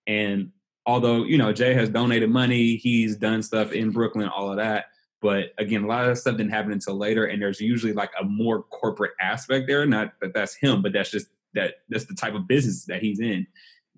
And 0.08 0.50
although, 0.88 1.26
you 1.26 1.38
know, 1.38 1.54
Jay 1.54 1.76
has 1.76 1.90
donated 1.90 2.32
money, 2.32 2.76
he's 2.76 3.18
done 3.18 3.44
stuff 3.44 3.72
in 3.72 3.92
Brooklyn, 3.92 4.30
all 4.30 4.50
of 4.50 4.58
that. 4.58 4.86
But 5.22 5.54
again, 5.60 5.84
a 5.84 5.88
lot 5.88 6.02
of 6.02 6.08
that 6.08 6.16
stuff 6.16 6.38
didn't 6.38 6.54
happen 6.54 6.72
until 6.72 6.96
later. 6.96 7.26
And 7.26 7.40
there's 7.40 7.62
usually 7.62 7.94
like 7.94 8.14
a 8.20 8.24
more 8.24 8.64
corporate 8.64 9.14
aspect 9.22 9.68
there. 9.68 9.86
Not 9.86 10.14
that 10.22 10.34
that's 10.34 10.56
him, 10.56 10.82
but 10.82 10.92
that's 10.92 11.12
just 11.12 11.28
that 11.56 11.76
that's 11.90 12.06
the 12.06 12.16
type 12.16 12.36
of 12.36 12.48
business 12.48 12.86
that 12.86 13.02
he's 13.02 13.20
in. 13.20 13.48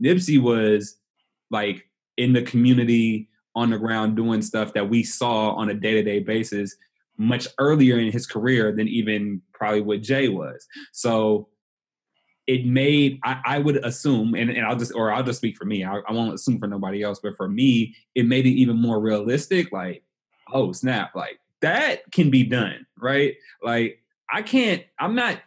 Nipsey 0.01 0.41
was 0.41 0.97
like 1.49 1.85
in 2.17 2.33
the 2.33 2.41
community 2.41 3.29
on 3.55 3.71
the 3.71 3.77
ground 3.77 4.15
doing 4.15 4.41
stuff 4.41 4.73
that 4.73 4.89
we 4.89 5.03
saw 5.03 5.51
on 5.51 5.69
a 5.69 5.73
day-to-day 5.73 6.19
basis 6.19 6.75
much 7.17 7.47
earlier 7.57 7.97
in 7.97 8.11
his 8.11 8.27
career 8.27 8.71
than 8.71 8.87
even 8.87 9.41
probably 9.53 9.81
what 9.81 10.01
Jay 10.01 10.29
was. 10.29 10.67
So 10.93 11.49
it 12.45 12.65
made 12.65 13.19
I, 13.23 13.41
I 13.45 13.59
would 13.59 13.77
assume, 13.77 14.33
and, 14.35 14.49
and, 14.49 14.65
I'll 14.65 14.77
just 14.77 14.93
or 14.95 15.11
I'll 15.11 15.23
just 15.23 15.39
speak 15.39 15.57
for 15.57 15.65
me. 15.65 15.83
I, 15.83 15.97
I, 16.07 16.13
won't 16.13 16.33
assume 16.33 16.59
for 16.59 16.67
nobody 16.67 17.03
else, 17.03 17.19
but 17.21 17.35
for 17.35 17.49
me, 17.49 17.95
it 18.15 18.25
made 18.25 18.45
it 18.45 18.51
even 18.51 18.77
more 18.77 19.01
realistic. 19.01 19.71
Like, 19.71 20.03
oh 20.53 20.71
snap, 20.71 21.13
like 21.13 21.39
that 21.61 22.09
can 22.11 22.29
be 22.29 22.43
done, 22.43 22.85
right? 22.97 23.35
Like 23.61 23.99
I 24.29 24.41
can't. 24.41 24.83
I'm 24.99 25.15
not. 25.15 25.39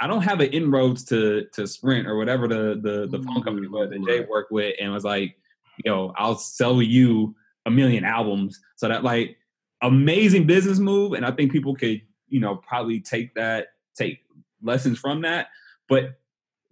I 0.00 0.06
don't 0.06 0.22
have 0.22 0.40
an 0.40 0.50
inroads 0.50 1.04
to 1.06 1.46
to 1.52 1.66
Sprint 1.66 2.06
or 2.06 2.16
whatever 2.16 2.46
the 2.46 2.78
the 2.80 3.06
the 3.06 3.22
phone 3.24 3.42
company 3.42 3.66
mm-hmm. 3.66 3.74
was 3.74 3.90
that 3.90 4.04
Jay 4.04 4.26
worked 4.28 4.52
with, 4.52 4.74
and 4.80 4.92
was 4.92 5.04
like, 5.04 5.36
you 5.82 5.90
know, 5.90 6.12
I'll 6.16 6.36
sell 6.36 6.82
you 6.82 7.34
a 7.64 7.70
million 7.70 8.04
albums. 8.04 8.60
So 8.76 8.88
that 8.88 9.04
like 9.04 9.36
amazing 9.82 10.46
business 10.46 10.78
move, 10.78 11.14
and 11.14 11.24
I 11.24 11.30
think 11.30 11.50
people 11.50 11.74
could 11.74 12.02
you 12.28 12.40
know 12.40 12.56
probably 12.56 13.00
take 13.00 13.34
that 13.34 13.68
take 13.96 14.20
lessons 14.62 14.98
from 14.98 15.22
that. 15.22 15.48
But 15.88 16.18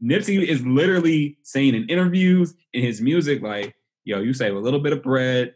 Nipsey 0.03 0.47
is 0.47 0.65
literally 0.67 1.39
saying 1.43 1.75
in 1.75 1.89
interviews 1.89 2.55
in 2.75 2.83
his 2.83 3.01
music 3.01 3.43
like, 3.43 3.75
yo, 4.05 4.21
you 4.21 4.35
save 4.35 4.55
a 4.55 4.59
little 4.59 4.81
bit 4.81 4.93
of 4.93 5.03
bread, 5.03 5.55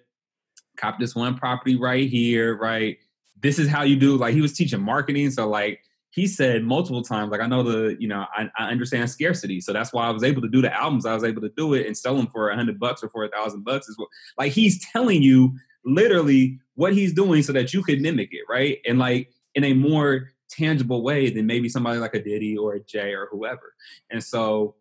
cop 0.78 0.98
this 0.98 1.14
one 1.14 1.36
property 1.36 1.76
right 1.76 2.09
here, 2.09 2.56
right? 2.56 2.96
This 3.40 3.59
is 3.59 3.68
how 3.68 3.82
you 3.82 3.96
do. 3.96 4.16
Like 4.16 4.32
he 4.32 4.40
was 4.40 4.54
teaching 4.54 4.80
marketing, 4.80 5.30
so 5.30 5.48
like 5.48 5.80
he 6.11 6.26
said 6.26 6.64
multiple 6.64 7.02
times, 7.02 7.30
like 7.30 7.40
I 7.40 7.46
know 7.46 7.62
the, 7.62 7.96
you 7.98 8.09
know, 8.09 8.24
I, 8.34 8.50
I, 8.59 8.70
understand 8.70 9.11
scarcity, 9.11 9.61
so 9.61 9.72
that's 9.72 9.92
why 9.92 10.06
I 10.06 10.11
was 10.11 10.24
able 10.24 10.40
to 10.42 10.48
do 10.48 10.62
the 10.62 10.74
albums. 10.74 11.04
I 11.04 11.14
was 11.14 11.24
able 11.24 11.42
to 11.42 11.50
do 11.50 11.74
it 11.74 11.86
and 11.86 11.96
sell 11.96 12.16
them 12.16 12.28
for 12.28 12.48
a 12.48 12.56
hundred 12.56 12.80
bucks 12.80 13.02
or 13.02 13.11
for 13.11 13.24
a 13.24 13.28
thousand 13.28 13.64
bucks. 13.64 13.88
Is 13.88 13.98
what, 13.98 14.09
like 14.38 14.52
he's 14.52 14.84
telling 14.90 15.22
you 15.22 15.54
literally 15.84 16.59
what 16.74 16.94
he's 16.94 17.12
doing 17.12 17.42
so 17.42 17.52
that 17.52 17.74
you 17.74 17.82
could 17.82 18.00
mimic 18.00 18.30
it, 18.32 18.42
right? 18.48 18.78
And 18.86 18.98
like 18.98 19.30
in 19.54 19.64
a 19.64 19.74
more 19.74 20.30
tangible 20.48 21.02
way 21.02 21.30
than 21.30 21.46
maybe 21.46 21.68
somebody 21.68 21.98
like 21.98 22.14
a 22.14 22.22
Diddy 22.22 22.56
or 22.56 22.74
a 22.74 22.80
Jay 22.80 23.12
or 23.12 23.28
whoever. 23.30 23.74
And 24.11 24.22
so, 24.22 24.76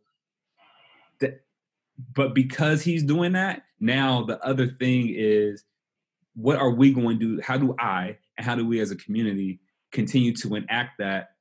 the, 1.19 1.39
but 2.13 2.33
because 2.33 2.81
he's 2.81 3.03
doing 3.03 3.33
that, 3.33 3.63
now 3.79 4.23
the 4.23 4.43
other 4.45 4.67
thing 4.67 5.13
is, 5.15 5.63
what 6.35 6.57
are 6.57 6.69
we 6.69 6.93
going 6.93 7.19
to 7.19 7.37
do? 7.37 7.41
How 7.41 7.57
do 7.57 7.75
I 7.79 8.17
and 8.37 8.45
how 8.45 8.55
do 8.55 8.65
we 8.65 8.79
as 8.79 8.91
a 8.91 8.95
community 8.95 9.59
continue 9.97 10.31
to 10.31 10.53
enact 10.53 10.99
that 10.99 11.31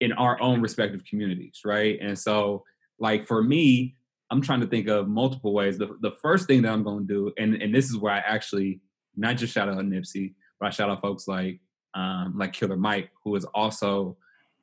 in 0.00 0.12
our 0.12 0.40
own 0.40 0.62
respective 0.62 1.04
communities, 1.04 1.60
right? 1.62 1.98
And 2.00 2.18
so, 2.18 2.64
like 2.98 3.26
for 3.26 3.42
me, 3.42 3.96
I'm 4.30 4.40
trying 4.40 4.60
to 4.60 4.66
think 4.66 4.88
of 4.88 5.08
multiple 5.08 5.52
ways. 5.52 5.76
The, 5.76 5.98
the 6.00 6.12
first 6.22 6.46
thing 6.46 6.62
that 6.62 6.72
I'm 6.72 6.82
going 6.82 7.06
to 7.06 7.14
do, 7.14 7.32
and, 7.36 7.60
and 7.60 7.74
this 7.74 7.90
is 7.90 7.98
where 7.98 8.14
I 8.14 8.18
actually 8.18 8.80
not 9.14 9.36
just 9.36 9.52
shout 9.52 9.68
out 9.68 9.76
Nipsey, 9.76 10.32
but 10.58 10.66
I 10.68 10.70
shout 10.70 10.88
out 10.88 11.02
folks 11.02 11.28
like 11.28 11.60
um, 11.92 12.38
like 12.38 12.54
Killer 12.54 12.78
Mike, 12.78 13.10
who 13.22 13.34
has 13.34 13.44
also 13.52 14.16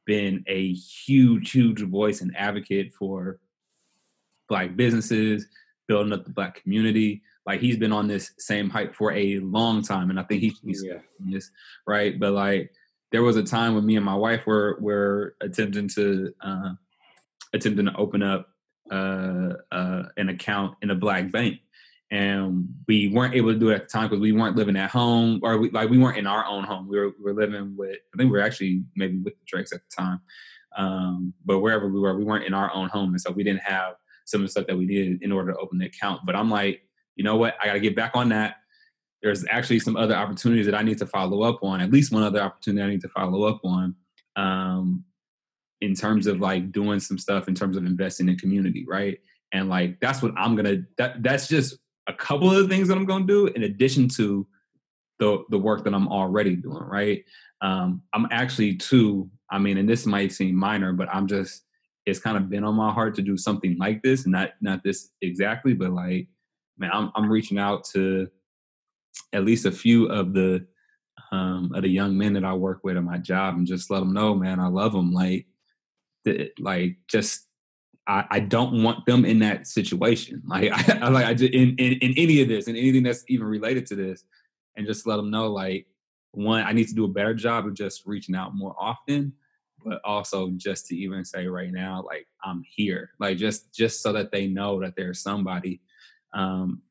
been 0.05 0.43
a 0.47 0.73
huge, 0.73 1.51
huge 1.51 1.81
voice 1.83 2.21
and 2.21 2.35
advocate 2.35 2.93
for 2.93 3.39
black 4.49 4.75
businesses, 4.75 5.45
building 5.87 6.13
up 6.13 6.25
the 6.25 6.31
black 6.31 6.63
community. 6.63 7.21
Like 7.45 7.61
he's 7.61 7.77
been 7.77 7.93
on 7.93 8.07
this 8.07 8.31
same 8.39 8.71
hype 8.71 8.95
for 8.95 9.11
a 9.13 9.37
long 9.39 9.83
time, 9.83 10.09
and 10.09 10.19
I 10.19 10.23
think 10.23 10.41
he's 10.41 10.83
yeah. 10.83 10.99
this 11.19 11.51
right. 11.85 12.19
But 12.19 12.31
like 12.33 12.71
there 13.11 13.23
was 13.23 13.37
a 13.37 13.43
time 13.43 13.75
when 13.75 13.85
me 13.85 13.95
and 13.95 14.05
my 14.05 14.15
wife 14.15 14.45
were 14.45 14.77
were 14.79 15.35
attempting 15.41 15.87
to 15.89 16.33
uh, 16.41 16.71
attempting 17.53 17.85
to 17.85 17.95
open 17.95 18.21
up 18.21 18.49
uh, 18.91 19.53
uh, 19.71 20.03
an 20.17 20.29
account 20.29 20.75
in 20.81 20.89
a 20.89 20.95
black 20.95 21.31
bank, 21.31 21.59
and 22.11 22.67
we 22.87 23.07
weren't 23.07 23.35
able 23.35 23.53
to 23.53 23.59
do 23.59 23.69
it 23.69 23.75
at 23.75 23.81
the 23.83 23.87
time 23.87 24.09
because 24.09 24.21
we 24.21 24.31
weren't 24.31 24.55
living 24.55 24.75
at 24.75 24.89
home 24.89 25.39
or 25.43 25.57
we, 25.57 25.69
like 25.71 25.89
we 25.89 25.97
weren't 25.97 26.17
in 26.17 26.27
our 26.27 26.45
own 26.45 26.63
home. 26.63 26.87
We 26.87 26.99
were, 26.99 27.09
we 27.17 27.23
were 27.23 27.33
living 27.33 27.75
with 27.77 27.97
I 28.13 28.17
think 28.17 28.31
we 28.31 28.37
were 28.37 28.43
actually 28.43 28.83
maybe 28.95 29.17
with 29.17 29.33
the 29.33 29.45
Drakes 29.45 29.71
at 29.71 29.81
the 29.89 29.95
time, 29.95 30.21
um, 30.75 31.33
but 31.45 31.59
wherever 31.59 31.87
we 31.87 31.99
were, 31.99 32.17
we 32.17 32.25
weren't 32.25 32.45
in 32.45 32.53
our 32.53 32.73
own 32.73 32.89
home, 32.89 33.09
and 33.11 33.21
so 33.21 33.31
we 33.31 33.43
didn't 33.43 33.63
have 33.63 33.95
some 34.25 34.41
of 34.41 34.47
the 34.47 34.51
stuff 34.51 34.67
that 34.67 34.77
we 34.77 34.85
needed 34.85 35.23
in 35.23 35.31
order 35.31 35.53
to 35.53 35.59
open 35.59 35.77
the 35.77 35.85
account. 35.85 36.21
But 36.25 36.35
I'm 36.35 36.49
like, 36.49 36.81
you 37.15 37.23
know 37.23 37.37
what? 37.37 37.55
I 37.61 37.67
got 37.67 37.73
to 37.73 37.79
get 37.79 37.95
back 37.95 38.11
on 38.13 38.29
that 38.29 38.57
there's 39.23 39.45
actually 39.49 39.79
some 39.79 39.95
other 39.95 40.15
opportunities 40.15 40.65
that 40.65 40.75
I 40.75 40.83
need 40.83 40.99
to 40.99 41.05
follow 41.05 41.41
up 41.43 41.63
on. 41.63 41.81
At 41.81 41.91
least 41.91 42.11
one 42.11 42.23
other 42.23 42.41
opportunity 42.41 42.83
I 42.83 42.89
need 42.89 43.01
to 43.01 43.09
follow 43.09 43.43
up 43.43 43.59
on, 43.63 43.95
um, 44.35 45.03
in 45.81 45.93
terms 45.93 46.27
of 46.27 46.39
like 46.39 46.71
doing 46.71 46.99
some 46.99 47.17
stuff 47.17 47.47
in 47.47 47.55
terms 47.55 47.77
of 47.77 47.85
investing 47.85 48.29
in 48.29 48.37
community, 48.37 48.85
right? 48.87 49.17
And 49.53 49.69
like 49.69 49.99
that's 49.99 50.21
what 50.21 50.33
I'm 50.37 50.55
gonna. 50.55 50.77
That 50.97 51.23
that's 51.23 51.47
just 51.47 51.77
a 52.07 52.13
couple 52.13 52.51
of 52.51 52.57
the 52.57 52.67
things 52.67 52.87
that 52.87 52.97
I'm 52.97 53.05
gonna 53.05 53.25
do 53.25 53.47
in 53.47 53.63
addition 53.63 54.07
to 54.09 54.47
the 55.19 55.43
the 55.49 55.57
work 55.57 55.83
that 55.85 55.93
I'm 55.93 56.07
already 56.07 56.55
doing, 56.55 56.83
right? 56.83 57.23
Um, 57.61 58.03
I'm 58.13 58.27
actually 58.31 58.75
too. 58.75 59.29
I 59.49 59.57
mean, 59.57 59.77
and 59.77 59.89
this 59.89 60.05
might 60.05 60.31
seem 60.31 60.55
minor, 60.55 60.93
but 60.93 61.09
I'm 61.13 61.27
just. 61.27 61.63
It's 62.05 62.19
kind 62.19 62.37
of 62.37 62.49
been 62.49 62.63
on 62.63 62.75
my 62.75 62.89
heart 62.89 63.15
to 63.15 63.21
do 63.21 63.35
something 63.35 63.77
like 63.77 64.01
this, 64.01 64.25
not 64.25 64.51
not 64.61 64.81
this 64.81 65.09
exactly, 65.21 65.73
but 65.73 65.91
like, 65.91 66.29
man, 66.77 66.89
I'm 66.93 67.11
I'm 67.15 67.29
reaching 67.29 67.59
out 67.59 67.83
to 67.93 68.29
at 69.33 69.45
least 69.45 69.65
a 69.65 69.71
few 69.71 70.07
of 70.07 70.33
the 70.33 70.65
um, 71.31 71.71
of 71.73 71.83
the 71.83 71.89
young 71.89 72.17
men 72.17 72.33
that 72.33 72.45
I 72.45 72.53
work 72.53 72.81
with 72.83 72.97
at 72.97 73.03
my 73.03 73.17
job 73.17 73.55
and 73.55 73.67
just 73.67 73.89
let 73.89 73.99
them 73.99 74.13
know, 74.13 74.33
man, 74.35 74.59
I 74.59 74.67
love 74.67 74.93
them. 74.93 75.11
Like, 75.11 75.47
the, 76.23 76.51
like 76.59 76.97
just 77.07 77.47
I, 78.07 78.25
I 78.29 78.39
don't 78.39 78.81
want 78.83 79.05
them 79.05 79.25
in 79.25 79.39
that 79.39 79.67
situation. 79.67 80.41
Like, 80.47 80.71
I, 80.71 80.99
I 80.99 81.09
like 81.09 81.25
I 81.25 81.33
just 81.33 81.53
in, 81.53 81.75
in 81.77 81.93
in 81.93 82.13
any 82.17 82.41
of 82.41 82.47
this 82.47 82.67
and 82.67 82.77
anything 82.77 83.03
that's 83.03 83.23
even 83.27 83.47
related 83.47 83.85
to 83.87 83.95
this, 83.95 84.23
and 84.75 84.87
just 84.87 85.05
let 85.07 85.17
them 85.17 85.29
know, 85.29 85.47
like, 85.47 85.87
one, 86.31 86.63
I 86.63 86.71
need 86.71 86.87
to 86.87 86.95
do 86.95 87.05
a 87.05 87.09
better 87.09 87.33
job 87.33 87.65
of 87.65 87.73
just 87.73 88.05
reaching 88.05 88.35
out 88.35 88.55
more 88.55 88.75
often, 88.79 89.33
but 89.83 89.99
also 90.05 90.51
just 90.51 90.87
to 90.87 90.95
even 90.95 91.25
say 91.25 91.47
right 91.47 91.71
now, 91.71 92.03
like, 92.05 92.27
I'm 92.43 92.63
here, 92.69 93.11
like 93.19 93.37
just 93.37 93.73
just 93.73 94.01
so 94.01 94.13
that 94.13 94.31
they 94.31 94.47
know 94.47 94.79
that 94.81 94.95
there's 94.95 95.21
somebody 95.21 95.81
um, 96.33 96.81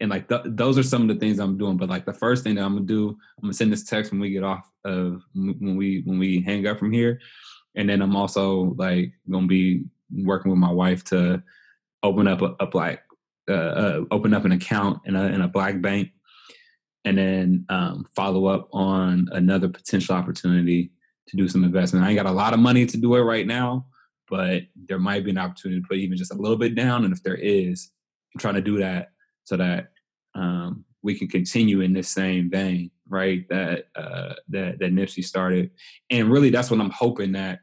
and 0.00 0.10
like 0.10 0.28
th- 0.28 0.42
those 0.46 0.78
are 0.78 0.82
some 0.82 1.02
of 1.02 1.08
the 1.08 1.16
things 1.16 1.38
I'm 1.38 1.58
doing. 1.58 1.76
But 1.76 1.88
like 1.88 2.04
the 2.04 2.12
first 2.12 2.44
thing 2.44 2.54
that 2.56 2.64
I'm 2.64 2.74
gonna 2.74 2.86
do, 2.86 3.10
I'm 3.10 3.42
gonna 3.42 3.52
send 3.52 3.72
this 3.72 3.84
text 3.84 4.12
when 4.12 4.20
we 4.20 4.30
get 4.30 4.44
off 4.44 4.70
of 4.84 5.22
when 5.34 5.76
we 5.76 6.02
when 6.04 6.18
we 6.18 6.40
hang 6.40 6.66
up 6.66 6.78
from 6.78 6.92
here, 6.92 7.20
and 7.74 7.88
then 7.88 8.00
I'm 8.00 8.16
also 8.16 8.74
like 8.76 9.12
gonna 9.30 9.46
be 9.46 9.84
working 10.10 10.50
with 10.50 10.58
my 10.58 10.70
wife 10.70 11.04
to 11.04 11.42
open 12.02 12.28
up 12.28 12.42
a, 12.42 12.54
a 12.60 12.66
black 12.66 13.04
uh, 13.48 13.52
uh, 13.52 14.04
open 14.10 14.34
up 14.34 14.44
an 14.44 14.52
account 14.52 15.00
in 15.04 15.16
a 15.16 15.26
in 15.26 15.40
a 15.40 15.48
black 15.48 15.80
bank, 15.80 16.10
and 17.04 17.18
then 17.18 17.64
um, 17.68 18.06
follow 18.14 18.46
up 18.46 18.68
on 18.72 19.28
another 19.32 19.68
potential 19.68 20.14
opportunity 20.14 20.92
to 21.26 21.36
do 21.36 21.48
some 21.48 21.64
investment. 21.64 22.04
I 22.04 22.10
ain't 22.10 22.16
got 22.16 22.26
a 22.26 22.32
lot 22.32 22.54
of 22.54 22.60
money 22.60 22.86
to 22.86 22.96
do 22.96 23.16
it 23.16 23.20
right 23.20 23.46
now, 23.46 23.86
but 24.30 24.62
there 24.76 24.98
might 24.98 25.24
be 25.24 25.30
an 25.30 25.38
opportunity 25.38 25.80
to 25.80 25.86
put 25.86 25.98
even 25.98 26.16
just 26.16 26.32
a 26.32 26.36
little 26.36 26.56
bit 26.56 26.74
down, 26.76 27.04
and 27.04 27.12
if 27.12 27.22
there 27.22 27.36
is, 27.36 27.90
I'm 28.34 28.38
trying 28.38 28.54
to 28.54 28.62
do 28.62 28.78
that 28.78 29.08
so 29.48 29.56
that 29.56 29.92
um, 30.34 30.84
we 31.02 31.18
can 31.18 31.26
continue 31.26 31.80
in 31.80 31.94
this 31.94 32.10
same 32.10 32.50
vein, 32.50 32.90
right? 33.08 33.48
That 33.48 33.86
uh, 33.96 34.34
that 34.50 34.78
that 34.78 34.92
Nipsey 34.92 35.24
started, 35.24 35.70
and 36.10 36.30
really 36.30 36.50
that's 36.50 36.70
what 36.70 36.80
I'm 36.80 36.90
hoping 36.90 37.32
that 37.32 37.60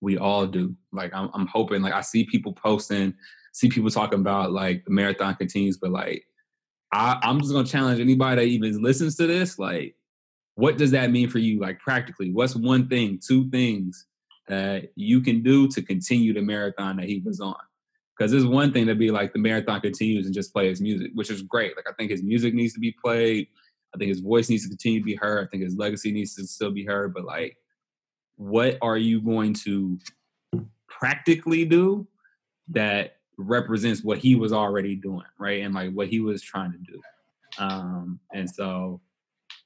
we 0.00 0.16
all 0.16 0.46
do. 0.46 0.74
Like 0.90 1.12
I'm, 1.12 1.28
I'm 1.34 1.46
hoping, 1.46 1.82
like 1.82 1.92
I 1.92 2.00
see 2.00 2.24
people 2.24 2.54
posting, 2.54 3.12
see 3.52 3.68
people 3.68 3.90
talking 3.90 4.20
about 4.20 4.52
like 4.52 4.82
the 4.86 4.90
marathon 4.92 5.34
continues, 5.34 5.76
but 5.76 5.90
like 5.90 6.24
I, 6.90 7.18
I'm 7.22 7.38
just 7.38 7.52
gonna 7.52 7.68
challenge 7.68 8.00
anybody 8.00 8.36
that 8.36 8.48
even 8.48 8.82
listens 8.82 9.16
to 9.16 9.26
this, 9.26 9.58
like 9.58 9.94
what 10.54 10.78
does 10.78 10.90
that 10.92 11.10
mean 11.10 11.28
for 11.28 11.38
you 11.38 11.60
like 11.60 11.78
practically 11.78 12.32
what's 12.32 12.56
one 12.56 12.88
thing 12.88 13.20
two 13.24 13.48
things 13.50 14.06
that 14.48 14.90
you 14.96 15.20
can 15.20 15.40
do 15.40 15.68
to 15.68 15.80
continue 15.80 16.34
the 16.34 16.42
marathon 16.42 16.96
that 16.96 17.06
he 17.06 17.22
was 17.24 17.38
on 17.38 17.54
because 18.18 18.32
it's 18.32 18.44
one 18.44 18.72
thing 18.72 18.86
to 18.86 18.94
be 18.94 19.10
like 19.10 19.32
the 19.32 19.38
marathon 19.38 19.80
continues 19.80 20.26
and 20.26 20.34
just 20.34 20.52
play 20.52 20.68
his 20.68 20.80
music 20.80 21.10
which 21.14 21.30
is 21.30 21.42
great 21.42 21.76
like 21.76 21.86
i 21.88 21.92
think 21.92 22.10
his 22.10 22.22
music 22.22 22.54
needs 22.54 22.72
to 22.72 22.80
be 22.80 22.94
played 23.02 23.46
i 23.94 23.98
think 23.98 24.08
his 24.08 24.20
voice 24.20 24.48
needs 24.48 24.64
to 24.64 24.68
continue 24.68 25.00
to 25.00 25.04
be 25.04 25.14
heard 25.14 25.46
i 25.46 25.50
think 25.50 25.62
his 25.62 25.76
legacy 25.76 26.12
needs 26.12 26.34
to 26.34 26.46
still 26.46 26.70
be 26.70 26.84
heard 26.84 27.14
but 27.14 27.24
like 27.24 27.56
what 28.36 28.78
are 28.82 28.98
you 28.98 29.20
going 29.20 29.52
to 29.52 29.98
practically 30.88 31.64
do 31.64 32.06
that 32.68 33.16
represents 33.36 34.02
what 34.02 34.18
he 34.18 34.34
was 34.34 34.52
already 34.52 34.94
doing 34.96 35.26
right 35.38 35.62
and 35.62 35.74
like 35.74 35.92
what 35.92 36.08
he 36.08 36.20
was 36.20 36.42
trying 36.42 36.72
to 36.72 36.78
do 36.78 37.00
um 37.58 38.18
and 38.32 38.48
so 38.48 39.00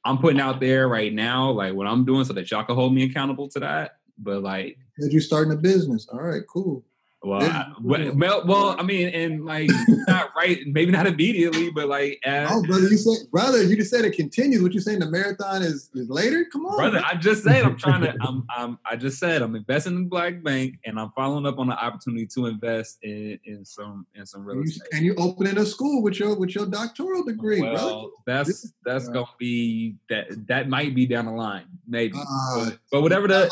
I'm 0.05 0.19
putting 0.19 0.41
out 0.41 0.61
there 0.61 0.89
right 0.89 1.13
now, 1.13 1.51
like 1.51 1.75
what 1.75 1.87
I'm 1.87 2.05
doing, 2.05 2.25
so 2.25 2.33
that 2.33 2.51
y'all 2.51 2.65
can 2.65 2.75
hold 2.75 2.95
me 2.95 3.05
accountable 3.05 3.49
to 3.51 3.61
that. 3.61 3.99
But 4.19 4.43
like, 4.43 4.79
you 4.99 5.21
starting 5.21 5.53
a 5.53 5.57
business. 5.57 6.09
All 6.13 6.21
right, 6.21 6.43
cool. 6.49 6.85
Well, 7.25 7.43
I, 7.43 7.73
well, 7.81 8.45
well, 8.47 8.77
I 8.79 8.83
mean, 8.83 9.09
and 9.09 9.45
like, 9.45 9.71
not 10.09 10.31
right, 10.37 10.59
maybe 10.67 10.91
not 10.91 11.07
immediately, 11.07 11.71
but 11.71 11.89
like, 11.89 12.19
as, 12.25 12.49
oh, 12.51 12.63
brother, 12.63 12.89
you 12.89 12.97
said, 12.97 13.31
brother, 13.31 13.63
you 13.63 13.77
just 13.77 13.91
said 13.91 14.05
it 14.05 14.17
continues. 14.17 14.61
What 14.61 14.73
you 14.73 14.81
saying? 14.81 14.99
The 14.99 15.09
marathon 15.09 15.63
is, 15.63 15.89
is 15.95 16.09
later? 16.09 16.45
Come 16.51 16.67
on, 16.67 16.77
brother. 16.77 17.03
I 17.05 17.15
just 17.15 17.45
said 17.45 17.63
I'm 17.63 17.77
trying 17.77 18.01
to. 18.01 18.17
I'm, 18.21 18.45
I'm. 18.57 18.79
I 18.85 18.97
just 18.97 19.21
said 19.21 19.41
I'm 19.41 19.55
investing 19.55 19.95
in 19.95 20.09
Black 20.09 20.43
Bank, 20.43 20.81
and 20.85 20.99
I'm 20.99 21.13
following 21.15 21.47
up 21.47 21.61
on 21.61 21.69
the 21.69 21.81
opportunity 21.81 22.27
to 22.27 22.47
invest 22.47 22.99
in 23.03 23.39
in 23.45 23.65
some 23.65 24.05
in 24.17 24.27
some 24.27 24.45
real 24.45 24.61
estate. 24.63 24.89
And 24.93 25.05
you 25.05 25.15
opening 25.15 25.59
a 25.59 25.65
school 25.65 26.03
with 26.03 26.19
your 26.19 26.35
with 26.35 26.57
your 26.57 26.67
doctoral 26.67 27.23
degree, 27.23 27.63
well, 27.63 27.73
brother. 27.73 28.09
That's 28.27 28.73
that's 28.85 29.09
gonna 29.09 29.27
be 29.39 29.95
that 30.09 30.27
that 30.49 30.69
might 30.69 30.93
be 30.93 31.07
down 31.07 31.27
the 31.27 31.33
line, 31.33 31.67
maybe. 31.87 32.19
Uh, 32.19 32.65
but, 32.65 32.79
but 32.91 33.03
whatever 33.03 33.29
the. 33.29 33.49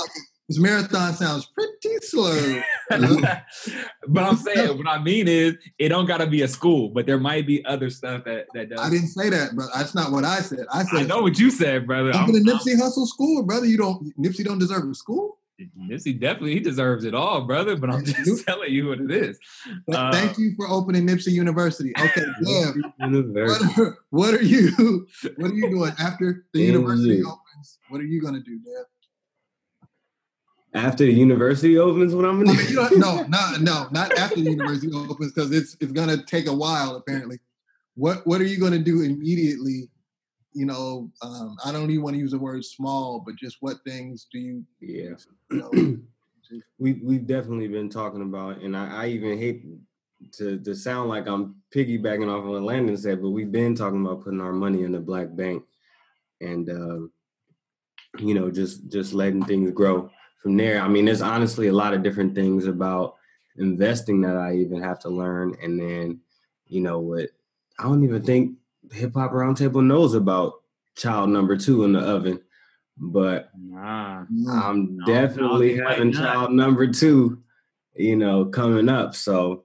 Like 0.51 0.57
this 0.57 0.59
marathon 0.59 1.15
sounds 1.15 1.47
pretty 1.47 1.99
slow. 2.03 2.63
but 4.09 4.25
I'm 4.25 4.37
saying 4.37 4.77
what 4.79 4.89
I 4.89 5.03
mean 5.03 5.29
is 5.29 5.57
it 5.79 5.91
don't 5.91 6.07
gotta 6.07 6.27
be 6.27 6.43
a 6.43 6.49
school, 6.49 6.89
but 6.89 7.07
there 7.07 7.19
might 7.19 7.47
be 7.47 7.65
other 7.65 7.91
stuff 7.91 8.25
that 8.25 8.47
that 8.55 8.71
does. 8.71 8.81
I 8.81 8.91
didn't 8.91 9.09
say 9.09 9.31
that, 9.31 9.51
but 9.57 9.67
that's 9.75 9.95
not 9.95 10.11
what 10.11 10.25
I 10.25 10.41
said. 10.41 10.67
I 10.73 10.85
said 10.85 11.01
I 11.01 11.03
know 11.05 11.23
what 11.23 11.39
you 11.39 11.51
said, 11.51 11.87
brother. 11.87 12.13
I'm, 12.13 12.29
in 12.31 12.37
a 12.37 12.39
Nipsey 12.39 12.77
Hussle 12.77 13.07
school, 13.07 13.45
brother. 13.45 13.67
You 13.67 13.79
don't 13.79 14.19
Nipsey 14.19 14.45
don't 14.45 14.59
deserve 14.59 14.89
a 14.89 14.95
school. 14.95 15.39
Nipsey 15.79 16.19
definitely 16.19 16.55
he 16.55 16.61
deserves 16.61 17.05
it 17.05 17.15
all, 17.15 17.43
brother. 17.43 17.77
But 17.77 17.91
I'm 17.91 18.05
just 18.05 18.45
telling 18.47 18.73
you 18.73 18.89
what 18.89 19.01
it 19.01 19.11
is. 19.11 19.39
Uh, 19.93 20.11
thank 20.11 20.39
you 20.39 20.55
for 20.57 20.69
opening 20.69 21.07
Nipsey 21.07 21.33
University. 21.33 21.93
Okay, 22.01 22.25
yeah. 22.43 22.73
what, 22.99 23.79
are, 23.79 23.99
what 24.09 24.35
are 24.35 24.43
you? 24.43 25.07
What 25.37 25.51
are 25.51 25.55
you 25.55 25.71
doing 25.71 25.93
after 25.99 26.47
the 26.55 26.63
university 26.63 27.23
opens? 27.23 27.79
What 27.89 28.01
are 28.01 28.05
you 28.07 28.23
gonna 28.23 28.41
do, 28.41 28.59
Dad? 28.59 28.85
After 30.73 31.05
the 31.05 31.13
university 31.13 31.79
opens, 31.79 32.15
what 32.15 32.25
I'm 32.25 32.45
gonna 32.45 32.57
I 32.57 32.63
mean, 32.63 32.91
do? 32.91 32.99
no, 32.99 33.23
no, 33.29 33.57
no, 33.61 33.89
not 33.91 34.17
after 34.17 34.37
the 34.37 34.51
university 34.51 34.93
opens 34.93 35.33
because 35.33 35.51
it's 35.51 35.77
it's 35.81 35.91
gonna 35.91 36.23
take 36.25 36.47
a 36.47 36.55
while 36.55 36.95
apparently. 36.95 37.39
What 37.97 38.25
what 38.27 38.41
are 38.41 38.45
you 38.45 38.59
gonna 38.59 38.79
do 38.79 39.03
immediately? 39.03 39.91
You 40.53 40.67
know, 40.67 41.11
um, 41.23 41.57
I 41.65 41.73
don't 41.73 41.91
even 41.91 42.03
want 42.03 42.15
to 42.15 42.21
use 42.21 42.31
the 42.31 42.39
word 42.39 42.65
small, 42.65 43.23
but 43.25 43.35
just 43.37 43.57
what 43.61 43.79
things 43.85 44.29
do 44.33 44.39
you? 44.39 44.65
Yeah, 44.81 45.15
you 45.51 45.59
know, 45.59 46.61
we 46.79 47.01
we've 47.03 47.27
definitely 47.27 47.69
been 47.69 47.89
talking 47.89 48.23
about, 48.23 48.61
and 48.61 48.77
I, 48.77 49.05
I 49.05 49.07
even 49.09 49.39
hate 49.39 49.65
to 50.35 50.59
to 50.61 50.75
sound 50.77 51.09
like 51.09 51.27
I'm 51.27 51.57
piggybacking 51.75 52.29
off 52.29 52.45
of 52.45 52.51
what 52.51 52.63
Landon 52.63 52.97
said, 52.97 53.21
but 53.21 53.31
we've 53.31 53.51
been 53.51 53.75
talking 53.75 54.07
about 54.07 54.23
putting 54.23 54.41
our 54.41 54.53
money 54.53 54.85
in 54.85 54.93
the 54.93 55.01
black 55.01 55.35
bank, 55.35 55.65
and 56.41 56.71
uh, 56.71 57.07
you 58.19 58.35
know, 58.35 58.53
just 58.53 58.89
just 58.89 59.13
letting 59.13 59.45
things 59.45 59.73
grow 59.73 60.11
from 60.43 60.57
there, 60.57 60.81
I 60.81 60.89
mean, 60.89 61.05
there's 61.05 61.23
honestly 61.23 61.69
a 61.69 61.73
lot 61.73 61.95
of 61.95 62.03
different 62.03 62.35
things 62.35 62.67
about 62.67 63.17
investing 63.57 64.23
that 64.23 64.37
I 64.37 64.55
even 64.57 64.83
have 64.83 64.99
to 65.01 65.11
learn. 65.11 65.55
And 65.63 65.79
then, 65.79 66.21
you 66.67 66.81
know, 66.81 66.99
what 66.99 67.29
I 67.79 67.85
don't 67.85 68.05
even 68.05 68.23
think 68.23 68.57
Hip 68.93 69.15
Hop 69.15 69.33
Roundtable 69.33 69.85
knows 69.85 70.15
about 70.15 70.55
child 70.97 71.31
number 71.31 71.57
two 71.57 71.85
in 71.85 71.93
the 71.93 72.01
oven. 72.01 72.41
But 72.97 73.51
nah, 73.59 74.25
I'm 74.51 74.97
no, 74.97 75.07
definitely 75.07 75.77
no, 75.77 75.89
having 75.89 76.13
child 76.13 76.53
number 76.53 76.87
two, 76.87 77.43
you 77.95 78.17
know, 78.17 78.47
coming 78.47 78.89
up. 78.89 79.15
So, 79.15 79.65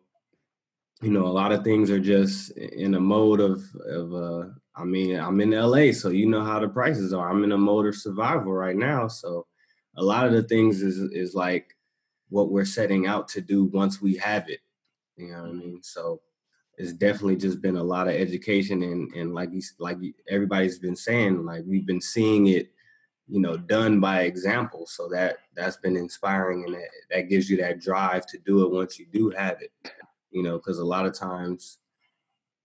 you 1.02 1.12
know, 1.12 1.26
a 1.26 1.28
lot 1.28 1.52
of 1.52 1.64
things 1.64 1.90
are 1.90 2.00
just 2.00 2.52
in 2.52 2.96
a 2.96 3.00
mode 3.00 3.40
of 3.40 3.64
of 3.86 4.14
uh 4.14 4.50
I 4.78 4.84
mean, 4.84 5.18
I'm 5.18 5.40
in 5.40 5.52
LA, 5.52 5.94
so 5.94 6.10
you 6.10 6.28
know 6.28 6.44
how 6.44 6.60
the 6.60 6.68
prices 6.68 7.14
are. 7.14 7.30
I'm 7.30 7.46
in 7.46 7.54
a 7.54 7.58
mode 7.58 7.88
of 7.88 7.96
survival 7.96 8.52
right 8.52 8.76
now. 8.76 9.08
So 9.08 9.48
a 9.98 10.04
lot 10.04 10.26
of 10.26 10.34
the 10.34 10.44
things 10.44 10.82
is 10.82 10.98
is 11.12 11.36
like 11.36 11.76
what 12.30 12.52
we're 12.52 12.66
setting 12.66 13.08
out 13.08 13.28
to 13.30 13.42
do 13.42 13.66
once 13.66 14.02
we 14.02 14.16
have 14.18 14.50
it. 14.50 14.60
You 15.16 15.32
know 15.32 15.42
what 15.42 15.44
I 15.44 15.50
mm-hmm. 15.50 15.60
mean? 15.60 15.84
So 15.84 16.22
it's 16.78 16.94
definitely 16.94 17.38
just 17.38 17.62
been 17.62 17.78
a 17.78 17.84
lot 17.84 18.08
of 18.08 18.16
education 18.16 18.84
and 18.84 19.14
and 19.14 19.34
like 19.34 19.50
you, 19.52 19.62
like 19.80 19.98
everybody's 20.30 20.80
been 20.80 20.96
saying, 20.96 21.46
like 21.46 21.64
we've 21.66 21.86
been 21.86 22.02
seeing 22.02 22.48
it, 22.48 22.72
you 23.28 23.40
know, 23.40 23.54
mm-hmm. 23.54 23.68
done 23.68 24.00
by 24.00 24.24
example. 24.24 24.86
So 24.88 25.08
that 25.10 25.38
that's 25.56 25.78
been 25.78 25.96
inspiring 25.96 26.66
and 26.66 26.76
that, 26.76 26.90
that 27.12 27.30
gives 27.30 27.50
you 27.50 27.58
that 27.58 27.80
drive 27.80 28.26
to 28.28 28.38
do 28.40 28.66
it 28.66 28.72
once 28.72 29.00
you 29.00 29.06
do 29.12 29.30
have 29.32 29.62
it. 29.62 29.72
You 30.32 30.44
know, 30.44 30.58
because 30.58 30.80
a 30.80 30.86
lot 30.86 31.06
of 31.06 31.14
times 31.14 31.78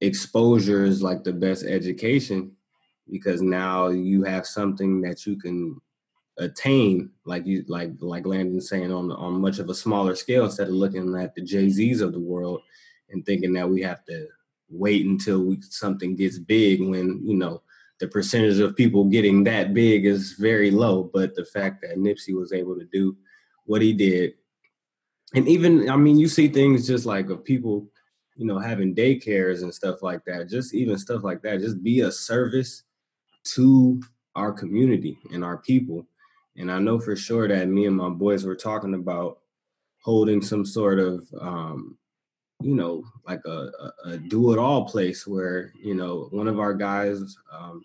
exposure 0.00 0.84
is 0.84 1.02
like 1.02 1.22
the 1.22 1.32
best 1.32 1.64
education 1.64 2.52
because 3.08 3.42
now 3.42 3.88
you 3.88 4.22
have 4.24 4.46
something 4.46 5.00
that 5.02 5.26
you 5.26 5.36
can 5.36 5.80
attain 6.40 7.10
like 7.26 7.46
you 7.46 7.64
like 7.68 7.92
like 8.00 8.26
Landon 8.26 8.60
saying 8.60 8.90
on 8.90 9.12
on 9.12 9.40
much 9.40 9.58
of 9.58 9.68
a 9.68 9.74
smaller 9.74 10.16
scale 10.16 10.46
instead 10.46 10.68
of 10.68 10.74
looking 10.74 11.14
at 11.16 11.34
the 11.34 11.42
Jay 11.42 11.68
Z's 11.68 12.00
of 12.00 12.12
the 12.12 12.20
world 12.20 12.62
and 13.10 13.24
thinking 13.24 13.52
that 13.52 13.68
we 13.68 13.82
have 13.82 14.04
to 14.06 14.26
wait 14.70 15.04
until 15.04 15.40
we, 15.40 15.58
something 15.62 16.16
gets 16.16 16.38
big 16.38 16.80
when 16.80 17.20
you 17.22 17.36
know 17.36 17.62
the 18.00 18.08
percentage 18.08 18.58
of 18.58 18.74
people 18.74 19.04
getting 19.04 19.44
that 19.44 19.74
big 19.74 20.06
is 20.06 20.32
very 20.32 20.70
low. 20.70 21.10
But 21.12 21.34
the 21.34 21.44
fact 21.44 21.82
that 21.82 21.98
Nipsey 21.98 22.34
was 22.34 22.52
able 22.52 22.74
to 22.78 22.86
do 22.86 23.16
what 23.66 23.82
he 23.82 23.92
did, 23.92 24.32
and 25.34 25.46
even 25.46 25.90
I 25.90 25.96
mean, 25.96 26.18
you 26.18 26.26
see 26.26 26.48
things 26.48 26.86
just 26.86 27.04
like 27.04 27.28
of 27.28 27.44
people, 27.44 27.86
you 28.34 28.46
know, 28.46 28.58
having 28.58 28.94
daycares 28.94 29.62
and 29.62 29.74
stuff 29.74 30.02
like 30.02 30.24
that. 30.24 30.48
Just 30.48 30.74
even 30.74 30.96
stuff 30.96 31.22
like 31.22 31.42
that. 31.42 31.60
Just 31.60 31.82
be 31.82 32.00
a 32.00 32.10
service 32.10 32.84
to 33.54 34.00
our 34.34 34.52
community 34.52 35.18
and 35.32 35.44
our 35.44 35.58
people 35.58 36.06
and 36.60 36.70
I 36.70 36.78
know 36.78 37.00
for 37.00 37.16
sure 37.16 37.48
that 37.48 37.68
me 37.68 37.86
and 37.86 37.96
my 37.96 38.10
boys 38.10 38.44
were 38.44 38.54
talking 38.54 38.94
about 38.94 39.38
holding 40.02 40.42
some 40.42 40.64
sort 40.64 40.98
of, 40.98 41.26
um, 41.40 41.96
you 42.62 42.74
know, 42.74 43.02
like 43.26 43.40
a, 43.46 43.70
a, 43.80 43.92
a 44.10 44.18
do 44.18 44.52
it 44.52 44.58
all 44.58 44.84
place 44.84 45.26
where, 45.26 45.72
you 45.82 45.94
know, 45.94 46.28
one 46.32 46.48
of 46.48 46.58
our 46.58 46.74
guys 46.74 47.36
um, 47.50 47.82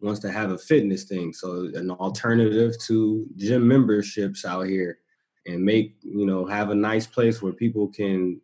wants 0.00 0.20
to 0.20 0.32
have 0.32 0.50
a 0.50 0.58
fitness 0.58 1.04
thing. 1.04 1.32
So 1.34 1.70
an 1.74 1.90
alternative 1.90 2.78
to 2.86 3.26
gym 3.36 3.68
memberships 3.68 4.46
out 4.46 4.62
here 4.62 4.98
and 5.46 5.62
make, 5.62 5.96
you 6.02 6.26
know, 6.26 6.46
have 6.46 6.70
a 6.70 6.74
nice 6.74 7.06
place 7.06 7.42
where 7.42 7.52
people 7.52 7.88
can 7.88 8.40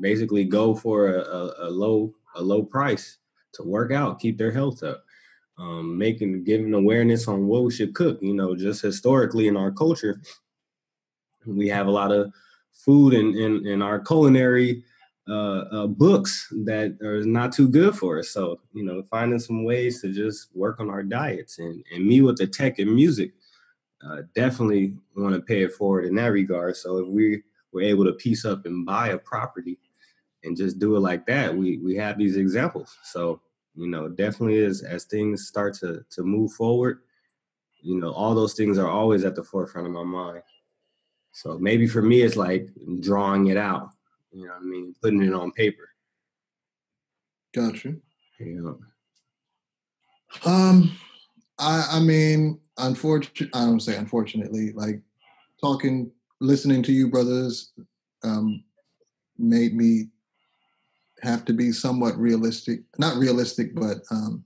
basically 0.00 0.44
go 0.44 0.74
for 0.74 1.14
a, 1.14 1.20
a, 1.20 1.68
a 1.68 1.70
low, 1.70 2.14
a 2.36 2.42
low 2.42 2.62
price 2.62 3.18
to 3.54 3.64
work 3.64 3.92
out, 3.92 4.20
keep 4.20 4.38
their 4.38 4.52
health 4.52 4.82
up 4.84 5.03
um, 5.58 5.96
making 5.96 6.44
giving 6.44 6.74
awareness 6.74 7.28
on 7.28 7.46
what 7.46 7.64
we 7.64 7.70
should 7.70 7.94
cook. 7.94 8.18
You 8.20 8.34
know, 8.34 8.56
just 8.56 8.82
historically 8.82 9.48
in 9.48 9.56
our 9.56 9.70
culture, 9.70 10.20
we 11.46 11.68
have 11.68 11.86
a 11.86 11.92
lot 11.92 12.12
of 12.12 12.32
food 12.72 13.14
in 13.14 13.36
in, 13.36 13.66
in 13.66 13.82
our 13.82 14.00
culinary 14.00 14.84
uh, 15.28 15.64
uh, 15.72 15.86
books 15.86 16.52
that 16.64 16.98
are 17.02 17.24
not 17.24 17.52
too 17.52 17.68
good 17.68 17.96
for 17.96 18.18
us. 18.18 18.30
So 18.30 18.60
you 18.72 18.84
know, 18.84 19.02
finding 19.10 19.38
some 19.38 19.64
ways 19.64 20.00
to 20.02 20.12
just 20.12 20.54
work 20.54 20.80
on 20.80 20.90
our 20.90 21.02
diets 21.02 21.58
and 21.58 21.84
and 21.94 22.06
me 22.06 22.20
with 22.20 22.36
the 22.38 22.46
tech 22.46 22.78
and 22.78 22.94
music. 22.94 23.32
Uh, 24.04 24.20
definitely 24.34 24.94
want 25.16 25.34
to 25.34 25.40
pay 25.40 25.62
it 25.62 25.72
forward 25.72 26.04
in 26.04 26.14
that 26.14 26.26
regard. 26.26 26.76
So 26.76 26.98
if 26.98 27.08
we 27.08 27.42
were 27.72 27.80
able 27.80 28.04
to 28.04 28.12
piece 28.12 28.44
up 28.44 28.66
and 28.66 28.84
buy 28.84 29.08
a 29.08 29.18
property 29.18 29.78
and 30.42 30.54
just 30.54 30.78
do 30.78 30.94
it 30.94 31.00
like 31.00 31.24
that, 31.26 31.56
we 31.56 31.78
we 31.78 31.96
have 31.96 32.18
these 32.18 32.36
examples. 32.36 32.94
So 33.04 33.40
you 33.74 33.88
know 33.88 34.08
definitely 34.08 34.56
is 34.56 34.82
as 34.82 35.04
things 35.04 35.46
start 35.46 35.74
to 35.74 36.04
to 36.10 36.22
move 36.22 36.52
forward 36.52 37.00
you 37.80 38.00
know 38.00 38.12
all 38.12 38.34
those 38.34 38.54
things 38.54 38.78
are 38.78 38.88
always 38.88 39.24
at 39.24 39.34
the 39.36 39.44
forefront 39.44 39.86
of 39.86 39.92
my 39.92 40.02
mind. 40.02 40.42
So 41.32 41.58
maybe 41.58 41.86
for 41.86 42.00
me 42.00 42.22
it's 42.22 42.36
like 42.36 42.70
drawing 43.00 43.46
it 43.46 43.56
out 43.56 43.90
you 44.32 44.46
know 44.46 44.52
what 44.52 44.62
i 44.62 44.64
mean? 44.64 44.94
Putting 45.00 45.22
it 45.22 45.32
on 45.32 45.52
paper. 45.52 45.88
Gotcha. 47.54 47.94
Yeah. 48.40 48.72
Um 50.44 50.90
i 51.58 51.86
i 51.92 52.00
mean 52.00 52.58
unfortunately 52.78 53.48
i 53.54 53.64
don't 53.64 53.78
say 53.78 53.94
unfortunately 53.96 54.72
like 54.72 55.00
talking 55.60 56.10
listening 56.40 56.82
to 56.82 56.92
you 56.92 57.08
brothers 57.08 57.72
um 58.24 58.64
made 59.38 59.72
me 59.74 60.08
have 61.24 61.44
to 61.46 61.52
be 61.52 61.72
somewhat 61.72 62.16
realistic, 62.16 62.80
not 62.98 63.16
realistic, 63.16 63.74
but 63.74 63.98
um, 64.10 64.44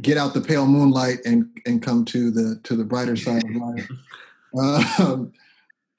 get 0.00 0.16
out 0.16 0.34
the 0.34 0.40
pale 0.40 0.66
moonlight 0.66 1.18
and 1.24 1.48
and 1.66 1.82
come 1.82 2.04
to 2.06 2.30
the 2.30 2.60
to 2.64 2.76
the 2.76 2.84
brighter 2.84 3.16
side 3.16 3.44
of 3.44 3.56
life. 3.56 3.90
Um, 4.54 5.32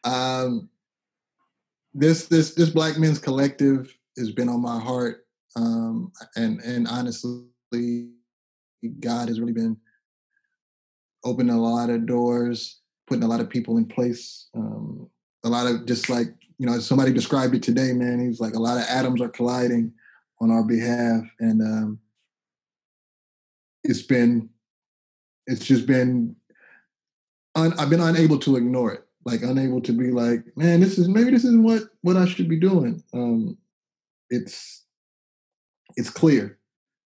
um, 0.04 0.70
this 1.92 2.28
this 2.28 2.54
this 2.54 2.70
Black 2.70 3.00
Men's 3.00 3.18
Collective 3.18 3.92
has 4.16 4.32
been 4.32 4.48
on 4.48 4.62
my 4.62 4.80
heart, 4.80 5.26
um, 5.56 6.12
and 6.36 6.60
and 6.62 6.88
honestly, 6.88 8.12
God 9.00 9.28
has 9.30 9.40
really 9.40 9.54
been 9.54 9.76
opening 11.24 11.56
a 11.56 11.60
lot 11.60 11.90
of 11.90 12.06
doors, 12.06 12.80
putting 13.08 13.24
a 13.24 13.28
lot 13.28 13.40
of 13.40 13.50
people 13.50 13.78
in 13.78 13.88
place. 13.88 14.50
Um, 14.56 15.10
a 15.44 15.50
lot 15.50 15.66
of 15.66 15.86
just 15.88 16.10
like 16.10 16.28
you 16.64 16.70
know, 16.70 16.80
somebody 16.80 17.12
described 17.12 17.54
it 17.56 17.62
today, 17.62 17.92
man. 17.92 18.26
He's 18.26 18.40
like 18.40 18.54
a 18.54 18.60
lot 18.60 18.78
of 18.78 18.86
atoms 18.88 19.22
are 19.22 19.28
colliding 19.28 19.92
on 20.40 20.50
our 20.50 20.64
behalf, 20.64 21.24
and 21.42 21.62
um, 21.62 22.00
it's 23.84 24.02
been 24.02 24.50
it's 25.46 25.66
just 25.66 25.86
been 25.86 26.38
un, 27.56 27.74
I've 27.78 27.90
been 27.90 28.00
unable 28.00 28.40
to 28.40 28.56
ignore 28.56 28.94
it, 28.94 29.06
like 29.26 29.42
unable 29.42 29.82
to 29.82 29.92
be 29.92 30.10
like, 30.10 30.46
man, 30.56 30.80
this 30.80 30.98
is 30.98 31.10
maybe 31.10 31.32
this 31.32 31.44
is 31.44 31.58
what 31.58 31.84
what 32.02 32.16
I 32.16 32.24
should 32.24 32.48
be 32.48 32.62
doing. 32.62 33.04
Um, 33.14 33.58
it's 34.30 34.86
it's 35.98 36.10
clear. 36.10 36.60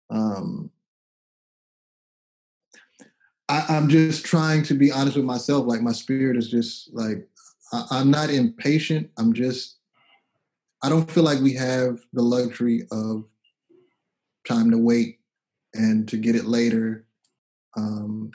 Um, 0.09 0.71
I, 3.47 3.63
I'm 3.69 3.89
just 3.89 4.25
trying 4.25 4.63
to 4.63 4.73
be 4.73 4.91
honest 4.91 5.17
with 5.17 5.25
myself. 5.25 5.67
Like 5.67 5.83
my 5.83 5.91
spirit 5.91 6.35
is 6.35 6.49
just 6.49 6.91
like 6.95 7.27
I, 7.73 7.85
I'm 7.91 8.11
not 8.11 8.29
impatient. 8.29 9.09
I'm 9.17 9.33
just 9.33 9.77
I 10.83 10.89
don't 10.89 11.09
feel 11.09 11.23
like 11.23 11.39
we 11.39 11.53
have 11.53 11.99
the 12.13 12.21
luxury 12.21 12.87
of 12.91 13.25
time 14.47 14.69
to 14.71 14.77
wait 14.77 15.19
and 15.73 16.07
to 16.09 16.17
get 16.17 16.35
it 16.35 16.45
later. 16.45 17.05
Um, 17.75 18.31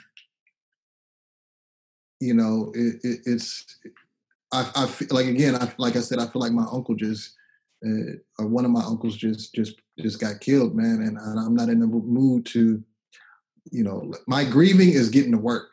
you 2.19 2.33
know, 2.33 2.71
it, 2.75 2.95
it, 3.03 3.19
it's 3.25 3.77
I, 4.51 4.69
I 4.75 4.87
feel 4.87 5.07
like 5.11 5.27
again, 5.27 5.55
I 5.55 5.71
like 5.77 5.95
I 5.95 6.01
said, 6.01 6.19
I 6.19 6.27
feel 6.27 6.41
like 6.41 6.51
my 6.51 6.67
uncle 6.71 6.95
just 6.95 7.35
uh, 7.85 8.13
or 8.37 8.47
one 8.47 8.65
of 8.65 8.71
my 8.71 8.83
uncles 8.83 9.15
just 9.15 9.53
just 9.55 9.79
just 9.99 10.19
got 10.19 10.39
killed, 10.39 10.75
man, 10.75 11.01
and, 11.01 11.17
and 11.17 11.39
I'm 11.39 11.55
not 11.55 11.69
in 11.69 11.79
the 11.79 11.87
mood 11.87 12.45
to, 12.47 12.83
you 13.71 13.83
know, 13.83 14.13
my 14.27 14.43
grieving 14.43 14.89
is 14.89 15.09
getting 15.09 15.31
to 15.31 15.37
work. 15.37 15.71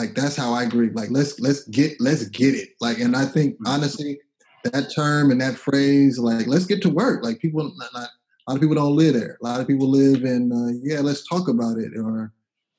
Like 0.00 0.14
that's 0.14 0.34
how 0.34 0.54
I 0.54 0.64
grieve. 0.64 0.94
Like 0.94 1.10
let's 1.10 1.38
let's 1.40 1.64
get 1.64 2.00
let's 2.00 2.24
get 2.28 2.54
it. 2.54 2.70
Like, 2.80 3.00
and 3.00 3.14
I 3.14 3.26
think 3.26 3.56
honestly, 3.66 4.18
that 4.64 4.90
term 4.94 5.30
and 5.30 5.38
that 5.42 5.56
phrase, 5.56 6.18
like 6.18 6.46
let's 6.46 6.64
get 6.64 6.80
to 6.82 6.88
work. 6.88 7.22
Like 7.22 7.38
people, 7.38 7.70
not, 7.76 7.90
not 7.92 8.08
a 8.46 8.50
lot 8.50 8.56
of 8.56 8.62
people 8.62 8.76
don't 8.76 8.96
live 8.96 9.12
there. 9.12 9.36
A 9.42 9.44
lot 9.44 9.60
of 9.60 9.66
people 9.66 9.90
live 9.90 10.24
in, 10.24 10.52
uh, 10.52 10.72
yeah, 10.82 11.00
let's 11.00 11.28
talk 11.28 11.48
about 11.48 11.76
it, 11.76 11.92
or 11.94 12.32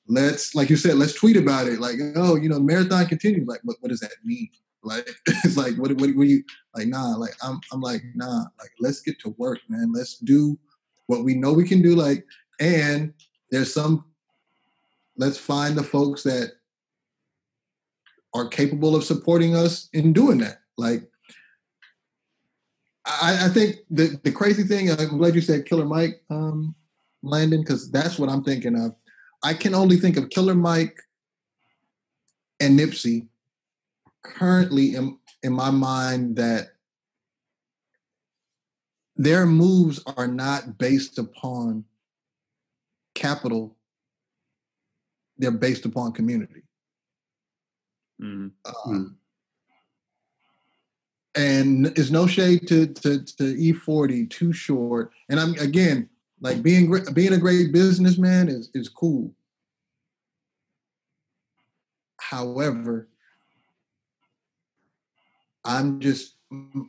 let's, 0.08 0.56
like 0.56 0.72
you 0.72 0.76
said, 0.76 0.96
let's 0.96 1.14
tweet 1.14 1.38
about 1.38 1.68
it. 1.68 1.80
Like, 1.80 1.98
oh, 2.16 2.38
you 2.38 2.50
know, 2.50 2.60
marathon 2.60 3.06
continues. 3.06 3.48
Like, 3.48 3.62
what, 3.66 3.78
what 3.82 3.90
does 3.90 4.00
that 4.00 4.10
mean? 4.24 4.50
Like, 4.84 5.08
it's 5.28 5.58
like, 5.58 5.76
what, 5.76 5.92
what, 5.94 6.16
what 6.16 6.28
you 6.28 6.44
like? 6.76 6.88
Nah, 6.88 7.16
like, 7.18 7.36
I'm, 7.44 7.62
I'm 7.72 7.82
like, 7.82 8.02
nah, 8.16 8.46
like, 8.60 8.72
let's 8.80 9.02
get 9.02 9.20
to 9.20 9.36
work, 9.38 9.60
man. 9.70 9.92
Let's 9.94 10.18
do 10.18 10.58
what 11.06 11.24
we 11.24 11.36
know 11.36 11.54
we 11.54 11.68
can 11.68 11.84
do. 11.84 11.94
Like, 11.94 12.26
and 12.60 13.14
there's 13.52 13.72
some. 13.72 14.06
Let's 15.18 15.38
find 15.38 15.78
the 15.78 15.84
folks 15.84 16.24
that 16.24 16.54
are 18.34 18.48
capable 18.48 18.96
of 18.96 19.04
supporting 19.04 19.56
us 19.56 19.90
in 19.94 20.14
doing 20.14 20.38
that. 20.40 20.62
Like, 20.78 21.04
I, 23.06 23.46
I, 23.46 23.50
think 23.50 23.78
the, 23.90 24.20
the 24.24 24.32
crazy 24.32 24.64
thing, 24.64 24.92
I'm 24.92 25.18
glad 25.18 25.36
you 25.36 25.42
said 25.42 25.66
Killer 25.66 25.86
Mike, 25.86 26.22
um, 26.30 26.76
Landon, 27.24 27.62
because 27.62 27.92
that's 27.92 28.18
what 28.18 28.30
I'm 28.30 28.44
thinking 28.44 28.80
of. 28.80 28.96
I 29.44 29.54
can 29.54 29.74
only 29.74 29.98
think 29.98 30.18
of 30.18 30.30
Killer 30.30 30.56
Mike 30.56 30.98
and 32.60 32.80
Nipsey 32.80 33.28
currently 34.24 34.96
in, 34.96 35.18
in 35.44 35.52
my 35.52 35.72
mind 35.72 36.36
that 36.36 36.70
their 39.16 39.46
moves 39.46 40.02
are 40.18 40.28
not 40.28 40.78
based 40.78 41.18
upon 41.18 41.86
capital, 43.14 43.76
they're 45.38 45.52
based 45.52 45.86
upon 45.86 46.14
community. 46.14 46.64
Mm-hmm. 48.22 48.48
Uh, 48.66 49.10
and 51.36 51.88
it's 51.98 52.12
no 52.12 52.28
shade 52.28 52.68
to 52.68 52.88
to, 52.88 53.24
to 53.24 53.44
E-40, 53.44 54.30
Too 54.30 54.54
$hort. 54.76 55.12
And 55.30 55.40
I'm 55.40 55.54
again 55.56 56.10
like 56.42 56.62
being 56.62 56.94
being 57.14 57.34
a 57.34 57.38
great 57.38 57.72
businessman 57.72 58.50
is 58.50 58.70
is 58.74 58.90
cool. 58.90 59.32
However, 62.20 63.08
I'm 65.64 66.00
just 66.00 66.36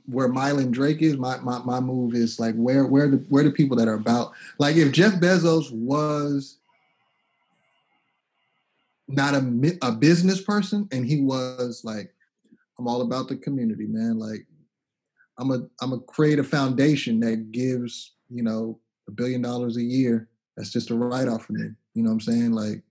where 0.06 0.28
Mylan 0.28 0.70
Drake 0.70 1.02
is. 1.02 1.16
My, 1.16 1.38
my 1.38 1.58
my 1.60 1.80
move 1.80 2.14
is 2.14 2.40
like 2.40 2.54
where 2.56 2.86
where 2.86 3.08
the 3.08 3.18
where 3.28 3.44
the 3.44 3.50
people 3.50 3.76
that 3.76 3.88
are 3.88 3.94
about 3.94 4.32
like 4.58 4.76
if 4.76 4.92
Jeff 4.92 5.14
Bezos 5.14 5.70
was 5.72 6.58
not 9.08 9.34
a 9.34 9.78
a 9.82 9.92
business 9.92 10.40
person 10.40 10.88
and 10.92 11.04
he 11.04 11.20
was 11.20 11.82
like 11.84 12.14
I'm 12.78 12.88
all 12.88 13.02
about 13.02 13.28
the 13.28 13.36
community, 13.36 13.86
man. 13.86 14.18
Like 14.18 14.46
I'm 15.38 15.50
a 15.50 15.60
I'm 15.80 15.92
a 15.92 16.00
create 16.00 16.38
a 16.38 16.44
foundation 16.44 17.20
that 17.20 17.52
gives, 17.52 18.12
you 18.30 18.42
know, 18.42 18.78
a 19.08 19.10
billion 19.10 19.42
dollars 19.42 19.76
a 19.76 19.82
year. 19.82 20.28
That's 20.56 20.70
just 20.70 20.90
a 20.90 20.94
write 20.94 21.28
off 21.28 21.46
for 21.46 21.52
me. 21.52 21.70
You 21.94 22.02
know 22.02 22.10
what 22.10 22.14
I'm 22.14 22.20
saying? 22.20 22.52
Like 22.52 22.82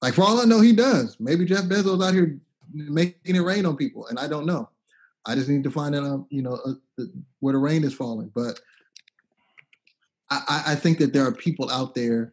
like 0.00 0.14
for 0.14 0.22
all 0.22 0.40
I 0.40 0.44
know, 0.44 0.60
he 0.60 0.72
does. 0.72 1.16
Maybe 1.18 1.44
Jeff 1.44 1.64
Bezos 1.64 2.04
out 2.04 2.14
here 2.14 2.38
making 2.72 3.36
it 3.36 3.40
rain 3.40 3.66
on 3.66 3.76
people, 3.76 4.06
and 4.06 4.18
I 4.18 4.28
don't 4.28 4.46
know. 4.46 4.68
I 5.26 5.34
just 5.34 5.48
need 5.48 5.64
to 5.64 5.70
find 5.70 5.94
out, 5.94 6.04
um, 6.04 6.26
you 6.30 6.42
know, 6.42 6.58
uh, 6.64 7.04
where 7.40 7.52
the 7.52 7.58
rain 7.58 7.84
is 7.84 7.92
falling. 7.92 8.30
But 8.34 8.60
I, 10.30 10.62
I 10.68 10.74
think 10.74 10.98
that 10.98 11.12
there 11.12 11.26
are 11.26 11.32
people 11.32 11.70
out 11.70 11.94
there 11.94 12.32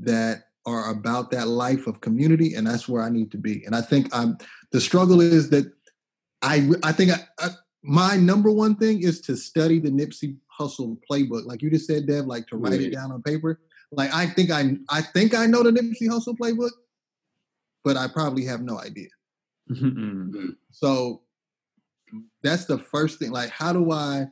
that 0.00 0.44
are 0.66 0.90
about 0.90 1.30
that 1.30 1.48
life 1.48 1.86
of 1.86 2.00
community, 2.00 2.54
and 2.54 2.66
that's 2.66 2.88
where 2.88 3.02
I 3.02 3.08
need 3.08 3.30
to 3.32 3.38
be. 3.38 3.64
And 3.64 3.74
I 3.74 3.80
think 3.80 4.08
I'm. 4.12 4.36
The 4.72 4.80
struggle 4.80 5.20
is 5.20 5.50
that 5.50 5.72
I 6.42 6.70
I 6.82 6.92
think 6.92 7.12
I, 7.12 7.20
I, 7.38 7.48
my 7.82 8.16
number 8.16 8.50
one 8.50 8.76
thing 8.76 9.02
is 9.02 9.20
to 9.22 9.36
study 9.36 9.78
the 9.78 9.90
Nipsey 9.90 10.36
Hussle 10.58 10.98
playbook, 11.10 11.46
like 11.46 11.62
you 11.62 11.70
just 11.70 11.86
said, 11.86 12.06
Dev, 12.06 12.26
like 12.26 12.46
to 12.48 12.56
write 12.56 12.80
it 12.80 12.92
down 12.92 13.12
on 13.12 13.22
paper. 13.22 13.60
Like 13.92 14.14
I 14.14 14.26
think 14.26 14.50
I 14.50 14.76
I 14.88 15.00
think 15.00 15.34
I 15.34 15.46
know 15.46 15.62
the 15.62 15.70
Nipsey 15.70 16.08
Hussle 16.08 16.36
playbook, 16.36 16.70
but 17.84 17.96
I 17.96 18.08
probably 18.08 18.44
have 18.44 18.62
no 18.62 18.78
idea. 18.78 19.08
Mm-hmm. 19.70 20.50
so 20.72 21.22
that's 22.42 22.64
the 22.64 22.78
first 22.78 23.18
thing. 23.18 23.30
Like, 23.30 23.50
how 23.50 23.72
do 23.72 23.92
I 23.92 24.26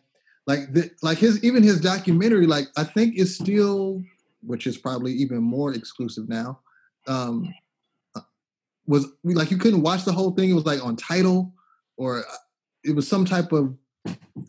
like 0.47 0.73
the, 0.73 0.91
like 1.03 1.19
his 1.19 1.43
even 1.45 1.63
his 1.63 1.81
documentary? 1.81 2.47
Like, 2.47 2.69
I 2.77 2.85
think 2.85 3.17
is 3.17 3.37
still, 3.37 4.03
which 4.43 4.67
is 4.67 4.77
probably 4.77 5.13
even 5.13 5.43
more 5.43 5.73
exclusive 5.73 6.29
now. 6.29 6.61
Um, 7.07 7.53
uh, 8.15 8.21
was 8.87 9.07
like 9.25 9.51
you 9.51 9.59
couldn't 9.59 9.83
watch 9.83 10.05
the 10.05 10.13
whole 10.13 10.33
thing. 10.33 10.51
It 10.51 10.55
was 10.55 10.67
like 10.67 10.85
on 10.85 10.97
Tidal 10.97 11.53
or 11.97 12.21
uh, 12.21 12.37
it 12.85 12.95
was 12.95 13.09
some 13.09 13.25
type 13.25 13.53
of 13.53 13.75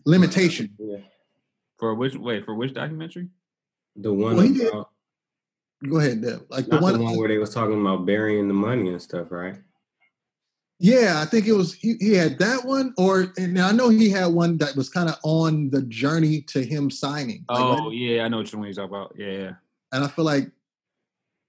limitation. 0.06 0.76
Yeah. 0.78 0.98
For 1.78 1.95
which 1.95 2.16
wait 2.16 2.45
for 2.45 2.56
which 2.56 2.74
documentary? 2.74 3.30
The 3.95 4.14
one 4.14 4.36
well, 4.36 4.70
about, 4.70 4.90
Go 5.88 5.99
ahead, 5.99 6.22
Dev. 6.22 6.44
Like 6.49 6.68
the 6.68 6.78
one, 6.78 6.94
the 6.94 7.03
one, 7.03 7.18
where 7.18 7.30
they 7.30 7.38
was 7.38 7.53
talking 7.53 7.80
about 7.80 8.06
burying 8.06 8.48
the 8.48 8.53
money 8.53 8.90
and 8.90 9.02
stuff, 9.02 9.32
right? 9.32 9.56
Yeah, 10.78 11.22
I 11.22 11.26
think 11.26 11.48
it 11.48 11.53
was 11.53 11.74
he, 11.74 11.95
he 11.99 12.14
had 12.14 12.38
that 12.40 12.66
one, 12.66 12.94
or 12.98 13.34
and 13.38 13.60
I 13.60 13.72
know 13.72 13.90
he 13.90 14.10
had 14.10 14.28
one 14.28 14.57
that 14.57 14.76
was 14.76 14.90
kind 14.90 15.10
of 15.10 15.16
on 15.24 15.70
the 15.70 15.82
journey 15.84 16.41
to 16.48 16.64
him 16.64 16.90
signing. 16.90 17.45
Oh 17.49 17.74
like, 17.74 17.98
yeah, 17.98 18.24
I 18.24 18.28
know 18.28 18.40
which 18.40 18.53
one 18.53 18.66
you're 18.66 18.74
talking 18.74 18.90
about. 18.90 19.14
Yeah, 19.18 19.32
yeah. 19.32 19.52
And 19.91 20.03
I 20.03 20.07
feel 20.07 20.26
like 20.26 20.52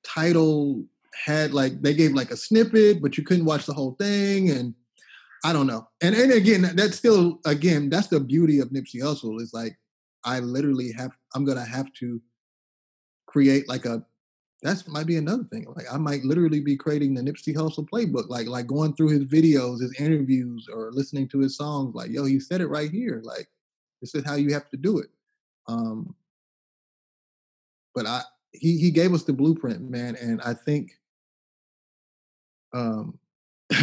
Tidal 0.04 0.84
had 1.24 1.52
like 1.52 1.82
they 1.82 1.94
gave 1.94 2.12
like 2.12 2.30
a 2.30 2.36
snippet, 2.36 3.02
but 3.02 3.16
you 3.18 3.24
couldn't 3.24 3.44
watch 3.44 3.66
the 3.66 3.74
whole 3.74 3.96
thing, 4.00 4.50
and 4.50 4.74
I 5.44 5.52
don't 5.52 5.66
know. 5.66 5.88
And 6.02 6.14
and 6.14 6.32
again, 6.32 6.70
that's 6.74 6.96
still 6.96 7.40
again, 7.44 7.90
that's 7.90 8.08
the 8.08 8.20
beauty 8.20 8.60
of 8.60 8.70
Nipsey 8.70 9.02
Hussle 9.02 9.40
is 9.40 9.52
like 9.52 9.76
I 10.24 10.40
literally 10.40 10.92
have 10.92 11.12
I'm 11.34 11.44
gonna 11.44 11.64
have 11.64 11.92
to 11.94 12.20
create 13.26 13.68
like 13.68 13.84
a 13.84 14.04
that's 14.62 14.86
might 14.86 15.06
be 15.06 15.16
another 15.16 15.44
thing. 15.44 15.66
Like 15.74 15.86
I 15.90 15.96
might 15.96 16.24
literally 16.24 16.60
be 16.60 16.76
creating 16.76 17.14
the 17.14 17.22
Nipsey 17.22 17.54
Hussle 17.54 17.88
playbook, 17.88 18.28
like 18.28 18.46
like 18.46 18.66
going 18.66 18.94
through 18.94 19.08
his 19.08 19.24
videos, 19.24 19.80
his 19.80 19.94
interviews, 19.98 20.68
or 20.72 20.90
listening 20.92 21.28
to 21.28 21.38
his 21.38 21.56
songs. 21.56 21.94
Like, 21.94 22.10
yo, 22.10 22.24
he 22.24 22.38
said 22.40 22.60
it 22.60 22.66
right 22.66 22.90
here. 22.90 23.20
Like, 23.24 23.48
this 24.00 24.14
is 24.14 24.24
how 24.24 24.34
you 24.34 24.52
have 24.52 24.68
to 24.70 24.76
do 24.76 24.98
it. 24.98 25.08
Um, 25.66 26.14
but 27.94 28.06
I 28.06 28.22
he 28.52 28.78
he 28.78 28.90
gave 28.90 29.12
us 29.14 29.24
the 29.24 29.32
blueprint, 29.32 29.80
man, 29.90 30.16
and 30.16 30.40
I 30.42 30.54
think 30.54 30.92
um 32.72 33.18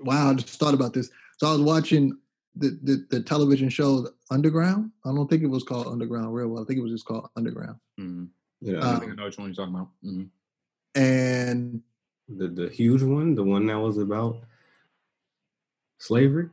wow, 0.00 0.30
I 0.30 0.34
just 0.34 0.58
thought 0.58 0.74
about 0.74 0.92
this. 0.94 1.10
So 1.38 1.48
I 1.48 1.52
was 1.52 1.60
watching 1.62 2.16
the, 2.54 2.78
the, 2.82 3.06
the 3.10 3.22
television 3.22 3.68
show 3.68 4.06
Underground. 4.30 4.90
I 5.04 5.08
don't 5.12 5.28
think 5.28 5.42
it 5.42 5.48
was 5.48 5.64
called 5.64 5.88
Underground 5.88 6.32
real 6.32 6.48
well. 6.48 6.62
I 6.62 6.66
think 6.66 6.78
it 6.78 6.82
was 6.82 6.92
just 6.92 7.06
called 7.06 7.28
Underground. 7.36 7.76
Mm-hmm. 7.98 8.24
Yeah, 8.60 8.78
um, 8.78 8.96
I 8.96 8.98
think 9.00 9.12
I 9.12 9.14
know 9.16 9.24
which 9.24 9.38
one 9.38 9.48
you're 9.48 9.54
talking 9.54 9.74
about. 9.74 9.88
Mm-hmm. 10.04 11.00
and 11.00 11.82
The 12.28 12.48
the 12.48 12.68
huge 12.68 13.02
one, 13.02 13.34
the 13.34 13.42
one 13.42 13.66
that 13.66 13.78
was 13.80 13.98
about 13.98 14.36
slavery. 15.98 16.48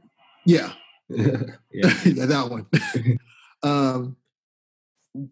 yeah, 0.45 0.73
yeah. 1.10 1.44
yeah, 1.72 1.94
that 2.26 2.48
one. 2.49 2.65
um, 3.64 4.15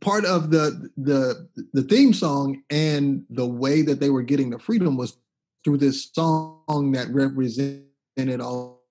part 0.01 0.25
of 0.25 0.49
the 0.51 0.89
the 0.97 1.47
the 1.73 1.83
theme 1.83 2.13
song 2.13 2.63
and 2.69 3.23
the 3.29 3.45
way 3.45 3.81
that 3.81 3.99
they 3.99 4.09
were 4.09 4.23
getting 4.23 4.49
the 4.49 4.59
freedom 4.59 4.97
was 4.97 5.17
through 5.63 5.77
this 5.77 6.09
song 6.13 6.91
that 6.93 7.07
represented 7.09 7.83
it 8.15 8.41
all 8.41 8.83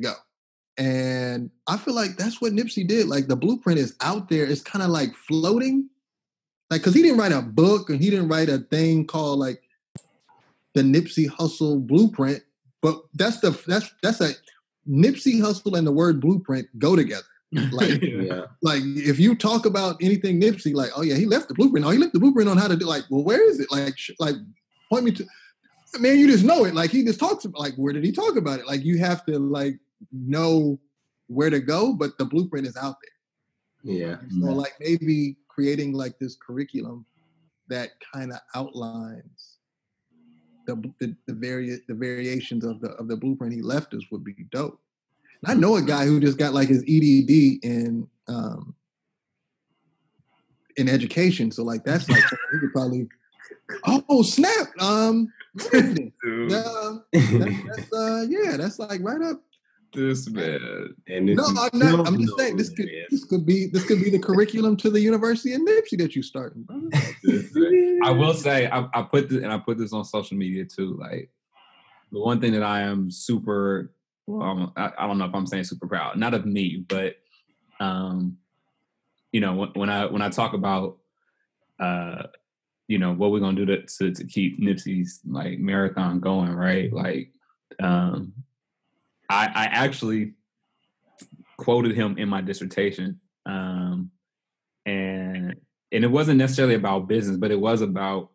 go. 0.00 0.12
And 0.78 1.50
I 1.66 1.78
feel 1.78 1.94
like 1.94 2.16
that's 2.16 2.40
what 2.40 2.52
Nipsey 2.52 2.86
did. 2.86 3.08
Like 3.08 3.28
the 3.28 3.36
blueprint 3.36 3.78
is 3.78 3.96
out 4.02 4.28
there. 4.28 4.44
It's 4.44 4.60
kind 4.60 4.82
of 4.82 4.90
like 4.90 5.14
floating. 5.14 5.88
Like, 6.70 6.82
cause 6.82 6.94
he 6.94 7.02
didn't 7.02 7.18
write 7.18 7.32
a 7.32 7.40
book 7.40 7.88
and 7.88 8.02
he 8.02 8.10
didn't 8.10 8.28
write 8.28 8.48
a 8.48 8.58
thing 8.58 9.06
called 9.06 9.38
like 9.38 9.62
the 10.74 10.82
Nipsey 10.82 11.30
Hussle 11.30 11.86
Blueprint. 11.86 12.42
But 12.82 13.00
that's 13.14 13.40
the 13.40 13.58
that's 13.66 13.90
that's 14.02 14.20
a 14.20 14.32
Nipsey 14.88 15.40
Hussle 15.40 15.76
and 15.76 15.86
the 15.86 15.92
word 15.92 16.20
blueprint 16.20 16.68
go 16.78 16.94
together. 16.94 17.24
Like, 17.72 18.02
yeah. 18.02 18.46
like 18.62 18.82
if 18.84 19.18
you 19.18 19.34
talk 19.34 19.66
about 19.66 19.96
anything 20.00 20.40
Nipsey, 20.40 20.74
like, 20.74 20.90
oh 20.96 21.02
yeah, 21.02 21.14
he 21.14 21.26
left 21.26 21.48
the 21.48 21.54
blueprint. 21.54 21.86
Oh, 21.86 21.90
he 21.90 21.98
left 21.98 22.12
the 22.12 22.20
blueprint 22.20 22.48
on 22.48 22.56
how 22.56 22.68
to 22.68 22.76
do. 22.76 22.86
Like, 22.86 23.04
well, 23.10 23.24
where 23.24 23.48
is 23.48 23.60
it? 23.60 23.70
Like, 23.70 23.96
sh- 23.96 24.12
like, 24.18 24.36
point 24.90 25.04
me 25.04 25.12
to. 25.12 25.26
Man, 25.98 26.18
you 26.18 26.26
just 26.26 26.44
know 26.44 26.64
it. 26.64 26.74
Like 26.74 26.90
he 26.90 27.04
just 27.04 27.20
talks 27.20 27.44
about. 27.44 27.60
Like, 27.60 27.74
where 27.76 27.92
did 27.92 28.04
he 28.04 28.12
talk 28.12 28.36
about 28.36 28.60
it? 28.60 28.66
Like, 28.66 28.84
you 28.84 28.98
have 28.98 29.24
to 29.26 29.38
like 29.38 29.78
know 30.12 30.78
where 31.28 31.50
to 31.50 31.60
go, 31.60 31.92
but 31.92 32.18
the 32.18 32.24
blueprint 32.24 32.66
is 32.66 32.76
out 32.76 32.96
there. 33.02 33.96
Yeah. 33.96 34.16
So, 34.16 34.46
mm-hmm. 34.46 34.50
like, 34.50 34.74
maybe 34.80 35.36
creating 35.48 35.92
like 35.92 36.18
this 36.18 36.36
curriculum 36.36 37.06
that 37.68 37.90
kind 38.12 38.32
of 38.32 38.38
outlines 38.54 39.56
the, 40.66 40.74
the 41.00 41.16
the 41.26 41.32
various 41.32 41.80
the 41.88 41.94
variations 41.94 42.64
of 42.64 42.80
the 42.80 42.90
of 42.92 43.08
the 43.08 43.16
blueprint 43.16 43.54
he 43.54 43.62
left 43.62 43.94
us 43.94 44.02
would 44.10 44.24
be 44.24 44.34
dope. 44.50 44.80
And 45.46 45.58
I 45.58 45.60
know 45.60 45.76
a 45.76 45.82
guy 45.82 46.06
who 46.06 46.20
just 46.20 46.38
got 46.38 46.54
like 46.54 46.68
his 46.68 46.82
EDD 46.82 47.62
in 47.62 48.08
um 48.28 48.74
in 50.76 50.88
education, 50.88 51.50
so 51.50 51.62
like 51.62 51.84
that's 51.84 52.08
like 52.08 52.22
he 52.52 52.58
could 52.58 52.72
probably. 52.72 53.08
Oh 54.08 54.22
snap! 54.22 54.68
Um, 54.80 55.32
Dude, 55.72 56.12
yeah, 56.22 56.98
that, 57.12 57.64
that's 57.74 57.92
uh, 57.92 58.26
yeah, 58.28 58.56
that's 58.56 58.78
like 58.78 59.00
right 59.02 59.20
up. 59.22 59.42
this 59.92 60.30
man. 60.30 60.94
and 61.08 61.26
No, 61.26 61.44
I'm 61.46 61.78
not. 61.78 62.06
I'm 62.06 62.20
just 62.20 62.38
saying 62.38 62.56
this 62.56 62.68
could 62.68 62.86
man. 62.86 63.06
this 63.10 63.24
could 63.24 63.44
be 63.44 63.66
this 63.66 63.84
could 63.84 64.00
be 64.00 64.10
the 64.10 64.20
curriculum 64.20 64.76
to 64.78 64.90
the 64.90 65.00
University 65.00 65.54
of 65.54 65.62
Nipsey 65.62 65.98
that 65.98 66.14
you 66.14 66.22
starting, 66.22 66.62
brother. 66.62 66.88
I 68.04 68.10
will 68.10 68.34
say 68.34 68.68
I, 68.68 68.88
I 68.94 69.02
put 69.02 69.28
this 69.28 69.42
and 69.42 69.52
I 69.52 69.58
put 69.58 69.78
this 69.78 69.92
on 69.92 70.04
social 70.04 70.36
media 70.36 70.64
too. 70.64 70.96
Like 70.96 71.30
the 72.12 72.20
one 72.20 72.40
thing 72.40 72.52
that 72.52 72.62
I 72.62 72.82
am 72.82 73.10
super 73.10 73.90
I, 74.76 74.90
I 74.98 75.06
don't 75.06 75.18
know 75.18 75.26
if 75.26 75.34
I'm 75.34 75.46
saying 75.46 75.64
super 75.64 75.86
proud, 75.86 76.16
not 76.16 76.34
of 76.34 76.46
me, 76.46 76.84
but 76.88 77.16
um, 77.80 78.38
you 79.32 79.40
know, 79.40 79.54
when, 79.54 79.68
when 79.74 79.90
I 79.90 80.06
when 80.06 80.22
I 80.22 80.28
talk 80.30 80.52
about 80.52 80.98
uh, 81.78 82.24
you 82.88 82.98
know, 82.98 83.12
what 83.12 83.32
we're 83.32 83.40
gonna 83.40 83.56
do 83.56 83.66
to, 83.66 83.82
to 83.82 84.12
to 84.12 84.24
keep 84.24 84.60
Nipsey's 84.60 85.20
like 85.26 85.58
marathon 85.58 86.20
going, 86.20 86.52
right? 86.52 86.92
Like, 86.92 87.32
um, 87.80 88.32
I 89.28 89.46
I 89.46 89.64
actually 89.64 90.34
quoted 91.56 91.96
him 91.96 92.16
in 92.18 92.28
my 92.28 92.40
dissertation, 92.40 93.20
um, 93.44 94.10
and 94.84 95.56
and 95.92 96.04
it 96.04 96.10
wasn't 96.10 96.38
necessarily 96.38 96.74
about 96.74 97.08
business, 97.08 97.36
but 97.36 97.50
it 97.50 97.60
was 97.60 97.80
about 97.82 98.30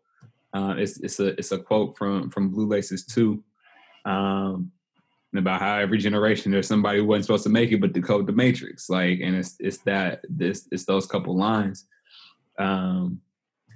uh, 0.53 0.75
it's 0.77 0.99
it's 0.99 1.19
a 1.19 1.27
it's 1.39 1.51
a 1.53 1.59
quote 1.59 1.97
from 1.97 2.29
from 2.29 2.49
Blue 2.49 2.67
Laces 2.67 3.05
2, 3.05 3.41
um, 4.05 4.71
and 5.31 5.39
about 5.39 5.61
how 5.61 5.77
every 5.77 5.97
generation 5.97 6.51
there's 6.51 6.67
somebody 6.67 6.99
who 6.99 7.05
wasn't 7.05 7.25
supposed 7.25 7.43
to 7.43 7.49
make 7.49 7.71
it 7.71 7.79
but 7.79 7.93
decode 7.93 8.27
the 8.27 8.33
matrix, 8.33 8.89
like, 8.89 9.19
and 9.21 9.35
it's 9.35 9.55
it's 9.59 9.77
that 9.79 10.21
this 10.29 10.67
it's 10.71 10.85
those 10.85 11.05
couple 11.05 11.37
lines, 11.37 11.85
um, 12.59 13.21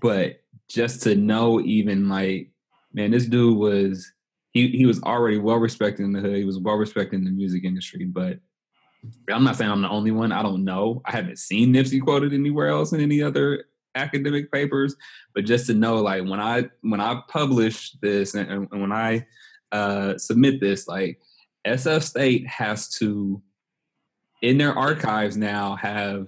but 0.02 0.42
just 0.68 1.04
to 1.04 1.16
know 1.16 1.62
even 1.62 2.10
like 2.10 2.50
man, 2.94 3.12
this 3.12 3.26
dude 3.26 3.58
was 3.58 4.12
he 4.52 4.70
he 4.70 4.86
was 4.86 5.02
already 5.04 5.38
well 5.38 5.58
respected 5.58 6.04
in 6.04 6.14
the 6.14 6.20
hood, 6.20 6.38
he 6.38 6.46
was 6.46 6.60
well 6.60 6.76
respected 6.76 7.18
in 7.18 7.26
the 7.26 7.32
music 7.32 7.64
industry, 7.64 8.06
but 8.06 8.40
I'm 9.30 9.44
not 9.44 9.56
saying 9.56 9.70
I'm 9.70 9.82
the 9.82 9.90
only 9.90 10.12
one. 10.12 10.32
I 10.32 10.42
don't 10.42 10.64
know. 10.64 11.02
I 11.06 11.12
haven't 11.12 11.38
seen 11.38 11.74
Nipsey 11.74 12.02
quoted 12.02 12.34
anywhere 12.34 12.70
else 12.70 12.92
in 12.92 13.02
any 13.02 13.22
other 13.22 13.66
academic 13.94 14.52
papers, 14.52 14.96
but 15.34 15.46
just 15.46 15.68
to 15.68 15.74
know, 15.74 15.98
like 15.98 16.24
when 16.24 16.40
I 16.40 16.70
when 16.82 17.00
I 17.00 17.22
publish 17.28 17.92
this 18.02 18.34
and, 18.34 18.50
and 18.72 18.82
when 18.82 18.92
I 18.92 19.26
uh, 19.72 20.18
submit 20.18 20.60
this, 20.60 20.88
like 20.88 21.20
SF 21.66 22.04
State 22.04 22.48
has 22.48 22.90
to 23.00 23.42
in 24.42 24.58
their 24.58 24.74
archives 24.78 25.38
now 25.38 25.76
have 25.76 26.28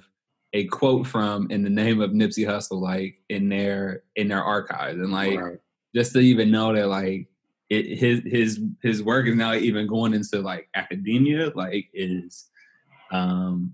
a 0.53 0.65
quote 0.65 1.05
from 1.05 1.51
in 1.51 1.64
the 1.64 1.69
name 1.69 2.01
of 2.01 2.11
Nipsey 2.11 2.47
Hussle, 2.47 2.81
like 2.81 3.19
in 3.30 3.49
their 3.49 4.03
in 4.15 4.27
their 4.27 4.43
archives, 4.43 4.99
and 4.99 5.11
like 5.11 5.39
Right. 5.39 5.59
just 5.93 6.14
to 6.14 6.19
even 6.19 6.51
know 6.51 6.73
that 6.73 6.88
like 6.88 7.27
it, 7.69 7.97
his 7.97 8.22
his 8.26 8.59
his 8.81 9.03
work 9.03 9.27
is 9.27 9.35
now 9.35 9.53
even 9.53 9.88
going 9.88 10.14
into 10.14 10.41
like 10.41 10.69
academia, 10.73 11.51
like 11.53 11.89
is 11.93 12.49
um 13.11 13.73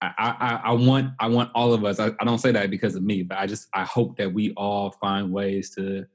I, 0.00 0.12
I, 0.18 0.60
I 0.70 0.72
want 0.72 1.12
I 1.18 1.28
want 1.28 1.50
all 1.54 1.72
of 1.72 1.84
us. 1.84 2.00
I, 2.00 2.10
I 2.20 2.24
don't 2.24 2.38
say 2.38 2.52
that 2.52 2.70
because 2.70 2.96
of 2.96 3.02
me, 3.02 3.22
but 3.22 3.38
I 3.38 3.46
just 3.46 3.68
I 3.72 3.84
hope 3.84 4.16
that 4.18 4.32
we 4.32 4.52
all 4.54 4.90
find 4.90 5.32
ways 5.32 5.70
to. 5.76 6.06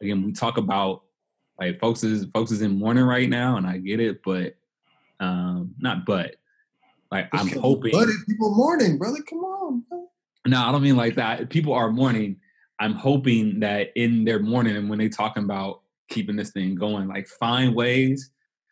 Again, 0.00 0.22
we 0.22 0.32
talk 0.32 0.58
about 0.58 1.02
like 1.58 1.80
folks 1.80 2.04
is 2.04 2.26
folks 2.32 2.50
is 2.50 2.62
in 2.62 2.78
mourning 2.78 3.04
right 3.04 3.28
now, 3.28 3.56
and 3.56 3.66
I 3.66 3.78
get 3.78 4.00
it, 4.00 4.22
but 4.24 4.54
um 5.20 5.74
not 5.78 6.06
but 6.06 6.36
like 7.10 7.28
I'm 7.32 7.48
hoping. 7.48 7.92
But 7.92 8.08
people 8.26 8.54
mourning, 8.54 8.98
brother, 8.98 9.22
come 9.28 9.38
on. 9.40 9.84
brother. 9.88 10.04
No, 10.46 10.62
I 10.62 10.72
don't 10.72 10.82
mean 10.82 10.96
like 10.96 11.16
that. 11.16 11.50
People 11.50 11.72
are 11.72 11.90
mourning. 11.90 12.36
I'm 12.80 12.94
hoping 12.94 13.60
that 13.60 13.90
in 13.96 14.24
their 14.24 14.38
mourning 14.38 14.76
and 14.76 14.88
when 14.88 14.98
they 14.98 15.08
talking 15.08 15.44
about 15.44 15.80
keeping 16.08 16.36
this 16.36 16.50
thing 16.50 16.74
going, 16.74 17.08
like 17.08 17.26
find 17.26 17.74
ways 17.74 18.30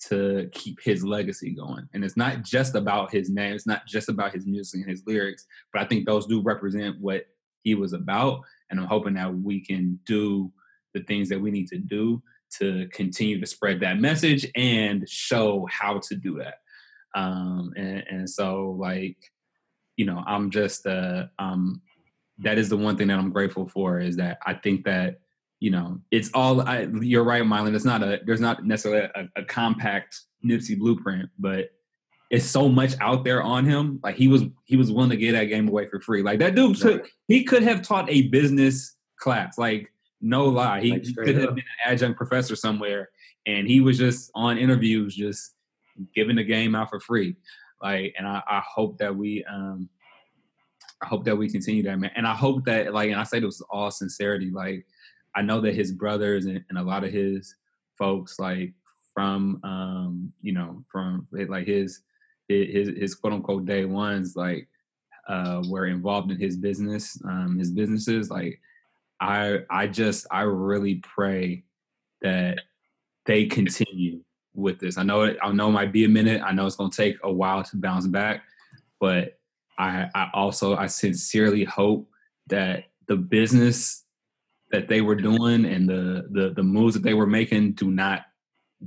to 0.08 0.48
keep 0.52 0.80
his 0.82 1.04
legacy 1.04 1.50
going. 1.50 1.88
And 1.92 2.04
it's 2.04 2.16
not 2.16 2.42
just 2.42 2.74
about 2.74 3.12
his 3.12 3.30
name. 3.30 3.54
It's 3.54 3.66
not 3.66 3.86
just 3.86 4.08
about 4.08 4.32
his 4.32 4.46
music 4.46 4.80
and 4.80 4.90
his 4.90 5.02
lyrics, 5.06 5.46
but 5.72 5.82
I 5.82 5.86
think 5.86 6.06
those 6.06 6.26
do 6.26 6.40
represent 6.42 7.00
what 7.00 7.26
he 7.62 7.74
was 7.74 7.92
about. 7.92 8.40
And 8.70 8.78
I'm 8.78 8.86
hoping 8.86 9.14
that 9.14 9.34
we 9.34 9.60
can 9.60 9.98
do 10.06 10.52
the 10.94 11.02
things 11.04 11.28
that 11.30 11.40
we 11.40 11.50
need 11.50 11.68
to 11.68 11.78
do 11.78 12.22
to 12.58 12.88
continue 12.92 13.40
to 13.40 13.46
spread 13.46 13.80
that 13.80 14.00
message 14.00 14.46
and 14.54 15.08
show 15.08 15.66
how 15.70 15.98
to 16.08 16.14
do 16.14 16.38
that. 16.38 16.56
Um, 17.14 17.72
and, 17.76 18.04
and 18.10 18.30
so 18.30 18.76
like, 18.78 19.16
you 19.96 20.04
know, 20.04 20.22
I'm 20.26 20.50
just 20.50 20.86
uh 20.86 21.26
um 21.38 21.80
that 22.38 22.58
is 22.58 22.68
the 22.68 22.76
one 22.76 22.96
thing 22.96 23.08
that 23.08 23.18
I'm 23.18 23.32
grateful 23.32 23.66
for 23.66 23.98
is 23.98 24.16
that 24.16 24.38
I 24.46 24.54
think 24.54 24.84
that 24.84 25.20
you 25.58 25.70
know 25.70 26.00
it's 26.10 26.30
all 26.34 26.60
I, 26.60 26.86
you're 27.00 27.24
right, 27.24 27.42
Mylan. 27.42 27.74
It's 27.74 27.84
not 27.84 28.02
a 28.02 28.20
there's 28.24 28.40
not 28.40 28.66
necessarily 28.66 29.08
a, 29.14 29.28
a 29.36 29.44
compact 29.44 30.20
Nipsey 30.44 30.78
blueprint, 30.78 31.30
but 31.38 31.70
it's 32.30 32.44
so 32.44 32.68
much 32.68 32.94
out 33.00 33.24
there 33.24 33.42
on 33.42 33.64
him. 33.64 34.00
Like 34.02 34.16
he 34.16 34.28
was 34.28 34.42
he 34.64 34.76
was 34.76 34.92
willing 34.92 35.10
to 35.10 35.16
get 35.16 35.32
that 35.32 35.44
game 35.44 35.68
away 35.68 35.86
for 35.86 36.00
free. 36.00 36.22
Like 36.22 36.40
that 36.40 36.54
dude 36.54 36.76
took 36.76 37.08
he 37.28 37.44
could 37.44 37.62
have 37.62 37.82
taught 37.82 38.10
a 38.10 38.22
business 38.28 38.96
class. 39.18 39.56
Like 39.56 39.92
no 40.28 40.44
lie, 40.44 40.80
he, 40.80 40.90
Like, 40.92 41.04
he 41.04 41.14
could 41.14 41.36
have 41.36 41.54
been 41.54 41.64
an 41.84 41.92
adjunct 41.92 42.16
professor 42.16 42.56
somewhere, 42.56 43.10
and 43.46 43.66
he 43.66 43.80
was 43.80 43.96
just 43.98 44.30
on 44.34 44.58
interviews, 44.58 45.14
just 45.14 45.54
giving 46.14 46.36
the 46.36 46.44
game 46.44 46.74
out 46.74 46.90
for 46.90 47.00
free. 47.00 47.36
Like, 47.82 48.14
and 48.18 48.26
I, 48.26 48.42
I 48.46 48.62
hope 48.66 48.98
that 48.98 49.14
we 49.14 49.44
um 49.44 49.88
I 51.02 51.06
hope 51.06 51.24
that 51.26 51.36
we 51.36 51.50
continue 51.50 51.82
that, 51.82 51.98
man. 51.98 52.10
And 52.16 52.26
I 52.26 52.34
hope 52.34 52.64
that, 52.64 52.94
like, 52.94 53.10
and 53.10 53.20
I 53.20 53.24
say 53.24 53.38
this 53.38 53.58
with 53.58 53.68
all 53.70 53.90
sincerity, 53.90 54.50
like, 54.50 54.86
I 55.34 55.42
know 55.42 55.60
that 55.60 55.74
his 55.74 55.92
brothers 55.92 56.46
and, 56.46 56.64
and 56.70 56.78
a 56.78 56.82
lot 56.82 57.04
of 57.04 57.12
his 57.12 57.54
folks, 57.98 58.38
like, 58.38 58.72
from, 59.12 59.60
um, 59.62 60.32
you 60.40 60.52
know, 60.52 60.82
from 60.90 61.28
like 61.30 61.66
his, 61.66 62.00
his, 62.48 62.96
his 62.96 63.14
quote 63.14 63.34
unquote 63.34 63.66
day 63.66 63.84
ones, 63.84 64.36
like, 64.36 64.68
uh, 65.28 65.62
were 65.68 65.86
involved 65.86 66.30
in 66.30 66.40
his 66.40 66.56
business, 66.56 67.20
um, 67.24 67.58
his 67.58 67.70
businesses. 67.70 68.30
Like, 68.30 68.58
I, 69.20 69.60
I 69.70 69.86
just, 69.86 70.26
I 70.30 70.42
really 70.42 70.96
pray 70.96 71.64
that 72.22 72.60
they 73.24 73.46
continue 73.46 74.20
with 74.54 74.78
this. 74.78 74.98
I 74.98 75.02
know 75.02 75.22
it, 75.22 75.36
I 75.42 75.50
know 75.52 75.68
it 75.68 75.72
might 75.72 75.92
be 75.92 76.04
a 76.04 76.08
minute. 76.08 76.42
I 76.44 76.52
know 76.52 76.66
it's 76.66 76.76
going 76.76 76.90
to 76.90 76.96
take 76.96 77.16
a 77.22 77.32
while 77.32 77.62
to 77.64 77.76
bounce 77.76 78.06
back, 78.06 78.42
but 79.00 79.38
I, 79.78 80.08
I 80.14 80.30
also 80.32 80.76
I 80.76 80.86
sincerely 80.86 81.64
hope 81.64 82.08
that 82.48 82.84
the 83.08 83.16
business 83.16 84.04
that 84.72 84.88
they 84.88 85.00
were 85.00 85.14
doing 85.14 85.64
and 85.66 85.88
the 85.88 86.26
the 86.30 86.54
the 86.56 86.62
moves 86.62 86.94
that 86.94 87.02
they 87.02 87.14
were 87.14 87.26
making 87.26 87.72
do 87.72 87.90
not 87.90 88.22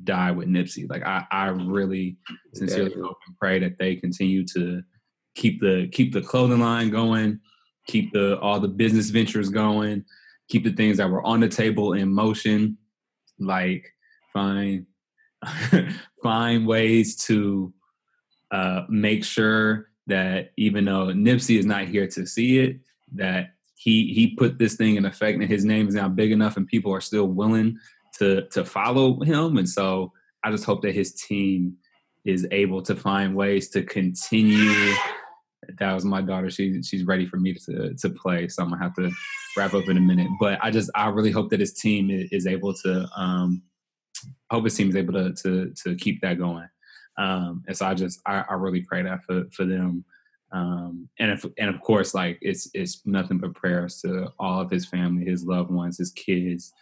die 0.03 0.31
with 0.31 0.47
Nipsey. 0.47 0.89
Like 0.89 1.03
I 1.05 1.25
I 1.31 1.47
really 1.49 2.17
sincerely 2.53 2.93
Yeah. 2.95 3.03
hope 3.03 3.17
and 3.27 3.37
pray 3.37 3.59
that 3.59 3.77
they 3.77 3.95
continue 3.95 4.45
to 4.47 4.81
keep 5.35 5.61
the 5.61 5.87
keep 5.91 6.11
the 6.11 6.21
clothing 6.21 6.59
line 6.59 6.89
going, 6.89 7.39
keep 7.85 8.11
the 8.11 8.39
all 8.39 8.59
the 8.59 8.67
business 8.67 9.09
ventures 9.11 9.49
going, 9.49 10.05
keep 10.49 10.63
the 10.63 10.73
things 10.73 10.97
that 10.97 11.09
were 11.09 11.25
on 11.25 11.39
the 11.39 11.47
table 11.47 11.93
in 11.93 12.11
motion, 12.11 12.77
like 13.39 13.93
find 14.33 14.85
find 16.23 16.67
ways 16.67 17.15
to 17.15 17.73
uh, 18.51 18.83
make 18.89 19.23
sure 19.23 19.89
that 20.07 20.51
even 20.57 20.85
though 20.85 21.07
Nipsey 21.07 21.57
is 21.57 21.65
not 21.65 21.87
here 21.87 22.07
to 22.07 22.25
see 22.25 22.59
it, 22.59 22.79
that 23.13 23.53
he 23.75 24.13
he 24.13 24.35
put 24.35 24.59
this 24.59 24.75
thing 24.75 24.95
in 24.95 25.05
effect 25.05 25.39
and 25.39 25.49
his 25.49 25.63
name 25.63 25.87
is 25.87 25.95
now 25.95 26.09
big 26.09 26.31
enough 26.31 26.57
and 26.57 26.67
people 26.67 26.93
are 26.93 27.01
still 27.01 27.27
willing 27.27 27.77
to 28.17 28.41
to 28.49 28.65
follow 28.65 29.21
him. 29.21 29.57
And 29.57 29.69
so 29.69 30.11
I 30.43 30.51
just 30.51 30.65
hope 30.65 30.81
that 30.81 30.95
his 30.95 31.13
team 31.13 31.77
is 32.25 32.45
able 32.51 32.81
to 32.81 32.95
find 32.95 33.35
ways 33.35 33.69
to 33.69 33.83
continue. 33.83 34.93
That 35.77 35.93
was 35.93 36.05
my 36.05 36.21
daughter. 36.21 36.49
She 36.49 36.81
she's 36.83 37.03
ready 37.03 37.25
for 37.25 37.37
me 37.37 37.53
to 37.53 37.93
to 37.93 38.09
play. 38.09 38.47
So 38.47 38.63
I'm 38.63 38.69
gonna 38.69 38.81
have 38.81 38.95
to 38.95 39.11
wrap 39.57 39.73
up 39.73 39.87
in 39.89 39.97
a 39.97 40.01
minute. 40.01 40.29
But 40.39 40.57
I 40.61 40.71
just 40.71 40.89
I 40.95 41.09
really 41.09 41.31
hope 41.31 41.49
that 41.49 41.59
his 41.59 41.73
team 41.73 42.09
is 42.09 42.47
able 42.47 42.73
to 42.75 43.07
um 43.15 43.61
hope 44.49 44.63
his 44.63 44.75
team 44.75 44.89
is 44.89 44.95
able 44.95 45.13
to 45.13 45.33
to 45.33 45.73
to 45.83 45.95
keep 45.95 46.21
that 46.21 46.37
going. 46.37 46.67
Um 47.17 47.63
and 47.67 47.75
so 47.75 47.85
I 47.85 47.93
just 47.93 48.21
I, 48.25 48.45
I 48.49 48.53
really 48.53 48.81
pray 48.81 49.03
that 49.03 49.23
for 49.25 49.45
for 49.51 49.65
them. 49.65 50.05
Um 50.51 51.09
and 51.19 51.31
if 51.31 51.45
and 51.57 51.69
of 51.69 51.81
course 51.81 52.13
like 52.13 52.39
it's 52.41 52.69
it's 52.73 53.05
nothing 53.05 53.37
but 53.37 53.53
prayers 53.53 54.01
to 54.01 54.29
all 54.39 54.61
of 54.61 54.71
his 54.71 54.85
family, 54.85 55.25
his 55.25 55.45
loved 55.45 55.71
ones, 55.71 55.97
his 55.97 56.11
kids, 56.11 56.73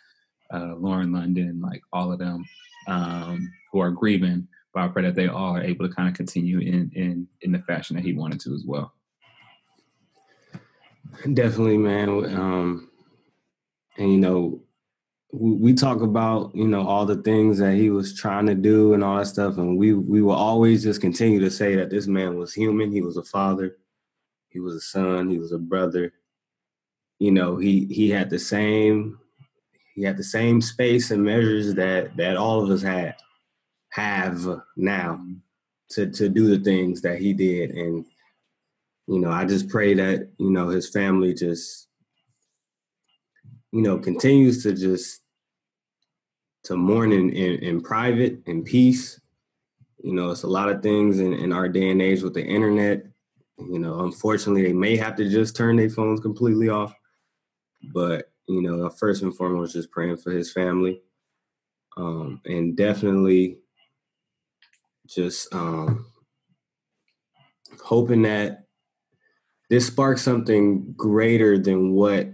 uh 0.53 0.75
Lauren 0.77 1.11
London, 1.11 1.59
like 1.61 1.81
all 1.91 2.11
of 2.11 2.19
them 2.19 2.45
um 2.87 3.51
who 3.71 3.79
are 3.79 3.91
grieving 3.91 4.47
but 4.77 4.83
I 4.83 4.87
pray 4.89 5.01
that 5.03 5.15
they 5.15 5.27
are 5.27 5.59
able 5.59 5.89
to 5.89 5.95
kind 5.95 6.07
of 6.07 6.13
continue 6.13 6.59
in 6.59 6.91
in 6.93 7.27
in 7.41 7.51
the 7.51 7.57
fashion 7.59 7.95
that 7.95 8.05
he 8.05 8.13
wanted 8.13 8.39
to 8.41 8.53
as 8.53 8.63
well. 8.63 8.93
Definitely, 11.33 11.79
man. 11.79 12.09
Um, 12.09 12.91
and 13.97 14.11
you 14.11 14.19
know, 14.19 14.61
we, 15.31 15.53
we 15.53 15.73
talk 15.73 16.01
about 16.01 16.51
you 16.53 16.67
know 16.67 16.87
all 16.87 17.07
the 17.07 17.23
things 17.23 17.57
that 17.57 17.73
he 17.73 17.89
was 17.89 18.13
trying 18.13 18.45
to 18.45 18.53
do 18.53 18.93
and 18.93 19.03
all 19.03 19.17
that 19.17 19.25
stuff, 19.25 19.57
and 19.57 19.79
we 19.79 19.93
we 19.93 20.21
will 20.21 20.35
always 20.35 20.83
just 20.83 21.01
continue 21.01 21.39
to 21.39 21.49
say 21.49 21.75
that 21.75 21.89
this 21.89 22.05
man 22.05 22.37
was 22.37 22.53
human. 22.53 22.91
He 22.91 23.01
was 23.01 23.17
a 23.17 23.23
father, 23.23 23.77
he 24.49 24.59
was 24.59 24.75
a 24.75 24.81
son, 24.81 25.27
he 25.27 25.39
was 25.39 25.51
a 25.53 25.57
brother. 25.57 26.13
You 27.17 27.31
know, 27.31 27.57
he 27.57 27.87
he 27.89 28.11
had 28.11 28.29
the 28.29 28.37
same 28.37 29.17
he 29.95 30.03
had 30.03 30.17
the 30.17 30.23
same 30.23 30.61
space 30.61 31.09
and 31.09 31.23
measures 31.23 31.73
that 31.73 32.15
that 32.17 32.37
all 32.37 32.63
of 32.63 32.69
us 32.69 32.83
had 32.83 33.15
have 33.97 34.61
now 34.75 35.19
to 35.89 36.09
to 36.11 36.29
do 36.29 36.55
the 36.55 36.63
things 36.63 37.01
that 37.01 37.19
he 37.19 37.33
did. 37.33 37.71
And 37.71 38.05
you 39.07 39.19
know 39.19 39.31
i 39.31 39.45
just 39.45 39.69
pray 39.69 39.93
that 39.93 40.29
you 40.37 40.51
know 40.51 40.67
his 40.67 40.89
family 40.89 41.33
just 41.33 41.87
you 43.71 43.81
know 43.81 43.97
continues 43.97 44.61
to 44.63 44.73
just 44.73 45.21
to 46.63 46.75
mourn 46.75 47.13
in, 47.13 47.29
in, 47.29 47.59
in 47.63 47.81
private 47.81 48.39
in 48.45 48.61
peace. 48.61 49.21
You 50.03 50.13
know 50.13 50.31
it's 50.31 50.43
a 50.43 50.47
lot 50.47 50.69
of 50.69 50.83
things 50.83 51.19
in, 51.19 51.33
in 51.33 51.53
our 51.53 51.69
day 51.69 51.89
and 51.89 52.01
age 52.01 52.21
with 52.21 52.33
the 52.33 52.43
internet. 52.43 53.03
You 53.57 53.79
know 53.79 54.01
unfortunately 54.01 54.63
they 54.63 54.73
may 54.73 54.97
have 54.97 55.15
to 55.15 55.29
just 55.29 55.55
turn 55.55 55.77
their 55.77 55.89
phones 55.89 56.19
completely 56.19 56.69
off. 56.69 56.93
But 57.93 58.31
you 58.47 58.61
know 58.61 58.89
first 58.89 59.23
and 59.23 59.35
foremost 59.35 59.73
just 59.73 59.91
praying 59.91 60.17
for 60.17 60.31
his 60.31 60.51
family. 60.51 61.01
Um, 61.95 62.41
and 62.45 62.75
definitely 62.75 63.57
just 65.07 65.53
um, 65.53 66.05
hoping 67.84 68.23
that 68.23 68.65
this 69.69 69.88
sparks 69.88 70.21
something 70.21 70.93
greater 70.95 71.57
than 71.57 71.91
what 71.91 72.29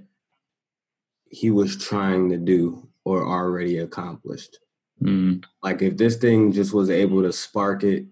he 1.29 1.49
was 1.49 1.77
trying 1.77 2.29
to 2.29 2.37
do 2.37 2.87
or 3.05 3.25
already 3.25 3.77
accomplished. 3.77 4.59
Mm. 5.01 5.43
Like 5.61 5.81
if 5.81 5.97
this 5.97 6.15
thing 6.15 6.51
just 6.51 6.73
was 6.73 6.89
able 6.89 7.23
to 7.23 7.33
spark 7.33 7.83
it, 7.83 8.05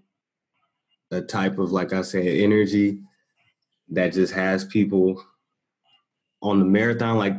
a 1.11 1.21
type 1.21 1.59
of 1.59 1.71
like 1.71 1.93
I 1.93 2.01
said, 2.01 2.25
energy 2.25 2.99
that 3.89 4.13
just 4.13 4.33
has 4.33 4.63
people 4.65 5.23
on 6.41 6.59
the 6.59 6.65
marathon, 6.65 7.17
like 7.17 7.35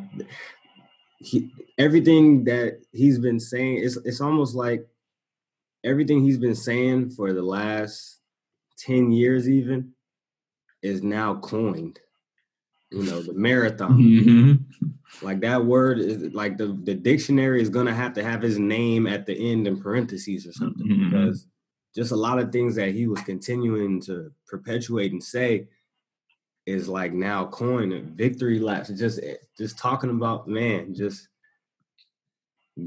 he, 1.19 1.51
everything 1.79 2.45
that 2.45 2.81
he's 2.93 3.19
been 3.19 3.41
saying, 3.41 3.79
it's 3.83 3.97
it's 4.05 4.21
almost 4.21 4.55
like 4.55 4.87
everything 5.85 6.23
he's 6.23 6.39
been 6.39 6.55
saying 6.55 7.11
for 7.11 7.33
the 7.33 7.43
last 7.43 8.21
10 8.79 9.13
years 9.13 9.49
even 9.49 9.93
is 10.83 11.03
now 11.03 11.35
coined 11.37 11.99
you 12.91 13.03
know 13.05 13.23
the 13.23 13.33
marathon 13.35 13.99
Mm-hmm. 13.99 15.27
like 15.27 15.41
that 15.41 15.65
word 15.65 15.99
is 15.99 16.33
like 16.35 16.57
the, 16.59 16.79
the 16.85 16.95
dictionary 16.95 17.63
is 17.63 17.69
gonna 17.69 17.95
have 17.95 18.13
to 18.15 18.23
have 18.23 18.43
his 18.43 18.59
name 18.59 19.07
at 19.07 19.27
the 19.27 19.35
end 19.53 19.67
in 19.67 19.81
parentheses 19.81 20.47
or 20.47 20.53
something 20.53 20.87
Mhm. 20.87 21.11
because 21.11 21.47
just 21.95 22.13
a 22.13 22.17
lot 22.17 22.39
of 22.39 22.51
things 22.51 22.75
that 22.77 22.93
he 22.93 23.07
was 23.07 23.21
continuing 23.21 24.01
to 24.03 24.33
perpetuate 24.47 25.13
and 25.13 25.23
say 25.23 25.69
is 26.67 26.89
like 26.89 27.13
now 27.13 27.47
coined 27.47 28.17
victory 28.17 28.59
laps 28.59 28.89
just 28.91 29.21
just 29.59 29.79
talking 29.79 30.11
about 30.11 30.47
man 30.49 30.95
just 30.95 31.29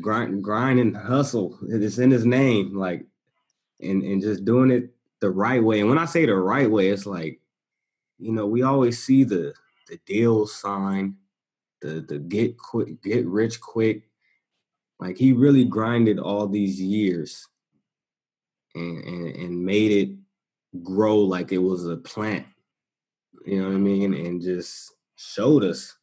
grind, 0.02 0.44
grind 0.44 0.80
and 0.80 0.95
hustle. 0.95 1.57
It's 1.68 1.98
in 1.98 2.12
his 2.12 2.26
name, 2.26 2.78
like, 2.78 3.06
and 3.82 4.03
and 4.03 4.22
just 4.22 4.45
doing 4.45 4.72
it 4.72 4.91
the 5.20 5.30
right 5.30 5.64
way. 5.64 5.80
And 5.80 5.90
when 5.90 5.98
I 5.98 6.06
say 6.06 6.26
the 6.26 6.36
right 6.36 6.70
way, 6.70 6.90
it's 6.90 7.06
like, 7.06 7.40
you 8.18 8.32
know, 8.32 8.48
we 8.48 8.62
always 8.62 9.03
see 9.03 9.24
the 9.24 9.53
the 9.88 9.99
deal 10.06 10.48
sign, 10.48 11.16
the 11.82 12.02
the 12.02 12.20
get 12.20 12.57
quick, 12.57 13.02
get 13.02 13.26
rich 13.26 13.60
quick. 13.62 14.03
Like 14.99 15.18
he 15.18 15.34
really 15.34 15.66
grinded 15.66 16.20
all 16.20 16.48
these 16.48 16.82
years, 16.82 17.48
and 18.74 19.03
and, 19.03 19.36
and 19.36 19.66
made 19.66 19.91
it 19.91 20.84
grow 20.84 21.20
like 21.20 21.52
it 21.52 21.60
was 21.60 21.86
a 21.86 21.98
plant. 21.98 22.45
You 23.45 23.62
know 23.62 23.68
what 23.70 23.76
I 23.76 23.80
mean? 23.80 24.14
And 24.14 24.41
just 24.41 24.94
showed 25.16 25.64
us. 25.64 25.95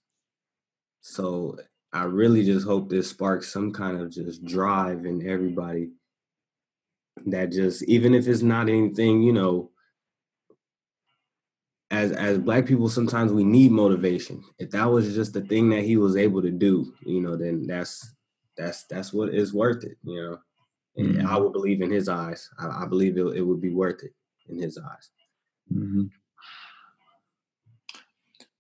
So 1.01 1.59
I 1.93 2.05
really 2.05 2.45
just 2.45 2.67
hope 2.67 2.89
this 2.89 3.11
sparks 3.11 3.53
some 3.53 3.73
kind 3.73 4.01
of 4.01 4.11
just 4.11 4.45
drive 4.45 5.05
in 5.05 5.29
everybody 5.29 5.91
that 7.27 7.53
just 7.53 7.83
even 7.85 8.15
if 8.15 8.27
it's 8.27 8.43
not 8.43 8.69
anything, 8.69 9.23
you 9.23 9.33
know, 9.33 9.71
as 11.91 12.11
as 12.13 12.39
black 12.39 12.65
people 12.65 12.89
sometimes 12.89 13.33
we 13.33 13.45
need 13.45 13.71
motivation. 13.71 14.43
If 14.59 14.71
that 14.71 14.91
was 14.91 15.15
just 15.15 15.35
the 15.35 15.43
thing 15.43 15.69
that 15.71 15.85
he 15.85 15.99
was 15.99 16.17
able 16.17 16.41
to 16.43 16.51
do, 16.51 16.95
you 17.05 17.21
know, 17.21 17.37
then 17.37 17.67
that's 17.67 18.15
that's 18.57 18.85
that's 18.85 19.13
what 19.13 19.35
is 19.35 19.53
worth 19.53 19.85
it, 19.85 19.99
you 20.03 20.21
know. 20.21 20.39
And 20.97 21.17
Mhm. 21.17 21.27
I 21.27 21.39
would 21.39 21.53
believe 21.53 21.81
in 21.83 21.91
his 21.91 22.09
eyes. 22.09 22.49
I, 22.59 22.85
I 22.85 22.87
believe 22.87 23.17
it, 23.19 23.25
it 23.37 23.43
would 23.43 23.61
be 23.61 23.71
worth 23.71 24.03
it 24.03 24.15
in 24.49 24.59
his 24.59 24.79
eyes. 24.79 25.11
Mm-hmm. 25.73 26.05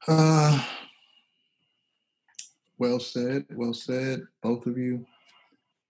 Uh, 0.09 0.65
well 2.83 2.99
said. 2.99 3.45
Well 3.55 3.73
said, 3.73 4.23
both 4.43 4.67
of 4.67 4.77
you. 4.77 5.07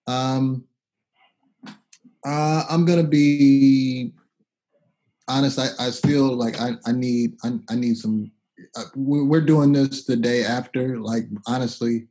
Um, 0.06 0.64
uh, 2.22 2.64
I'm 2.68 2.84
gonna 2.84 3.02
be 3.02 4.12
honest. 5.26 5.58
I, 5.58 5.68
I 5.78 5.90
feel 5.90 6.26
like 6.34 6.60
I, 6.60 6.72
I 6.84 6.92
need 6.92 7.36
I, 7.42 7.58
I 7.70 7.76
need 7.76 7.96
some. 7.96 8.30
Uh, 8.76 8.84
we- 8.94 9.22
we're 9.22 9.40
doing 9.40 9.72
this 9.72 10.04
the 10.04 10.16
day 10.16 10.44
after. 10.44 10.98
Like 10.98 11.24
honestly, 11.46 12.08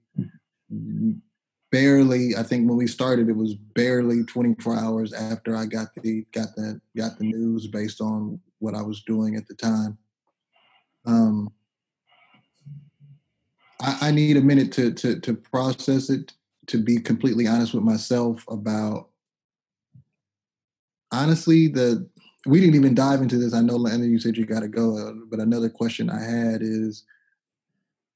barely. 1.72 2.36
I 2.36 2.41
think 2.41 2.68
when 2.68 2.78
we 2.78 2.88
started, 2.88 3.30
it 3.30 3.36
was 3.36 3.53
barely 3.53 4.24
24 4.24 4.80
hours 4.80 5.14
after 5.14 5.56
I 5.56 5.68
got 5.68 5.94
the 6.02 6.26
got 6.34 6.56
that 6.56 6.82
got 6.98 7.20
the 7.20 7.26
news 7.26 7.68
based 7.68 8.02
on 8.02 8.41
what 8.58 8.74
I 8.74 8.82
was 8.82 9.03
doing 9.03 9.36
at 9.36 9.48
the 9.48 9.53
time. 9.53 9.99
Um, 11.06 11.52
I, 13.82 13.98
I 14.02 14.12
need 14.12 14.38
a 14.38 14.41
minute 14.41 14.72
to 14.74 14.94
to 14.94 15.20
to 15.20 15.34
process 15.34 16.10
it. 16.10 16.34
To 16.68 16.82
be 16.82 16.99
completely 16.99 17.48
honest 17.48 17.74
with 17.74 17.84
myself 17.84 18.45
about 18.48 19.10
honestly 21.12 21.68
the 21.68 22.08
we 22.45 22.60
didn't 22.60 22.76
even 22.76 22.95
dive 22.95 23.22
into 23.22 23.38
this. 23.38 23.53
I 23.53 23.62
know, 23.62 23.76
Landon, 23.76 24.12
you 24.12 24.20
said 24.20 24.38
you 24.38 24.45
got 24.45 24.62
to 24.62 24.68
go, 24.68 24.98
uh, 24.98 25.14
but 25.30 25.40
another 25.40 25.70
question 25.70 26.10
I 26.10 26.22
had 26.22 26.62
is, 26.62 27.03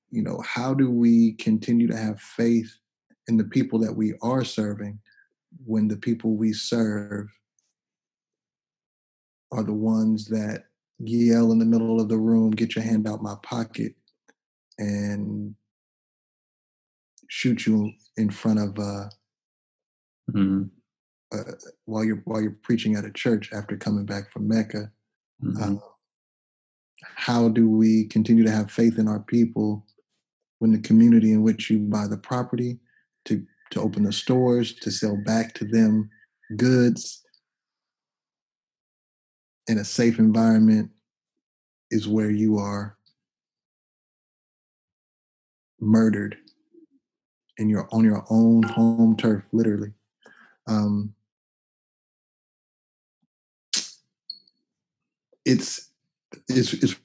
you 0.10 0.22
know, 0.24 0.42
how 0.46 0.74
do 0.74 0.90
we 0.90 1.34
continue 1.34 1.88
to 1.88 1.98
have 1.98 2.22
faith 2.22 2.74
in 3.28 3.38
the 3.38 3.44
people 3.44 3.80
that 3.80 3.94
we 3.94 4.14
are 4.22 4.44
serving 4.44 5.00
when 5.66 5.88
the 5.88 5.98
people 5.98 6.36
we 6.36 6.54
serve 6.54 7.28
are 9.52 9.64
the 9.64 9.74
ones 9.74 10.26
that 10.28 10.66
yell 11.00 11.52
in 11.52 11.60
the 11.60 11.66
middle 11.66 12.00
of 12.00 12.10
the 12.10 12.18
room, 12.18 12.52
"Get 12.52 12.76
your 12.76 12.86
hand 12.86 13.08
out 13.08 13.22
my 13.22 13.36
pocket," 13.44 13.96
and 14.77 15.56
shoot 17.30 17.65
you 17.65 17.91
in 18.18 18.30
front 18.30 18.60
of 18.60 18.77
uh, 18.80 19.10
Mm-hmm. 20.34 20.64
uh, 21.38 21.52
while 21.85 22.03
you're 22.03 22.22
while 22.26 22.41
you're 22.41 22.57
preaching 22.64 22.95
at 22.95 23.06
a 23.06 23.11
church 23.11 23.53
after 23.53 23.77
coming 23.77 24.06
back 24.06 24.31
from 24.31 24.47
Mecca. 24.47 24.91
Mm-hmm. 25.43 25.64
Um, 25.64 25.81
how 27.15 27.49
do 27.49 27.69
we 27.69 28.06
continue 28.06 28.43
to 28.43 28.52
have 28.52 28.72
faith 28.72 28.97
in 28.97 29.07
our 29.07 29.19
people 29.19 29.85
when 30.60 30.72
the 30.72 30.80
community 30.80 31.31
in 31.31 31.43
which 31.43 31.69
you 31.69 31.77
buy 31.80 32.07
the 32.07 32.18
property 32.18 32.80
to 33.26 33.45
to 33.72 33.81
open 33.81 34.03
the 34.03 34.11
stores 34.11 34.73
to 34.73 34.89
sell 34.89 35.18
back 35.26 35.53
to 35.56 35.65
them 35.65 36.10
goods 36.57 37.23
in 39.68 39.77
a 39.77 39.85
safe 39.85 40.18
environment 40.18 40.89
is 41.91 42.07
where 42.07 42.31
you 42.31 42.57
are 42.57 42.94
murdered 45.86 46.38
and 47.57 47.70
you're 47.70 47.88
on 47.91 48.03
your 48.03 48.26
own 48.30 48.64
home 48.64 49.16
turf 49.16 49.44
literally 49.52 49.91
um, 50.68 51.14
it's 55.45 55.91
it's 56.49 56.74
it's 56.74 56.95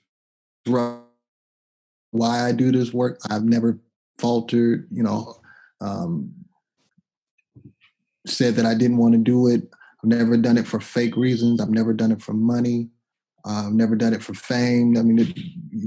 why 2.11 2.47
I 2.47 2.53
do 2.53 2.73
this 2.73 2.93
work. 2.93 3.21
I've 3.31 3.45
never 3.45 3.79
faltered, 4.19 4.89
you 4.91 5.03
know, 5.03 5.37
um, 5.81 6.33
said 8.27 8.57
that 8.57 8.67
I 8.67 8.75
didn't 8.75 8.97
want 8.97 9.13
to 9.13 9.19
do 9.19 9.47
it. 9.49 9.63
I've 10.03 10.09
never 10.09 10.37
done 10.37 10.59
it 10.59 10.67
for 10.67 10.81
fake 10.81 11.17
reasons. 11.17 11.61
I've 11.61 11.71
never 11.71 11.93
done 11.93 12.11
it 12.11 12.23
for 12.23 12.33
money. 12.33 12.89
Uh, 13.45 13.67
I've 13.67 13.75
never 13.75 13.97
done 13.97 14.13
it 14.13 14.23
for 14.23 14.35
fame. 14.35 14.97
I 14.97 15.03
mean, 15.03 15.19
it, 15.19 15.39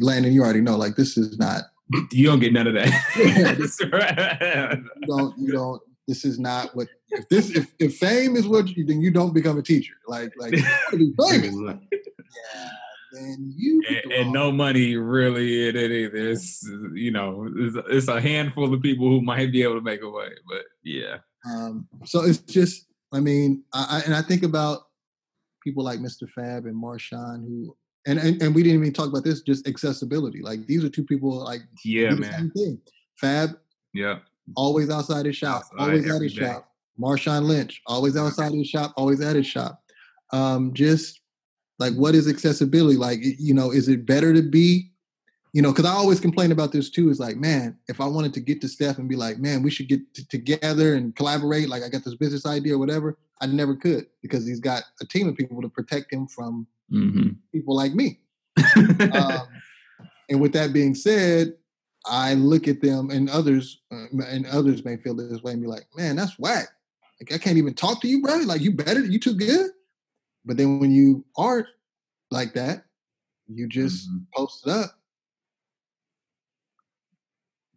Landon, 0.02 0.34
you 0.34 0.44
already 0.44 0.62
know, 0.62 0.78
like 0.78 0.96
this 0.96 1.18
is 1.18 1.38
not. 1.38 1.64
You 2.12 2.28
don't 2.28 2.40
get 2.40 2.54
none 2.54 2.68
of 2.68 2.74
that. 2.74 2.90
you 5.02 5.08
don't. 5.08 5.38
You 5.38 5.52
don't. 5.52 5.82
This 6.08 6.26
is 6.26 6.40
not 6.40 6.76
what. 6.76 6.88
If 7.10 7.30
this, 7.30 7.52
if, 7.52 7.72
if 7.80 7.98
fame 7.98 8.36
is 8.36 8.48
what 8.48 8.70
you, 8.70 8.86
then 8.86 9.02
you 9.02 9.12
don't 9.12 9.34
become 9.34 9.58
a 9.58 9.62
teacher. 9.62 9.94
Like, 10.08 10.32
like 10.38 10.54
you 10.54 10.64
be 10.92 11.14
famous. 11.30 11.56
yeah, 11.92 12.70
then 13.12 13.54
you. 13.56 13.82
And, 13.88 14.12
and, 14.12 14.32
no 14.34 14.52
money 14.52 14.96
really 14.96 15.70
in 15.70 15.76
it 15.76 15.92
either. 15.92 16.32
It's 16.32 16.68
you 16.94 17.12
know, 17.12 17.50
it's, 17.56 17.78
it's, 17.90 18.08
a 18.08 18.20
handful 18.20 18.74
of 18.74 18.82
people 18.82 19.08
who 19.08 19.22
might 19.22 19.52
be 19.52 19.64
able 19.64 19.76
to 19.76 19.82
make 19.82 20.02
a 20.02 20.10
way, 20.10 20.30
but 20.48 20.64
yeah. 20.84 21.18
Um, 21.46 21.88
so 22.06 22.24
it's 22.24 22.40
just, 22.40 22.88
I 23.12 23.20
mean, 23.20 23.64
I, 23.74 23.88
I, 23.90 24.06
and 24.06 24.16
I 24.16 24.22
think 24.22 24.44
about 24.44 24.82
people 25.64 25.84
like 25.84 26.00
Mr. 26.00 26.30
Fab 26.30 26.66
and 26.66 26.82
Marshawn 26.82 27.46
who. 27.46 27.76
And, 28.06 28.20
and, 28.20 28.42
and 28.42 28.54
we 28.54 28.64
didn't 28.64 28.82
even 28.82 28.94
talk 28.94 29.08
about 29.08 29.24
this, 29.24 29.42
just 29.42 29.68
accessibility. 29.68 30.42
Like 30.42 30.68
these 30.68 30.84
are 30.84 30.90
two 30.90 31.06
people 31.06 31.44
like 31.44 31.62
yeah, 31.86 32.12
man. 32.12 32.52
Fab, 33.16 33.52
yeah, 33.94 34.20
always 34.56 34.90
outside 34.90 35.26
his 35.26 35.38
shop, 35.38 35.64
outside 35.74 35.80
always 35.80 36.12
at 36.12 36.22
his 36.22 36.34
day. 36.34 36.46
shop. 36.46 36.70
Marshawn 37.00 37.44
Lynch, 37.44 37.82
always 37.88 38.16
outside 38.16 38.54
his 38.54 38.68
shop, 38.68 38.94
always 38.98 39.22
at 39.22 39.36
his 39.36 39.48
shop. 39.48 39.82
Um, 40.32 40.74
just 40.74 41.22
like, 41.80 41.94
what 41.94 42.16
is 42.16 42.28
accessibility? 42.28 42.98
Like, 42.98 43.20
you 43.22 43.54
know, 43.54 43.72
is 43.72 43.88
it 43.88 44.06
better 44.06 44.34
to 44.34 44.42
be, 44.42 44.92
you 45.54 45.62
know, 45.62 45.72
because 45.72 45.86
I 45.86 45.94
always 45.94 46.20
complain 46.20 46.52
about 46.52 46.72
this 46.72 46.90
too. 46.90 47.10
Is 47.10 47.20
like, 47.20 47.38
man, 47.38 47.78
if 47.88 48.02
I 48.02 48.06
wanted 48.06 48.34
to 48.36 48.40
get 48.40 48.62
to 48.62 48.68
Steph 48.68 48.98
and 48.98 49.10
be 49.10 49.16
like, 49.16 49.40
man, 49.40 49.64
we 49.64 49.72
should 49.72 49.88
get 49.88 50.02
t- 50.14 50.24
together 50.30 50.96
and 50.96 51.16
collaborate. 51.16 51.70
Like, 51.70 51.84
I 51.84 51.90
got 51.90 52.04
this 52.04 52.16
business 52.16 52.46
idea 52.46 52.76
or 52.76 52.80
whatever. 52.80 53.18
I 53.42 53.46
never 53.48 53.76
could 53.76 54.08
because 54.22 54.48
he's 54.48 54.60
got 54.60 54.84
a 55.02 55.06
team 55.06 55.28
of 55.28 55.36
people 55.36 55.62
to 55.62 55.70
protect 55.70 56.12
him 56.12 56.28
from 56.28 56.66
mm-hmm. 56.94 57.30
people 57.52 57.76
like 57.76 57.94
me. 57.94 58.20
um, 58.76 59.48
and 60.30 60.40
with 60.40 60.54
that 60.54 60.74
being 60.74 60.96
said, 60.96 61.54
I 62.06 62.34
look 62.34 62.68
at 62.68 62.82
them 62.82 63.10
and 63.10 63.30
others, 63.30 63.82
uh, 63.92 64.06
and 64.28 64.46
others 64.48 64.84
may 64.84 64.98
feel 64.98 65.16
this 65.16 65.42
way 65.42 65.54
and 65.54 65.62
be 65.62 65.68
like, 65.68 65.88
man, 65.96 66.16
that's 66.16 66.38
whack. 66.38 66.68
Like, 67.20 67.34
I 67.34 67.38
can't 67.38 67.58
even 67.58 67.74
talk 67.74 68.02
to 68.02 68.08
you, 68.08 68.22
bro. 68.22 68.38
Like, 68.40 68.62
you 68.62 68.72
better, 68.72 69.02
you 69.02 69.20
too 69.20 69.36
good. 69.36 69.72
But 70.46 70.58
then 70.58 70.80
when 70.80 70.92
you 70.92 71.24
aren't 71.38 71.68
like 72.32 72.54
that, 72.54 72.84
you 73.48 73.68
just 73.68 74.10
mm-hmm. 74.10 74.24
post 74.36 74.68
it 74.68 74.72
up. 74.72 74.92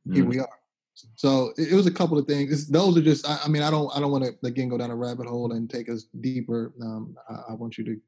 Mm-hmm. 0.06 0.14
Here 0.14 0.24
we 0.24 0.38
are. 0.40 0.48
So 1.14 1.52
it, 1.59 1.72
it, 1.72 1.74
was 1.74 1.86
a 1.86 1.93
couple 1.93 2.18
of 2.18 2.26
things. 2.26 2.52
It's, 2.52 2.66
those 2.66 2.97
are 2.97 3.02
just. 3.02 3.28
I, 3.28 3.38
I, 3.44 3.48
mean, 3.48 3.62
I 3.62 3.70
don't. 3.70 3.94
I 3.94 4.01
don't 4.01 4.10
want 4.10 4.24
to 4.24 4.47
again 4.47 4.68
go 4.68 4.78
down 4.78 4.90
a 4.90 4.97
rabbit 4.97 5.26
hole 5.26 5.52
and 5.52 5.68
take 5.68 5.90
us 5.90 6.06
deeper. 6.20 6.72
Um, 6.80 7.16
I, 7.28 7.52
I 7.52 7.52
want 7.52 7.76
you 7.76 7.84
to. 7.84 8.01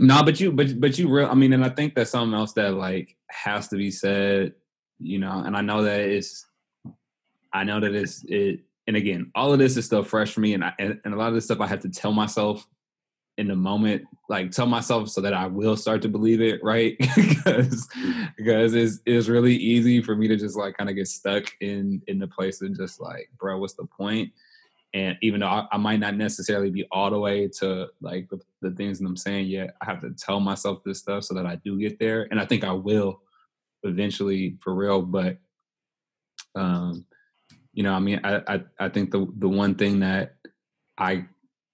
No, 0.00 0.22
but 0.22 0.40
you, 0.40 0.52
but 0.52 0.80
but 0.80 0.98
you 0.98 1.08
real. 1.08 1.26
I 1.26 1.34
mean, 1.34 1.52
and 1.52 1.64
I 1.64 1.68
think 1.68 1.94
that's 1.94 2.10
something 2.10 2.34
else 2.38 2.52
that 2.54 2.74
like 2.74 3.16
has 3.28 3.68
to 3.68 3.76
be 3.76 3.90
said. 3.90 4.54
You 4.98 5.18
know, 5.18 5.42
and 5.44 5.56
I 5.56 5.60
know 5.60 5.82
that 5.82 6.00
it's. 6.00 6.46
I 7.52 7.64
know 7.64 7.80
that 7.80 7.94
it's 7.94 8.24
it, 8.24 8.60
and 8.86 8.96
again, 8.96 9.30
all 9.34 9.52
of 9.52 9.58
this 9.58 9.76
is 9.76 9.84
still 9.84 10.02
fresh 10.02 10.32
for 10.32 10.40
me, 10.40 10.54
and 10.54 10.64
I, 10.64 10.72
and, 10.78 11.00
and 11.04 11.14
a 11.14 11.16
lot 11.16 11.28
of 11.28 11.34
this 11.34 11.44
stuff 11.44 11.60
I 11.60 11.66
have 11.66 11.80
to 11.80 11.90
tell 11.90 12.12
myself 12.12 12.66
in 13.36 13.48
the 13.48 13.56
moment 13.56 14.04
like 14.28 14.50
tell 14.50 14.66
myself 14.66 15.08
so 15.08 15.20
that 15.20 15.34
I 15.34 15.46
will 15.46 15.76
start 15.76 16.02
to 16.02 16.08
believe 16.08 16.40
it, 16.40 16.62
right? 16.62 16.96
because 17.16 17.86
because 18.36 18.74
it's 18.74 19.00
it's 19.04 19.28
really 19.28 19.54
easy 19.54 20.00
for 20.00 20.16
me 20.16 20.28
to 20.28 20.36
just 20.36 20.56
like 20.56 20.76
kind 20.76 20.88
of 20.88 20.96
get 20.96 21.08
stuck 21.08 21.44
in 21.60 22.00
in 22.06 22.18
the 22.18 22.28
place 22.28 22.62
and 22.62 22.76
just 22.76 23.00
like, 23.00 23.28
bro, 23.38 23.58
what's 23.58 23.74
the 23.74 23.84
point? 23.84 24.32
And 24.94 25.18
even 25.22 25.40
though 25.40 25.48
I, 25.48 25.66
I 25.72 25.76
might 25.76 25.98
not 25.98 26.16
necessarily 26.16 26.70
be 26.70 26.86
all 26.92 27.10
the 27.10 27.18
way 27.18 27.48
to 27.58 27.88
like 28.00 28.28
the, 28.30 28.40
the 28.62 28.70
things 28.70 29.00
that 29.00 29.06
I'm 29.06 29.16
saying 29.16 29.48
yet, 29.48 29.74
I 29.82 29.86
have 29.86 30.00
to 30.02 30.10
tell 30.10 30.38
myself 30.38 30.82
this 30.84 31.00
stuff 31.00 31.24
so 31.24 31.34
that 31.34 31.46
I 31.46 31.56
do 31.56 31.78
get 31.78 31.98
there. 31.98 32.28
And 32.30 32.40
I 32.40 32.46
think 32.46 32.62
I 32.62 32.72
will 32.72 33.20
eventually 33.82 34.56
for 34.60 34.72
real. 34.72 35.02
But 35.02 35.38
um, 36.54 37.06
you 37.72 37.82
know, 37.82 37.92
I 37.92 37.98
mean, 37.98 38.20
I 38.22 38.40
I, 38.46 38.60
I 38.78 38.88
think 38.88 39.10
the 39.10 39.26
the 39.36 39.48
one 39.48 39.74
thing 39.74 40.00
that 40.00 40.36
I 40.96 41.26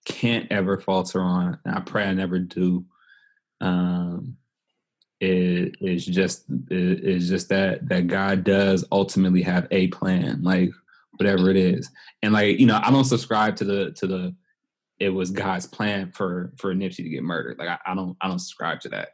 can't 0.07 0.51
ever 0.51 0.81
falter 0.81 1.21
on, 1.21 1.59
and 1.65 1.75
I 1.75 1.81
pray 1.81 2.05
I 2.05 2.15
never 2.15 2.39
do, 2.39 2.87
um, 3.61 4.39
is, 5.21 5.75
is 5.83 6.07
just 6.07 6.45
is 6.71 7.29
just 7.29 7.51
that 7.51 7.87
that 7.91 8.07
God 8.07 8.45
does 8.45 8.85
ultimately 8.91 9.43
have 9.43 9.69
a 9.71 9.89
plan, 9.89 10.43
like 10.43 10.71
whatever 11.21 11.51
it 11.51 11.57
is, 11.57 11.91
and 12.23 12.33
like 12.33 12.59
you 12.59 12.67
know, 12.67 12.81
I 12.83 12.91
don't 12.91 13.05
subscribe 13.05 13.57
to 13.57 13.65
the 13.65 13.93
to 13.93 14.07
the 14.07 14.35
it 14.99 15.11
was 15.11 15.31
God's 15.31 15.67
plan 15.67 16.13
for 16.13 16.53
for 16.57 16.75
Nipsey 16.75 16.97
to 16.97 17.09
get 17.09 17.23
murdered. 17.23 17.59
Like 17.59 17.69
I, 17.69 17.79
I 17.87 17.95
don't 17.95 18.17
I 18.21 18.29
don't 18.29 18.39
subscribe 18.39 18.81
to 18.81 18.89
that. 18.91 19.11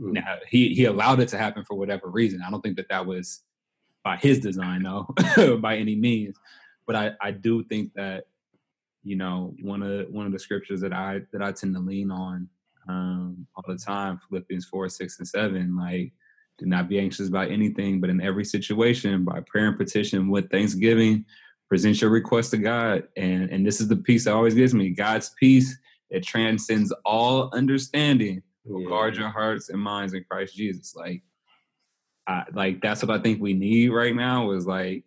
Mm. 0.00 0.12
Now 0.12 0.36
he 0.48 0.74
he 0.74 0.84
allowed 0.84 1.20
it 1.20 1.28
to 1.28 1.38
happen 1.38 1.64
for 1.64 1.76
whatever 1.76 2.08
reason. 2.08 2.42
I 2.46 2.50
don't 2.50 2.60
think 2.60 2.76
that 2.76 2.88
that 2.90 3.06
was 3.06 3.40
by 4.04 4.16
his 4.16 4.38
design, 4.38 4.82
though, 4.82 5.08
by 5.60 5.76
any 5.76 5.96
means. 5.96 6.36
But 6.86 6.96
I 6.96 7.12
I 7.20 7.30
do 7.32 7.64
think 7.64 7.92
that 7.94 8.24
you 9.02 9.16
know 9.16 9.54
one 9.60 9.82
of 9.82 10.08
one 10.10 10.26
of 10.26 10.32
the 10.32 10.38
scriptures 10.38 10.80
that 10.82 10.92
I 10.92 11.22
that 11.32 11.42
I 11.42 11.52
tend 11.52 11.74
to 11.74 11.80
lean 11.80 12.10
on 12.10 12.48
um, 12.88 13.46
all 13.56 13.64
the 13.66 13.78
time, 13.78 14.20
Philippians 14.28 14.66
four, 14.66 14.88
six, 14.88 15.18
and 15.18 15.26
seven. 15.26 15.76
Like, 15.76 16.12
do 16.58 16.66
not 16.66 16.88
be 16.88 17.00
anxious 17.00 17.28
about 17.28 17.50
anything, 17.50 18.00
but 18.00 18.10
in 18.10 18.20
every 18.20 18.44
situation, 18.44 19.24
by 19.24 19.40
prayer 19.40 19.68
and 19.68 19.78
petition 19.78 20.28
with 20.28 20.50
thanksgiving, 20.50 21.24
present 21.74 22.00
your 22.00 22.10
request 22.10 22.52
to 22.52 22.56
God. 22.56 23.02
And 23.16 23.50
and 23.50 23.66
this 23.66 23.80
is 23.80 23.88
the 23.88 23.96
peace 23.96 24.26
that 24.26 24.32
always 24.32 24.54
gives 24.54 24.72
me 24.72 24.90
God's 24.90 25.34
peace 25.40 25.76
that 26.12 26.22
transcends 26.22 26.94
all 27.04 27.50
understanding. 27.52 28.44
Will 28.64 28.88
guard 28.88 29.16
your 29.16 29.28
hearts 29.28 29.70
and 29.70 29.80
minds 29.80 30.14
in 30.14 30.24
Christ 30.30 30.54
Jesus. 30.54 30.94
Like, 30.94 31.22
I, 32.28 32.44
like 32.52 32.80
that's 32.80 33.02
what 33.02 33.10
I 33.10 33.20
think 33.20 33.42
we 33.42 33.54
need 33.54 33.88
right 33.88 34.14
now. 34.14 34.52
Is 34.52 34.68
like 34.68 35.02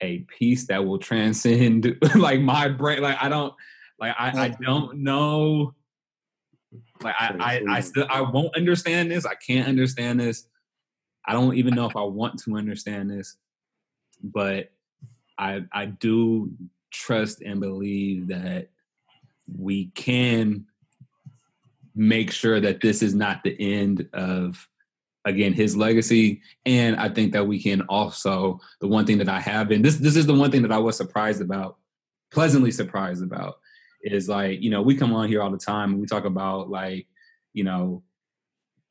a 0.00 0.20
peace 0.38 0.68
that 0.68 0.86
will 0.86 0.98
transcend 0.98 1.96
like 2.14 2.40
my 2.42 2.68
brain. 2.68 3.02
Like 3.02 3.20
I 3.20 3.28
don't 3.28 3.52
like 3.98 4.14
I, 4.16 4.44
I 4.44 4.48
don't 4.50 4.98
know. 4.98 5.74
Like 7.02 7.16
I, 7.18 7.34
I, 7.40 7.76
I 7.76 7.80
still 7.80 8.06
I 8.08 8.20
won't 8.20 8.56
understand 8.56 9.10
this. 9.10 9.26
I 9.26 9.34
can't 9.34 9.66
understand 9.66 10.20
this. 10.20 10.46
I 11.26 11.32
don't 11.32 11.56
even 11.56 11.74
know 11.74 11.86
if 11.86 11.96
I 11.96 12.02
want 12.02 12.38
to 12.44 12.56
understand 12.56 13.10
this. 13.10 13.36
But 14.22 14.70
I 15.38 15.64
I 15.72 15.86
do 15.86 16.50
trust 16.90 17.42
and 17.42 17.60
believe 17.60 18.28
that 18.28 18.68
we 19.56 19.86
can 19.94 20.66
make 21.94 22.30
sure 22.30 22.60
that 22.60 22.80
this 22.80 23.02
is 23.02 23.14
not 23.14 23.42
the 23.42 23.56
end 23.58 24.08
of 24.12 24.68
again 25.24 25.52
his 25.52 25.76
legacy. 25.76 26.40
And 26.64 26.96
i 26.96 27.08
think 27.08 27.32
that 27.32 27.46
we 27.46 27.60
can 27.62 27.82
also 27.82 28.60
the 28.80 28.88
one 28.88 29.06
thing 29.06 29.18
that 29.18 29.28
i 29.28 29.40
have 29.40 29.68
been 29.68 29.82
this 29.82 29.96
this 29.96 30.16
is 30.16 30.26
the 30.26 30.34
one 30.34 30.50
thing 30.50 30.62
that 30.62 30.72
i 30.72 30.78
was 30.78 30.96
surprised 30.96 31.42
about 31.42 31.78
pleasantly 32.30 32.70
surprised 32.70 33.22
about 33.22 33.58
is 34.02 34.28
like 34.28 34.62
you 34.62 34.70
know 34.70 34.82
we 34.82 34.94
come 34.94 35.12
on 35.12 35.28
here 35.28 35.42
all 35.42 35.50
the 35.50 35.58
time 35.58 35.92
and 35.92 36.00
we 36.00 36.06
talk 36.06 36.24
about 36.24 36.70
like 36.70 37.06
you 37.52 37.64
know 37.64 38.02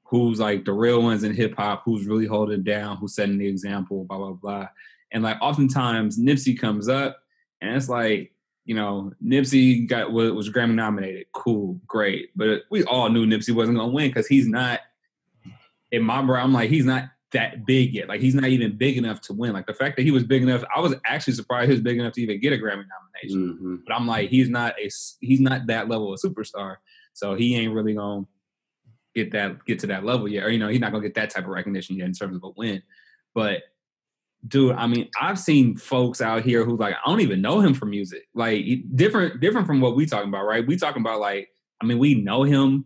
who's 0.04 0.40
like 0.40 0.66
the 0.66 0.74
real 0.74 1.02
ones 1.02 1.24
in 1.24 1.34
hip 1.34 1.56
hop 1.56 1.84
who's 1.86 2.06
really 2.06 2.26
holding 2.26 2.64
down 2.64 2.98
who's 2.98 3.16
setting 3.16 3.38
the 3.38 3.48
example 3.48 4.06
blah 4.06 4.18
blah 4.18 4.32
blah 4.34 4.68
and 5.12 5.24
like 5.24 5.38
oftentimes 5.42 6.20
nipsey 6.20 6.58
comes 6.58 6.88
up 6.88 7.18
and 7.62 7.76
it's 7.76 7.90
like 7.90 8.32
you 8.66 8.76
know 8.76 9.12
nipsey 9.24 9.88
got 9.88 10.12
was 10.12 10.50
grammy 10.50 10.74
nominated 10.74 11.26
cool 11.34 11.80
great 11.88 12.30
but 12.36 12.64
we 12.70 12.84
all 12.84 13.10
knew 13.10 13.26
nipsey 13.26 13.54
wasn't 13.54 13.78
going 13.78 13.90
to 13.90 13.96
win 13.96 14.10
because 14.10 14.28
he's 14.28 14.48
not 14.48 14.80
in 15.92 16.04
my 16.04 16.22
brain, 16.22 16.44
I'm 16.44 16.54
like, 16.54 16.70
he's 16.70 16.86
not 16.86 17.06
that 17.32 17.66
big 17.66 17.94
yet. 17.94 18.08
Like 18.08 18.22
he's 18.22 18.36
not 18.36 18.46
even 18.46 18.78
big 18.78 18.98
enough 18.98 19.22
to 19.22 19.34
win. 19.34 19.54
Like 19.54 19.68
the 19.68 19.74
fact 19.74 19.98
that 19.98 20.04
he 20.04 20.12
was 20.12 20.24
big 20.24 20.44
enough, 20.44 20.64
I 20.74 20.80
was 20.80 20.96
actually 21.06 21.34
surprised 21.34 21.68
he 21.68 21.74
was 21.74 21.82
big 21.82 21.98
enough 21.98 22.14
to 22.14 22.22
even 22.22 22.40
get 22.40 22.54
a 22.54 22.58
Grammy 22.58 22.86
nomination. 22.88 23.54
Mm-hmm. 23.54 23.76
But 23.86 23.96
I'm 23.96 24.08
like, 24.08 24.30
he's 24.30 24.50
not 24.50 24.76
a 24.80 24.90
he's 25.20 25.40
not 25.40 25.68
that 25.68 25.90
level 25.90 26.14
of 26.14 26.20
superstar. 26.20 26.78
So 27.14 27.36
he 27.36 27.56
ain't 27.56 27.74
really 27.74 27.96
gonna 27.96 28.26
get 29.16 29.32
that 29.32 29.66
get 29.66 29.80
to 29.80 29.88
that 29.88 30.06
level 30.06 30.28
yet. 30.28 30.46
Or 30.46 30.50
you 30.50 30.60
know, 30.60 30.68
he's 30.68 30.80
not 30.80 30.92
gonna 30.92 31.04
get 31.04 31.16
that 31.16 31.30
type 31.30 31.44
of 31.44 31.50
recognition 31.50 31.98
yet 31.98 32.08
in 32.08 32.14
terms 32.14 32.36
of 32.36 32.44
a 32.44 32.50
win. 32.56 32.82
But 33.34 33.64
dude, 34.48 34.76
I 34.76 34.88
mean, 34.88 35.10
I've 35.20 35.40
seen 35.40 35.76
folks 35.76 36.22
out 36.22 36.44
here 36.44 36.64
who 36.64 36.78
like 36.78 36.96
I 36.96 37.10
don't 37.10 37.22
even 37.22 37.42
know 37.42 37.60
him 37.60 37.74
from 37.74 37.90
music. 37.90 38.28
Like 38.34 38.66
different, 38.96 39.40
different 39.40 39.68
from 39.68 39.82
what 39.82 39.96
we 39.96 40.06
talking 40.06 40.30
about, 40.30 40.46
right? 40.46 40.66
We 40.66 40.78
talking 40.78 41.02
about 41.02 41.20
like, 41.20 41.50
I 41.82 41.86
mean, 41.86 42.00
we 42.00 42.16
know 42.16 42.44
him. 42.44 42.86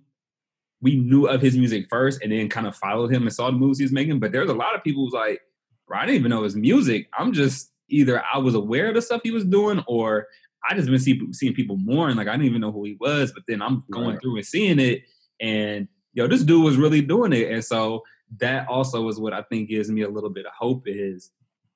We 0.81 0.95
knew 0.95 1.27
of 1.27 1.41
his 1.41 1.55
music 1.55 1.85
first, 1.89 2.23
and 2.23 2.31
then 2.31 2.49
kind 2.49 2.65
of 2.65 2.75
followed 2.75 3.13
him 3.13 3.23
and 3.23 3.33
saw 3.33 3.51
the 3.51 3.57
moves 3.57 3.77
he 3.77 3.85
was 3.85 3.91
making. 3.91 4.19
But 4.19 4.31
there's 4.31 4.49
a 4.49 4.55
lot 4.55 4.75
of 4.75 4.83
people 4.83 5.05
who's 5.05 5.13
like, 5.13 5.39
bro, 5.87 5.99
I 5.99 6.05
didn't 6.05 6.19
even 6.19 6.31
know 6.31 6.43
his 6.43 6.55
music. 6.55 7.07
I'm 7.17 7.33
just 7.33 7.71
either 7.89 8.23
I 8.33 8.39
was 8.39 8.55
aware 8.55 8.87
of 8.87 8.95
the 8.95 9.01
stuff 9.01 9.21
he 9.23 9.31
was 9.31 9.45
doing, 9.45 9.83
or 9.87 10.27
I 10.67 10.75
just 10.75 10.87
been 10.89 10.99
see, 10.99 11.21
seeing 11.33 11.53
people 11.53 11.77
mourn. 11.77 12.17
Like 12.17 12.27
I 12.27 12.31
didn't 12.31 12.47
even 12.47 12.61
know 12.61 12.71
who 12.71 12.83
he 12.85 12.97
was, 12.99 13.31
but 13.31 13.43
then 13.47 13.61
I'm 13.61 13.83
going 13.91 14.11
right. 14.11 14.21
through 14.21 14.37
and 14.37 14.45
seeing 14.45 14.79
it, 14.79 15.03
and 15.39 15.87
yo, 16.13 16.27
this 16.27 16.43
dude 16.43 16.63
was 16.63 16.77
really 16.77 17.01
doing 17.01 17.33
it. 17.33 17.51
And 17.51 17.63
so 17.63 18.01
that 18.37 18.67
also 18.67 19.07
is 19.07 19.19
what 19.19 19.33
I 19.33 19.43
think 19.43 19.69
gives 19.69 19.89
me 19.91 20.01
a 20.01 20.09
little 20.09 20.29
bit 20.29 20.45
of 20.45 20.53
hope 20.57 20.83
is, 20.85 21.31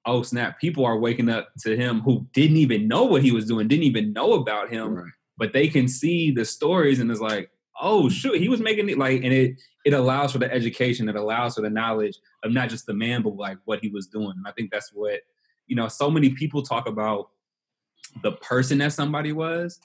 oh 0.06 0.22
snap, 0.22 0.60
people 0.60 0.86
are 0.86 1.00
waking 1.00 1.30
up 1.30 1.50
to 1.60 1.76
him 1.76 2.02
who 2.02 2.28
didn't 2.34 2.58
even 2.58 2.88
know 2.88 3.04
what 3.04 3.24
he 3.24 3.32
was 3.32 3.46
doing, 3.46 3.68
didn't 3.68 3.84
even 3.84 4.14
know 4.14 4.34
about 4.34 4.70
him, 4.70 4.96
right. 4.96 5.12
but 5.38 5.54
they 5.54 5.68
can 5.68 5.88
see 5.88 6.32
the 6.32 6.46
stories 6.46 7.00
and 7.00 7.10
it's 7.10 7.20
like, 7.20 7.50
oh 7.82 8.08
shoot, 8.10 8.38
he 8.38 8.50
was 8.50 8.60
making 8.60 8.90
it 8.90 8.98
like, 8.98 9.24
and 9.24 9.34
it 9.34 9.62
it 9.86 9.94
allows 9.94 10.32
for 10.32 10.40
the 10.40 10.52
education, 10.52 11.10
it 11.10 11.16
allows 11.16 11.56
for 11.56 11.62
the 11.62 11.70
knowledge 11.70 12.18
of 12.44 12.52
not 12.52 12.70
just 12.70 12.86
the 12.86 12.94
man, 12.94 13.22
but 13.22 13.36
like 13.36 13.58
what 13.66 13.80
he 13.80 13.90
was 13.90 14.08
doing. 14.08 14.34
And 14.36 14.48
I 14.48 14.52
think 14.52 14.72
that's 14.72 14.92
what 14.94 15.22
you 15.68 15.76
know. 15.76 15.88
So 15.88 16.10
many 16.10 16.32
people 16.32 16.62
talk 16.64 16.88
about 16.88 17.30
the 18.24 18.34
person 18.34 18.78
that 18.80 18.94
somebody 18.94 19.32
was, 19.32 19.80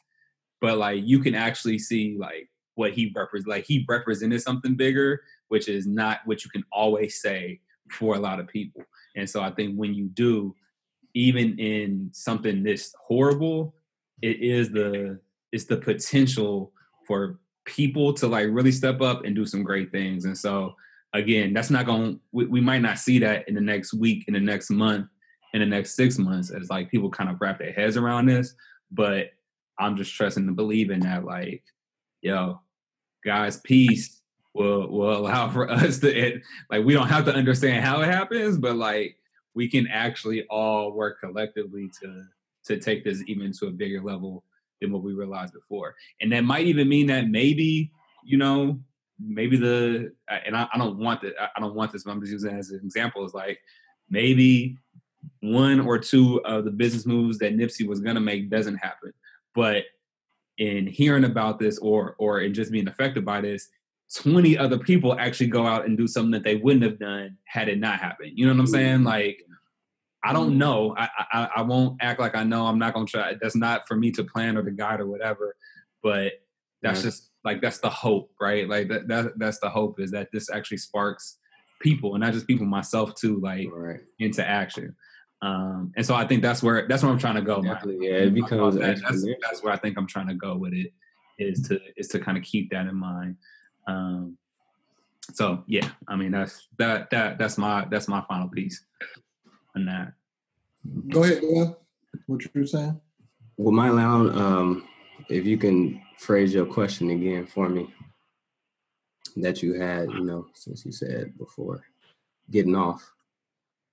but 0.61 0.79
like 0.79 1.03
you 1.05 1.21
can 1.21 1.35
actually 1.35 1.79
see 1.79 2.17
like 2.19 2.49
what 2.75 2.93
he 2.93 3.13
represents. 3.15 3.49
Like 3.49 3.65
he 3.65 3.85
represented 3.89 4.41
something 4.43 4.75
bigger, 4.75 5.23
which 5.49 5.69
is 5.69 5.87
not 5.87 6.21
what 6.25 6.45
you 6.45 6.51
can 6.51 6.65
always 6.73 7.21
say 7.21 7.61
for 7.91 8.17
a 8.17 8.21
lot 8.21 8.41
of 8.41 8.49
people. 8.49 8.83
And 9.17 9.29
so 9.29 9.43
I 9.43 9.51
think 9.51 9.77
when 9.77 9.95
you 9.95 10.09
do, 10.09 10.55
even 11.15 11.59
in 11.59 12.11
something 12.13 12.63
this 12.63 12.95
horrible, 13.07 13.75
it 14.23 14.41
is 14.41 14.71
the 14.71 15.19
it's 15.53 15.65
the 15.65 15.77
potential 15.77 16.73
for 17.07 17.41
people 17.65 18.13
to 18.15 18.27
like 18.27 18.47
really 18.51 18.73
step 18.73 19.01
up 19.01 19.25
and 19.25 19.35
do 19.35 19.45
some 19.45 19.63
great 19.63 19.91
things. 19.91 20.25
And 20.25 20.37
so 20.37 20.75
again, 21.13 21.53
that's 21.53 21.71
not 21.71 21.87
going 21.87 22.21
we, 22.33 22.47
we 22.47 22.61
might 22.61 22.83
not 22.83 22.99
see 22.99 23.19
that 23.21 23.49
in 23.49 23.55
the 23.55 23.61
next 23.61 23.93
week, 23.93 24.25
in 24.29 24.35
the 24.35 24.41
next 24.41 24.71
month, 24.71 25.09
in 25.55 25.61
the 25.61 25.67
next 25.67 25.97
six 25.97 26.19
months 26.19 26.51
as 26.51 26.71
like 26.71 26.91
people 26.91 27.11
kind 27.11 27.31
of 27.31 27.41
wrap 27.41 27.59
their 27.59 27.73
heads 27.73 27.97
around 27.97 28.27
this. 28.27 28.55
But 28.93 29.31
I'm 29.79 29.97
just 29.97 30.15
trusting 30.15 30.47
and 30.47 30.57
believing 30.57 31.01
that 31.01 31.25
like, 31.25 31.65
yo, 32.23 32.61
guys, 33.25 33.57
peace 33.59 34.20
will 34.55 34.89
will 34.89 35.17
allow 35.17 35.49
for 35.49 35.71
us 35.71 35.99
to 36.01 36.15
it, 36.15 36.43
like 36.71 36.85
we 36.85 36.95
don't 36.95 37.09
have 37.09 37.25
to 37.27 37.35
understand 37.35 37.85
how 37.85 38.01
it 38.01 38.07
happens, 38.07 38.59
but 38.59 38.77
like 38.77 39.17
we 39.55 39.69
can 39.69 39.87
actually 39.89 40.45
all 40.45 40.93
work 40.93 41.21
collectively 41.21 41.91
to 42.03 42.25
to 42.65 42.79
take 42.79 43.05
this 43.05 43.23
even 43.27 43.53
to 43.53 43.67
a 43.67 43.71
bigger 43.71 44.03
level 44.03 44.45
than 44.81 44.93
what 44.93 45.03
we 45.03 45.13
realized 45.13 45.53
before. 45.53 45.95
And 46.21 46.33
that 46.33 46.45
might 46.45 46.67
even 46.67 46.89
mean 46.89 47.07
that 47.09 47.29
maybe, 47.29 47.91
you 48.25 48.39
know, 48.39 48.79
maybe 49.19 49.57
the 49.57 50.13
and 50.29 50.57
I, 50.57 50.69
I 50.73 50.79
don't 50.79 50.99
want 50.99 51.23
that 51.23 51.35
I 51.57 51.61
don't 51.61 51.75
want 51.75 51.93
this, 51.93 52.05
but 52.05 52.13
I'm 52.13 52.21
just 52.21 52.33
using 52.33 52.57
as 52.57 52.71
an 52.71 52.81
example, 52.85 53.25
is 53.25 53.35
like 53.35 53.59
maybe 54.09 54.77
one 55.41 55.81
or 55.81 55.99
two 55.99 56.43
of 56.45 56.65
the 56.65 56.71
business 56.71 57.07
moves 57.07 57.39
that 57.39 57.57
Nipsey 57.57 57.87
was 57.87 58.01
gonna 58.01 58.21
make 58.21 58.51
doesn't 58.51 58.77
happen. 58.77 59.13
But 59.55 59.85
in 60.59 60.87
hearing 60.87 61.25
about 61.25 61.59
this 61.59 61.79
or 61.79 62.17
or 62.19 62.41
in 62.41 62.55
just 62.55 62.73
being 62.73 62.89
affected 62.89 63.25
by 63.25 63.41
this, 63.41 63.69
20 64.17 64.59
other 64.59 64.79
people 64.79 65.19
actually 65.19 65.47
go 65.47 65.67
out 65.67 65.87
and 65.87 65.97
do 65.97 66.07
something 66.07 66.33
that 66.33 66.43
they 66.43 66.57
wouldn't 66.57 66.83
have 66.83 66.99
done 66.99 67.37
had 67.45 67.69
it 67.69 67.79
not 67.79 68.01
happened. 68.01 68.33
You 68.35 68.47
know 68.47 68.53
what 68.53 68.61
I'm 68.61 68.67
saying? 68.67 69.05
Like, 69.05 69.45
I 70.25 70.33
don't 70.33 70.59
know. 70.59 70.95
I, 70.99 71.09
I, 71.33 71.49
I 71.57 71.63
won't 71.63 71.97
act 72.01 72.21
like 72.21 72.35
I 72.35 72.45
know. 72.45 72.67
I'm 72.67 72.79
not 72.79 72.93
gonna 72.93 73.07
try. 73.07 73.35
That's 73.41 73.57
not 73.57 73.87
for 73.87 73.97
me 73.97 74.11
to 74.13 74.25
plan 74.25 74.57
or 74.57 74.63
to 74.63 74.71
guide 74.71 75.01
or 75.01 75.07
whatever. 75.07 75.57
But 76.03 76.33
that's 76.83 77.01
yeah. 77.01 77.05
just 77.05 77.31
like 77.45 77.63
that's 77.63 77.79
the 77.79 77.89
hope, 77.89 78.33
right? 78.41 78.69
Like 78.69 78.89
that, 78.89 79.09
that 79.09 79.39
that's 79.39 79.61
the 79.61 79.71
hope 79.71 80.01
is 80.01 80.11
that 80.11 80.29
this 80.33 80.51
actually 80.51 80.79
sparks 80.79 81.39
people 81.81 82.15
and 82.15 82.23
not 82.23 82.35
just 82.35 82.47
people 82.47 82.67
myself 82.67 83.15
too, 83.15 83.41
like 83.41 83.69
right. 83.73 84.01
into 84.19 84.47
action. 84.47 84.95
Um, 85.43 85.93
and 85.97 86.05
so 86.05 86.15
I 86.15 86.27
think 86.27 86.43
that's 86.43 86.63
where 86.63 86.87
that's 86.87 87.03
where 87.03 87.13
I'm 87.13 87.19
trying 87.19 87.37
to 87.37 87.43
go. 87.43 87.59
Exactly. 87.59 87.97
Yeah, 88.01 88.17
it 88.17 88.35
becomes 88.35 88.75
that, 88.75 89.01
that's, 89.01 89.25
that's 89.43 89.63
where 89.63 89.73
I 89.73 89.77
think 89.77 89.97
I'm 89.97 90.07
trying 90.07 90.29
to 90.29 90.35
go 90.35 90.57
with 90.57 90.75
it 90.75 90.93
is 91.39 91.63
to 91.69 91.81
is 91.97 92.09
to 92.09 92.19
kind 92.19 92.37
of 92.37 92.45
keep 92.45 92.71
that 92.71 92.87
in 92.87 92.97
mind. 92.97 93.37
Um, 93.91 94.39
so 95.33 95.63
yeah, 95.67 95.89
I 96.09 96.17
mean 96.17 96.33
that's 96.33 96.69
that 96.79 97.11
that 97.11 97.39
that's 97.39 97.59
my 97.59 97.87
that's 97.91 98.09
my 98.09 98.23
final 98.29 98.49
piece 98.49 98.85
on 99.77 99.87
that. 99.87 100.13
Go 101.09 101.25
ahead, 101.25 101.41
Will. 101.43 101.79
What 102.27 102.45
you 102.45 102.51
were 102.55 102.67
saying? 102.67 103.01
Well, 103.57 103.73
my 103.73 103.91
loud, 103.91 104.35
um, 104.37 104.89
if 105.29 105.45
you 105.45 105.59
can 105.59 106.01
phrase 106.19 106.55
your 106.55 106.67
question 106.67 107.11
again 107.11 107.47
for 107.47 107.69
me 107.69 107.93
that 109.37 109.63
you 109.63 109.75
had, 109.75 110.11
you 110.11 110.25
know, 110.25 110.47
since 110.55 110.85
you 110.85 110.93
said 110.93 111.37
before 111.39 111.85
getting 112.51 112.75
off. 112.75 113.13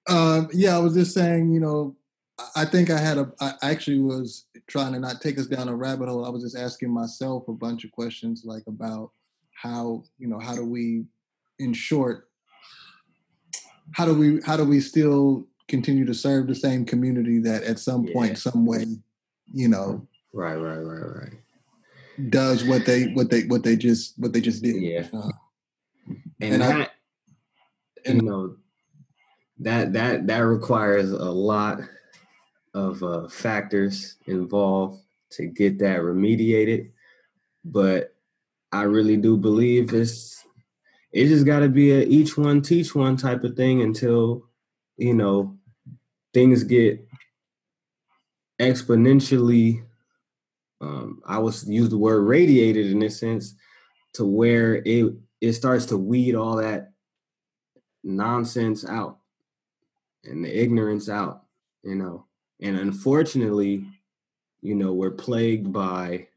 Um, 0.07 0.49
yeah, 0.53 0.75
I 0.75 0.79
was 0.79 0.93
just 0.93 1.13
saying, 1.13 1.53
you 1.53 1.59
know, 1.59 1.95
I 2.55 2.65
think 2.65 2.89
I 2.89 2.97
had 2.97 3.17
a, 3.17 3.31
I 3.41 3.53
actually 3.61 3.99
was 3.99 4.45
trying 4.67 4.93
to 4.93 4.99
not 4.99 5.21
take 5.21 5.37
us 5.37 5.47
down 5.47 5.69
a 5.69 5.75
rabbit 5.75 6.07
hole. 6.07 6.25
I 6.25 6.29
was 6.29 6.43
just 6.43 6.57
asking 6.57 6.89
myself 6.89 7.47
a 7.47 7.53
bunch 7.53 7.83
of 7.83 7.91
questions 7.91 8.43
like 8.45 8.63
about 8.67 9.11
how, 9.61 10.03
you 10.19 10.27
know, 10.27 10.39
how 10.39 10.55
do 10.55 10.63
we, 10.63 11.05
in 11.57 11.73
short, 11.73 12.29
how 13.91 14.05
do 14.05 14.13
we, 14.13 14.39
how 14.45 14.55
do 14.55 14.63
we 14.63 14.79
still 14.79 15.47
continue 15.67 16.05
to 16.05 16.13
serve 16.13 16.47
the 16.47 16.55
same 16.55 16.85
community 16.85 17.39
that 17.39 17.63
at 17.63 17.79
some 17.79 18.05
yeah. 18.05 18.13
point, 18.13 18.37
some 18.37 18.65
way, 18.65 18.85
you 19.53 19.67
know, 19.67 20.05
right, 20.33 20.55
right, 20.55 20.77
right, 20.77 21.23
right, 21.23 21.33
does 22.29 22.63
what 22.63 22.85
they, 22.85 23.05
what 23.13 23.29
they, 23.29 23.43
what 23.43 23.63
they 23.63 23.75
just, 23.75 24.13
what 24.17 24.31
they 24.33 24.41
just 24.41 24.61
did. 24.61 24.81
Yeah. 24.81 25.07
Uh, 25.11 25.31
and, 26.39 26.53
and 26.53 26.61
that, 26.61 26.75
I, 26.75 26.89
and, 28.05 28.21
you 28.21 28.29
know, 28.29 28.55
that 29.59 29.91
that 29.93 30.27
that 30.27 30.41
requires 30.41 31.11
a 31.11 31.31
lot 31.31 31.79
of 32.75 33.01
uh, 33.01 33.27
factors 33.27 34.17
involved 34.27 35.01
to 35.31 35.47
get 35.47 35.79
that 35.79 36.01
remediated. 36.01 36.91
But 37.65 38.13
I 38.71 38.83
really 38.83 39.17
do 39.17 39.37
believe 39.37 39.93
it's 39.93 40.45
it 41.11 41.27
just 41.27 41.45
got 41.45 41.59
to 41.59 41.69
be 41.69 41.91
a 41.91 42.01
each 42.01 42.37
one 42.37 42.61
teach 42.61 42.93
one 42.93 43.17
type 43.17 43.43
of 43.43 43.55
thing 43.55 43.81
until 43.81 44.43
you 44.97 45.13
know 45.13 45.57
things 46.33 46.63
get 46.63 47.05
exponentially. 48.59 49.83
Um, 50.79 51.21
I 51.25 51.39
was 51.39 51.67
use 51.67 51.89
the 51.89 51.97
word 51.97 52.21
radiated 52.21 52.91
in 52.91 53.01
a 53.01 53.09
sense 53.09 53.55
to 54.13 54.25
where 54.25 54.75
it 54.75 55.13
it 55.41 55.53
starts 55.53 55.85
to 55.87 55.97
weed 55.97 56.35
all 56.35 56.57
that 56.57 56.91
nonsense 58.03 58.85
out 58.85 59.19
and 60.23 60.43
the 60.43 60.61
ignorance 60.61 61.09
out, 61.09 61.43
you 61.83 61.95
know. 61.95 62.25
And 62.59 62.77
unfortunately, 62.77 63.85
you 64.61 64.75
know, 64.75 64.93
we're 64.93 65.11
plagued 65.11 65.71
by, 65.71 66.27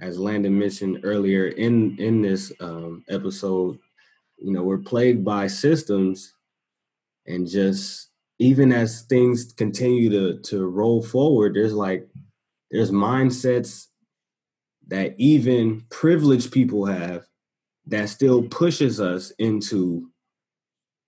as 0.00 0.18
Landon 0.18 0.58
mentioned 0.58 1.00
earlier 1.02 1.46
in 1.46 1.96
in 1.98 2.20
this 2.22 2.52
um, 2.60 3.04
episode, 3.08 3.78
you 4.38 4.52
know, 4.52 4.62
we're 4.62 4.78
plagued 4.78 5.24
by 5.24 5.46
systems, 5.46 6.34
and 7.26 7.48
just 7.48 8.10
even 8.38 8.72
as 8.72 9.02
things 9.02 9.52
continue 9.52 10.10
to 10.10 10.38
to 10.50 10.66
roll 10.66 11.02
forward, 11.02 11.54
there's 11.54 11.72
like 11.72 12.08
there's 12.70 12.90
mindsets 12.90 13.86
that 14.88 15.14
even 15.18 15.84
privileged 15.90 16.52
people 16.52 16.86
have 16.86 17.26
that 17.86 18.08
still 18.08 18.42
pushes 18.42 19.00
us 19.00 19.30
into 19.38 20.10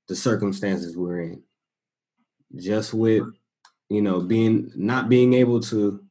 the 0.09 0.17
circumstances 0.17 0.97
we're 0.97 1.21
in. 1.21 1.43
Just 2.57 2.95
with 2.95 3.25
you 3.91 4.01
know 4.01 4.21
being 4.21 4.73
not 4.75 5.11
being 5.11 5.35
able 5.35 5.61
to 5.61 6.03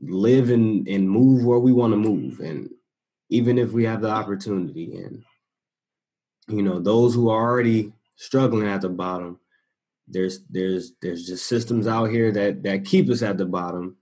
live 0.00 0.50
and 0.50 0.86
and 0.88 1.08
move 1.08 1.44
where 1.44 1.58
we 1.58 1.72
want 1.72 1.92
to 1.92 1.96
move. 1.96 2.40
And 2.40 2.70
even 3.30 3.58
if 3.58 3.72
we 3.72 3.84
have 3.84 4.00
the 4.00 4.10
opportunity 4.10 4.96
and 4.96 5.22
you 6.48 6.62
know 6.62 6.78
those 6.78 7.14
who 7.14 7.28
are 7.28 7.50
already 7.50 7.92
struggling 8.16 8.66
at 8.66 8.80
the 8.80 8.88
bottom 8.88 9.38
there's 10.10 10.40
there's 10.50 10.92
there's 11.02 11.26
just 11.26 11.46
systems 11.46 11.86
out 11.86 12.06
here 12.06 12.32
that 12.32 12.62
that 12.62 12.84
keep 12.84 13.08
us 13.10 13.22
at 13.22 13.36
the 13.36 13.44
bottom 13.44 13.96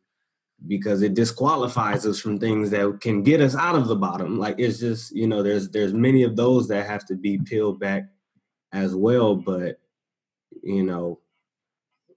because 0.67 1.03
it 1.03 1.15
disqualifies 1.15 2.07
us 2.07 2.19
from 2.19 2.39
things 2.39 2.71
that 2.71 2.99
can 3.01 3.23
get 3.23 3.41
us 3.41 3.55
out 3.55 3.75
of 3.75 3.89
the 3.89 3.97
bottom. 3.97 4.39
Like 4.39 4.57
it's 4.59 4.79
just 4.79 5.15
you 5.15 5.27
know 5.27 5.43
there's 5.43 5.69
there's 5.71 5.93
many 5.93 6.23
of 6.23 6.37
those 6.37 6.69
that 6.69 6.87
have 6.87 7.05
to 7.07 7.15
be 7.15 7.39
peeled 7.39 7.81
back 7.81 8.05
as 8.73 8.95
well. 8.95 9.35
But 9.35 9.81
you 10.63 10.83
know, 10.83 11.21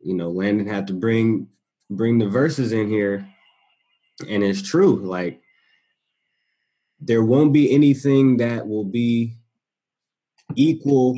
you 0.02 0.14
know, 0.14 0.30
Landon 0.30 0.68
had 0.68 0.88
to 0.88 0.94
bring 0.94 1.48
bring 1.90 2.20
the 2.20 2.30
verses 2.30 2.72
in 2.72 2.88
here, 2.88 3.28
and 4.28 4.44
it's 4.44 4.62
true. 4.62 5.06
Like 5.06 5.42
there 7.00 7.24
won't 7.24 7.54
be 7.54 7.74
anything 7.74 8.38
that 8.38 8.68
will 8.68 8.84
be 8.86 9.36
equal 10.56 11.18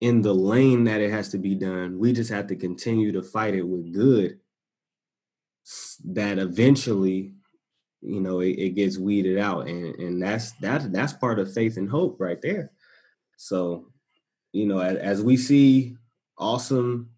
in 0.00 0.22
the 0.22 0.34
lane 0.34 0.84
that 0.84 1.00
it 1.00 1.10
has 1.10 1.28
to 1.30 1.38
be 1.38 1.54
done. 1.54 1.98
We 1.98 2.12
just 2.12 2.30
have 2.30 2.48
to 2.48 2.56
continue 2.56 3.12
to 3.12 3.22
fight 3.22 3.54
it 3.54 3.62
with 3.62 3.92
good. 3.92 4.38
That 6.04 6.38
eventually, 6.38 7.34
you 8.00 8.20
know, 8.20 8.40
it, 8.40 8.58
it 8.58 8.70
gets 8.70 8.98
weeded 8.98 9.38
out, 9.38 9.68
and 9.68 9.94
and 9.94 10.20
that's 10.20 10.50
that's 10.52 10.88
that's 10.88 11.12
part 11.12 11.38
of 11.38 11.52
faith 11.54 11.76
and 11.76 11.88
hope 11.88 12.16
right 12.20 12.40
there. 12.42 12.72
So, 13.36 13.86
you 14.52 14.66
know, 14.66 14.80
as, 14.80 14.96
as 14.96 15.22
we 15.22 15.36
see 15.36 15.96
awesome 16.36 17.10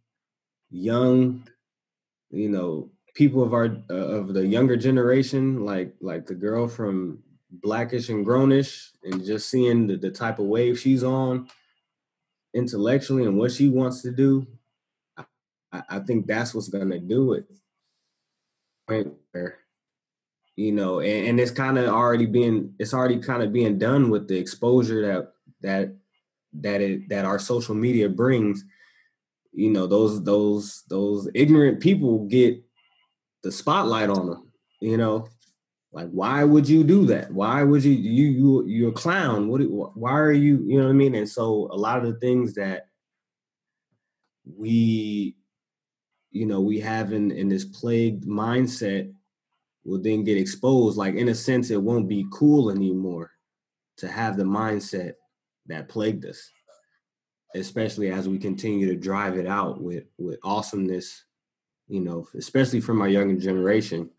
young, 0.70 1.48
you 2.30 2.50
know, 2.50 2.90
people 3.14 3.42
of 3.42 3.54
our 3.54 3.76
uh, 3.90 3.94
of 3.94 4.34
the 4.34 4.46
younger 4.46 4.76
generation, 4.76 5.64
like 5.64 5.94
like 6.00 6.26
the 6.26 6.34
girl 6.34 6.68
from 6.68 7.20
Blackish 7.50 8.08
and 8.08 8.26
Grownish, 8.26 8.90
and 9.04 9.24
just 9.24 9.48
seeing 9.50 9.86
the, 9.86 9.96
the 9.96 10.10
type 10.10 10.38
of 10.38 10.46
wave 10.46 10.78
she's 10.78 11.04
on 11.04 11.48
intellectually 12.54 13.24
and 13.24 13.36
what 13.36 13.52
she 13.52 13.68
wants 13.68 14.02
to 14.02 14.12
do, 14.12 14.46
I, 15.72 15.82
I 15.88 15.98
think 16.00 16.26
that's 16.26 16.54
what's 16.54 16.68
gonna 16.68 16.98
do 17.00 17.32
it. 17.34 17.46
You 20.56 20.72
know, 20.72 21.00
and, 21.00 21.28
and 21.28 21.40
it's 21.40 21.50
kind 21.50 21.78
of 21.78 21.88
already 21.88 22.26
being 22.26 22.74
it's 22.78 22.94
already 22.94 23.18
kind 23.18 23.42
of 23.42 23.52
being 23.52 23.78
done 23.78 24.10
with 24.10 24.28
the 24.28 24.38
exposure 24.38 25.02
that 25.02 25.32
that 25.62 25.96
that 26.54 26.80
it 26.80 27.08
that 27.08 27.24
our 27.24 27.38
social 27.38 27.74
media 27.74 28.08
brings. 28.08 28.64
You 29.52 29.70
know, 29.70 29.86
those 29.86 30.22
those 30.24 30.84
those 30.88 31.28
ignorant 31.34 31.80
people 31.80 32.26
get 32.26 32.63
the 33.44 33.52
spotlight 33.52 34.08
on 34.08 34.26
them. 34.26 34.50
You 34.80 34.96
know, 34.96 35.28
like 35.92 36.08
why 36.08 36.42
would 36.42 36.68
you 36.68 36.82
do 36.82 37.06
that? 37.06 37.30
Why 37.30 37.62
would 37.62 37.84
you 37.84 37.92
you 37.92 38.24
you 38.24 38.66
you're 38.66 38.88
a 38.90 38.92
clown? 38.92 39.48
What? 39.48 39.60
Why 39.96 40.12
are 40.12 40.32
you? 40.32 40.64
You 40.66 40.78
know 40.78 40.86
what 40.86 40.90
I 40.90 40.94
mean? 40.94 41.14
And 41.14 41.28
so 41.28 41.68
a 41.70 41.76
lot 41.76 41.98
of 41.98 42.12
the 42.12 42.18
things 42.18 42.54
that 42.54 42.86
we, 44.44 45.36
you 46.32 46.46
know, 46.46 46.60
we 46.60 46.80
have 46.80 47.12
in 47.12 47.30
in 47.30 47.48
this 47.48 47.64
plagued 47.64 48.26
mindset 48.26 49.12
will 49.84 50.02
then 50.02 50.24
get 50.24 50.36
exposed. 50.36 50.96
Like 50.96 51.14
in 51.14 51.28
a 51.28 51.34
sense, 51.34 51.70
it 51.70 51.80
won't 51.80 52.08
be 52.08 52.26
cool 52.32 52.70
anymore 52.70 53.30
to 53.98 54.08
have 54.08 54.36
the 54.36 54.44
mindset 54.44 55.12
that 55.66 55.88
plagued 55.88 56.26
us, 56.26 56.50
especially 57.54 58.10
as 58.10 58.28
we 58.28 58.38
continue 58.38 58.88
to 58.88 58.96
drive 58.96 59.38
it 59.38 59.46
out 59.46 59.80
with 59.80 60.04
with 60.18 60.38
awesomeness 60.42 61.24
you 61.88 62.00
know, 62.00 62.26
especially 62.34 62.80
from 62.80 63.00
our 63.00 63.08
younger 63.08 63.38
generation, 63.38 64.10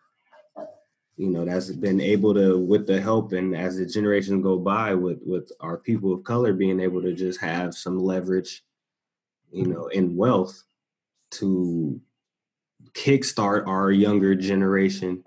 you 1.17 1.29
know, 1.29 1.45
that's 1.45 1.69
been 1.71 2.01
able 2.01 2.33
to, 2.33 2.57
with 2.57 2.87
the 2.87 3.01
help 3.01 3.31
and 3.31 3.55
as 3.55 3.77
the 3.77 3.85
generations 3.85 4.43
go 4.43 4.57
by, 4.57 4.93
with 4.93 5.19
with 5.25 5.51
our 5.61 5.77
people 5.77 6.13
of 6.13 6.23
color 6.23 6.53
being 6.53 6.79
able 6.79 7.01
to 7.01 7.13
just 7.13 7.39
have 7.39 7.73
some 7.73 7.97
leverage, 7.97 8.63
you 9.51 9.65
know, 9.65 9.87
in 9.87 10.15
wealth 10.15 10.63
to 11.31 12.01
kickstart 12.91 13.65
our 13.67 13.91
younger 13.91 14.35
generation, 14.35 15.23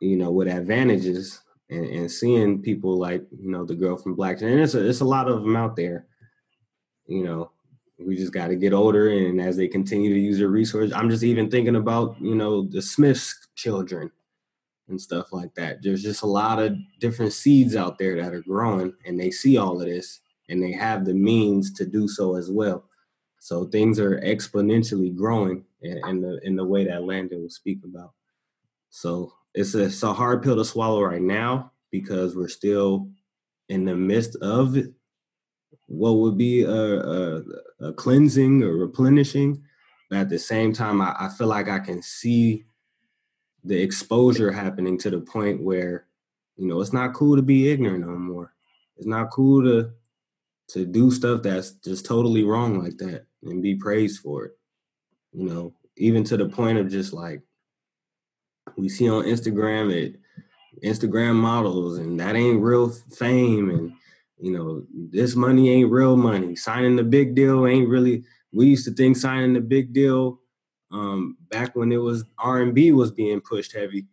you 0.00 0.16
know, 0.16 0.30
with 0.30 0.48
advantages 0.48 1.42
and, 1.68 1.86
and 1.86 2.10
seeing 2.10 2.62
people 2.62 2.96
like, 2.98 3.26
you 3.36 3.50
know, 3.50 3.64
the 3.64 3.74
girl 3.74 3.96
from 3.96 4.14
Black, 4.14 4.40
and 4.40 4.60
it's 4.60 4.74
a, 4.74 4.88
it's 4.88 5.00
a 5.00 5.04
lot 5.04 5.28
of 5.28 5.42
them 5.42 5.56
out 5.56 5.76
there, 5.76 6.06
you 7.06 7.24
know, 7.24 7.50
we 8.06 8.16
just 8.16 8.32
got 8.32 8.48
to 8.48 8.56
get 8.56 8.72
older 8.72 9.08
and 9.08 9.40
as 9.40 9.56
they 9.56 9.68
continue 9.68 10.12
to 10.12 10.20
use 10.20 10.38
their 10.38 10.48
resources 10.48 10.92
i'm 10.92 11.10
just 11.10 11.22
even 11.22 11.50
thinking 11.50 11.76
about 11.76 12.16
you 12.20 12.34
know 12.34 12.66
the 12.68 12.82
smiths 12.82 13.48
children 13.54 14.10
and 14.90 15.00
stuff 15.00 15.32
like 15.32 15.54
that. 15.54 15.82
There's 15.82 16.02
just 16.02 16.22
a 16.22 16.26
lot 16.26 16.58
of 16.58 16.76
different 16.98 17.32
seeds 17.32 17.74
out 17.76 17.98
there 17.98 18.16
that 18.16 18.34
are 18.34 18.42
growing 18.42 18.94
and 19.06 19.18
they 19.18 19.30
see 19.30 19.56
all 19.56 19.80
of 19.80 19.86
this 19.86 20.20
and 20.48 20.62
they 20.62 20.72
have 20.72 21.04
the 21.04 21.14
means 21.14 21.72
to 21.74 21.86
do 21.86 22.08
so 22.08 22.36
as 22.36 22.50
well. 22.50 22.84
So 23.38 23.64
things 23.64 23.98
are 23.98 24.20
exponentially 24.20 25.14
growing 25.16 25.64
in, 25.80 26.00
in 26.06 26.20
the 26.20 26.40
in 26.42 26.56
the 26.56 26.64
way 26.64 26.84
that 26.84 27.04
landon 27.04 27.42
will 27.42 27.50
speak 27.50 27.78
about. 27.84 28.12
So 28.90 29.32
it's 29.54 29.74
a, 29.74 29.84
it's 29.84 30.02
a 30.02 30.12
hard 30.12 30.42
pill 30.42 30.56
to 30.56 30.64
swallow 30.64 31.02
right 31.02 31.22
now 31.22 31.72
because 31.90 32.36
we're 32.36 32.48
still 32.48 33.08
in 33.68 33.84
the 33.84 33.96
midst 33.96 34.36
of 34.36 34.76
it 34.76 34.92
what 35.90 36.18
would 36.18 36.38
be 36.38 36.62
a, 36.62 36.70
a, 36.70 37.42
a 37.80 37.92
cleansing 37.94 38.62
or 38.62 38.76
replenishing. 38.76 39.60
But 40.08 40.18
at 40.20 40.28
the 40.28 40.38
same 40.38 40.72
time, 40.72 41.00
I, 41.00 41.16
I 41.18 41.28
feel 41.28 41.48
like 41.48 41.68
I 41.68 41.80
can 41.80 42.00
see 42.00 42.64
the 43.64 43.82
exposure 43.82 44.52
happening 44.52 44.96
to 44.98 45.10
the 45.10 45.20
point 45.20 45.62
where, 45.62 46.06
you 46.56 46.68
know, 46.68 46.80
it's 46.80 46.92
not 46.92 47.12
cool 47.12 47.34
to 47.34 47.42
be 47.42 47.70
ignorant 47.70 48.06
no 48.06 48.12
more. 48.12 48.54
It's 48.96 49.06
not 49.06 49.30
cool 49.30 49.64
to 49.64 49.90
to 50.68 50.86
do 50.86 51.10
stuff 51.10 51.42
that's 51.42 51.72
just 51.72 52.06
totally 52.06 52.44
wrong 52.44 52.80
like 52.80 52.96
that 52.98 53.26
and 53.42 53.60
be 53.60 53.74
praised 53.74 54.20
for 54.20 54.44
it. 54.44 54.52
You 55.32 55.44
know, 55.46 55.74
even 55.96 56.22
to 56.24 56.36
the 56.36 56.48
point 56.48 56.78
of 56.78 56.88
just 56.88 57.12
like 57.12 57.42
we 58.76 58.88
see 58.88 59.10
on 59.10 59.24
Instagram 59.24 59.92
it 59.92 60.20
Instagram 60.84 61.34
models 61.34 61.98
and 61.98 62.20
that 62.20 62.36
ain't 62.36 62.62
real 62.62 62.90
fame 62.90 63.70
and 63.70 63.92
you 64.40 64.52
know, 64.52 64.84
this 64.92 65.36
money 65.36 65.70
ain't 65.70 65.90
real 65.90 66.16
money. 66.16 66.56
Signing 66.56 66.96
the 66.96 67.04
big 67.04 67.34
deal 67.34 67.66
ain't 67.66 67.88
really. 67.88 68.24
We 68.52 68.66
used 68.66 68.86
to 68.86 68.92
think 68.92 69.16
signing 69.16 69.52
the 69.52 69.60
big 69.60 69.92
deal 69.92 70.40
um, 70.90 71.36
back 71.50 71.76
when 71.76 71.92
it 71.92 71.98
was 71.98 72.24
R 72.38 72.62
and 72.62 72.74
B 72.74 72.90
was 72.92 73.12
being 73.12 73.40
pushed 73.40 73.74
heavy 73.74 74.06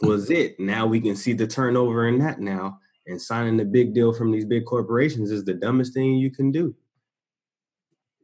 was 0.00 0.30
it. 0.30 0.58
Now 0.58 0.86
we 0.86 1.00
can 1.00 1.16
see 1.16 1.32
the 1.32 1.46
turnover 1.46 2.08
in 2.08 2.18
that 2.18 2.40
now, 2.40 2.78
and 3.06 3.20
signing 3.20 3.56
the 3.56 3.64
big 3.64 3.94
deal 3.94 4.12
from 4.12 4.32
these 4.32 4.44
big 4.44 4.64
corporations 4.64 5.30
is 5.30 5.44
the 5.44 5.54
dumbest 5.54 5.92
thing 5.92 6.14
you 6.14 6.30
can 6.30 6.50
do. 6.50 6.74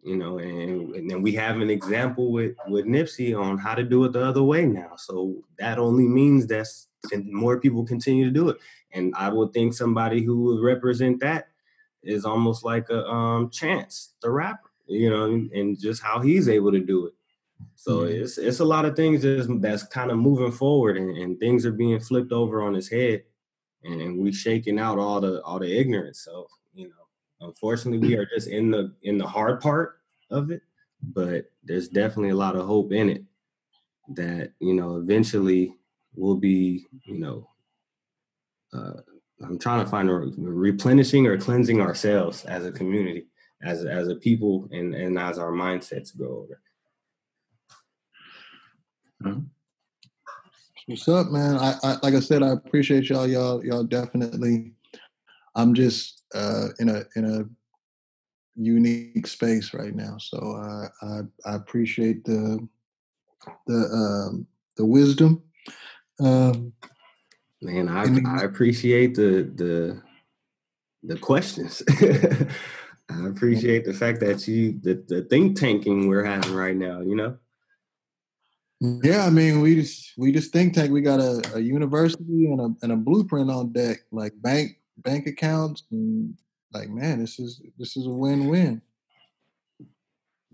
You 0.02 0.16
know, 0.16 0.38
and, 0.38 0.94
and 0.94 1.10
then 1.10 1.22
we 1.22 1.32
have 1.32 1.60
an 1.60 1.70
example 1.70 2.32
with 2.32 2.54
with 2.68 2.86
Nipsey 2.86 3.38
on 3.38 3.58
how 3.58 3.74
to 3.74 3.82
do 3.82 4.04
it 4.04 4.12
the 4.12 4.24
other 4.24 4.42
way 4.42 4.64
now. 4.64 4.92
So 4.96 5.42
that 5.58 5.78
only 5.78 6.06
means 6.06 6.46
that's 6.46 6.88
and 7.12 7.30
more 7.32 7.60
people 7.60 7.84
continue 7.84 8.24
to 8.24 8.30
do 8.30 8.48
it. 8.48 8.58
And 8.92 9.14
I 9.16 9.28
would 9.28 9.52
think 9.52 9.74
somebody 9.74 10.22
who 10.22 10.44
would 10.44 10.62
represent 10.62 11.20
that 11.20 11.48
is 12.02 12.24
almost 12.24 12.64
like 12.64 12.88
a 12.90 13.06
um, 13.06 13.50
Chance, 13.50 14.14
the 14.22 14.30
rapper, 14.30 14.70
you 14.86 15.10
know, 15.10 15.24
and 15.24 15.78
just 15.78 16.02
how 16.02 16.20
he's 16.20 16.48
able 16.48 16.72
to 16.72 16.80
do 16.80 17.06
it. 17.06 17.14
So 17.74 17.98
mm-hmm. 17.98 18.22
it's 18.22 18.38
it's 18.38 18.60
a 18.60 18.64
lot 18.64 18.84
of 18.84 18.96
things 18.96 19.22
that's, 19.22 19.46
that's 19.60 19.82
kind 19.82 20.10
of 20.10 20.18
moving 20.18 20.52
forward, 20.52 20.96
and, 20.96 21.16
and, 21.16 21.38
things 21.38 21.66
are 21.66 21.72
being 21.72 21.98
flipped 22.00 22.32
over 22.32 22.62
on 22.62 22.74
his 22.74 22.88
head, 22.88 23.24
and, 23.84 24.00
and 24.00 24.18
we 24.18 24.32
shaking 24.32 24.78
out 24.78 24.98
all 24.98 25.20
the 25.20 25.42
all 25.42 25.58
the 25.58 25.78
ignorance. 25.78 26.20
So 26.20 26.46
you 26.74 26.88
know, 26.88 27.46
unfortunately, 27.48 28.06
we 28.06 28.16
are 28.16 28.26
just 28.26 28.48
in 28.48 28.70
the 28.70 28.94
in 29.02 29.18
the 29.18 29.26
hard 29.26 29.60
part 29.60 30.00
of 30.30 30.50
it, 30.50 30.62
but 31.02 31.50
there's 31.64 31.88
definitely 31.88 32.30
a 32.30 32.36
lot 32.36 32.56
of 32.56 32.66
hope 32.66 32.92
in 32.92 33.10
it 33.10 33.24
that 34.14 34.52
you 34.60 34.74
know 34.74 34.96
eventually 34.96 35.74
we'll 36.14 36.36
be 36.36 36.86
you 37.04 37.18
know 37.18 37.48
uh, 38.72 39.00
I'm 39.42 39.58
trying 39.58 39.84
to 39.84 39.90
find 39.90 40.10
a 40.10 40.12
replenishing 40.12 41.26
or 41.26 41.38
cleansing 41.38 41.80
ourselves 41.80 42.44
as 42.44 42.66
a 42.66 42.72
community, 42.72 43.26
as 43.62 43.84
as 43.84 44.08
a 44.08 44.16
people, 44.16 44.68
and 44.72 44.94
and 44.94 45.18
as 45.18 45.38
our 45.38 45.52
mindsets 45.52 46.16
grow 46.16 46.38
older. 46.38 46.60
Mm-hmm. 49.22 49.40
What's 50.86 51.08
up, 51.08 51.28
man? 51.28 51.56
I, 51.56 51.74
I, 51.82 51.96
like 52.02 52.14
I 52.14 52.20
said, 52.20 52.42
I 52.42 52.48
appreciate 52.48 53.08
y'all. 53.08 53.26
Y'all 53.26 53.64
y'all 53.64 53.84
definitely. 53.84 54.72
I'm 55.54 55.74
just 55.74 56.22
uh, 56.34 56.68
in 56.78 56.88
a 56.88 57.04
in 57.16 57.24
a 57.24 57.44
unique 58.56 59.26
space 59.26 59.72
right 59.74 59.94
now, 59.94 60.16
so 60.18 60.38
uh, 60.38 60.88
I 61.02 61.50
I 61.50 61.54
appreciate 61.54 62.24
the 62.24 62.66
the 63.66 63.74
um, 63.74 64.46
the 64.76 64.84
wisdom. 64.84 65.42
Um, 66.20 66.72
Man, 67.60 67.88
I 67.88 68.04
I 68.26 68.42
appreciate 68.44 69.14
the 69.14 69.50
the 69.54 70.02
the 71.02 71.18
questions. 71.18 71.82
I 73.10 73.26
appreciate 73.26 73.84
the 73.84 73.94
fact 73.94 74.20
that 74.20 74.46
you 74.46 74.78
the, 74.82 75.02
the 75.08 75.22
think 75.22 75.58
tanking 75.58 76.08
we're 76.08 76.24
having 76.24 76.54
right 76.54 76.76
now, 76.76 77.00
you 77.00 77.16
know? 77.16 77.38
Yeah, 78.80 79.24
I 79.24 79.30
mean 79.30 79.60
we 79.60 79.74
just 79.76 80.12
we 80.16 80.30
just 80.30 80.52
think 80.52 80.74
tank. 80.74 80.92
We 80.92 81.00
got 81.00 81.18
a, 81.18 81.42
a 81.54 81.58
university 81.58 82.46
and 82.46 82.60
a 82.60 82.74
and 82.82 82.92
a 82.92 82.96
blueprint 82.96 83.50
on 83.50 83.72
deck, 83.72 83.98
like 84.12 84.40
bank 84.40 84.78
bank 84.98 85.26
accounts 85.26 85.82
and 85.90 86.34
like 86.72 86.88
man, 86.90 87.18
this 87.18 87.40
is 87.40 87.60
this 87.76 87.96
is 87.96 88.06
a 88.06 88.10
win-win. 88.10 88.82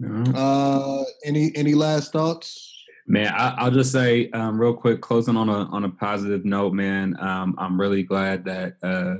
Mm-hmm. 0.01 0.32
Uh 0.35 1.05
any 1.24 1.55
any 1.55 1.74
last 1.74 2.12
thoughts? 2.12 2.73
Man, 3.06 3.32
I, 3.35 3.64
will 3.64 3.70
just 3.70 3.93
say 3.93 4.31
um, 4.31 4.59
real 4.59 4.74
quick, 4.74 5.02
closing 5.02 5.36
on 5.36 5.48
a 5.51 5.64
on 5.66 5.85
a 5.85 5.90
positive 5.90 6.44
note, 6.44 6.72
man. 6.72 7.16
Um, 7.20 7.55
I'm 7.59 7.78
really 7.78 8.02
glad 8.02 8.44
that 8.47 8.76
uh, 8.82 9.16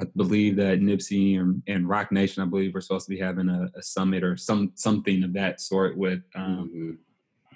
I 0.00 0.06
believe 0.16 0.56
that 0.56 0.80
Nipsey 0.80 1.38
and, 1.38 1.62
and, 1.66 1.86
Roc 1.86 2.10
Nation, 2.10 2.42
I 2.42 2.46
believe, 2.46 2.72
we're 2.72 2.80
supposed 2.80 3.06
to 3.06 3.14
be 3.14 3.20
having 3.20 3.50
a, 3.50 3.70
a 3.76 3.82
summit 3.82 4.24
or 4.24 4.38
some 4.38 4.72
something 4.76 5.22
of 5.24 5.34
that 5.34 5.60
sort 5.60 5.98
with 5.98 6.22
um, 6.34 6.70
mm-hmm. 6.74 6.92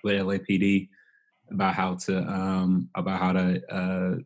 with 0.05 0.21
LAPD 0.21 0.91
about 1.51 1.75
how 1.75 1.95
to 1.95 2.19
um, 2.19 2.91
about 2.95 3.19
how 3.19 3.33
to 3.33 3.75
uh, 3.75 4.17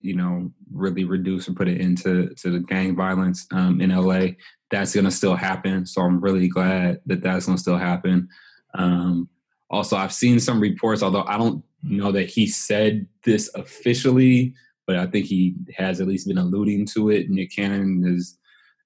you 0.00 0.16
know, 0.16 0.50
really 0.72 1.04
reduce 1.04 1.48
or 1.48 1.52
put 1.52 1.68
it 1.68 1.80
into 1.80 2.34
to 2.34 2.50
the 2.50 2.60
gang 2.60 2.96
violence 2.96 3.46
um, 3.52 3.80
in 3.80 3.90
LA. 3.90 4.28
That's 4.70 4.94
going 4.94 5.04
to 5.04 5.10
still 5.10 5.36
happen. 5.36 5.86
So 5.86 6.02
I'm 6.02 6.20
really 6.20 6.48
glad 6.48 7.00
that 7.06 7.22
that's 7.22 7.46
going 7.46 7.56
to 7.56 7.62
still 7.62 7.78
happen. 7.78 8.28
Um, 8.74 9.28
also, 9.70 9.96
I've 9.96 10.12
seen 10.12 10.40
some 10.40 10.60
reports, 10.60 11.02
although 11.02 11.24
I 11.24 11.38
don't 11.38 11.62
know 11.82 12.10
that 12.12 12.28
he 12.28 12.46
said 12.46 13.06
this 13.24 13.48
officially, 13.54 14.54
but 14.86 14.96
I 14.96 15.06
think 15.06 15.26
he 15.26 15.54
has 15.76 16.00
at 16.00 16.08
least 16.08 16.26
been 16.26 16.38
alluding 16.38 16.86
to 16.86 17.10
it. 17.10 17.30
Nick 17.30 17.54
Cannon 17.54 18.02
has 18.02 18.36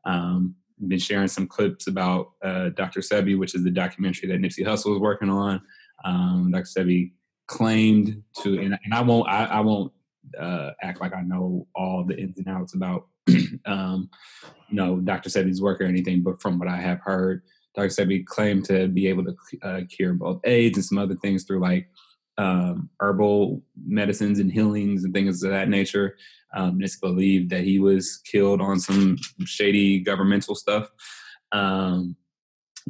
um, 0.05 0.55
been 0.87 0.99
sharing 0.99 1.29
some 1.29 1.47
clips 1.47 1.87
about 1.87 2.33
uh, 2.43 2.69
Dr. 2.71 3.01
Sebi, 3.01 3.39
which 3.39 3.55
is 3.55 3.65
the 3.65 3.71
documentary 3.71 4.29
that 4.29 4.41
Nipsey 4.41 4.65
Hussle 4.65 4.91
was 4.91 5.01
working 5.01 5.31
on. 5.31 5.63
Um, 6.05 6.51
Dr. 6.53 6.65
Sebi 6.65 7.13
claimed 7.47 8.23
to, 8.43 8.61
and, 8.61 8.79
and 8.85 8.95
I 8.95 9.01
won't, 9.01 9.29
I, 9.29 9.45
I 9.47 9.61
won't 9.61 9.93
uh, 10.39 10.73
act 10.83 11.01
like 11.01 11.15
I 11.15 11.23
know 11.23 11.67
all 11.75 12.05
the 12.05 12.19
ins 12.19 12.39
and 12.39 12.49
outs 12.49 12.75
about, 12.75 13.07
um, 13.65 14.11
you 14.69 14.77
know, 14.77 15.01
Dr. 15.01 15.31
Sebi's 15.31 15.63
work 15.63 15.81
or 15.81 15.85
anything, 15.85 16.23
but 16.23 16.43
from 16.43 16.59
what 16.59 16.69
I 16.69 16.77
have 16.77 17.01
heard, 17.01 17.43
Dr. 17.75 17.89
Sebi 17.89 18.25
claimed 18.25 18.65
to 18.67 18.89
be 18.89 19.09
able 19.09 19.25
to 19.25 19.35
uh, 19.63 19.81
cure 19.89 20.15
both 20.15 20.41
AIDS 20.45 20.79
and 20.79 20.85
some 20.85 20.99
other 20.99 21.17
things 21.17 21.45
through 21.45 21.61
like 21.61 21.89
um, 22.39 22.91
herbal 23.01 23.63
medicines 23.87 24.39
and 24.39 24.53
healings 24.53 25.05
and 25.05 25.13
things 25.13 25.43
of 25.43 25.51
that 25.51 25.69
nature. 25.69 26.17
Um, 26.55 26.81
it's 26.81 26.99
believed 26.99 27.51
that 27.51 27.65
he 27.65 27.79
was 27.79 28.21
killed 28.25 28.61
on 28.61 28.79
some 28.79 29.17
shady 29.45 30.01
governmental 30.01 30.55
stuff. 30.55 30.89
Um, 31.53 32.17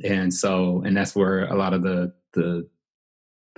and 0.03 0.33
so, 0.33 0.83
and 0.85 0.97
that's 0.97 1.15
where 1.15 1.45
a 1.47 1.57
lot 1.57 1.73
of 1.73 1.83
the, 1.83 2.13
the, 2.35 2.69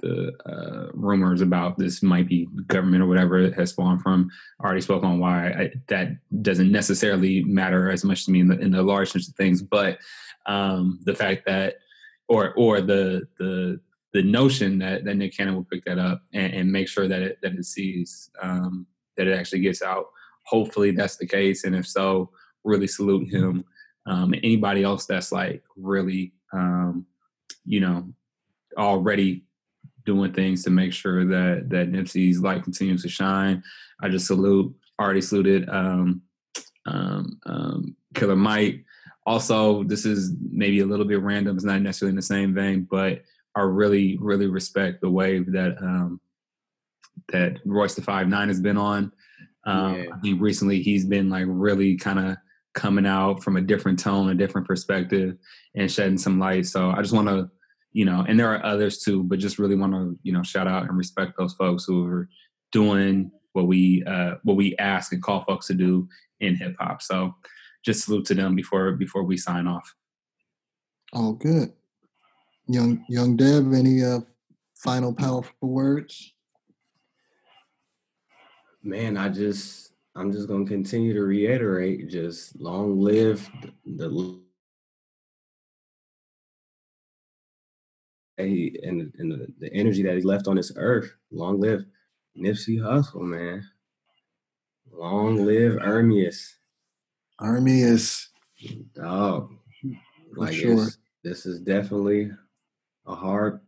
the 0.03 0.33
uh, 0.47 0.91
rumors 0.93 1.41
about 1.41 1.79
this 1.79 2.03
might 2.03 2.29
be 2.29 2.49
government 2.67 3.03
or 3.03 3.07
whatever 3.07 3.39
it 3.39 3.55
has 3.55 3.71
spawned 3.71 4.03
from. 4.03 4.31
I 4.61 4.65
already 4.65 4.81
spoke 4.81 5.05
on 5.05 5.19
why 5.19 5.49
I, 5.49 5.71
that 5.89 6.09
doesn't 6.43 6.71
necessarily 6.71 7.43
matter 7.45 7.91
as 7.91 8.05
much 8.05 8.25
to 8.27 8.31
me 8.31 8.41
in 8.41 8.49
the, 8.49 8.59
in 8.59 8.71
the 8.71 8.83
large 8.83 9.11
sense 9.13 9.29
of 9.29 9.35
things, 9.35 9.63
but 9.63 9.99
um, 10.47 11.01
the 11.05 11.15
fact 11.15 11.47
that, 11.47 11.77
or 12.29 12.53
or 12.55 12.81
the 12.81 13.27
the 13.39 13.81
the 14.13 14.23
notion 14.23 14.79
that, 14.79 15.05
that 15.05 15.15
Nick 15.17 15.37
Cannon 15.37 15.55
will 15.55 15.65
pick 15.65 15.85
that 15.85 15.99
up 15.99 16.23
and, 16.33 16.53
and 16.55 16.73
make 16.73 16.89
sure 16.89 17.07
that 17.09 17.23
it 17.23 17.39
that 17.43 17.55
it 17.55 17.65
sees 17.65 18.31
um, 18.41 18.87
that 19.17 19.27
it 19.27 19.39
actually 19.39 19.61
gets 19.61 19.83
out. 19.83 20.07
Hopefully 20.45 20.91
that's 20.91 21.17
the 21.17 21.27
case, 21.27 21.65
and 21.65 21.75
if 21.75 21.87
so, 21.87 22.31
really 22.65 22.87
salute 22.87 23.29
him. 23.29 23.65
Um, 24.07 24.35
anybody 24.35 24.85
else 24.85 25.07
that's 25.07 25.33
like 25.33 25.65
really, 25.77 26.33
um, 26.53 27.07
you 27.65 27.81
know, 27.81 28.09
already 28.79 29.46
doing 30.07 30.33
things 30.33 30.65
to 30.65 30.71
make 30.71 30.93
sure 30.93 31.27
that 31.27 31.69
that 31.69 31.91
Nipsey's 31.91 32.41
light 32.41 32.63
continues 32.63 33.03
to 33.03 33.09
shine. 33.09 33.63
I 34.01 34.09
just 34.09 34.27
salute. 34.27 34.75
Already 34.99 35.21
saluted 35.21 35.69
um, 35.69 36.23
um, 36.87 37.39
um, 37.45 37.97
Killer 38.15 38.37
Mike. 38.37 38.85
Also, 39.27 39.83
this 39.85 40.07
is 40.07 40.33
maybe 40.51 40.81
a 40.81 40.87
little 40.87 41.05
bit 41.05 41.21
random. 41.21 41.57
It's 41.57 41.65
not 41.65 41.83
necessarily 41.83 42.13
in 42.13 42.17
the 42.17 42.23
same 42.23 42.55
vein, 42.55 42.87
but 42.91 43.23
I 43.55 43.61
really, 43.63 44.17
really 44.21 44.47
respect 44.47 45.01
the 45.01 45.11
wave 45.11 45.53
that 45.53 45.77
um, 45.83 46.21
that 47.29 47.59
Royce 47.65 47.95
the 47.95 48.03
Five 48.03 48.29
Nine 48.29 48.49
has 48.49 48.61
been 48.61 48.77
on. 48.77 49.13
Um, 49.65 49.97
yeah. 49.97 50.05
I 50.15 50.19
think 50.21 50.41
recently 50.41 50.81
he's 50.81 51.05
been 51.05 51.29
like 51.29 51.45
really 51.47 51.97
kind 51.97 52.21
of 52.21 52.37
coming 52.75 53.07
out 53.07 53.43
from 53.43 53.57
a 53.57 53.61
different 53.61 53.99
tone, 53.99 54.31
a 54.31 54.35
different 54.35 54.67
perspective, 54.67 55.37
and 55.75 55.91
shedding 55.91 56.19
some 56.19 56.39
light. 56.39 56.67
So 56.67 56.91
I 56.91 57.01
just 57.01 57.15
want 57.15 57.27
to, 57.27 57.51
you 57.97 58.05
know, 58.05 58.27
and 58.29 58.39
there 58.39 58.55
are 58.55 58.63
others 58.63 58.99
too, 58.99 59.23
but 59.23 59.39
just 59.39 59.59
really 59.59 59.75
want 59.75 59.95
to, 59.95 60.19
you 60.23 60.31
know, 60.31 60.43
shout 60.43 60.69
out 60.69 60.83
and 60.83 60.99
respect 60.99 61.33
those 61.39 61.55
folks 61.55 61.87
who 61.87 62.07
are 62.07 62.29
doing 62.71 63.31
what 63.55 63.67
we 63.67 64.05
uh, 64.05 64.35
what 64.43 64.59
we 64.59 64.77
ask 64.77 65.15
and 65.15 65.23
call 65.23 65.45
folks 65.45 65.67
to 65.69 65.75
do 65.75 66.07
in 66.41 66.57
hip 66.57 66.77
hop. 66.79 67.01
So 67.01 67.35
just 67.83 68.05
salute 68.05 68.27
to 68.27 68.35
them 68.35 68.55
before 68.55 68.93
before 68.93 69.23
we 69.23 69.39
sign 69.39 69.67
off. 69.67 69.95
All 71.15 71.33
good 71.33 71.73
young 72.69 73.03
young 73.09 73.35
Dev, 73.35 73.73
any 73.73 74.05
uh, 74.05 74.21
final 74.75 75.15
powerful 75.15 75.55
words? 75.63 76.35
Man, 78.83 79.17
I 79.17 79.31
just 79.31 79.95
I'm 80.15 80.33
just 80.33 80.49
gonna 80.49 80.67
continue 80.67 81.15
to 81.15 81.23
reiterate: 81.23 82.11
just 82.11 82.61
long 82.61 83.01
live 83.01 83.49
the 83.87 84.11
Hey, 88.37 88.77
and, 88.83 89.13
and 89.19 89.33
the, 89.33 89.47
the, 89.59 89.73
energy 89.73 90.03
that 90.03 90.17
he 90.17 90.23
left 90.23 90.47
on 90.47 90.57
this 90.57 90.73
earth. 90.77 91.11
Long 91.31 91.59
live 91.59 91.85
Nipsey 92.37 92.79
Hussle, 92.79 93.23
man. 93.23 93.65
Long 94.93 95.45
live 95.45 95.75
Ermias. 95.75 96.57
Ermias. 97.41 98.27
Dog. 98.95 99.55
Like 100.35 100.55
sure. 100.55 100.89
this 101.25 101.47
is 101.47 101.61
definitely 101.61 102.31
a 103.07 103.15
hard 103.15 103.61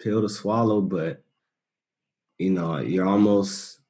pill 0.00 0.22
to 0.22 0.28
swallow, 0.28 0.80
but 0.80 1.22
you 2.38 2.50
know, 2.50 2.78
you're 2.78 3.06
almost 3.06 3.80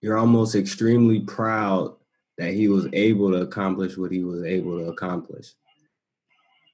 you're 0.00 0.18
almost 0.18 0.54
extremely 0.54 1.20
proud 1.20 1.94
that 2.36 2.52
he 2.52 2.68
was 2.68 2.88
able 2.92 3.30
to 3.30 3.38
accomplish 3.38 3.96
what 3.96 4.12
he 4.12 4.22
was 4.22 4.42
able 4.44 4.78
to 4.78 4.88
accomplish. 4.88 5.54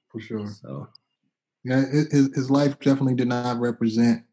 For 0.09 0.19
sure. 0.19 0.47
So, 0.47 0.89
yeah, 1.63 1.85
his 1.85 2.29
his 2.33 2.49
life 2.49 2.79
definitely 2.79 3.15
did 3.15 3.27
not 3.27 3.59
represent 3.59 4.23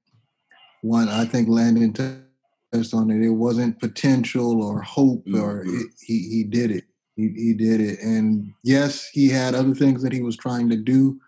one. 0.83 1.09
I 1.09 1.25
think 1.25 1.49
Landon 1.49 1.93
touched 1.93 2.95
on 2.95 3.11
it. 3.11 3.25
It 3.25 3.31
wasn't 3.31 3.81
potential 3.81 4.63
or 4.63 4.81
hope, 4.81 5.27
mm-hmm. 5.27 5.41
or 5.41 5.63
it, 5.67 5.87
he 6.01 6.29
he 6.29 6.45
did 6.45 6.71
it. 6.71 6.85
He 7.17 7.29
he 7.37 7.55
did 7.55 7.81
it, 7.81 8.01
and 8.01 8.53
yes, 8.63 9.09
he 9.13 9.29
had 9.29 9.55
other 9.55 9.75
things 9.75 10.03
that 10.03 10.13
he 10.13 10.23
was 10.23 10.37
trying 10.37 10.69
to 10.71 10.77
do, 10.77 11.21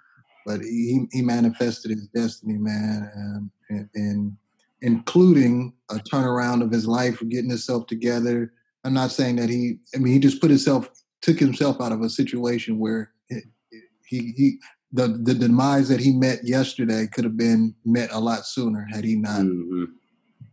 but 0.46 0.60
he, 0.60 1.06
he 1.12 1.22
manifested 1.22 1.90
his 1.90 2.08
destiny, 2.08 2.58
man, 2.58 3.50
and, 3.68 3.88
and, 3.94 4.36
including 4.82 5.74
a 5.90 5.96
turnaround 5.96 6.62
of 6.62 6.70
his 6.70 6.86
life, 6.86 7.20
getting 7.28 7.50
himself 7.50 7.86
together. 7.86 8.52
I'm 8.82 8.94
not 8.94 9.10
saying 9.10 9.36
that 9.36 9.50
he, 9.50 9.76
I 9.94 9.98
mean, 9.98 10.14
he 10.14 10.18
just 10.18 10.40
put 10.40 10.48
himself, 10.48 10.88
took 11.20 11.38
himself 11.38 11.80
out 11.82 11.92
of 11.92 12.00
a 12.00 12.08
situation 12.08 12.78
where 12.78 13.12
he, 13.28 14.32
he, 14.36 14.58
the, 14.92 15.08
the 15.08 15.34
demise 15.34 15.88
that 15.88 16.00
he 16.00 16.12
met 16.12 16.40
yesterday 16.44 17.06
could 17.06 17.24
have 17.24 17.36
been 17.36 17.74
met 17.84 18.10
a 18.12 18.18
lot 18.18 18.46
sooner 18.46 18.86
had 18.92 19.04
he 19.04 19.16
not 19.16 19.40
mm-hmm. 19.40 19.84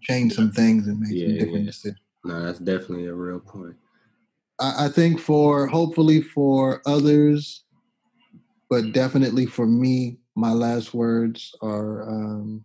changed 0.02 0.36
some 0.36 0.52
things 0.52 0.88
and 0.88 1.00
made 1.00 1.12
yeah, 1.12 1.28
some 1.28 1.38
different 1.38 1.60
yeah. 1.60 1.66
decisions. 1.66 2.02
No, 2.24 2.44
that's 2.44 2.60
definitely 2.60 3.08
a 3.08 3.14
real 3.14 3.40
point. 3.40 3.76
I, 4.60 4.86
I 4.86 4.90
think 4.90 5.20
for 5.20 5.68
hopefully 5.68 6.22
for 6.22 6.82
others, 6.86 7.64
but 8.70 8.92
definitely 8.92 9.46
for 9.46 9.66
me, 9.66 10.18
my 10.36 10.52
last 10.52 10.94
words 10.94 11.56
are 11.62 12.08
um, 12.08 12.64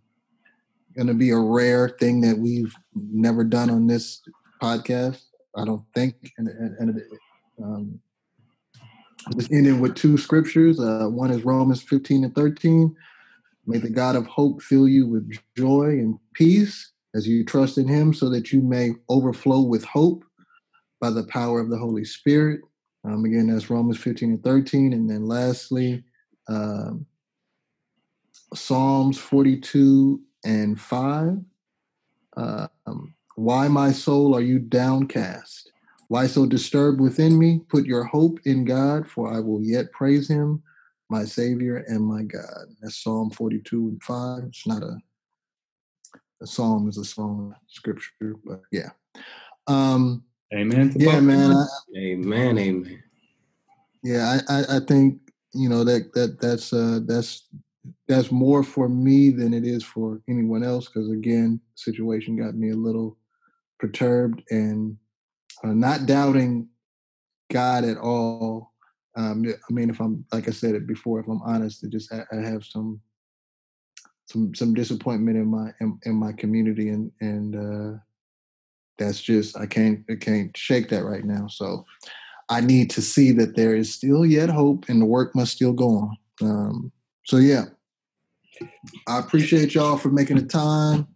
going 0.95 1.07
to 1.07 1.13
be 1.13 1.31
a 1.31 1.37
rare 1.37 1.89
thing 1.89 2.21
that 2.21 2.37
we've 2.37 2.75
never 2.93 3.43
done 3.43 3.69
on 3.69 3.87
this 3.87 4.21
podcast. 4.61 5.21
I 5.55 5.65
don't 5.65 5.83
think, 5.95 6.15
and, 6.37 6.47
and, 6.47 6.77
and 6.79 7.01
um, 7.61 7.99
just 9.31 9.51
ending 9.51 9.79
with 9.79 9.95
two 9.95 10.17
scriptures. 10.17 10.79
Uh, 10.79 11.07
one 11.09 11.31
is 11.31 11.45
Romans 11.45 11.81
15 11.81 12.25
and 12.25 12.35
13. 12.35 12.95
May 13.65 13.77
the 13.77 13.89
God 13.89 14.15
of 14.15 14.25
hope 14.27 14.61
fill 14.61 14.87
you 14.87 15.07
with 15.07 15.31
joy 15.57 15.85
and 15.85 16.19
peace 16.33 16.91
as 17.15 17.27
you 17.27 17.45
trust 17.45 17.77
in 17.77 17.87
him 17.87 18.13
so 18.13 18.29
that 18.29 18.51
you 18.51 18.61
may 18.61 18.91
overflow 19.09 19.61
with 19.61 19.83
hope 19.85 20.23
by 20.99 21.09
the 21.09 21.23
power 21.25 21.59
of 21.59 21.69
the 21.69 21.77
Holy 21.77 22.03
Spirit. 22.03 22.61
Um, 23.05 23.25
again, 23.25 23.47
that's 23.47 23.69
Romans 23.69 23.97
15 23.97 24.29
and 24.31 24.43
13. 24.43 24.93
And 24.93 25.09
then 25.09 25.27
lastly, 25.27 26.03
um, 26.47 27.05
Psalms 28.53 29.17
42 29.17 30.21
and 30.45 30.79
5. 30.79 31.37
Uh, 32.35 32.67
um, 32.85 33.13
Why, 33.35 33.67
my 33.67 33.91
soul, 33.91 34.35
are 34.35 34.41
you 34.41 34.59
downcast? 34.59 35.72
Why 36.07 36.27
so 36.27 36.45
disturbed 36.45 36.99
within 36.99 37.37
me? 37.37 37.61
Put 37.69 37.85
your 37.85 38.03
hope 38.03 38.39
in 38.45 38.65
God, 38.65 39.07
for 39.07 39.33
I 39.33 39.39
will 39.39 39.61
yet 39.61 39.91
praise 39.91 40.27
him, 40.27 40.61
my 41.09 41.25
Savior 41.25 41.77
and 41.87 42.05
my 42.05 42.23
God. 42.23 42.65
That's 42.81 43.03
Psalm 43.03 43.29
42 43.31 43.77
and 43.77 44.03
5. 44.03 44.43
It's 44.47 44.67
not 44.67 44.83
a, 44.83 44.97
a 46.41 46.47
psalm, 46.47 46.89
is 46.89 46.97
a 46.97 47.05
song 47.05 47.55
scripture, 47.67 48.35
but 48.45 48.61
yeah. 48.71 48.89
Um, 49.67 50.23
Amen. 50.53 50.93
Yeah, 50.95 51.19
man. 51.19 51.51
I, 51.51 51.65
amen. 51.97 52.57
Amen. 52.57 53.03
Yeah, 54.03 54.37
I, 54.47 54.59
I, 54.59 54.77
I 54.77 54.79
think 54.79 55.19
you 55.53 55.69
know 55.69 55.83
that 55.83 56.13
that 56.13 56.39
that's 56.39 56.73
uh, 56.73 56.99
that's 57.05 57.47
that's 58.07 58.31
more 58.31 58.63
for 58.63 58.89
me 58.89 59.29
than 59.29 59.53
it 59.53 59.65
is 59.65 59.83
for 59.83 60.21
anyone 60.29 60.63
else 60.63 60.87
because 60.87 61.09
again, 61.09 61.59
situation 61.75 62.35
got 62.35 62.55
me 62.55 62.71
a 62.71 62.75
little 62.75 63.17
perturbed 63.79 64.43
and 64.51 64.97
uh, 65.63 65.73
not 65.73 66.05
doubting 66.05 66.67
God 67.51 67.83
at 67.83 67.97
all. 67.97 68.73
Um, 69.15 69.45
I 69.47 69.73
mean, 69.73 69.89
if 69.89 69.99
I'm 69.99 70.25
like 70.31 70.47
I 70.47 70.51
said 70.51 70.75
it 70.75 70.87
before, 70.87 71.19
if 71.19 71.27
I'm 71.27 71.41
honest, 71.43 71.83
it 71.83 71.91
just 71.91 72.11
I, 72.11 72.23
I 72.31 72.41
have 72.41 72.63
some 72.65 72.99
some 74.27 74.53
some 74.55 74.73
disappointment 74.73 75.37
in 75.37 75.47
my 75.47 75.71
in, 75.79 75.99
in 76.05 76.15
my 76.15 76.33
community 76.33 76.89
and 76.89 77.11
and 77.21 77.55
uh, 77.55 77.97
that's 78.97 79.21
just 79.21 79.57
I 79.57 79.65
can't 79.65 80.03
I 80.09 80.15
can't 80.15 80.55
shake 80.57 80.89
that 80.89 81.05
right 81.05 81.23
now. 81.23 81.47
So 81.47 81.85
I 82.49 82.61
need 82.61 82.89
to 82.91 83.01
see 83.01 83.31
that 83.33 83.55
there 83.55 83.75
is 83.75 83.93
still 83.93 84.25
yet 84.25 84.49
hope 84.49 84.85
and 84.89 85.01
the 85.01 85.05
work 85.05 85.35
must 85.35 85.53
still 85.53 85.73
go 85.73 85.89
on. 85.89 86.17
Um, 86.41 86.91
so 87.25 87.37
yeah, 87.37 87.65
I 89.07 89.19
appreciate 89.19 89.75
y'all 89.75 89.97
for 89.97 90.09
making 90.09 90.37
the 90.37 90.45
time. 90.45 91.07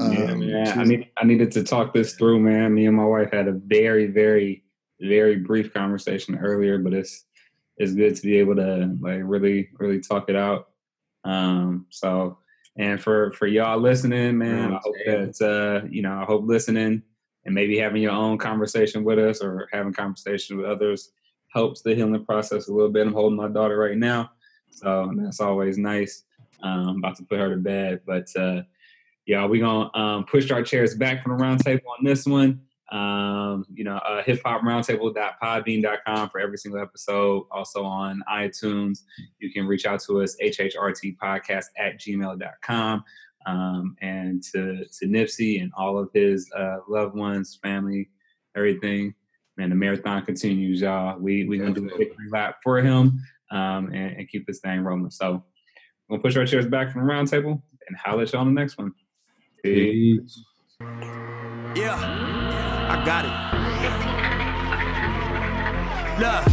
Um, 0.00 0.42
yeah, 0.42 0.64
man. 0.64 0.78
I 0.78 0.84
need 0.84 1.08
I 1.16 1.24
needed 1.24 1.52
to 1.52 1.62
talk 1.62 1.94
this 1.94 2.14
through, 2.14 2.40
man. 2.40 2.74
Me 2.74 2.86
and 2.86 2.96
my 2.96 3.04
wife 3.04 3.32
had 3.32 3.48
a 3.48 3.52
very, 3.52 4.06
very, 4.06 4.64
very 5.00 5.36
brief 5.36 5.72
conversation 5.72 6.38
earlier, 6.38 6.78
but 6.78 6.92
it's 6.92 7.24
it's 7.76 7.92
good 7.92 8.14
to 8.16 8.22
be 8.22 8.38
able 8.38 8.56
to 8.56 8.96
like 9.00 9.20
really, 9.22 9.70
really 9.78 10.00
talk 10.00 10.28
it 10.28 10.36
out. 10.36 10.68
Um, 11.24 11.86
so 11.90 12.38
and 12.76 13.00
for 13.00 13.32
for 13.32 13.46
y'all 13.46 13.78
listening, 13.78 14.38
man, 14.38 14.74
I 14.74 14.80
hope 14.82 14.94
that 15.06 15.40
uh, 15.42 15.86
you 15.88 16.02
know, 16.02 16.20
I 16.20 16.24
hope 16.24 16.44
listening 16.44 17.02
and 17.44 17.54
maybe 17.54 17.78
having 17.78 18.02
your 18.02 18.12
own 18.12 18.38
conversation 18.38 19.04
with 19.04 19.18
us 19.18 19.40
or 19.40 19.68
having 19.72 19.92
conversation 19.92 20.56
with 20.56 20.66
others 20.66 21.10
helps 21.48 21.82
the 21.82 21.94
healing 21.94 22.24
process 22.24 22.68
a 22.68 22.72
little 22.72 22.90
bit. 22.90 23.06
I'm 23.06 23.12
holding 23.12 23.36
my 23.36 23.48
daughter 23.48 23.78
right 23.78 23.96
now, 23.96 24.32
so 24.70 25.12
that's 25.16 25.40
always 25.40 25.78
nice. 25.78 26.24
Um, 26.62 26.88
I'm 26.88 26.98
about 26.98 27.16
to 27.16 27.24
put 27.24 27.38
her 27.38 27.50
to 27.50 27.56
bed, 27.56 28.00
but 28.06 28.28
uh, 28.36 28.62
yeah, 29.26 29.46
we're 29.46 29.62
gonna 29.62 29.90
um, 29.94 30.24
push 30.24 30.50
our 30.50 30.62
chairs 30.62 30.94
back 30.94 31.22
from 31.22 31.36
the 31.36 31.42
roundtable 31.42 31.86
on 31.98 32.04
this 32.04 32.26
one. 32.26 32.60
Um, 32.92 33.64
you 33.72 33.82
know, 33.82 33.96
uh, 33.96 34.22
hip 34.22 34.40
hop 34.44 34.62
roundtable.podbean.com 34.62 36.28
for 36.28 36.40
every 36.40 36.58
single 36.58 36.80
episode. 36.80 37.46
Also 37.50 37.82
on 37.82 38.22
iTunes, 38.30 39.00
you 39.38 39.50
can 39.52 39.66
reach 39.66 39.86
out 39.86 40.00
to 40.00 40.22
us, 40.22 40.36
hhrt 40.42 41.16
podcast 41.16 41.66
at 41.78 41.98
gmail.com. 41.98 43.04
Um, 43.46 43.96
and 44.00 44.42
to, 44.52 44.84
to 44.84 45.06
Nipsey 45.06 45.60
and 45.60 45.70
all 45.76 45.98
of 45.98 46.10
his 46.14 46.50
uh, 46.56 46.78
loved 46.88 47.14
ones, 47.14 47.58
family, 47.62 48.10
everything. 48.56 49.14
Man, 49.56 49.70
the 49.70 49.76
marathon 49.76 50.24
continues, 50.24 50.80
y'all. 50.80 51.18
We 51.18 51.44
we 51.46 51.58
gonna 51.58 51.74
do 51.74 51.88
a 51.88 51.96
victory 51.96 52.28
lap 52.30 52.56
for 52.62 52.78
him 52.78 53.20
um, 53.50 53.86
and, 53.92 54.16
and, 54.16 54.28
keep 54.28 54.46
this 54.46 54.58
thing 54.58 54.80
rolling. 54.80 55.10
So 55.10 55.44
we're 56.08 56.16
gonna 56.16 56.22
push 56.22 56.36
our 56.36 56.46
chairs 56.46 56.66
back 56.66 56.92
from 56.92 57.06
the 57.06 57.12
roundtable 57.12 57.62
and 57.86 57.96
holler 57.96 58.22
at 58.22 58.32
y'all 58.32 58.40
on 58.40 58.52
the 58.52 58.60
next 58.60 58.78
one. 58.78 58.92
Peace. 59.64 60.44
Yeah, 61.74 61.96
I 61.96 63.00
got 63.00 63.24
it. 63.24 63.32
Look, 66.20 66.44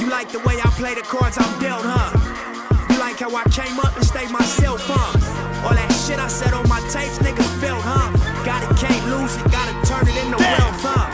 you 0.00 0.08
like 0.08 0.32
the 0.32 0.38
way 0.38 0.56
I 0.56 0.70
play 0.80 0.94
the 0.94 1.02
cards 1.02 1.36
I'm 1.36 1.60
dealt, 1.60 1.84
huh? 1.84 2.08
You 2.88 2.98
like 2.98 3.18
how 3.20 3.36
I 3.36 3.44
came 3.52 3.78
up 3.80 3.94
and 3.94 4.06
stayed 4.06 4.30
myself, 4.30 4.80
huh? 4.80 5.12
All 5.68 5.74
that 5.76 5.92
shit 5.92 6.18
I 6.18 6.28
said 6.28 6.54
on 6.54 6.66
my 6.70 6.80
tapes, 6.88 7.18
niggas 7.18 7.52
felt, 7.60 7.84
huh? 7.84 8.08
Got 8.48 8.64
it, 8.64 8.80
can't 8.80 9.04
lose 9.12 9.36
it, 9.36 9.52
gotta 9.52 9.76
turn 9.84 10.08
it 10.08 10.16
into 10.24 10.40
wealth, 10.40 10.80
huh? 10.80 11.12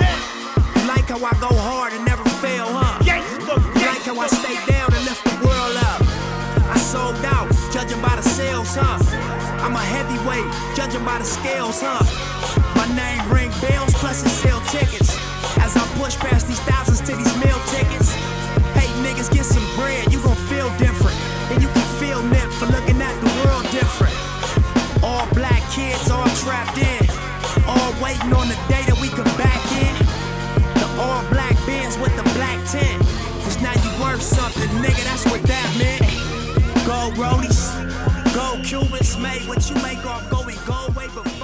You 0.78 0.86
like 0.86 1.10
how 1.10 1.18
I 1.18 1.34
go 1.42 1.50
hard 1.50 1.94
and 1.94 2.04
never 2.06 2.22
fail, 2.38 2.70
huh? 2.70 3.02
You 3.02 3.18
like 3.90 4.06
how 4.06 4.14
I 4.22 4.28
stay 4.28 4.54
down 4.70 4.94
and 4.94 5.02
lift 5.02 5.26
the 5.26 5.34
world 5.42 5.82
up? 5.82 5.98
I 6.70 6.78
sold 6.78 7.18
out, 7.26 7.50
judging 7.74 8.00
by 8.00 8.14
the 8.14 8.22
sales, 8.22 8.70
huh? 8.78 9.02
I'm 9.60 9.74
a 9.74 9.82
heavyweight, 9.82 10.46
judging 10.76 11.04
by 11.04 11.18
the 11.18 11.24
scales, 11.24 11.82
huh? 11.82 12.00
My 12.78 12.86
name 12.94 13.20
ring 13.28 13.50
bells, 13.60 13.92
plus 13.94 14.24
it 14.24 14.30
sell 14.30 14.60
tickets. 14.70 15.18
As 15.58 15.76
I 15.76 15.82
push 15.98 16.16
past 16.16 16.46
these 16.46 16.60
thousands 16.62 17.00
to 17.10 17.16
these 17.16 17.34
meal 17.42 17.58
tickets. 17.66 18.14
Hey 18.78 18.86
niggas, 19.02 19.30
get 19.32 19.44
some 19.44 19.66
bread, 19.74 20.12
you 20.12 20.22
gon' 20.22 20.38
feel 20.46 20.70
different. 20.78 21.18
And 21.50 21.60
you 21.60 21.68
can 21.68 21.88
feel 21.98 22.22
nip 22.22 22.48
for 22.54 22.66
looking 22.70 23.02
at 23.02 23.14
the 23.18 23.30
world 23.42 23.66
different. 23.74 24.14
All 25.02 25.26
black 25.34 25.62
kids, 25.74 26.10
all 26.10 26.28
trapped 26.38 26.78
in. 26.78 27.04
All 27.66 27.90
waiting 27.98 28.32
on 28.32 28.46
the 28.46 28.58
day 28.70 28.86
that 28.86 28.98
we 29.02 29.10
come 29.10 29.30
back 29.34 29.62
in. 29.74 29.94
The 30.78 30.86
all 31.02 31.26
black 31.34 31.58
bins 31.66 31.98
with 31.98 32.14
the 32.14 32.26
black 32.38 32.62
tint. 32.70 33.02
Cause 33.42 33.58
now 33.60 33.74
you 33.74 33.90
worth 33.98 34.22
something, 34.22 34.70
nigga, 34.78 35.02
that's 35.02 35.26
what 35.26 35.42
that 35.50 35.68
meant. 35.76 36.06
Gold 36.86 37.18
roadies. 37.18 37.57
Cubans 38.64 39.16
made 39.18 39.46
what 39.48 39.68
you 39.68 39.76
make 39.82 40.04
off 40.04 40.28
going 40.30 40.56
gold 40.66 40.94
way 40.96 41.06
before. 41.06 41.37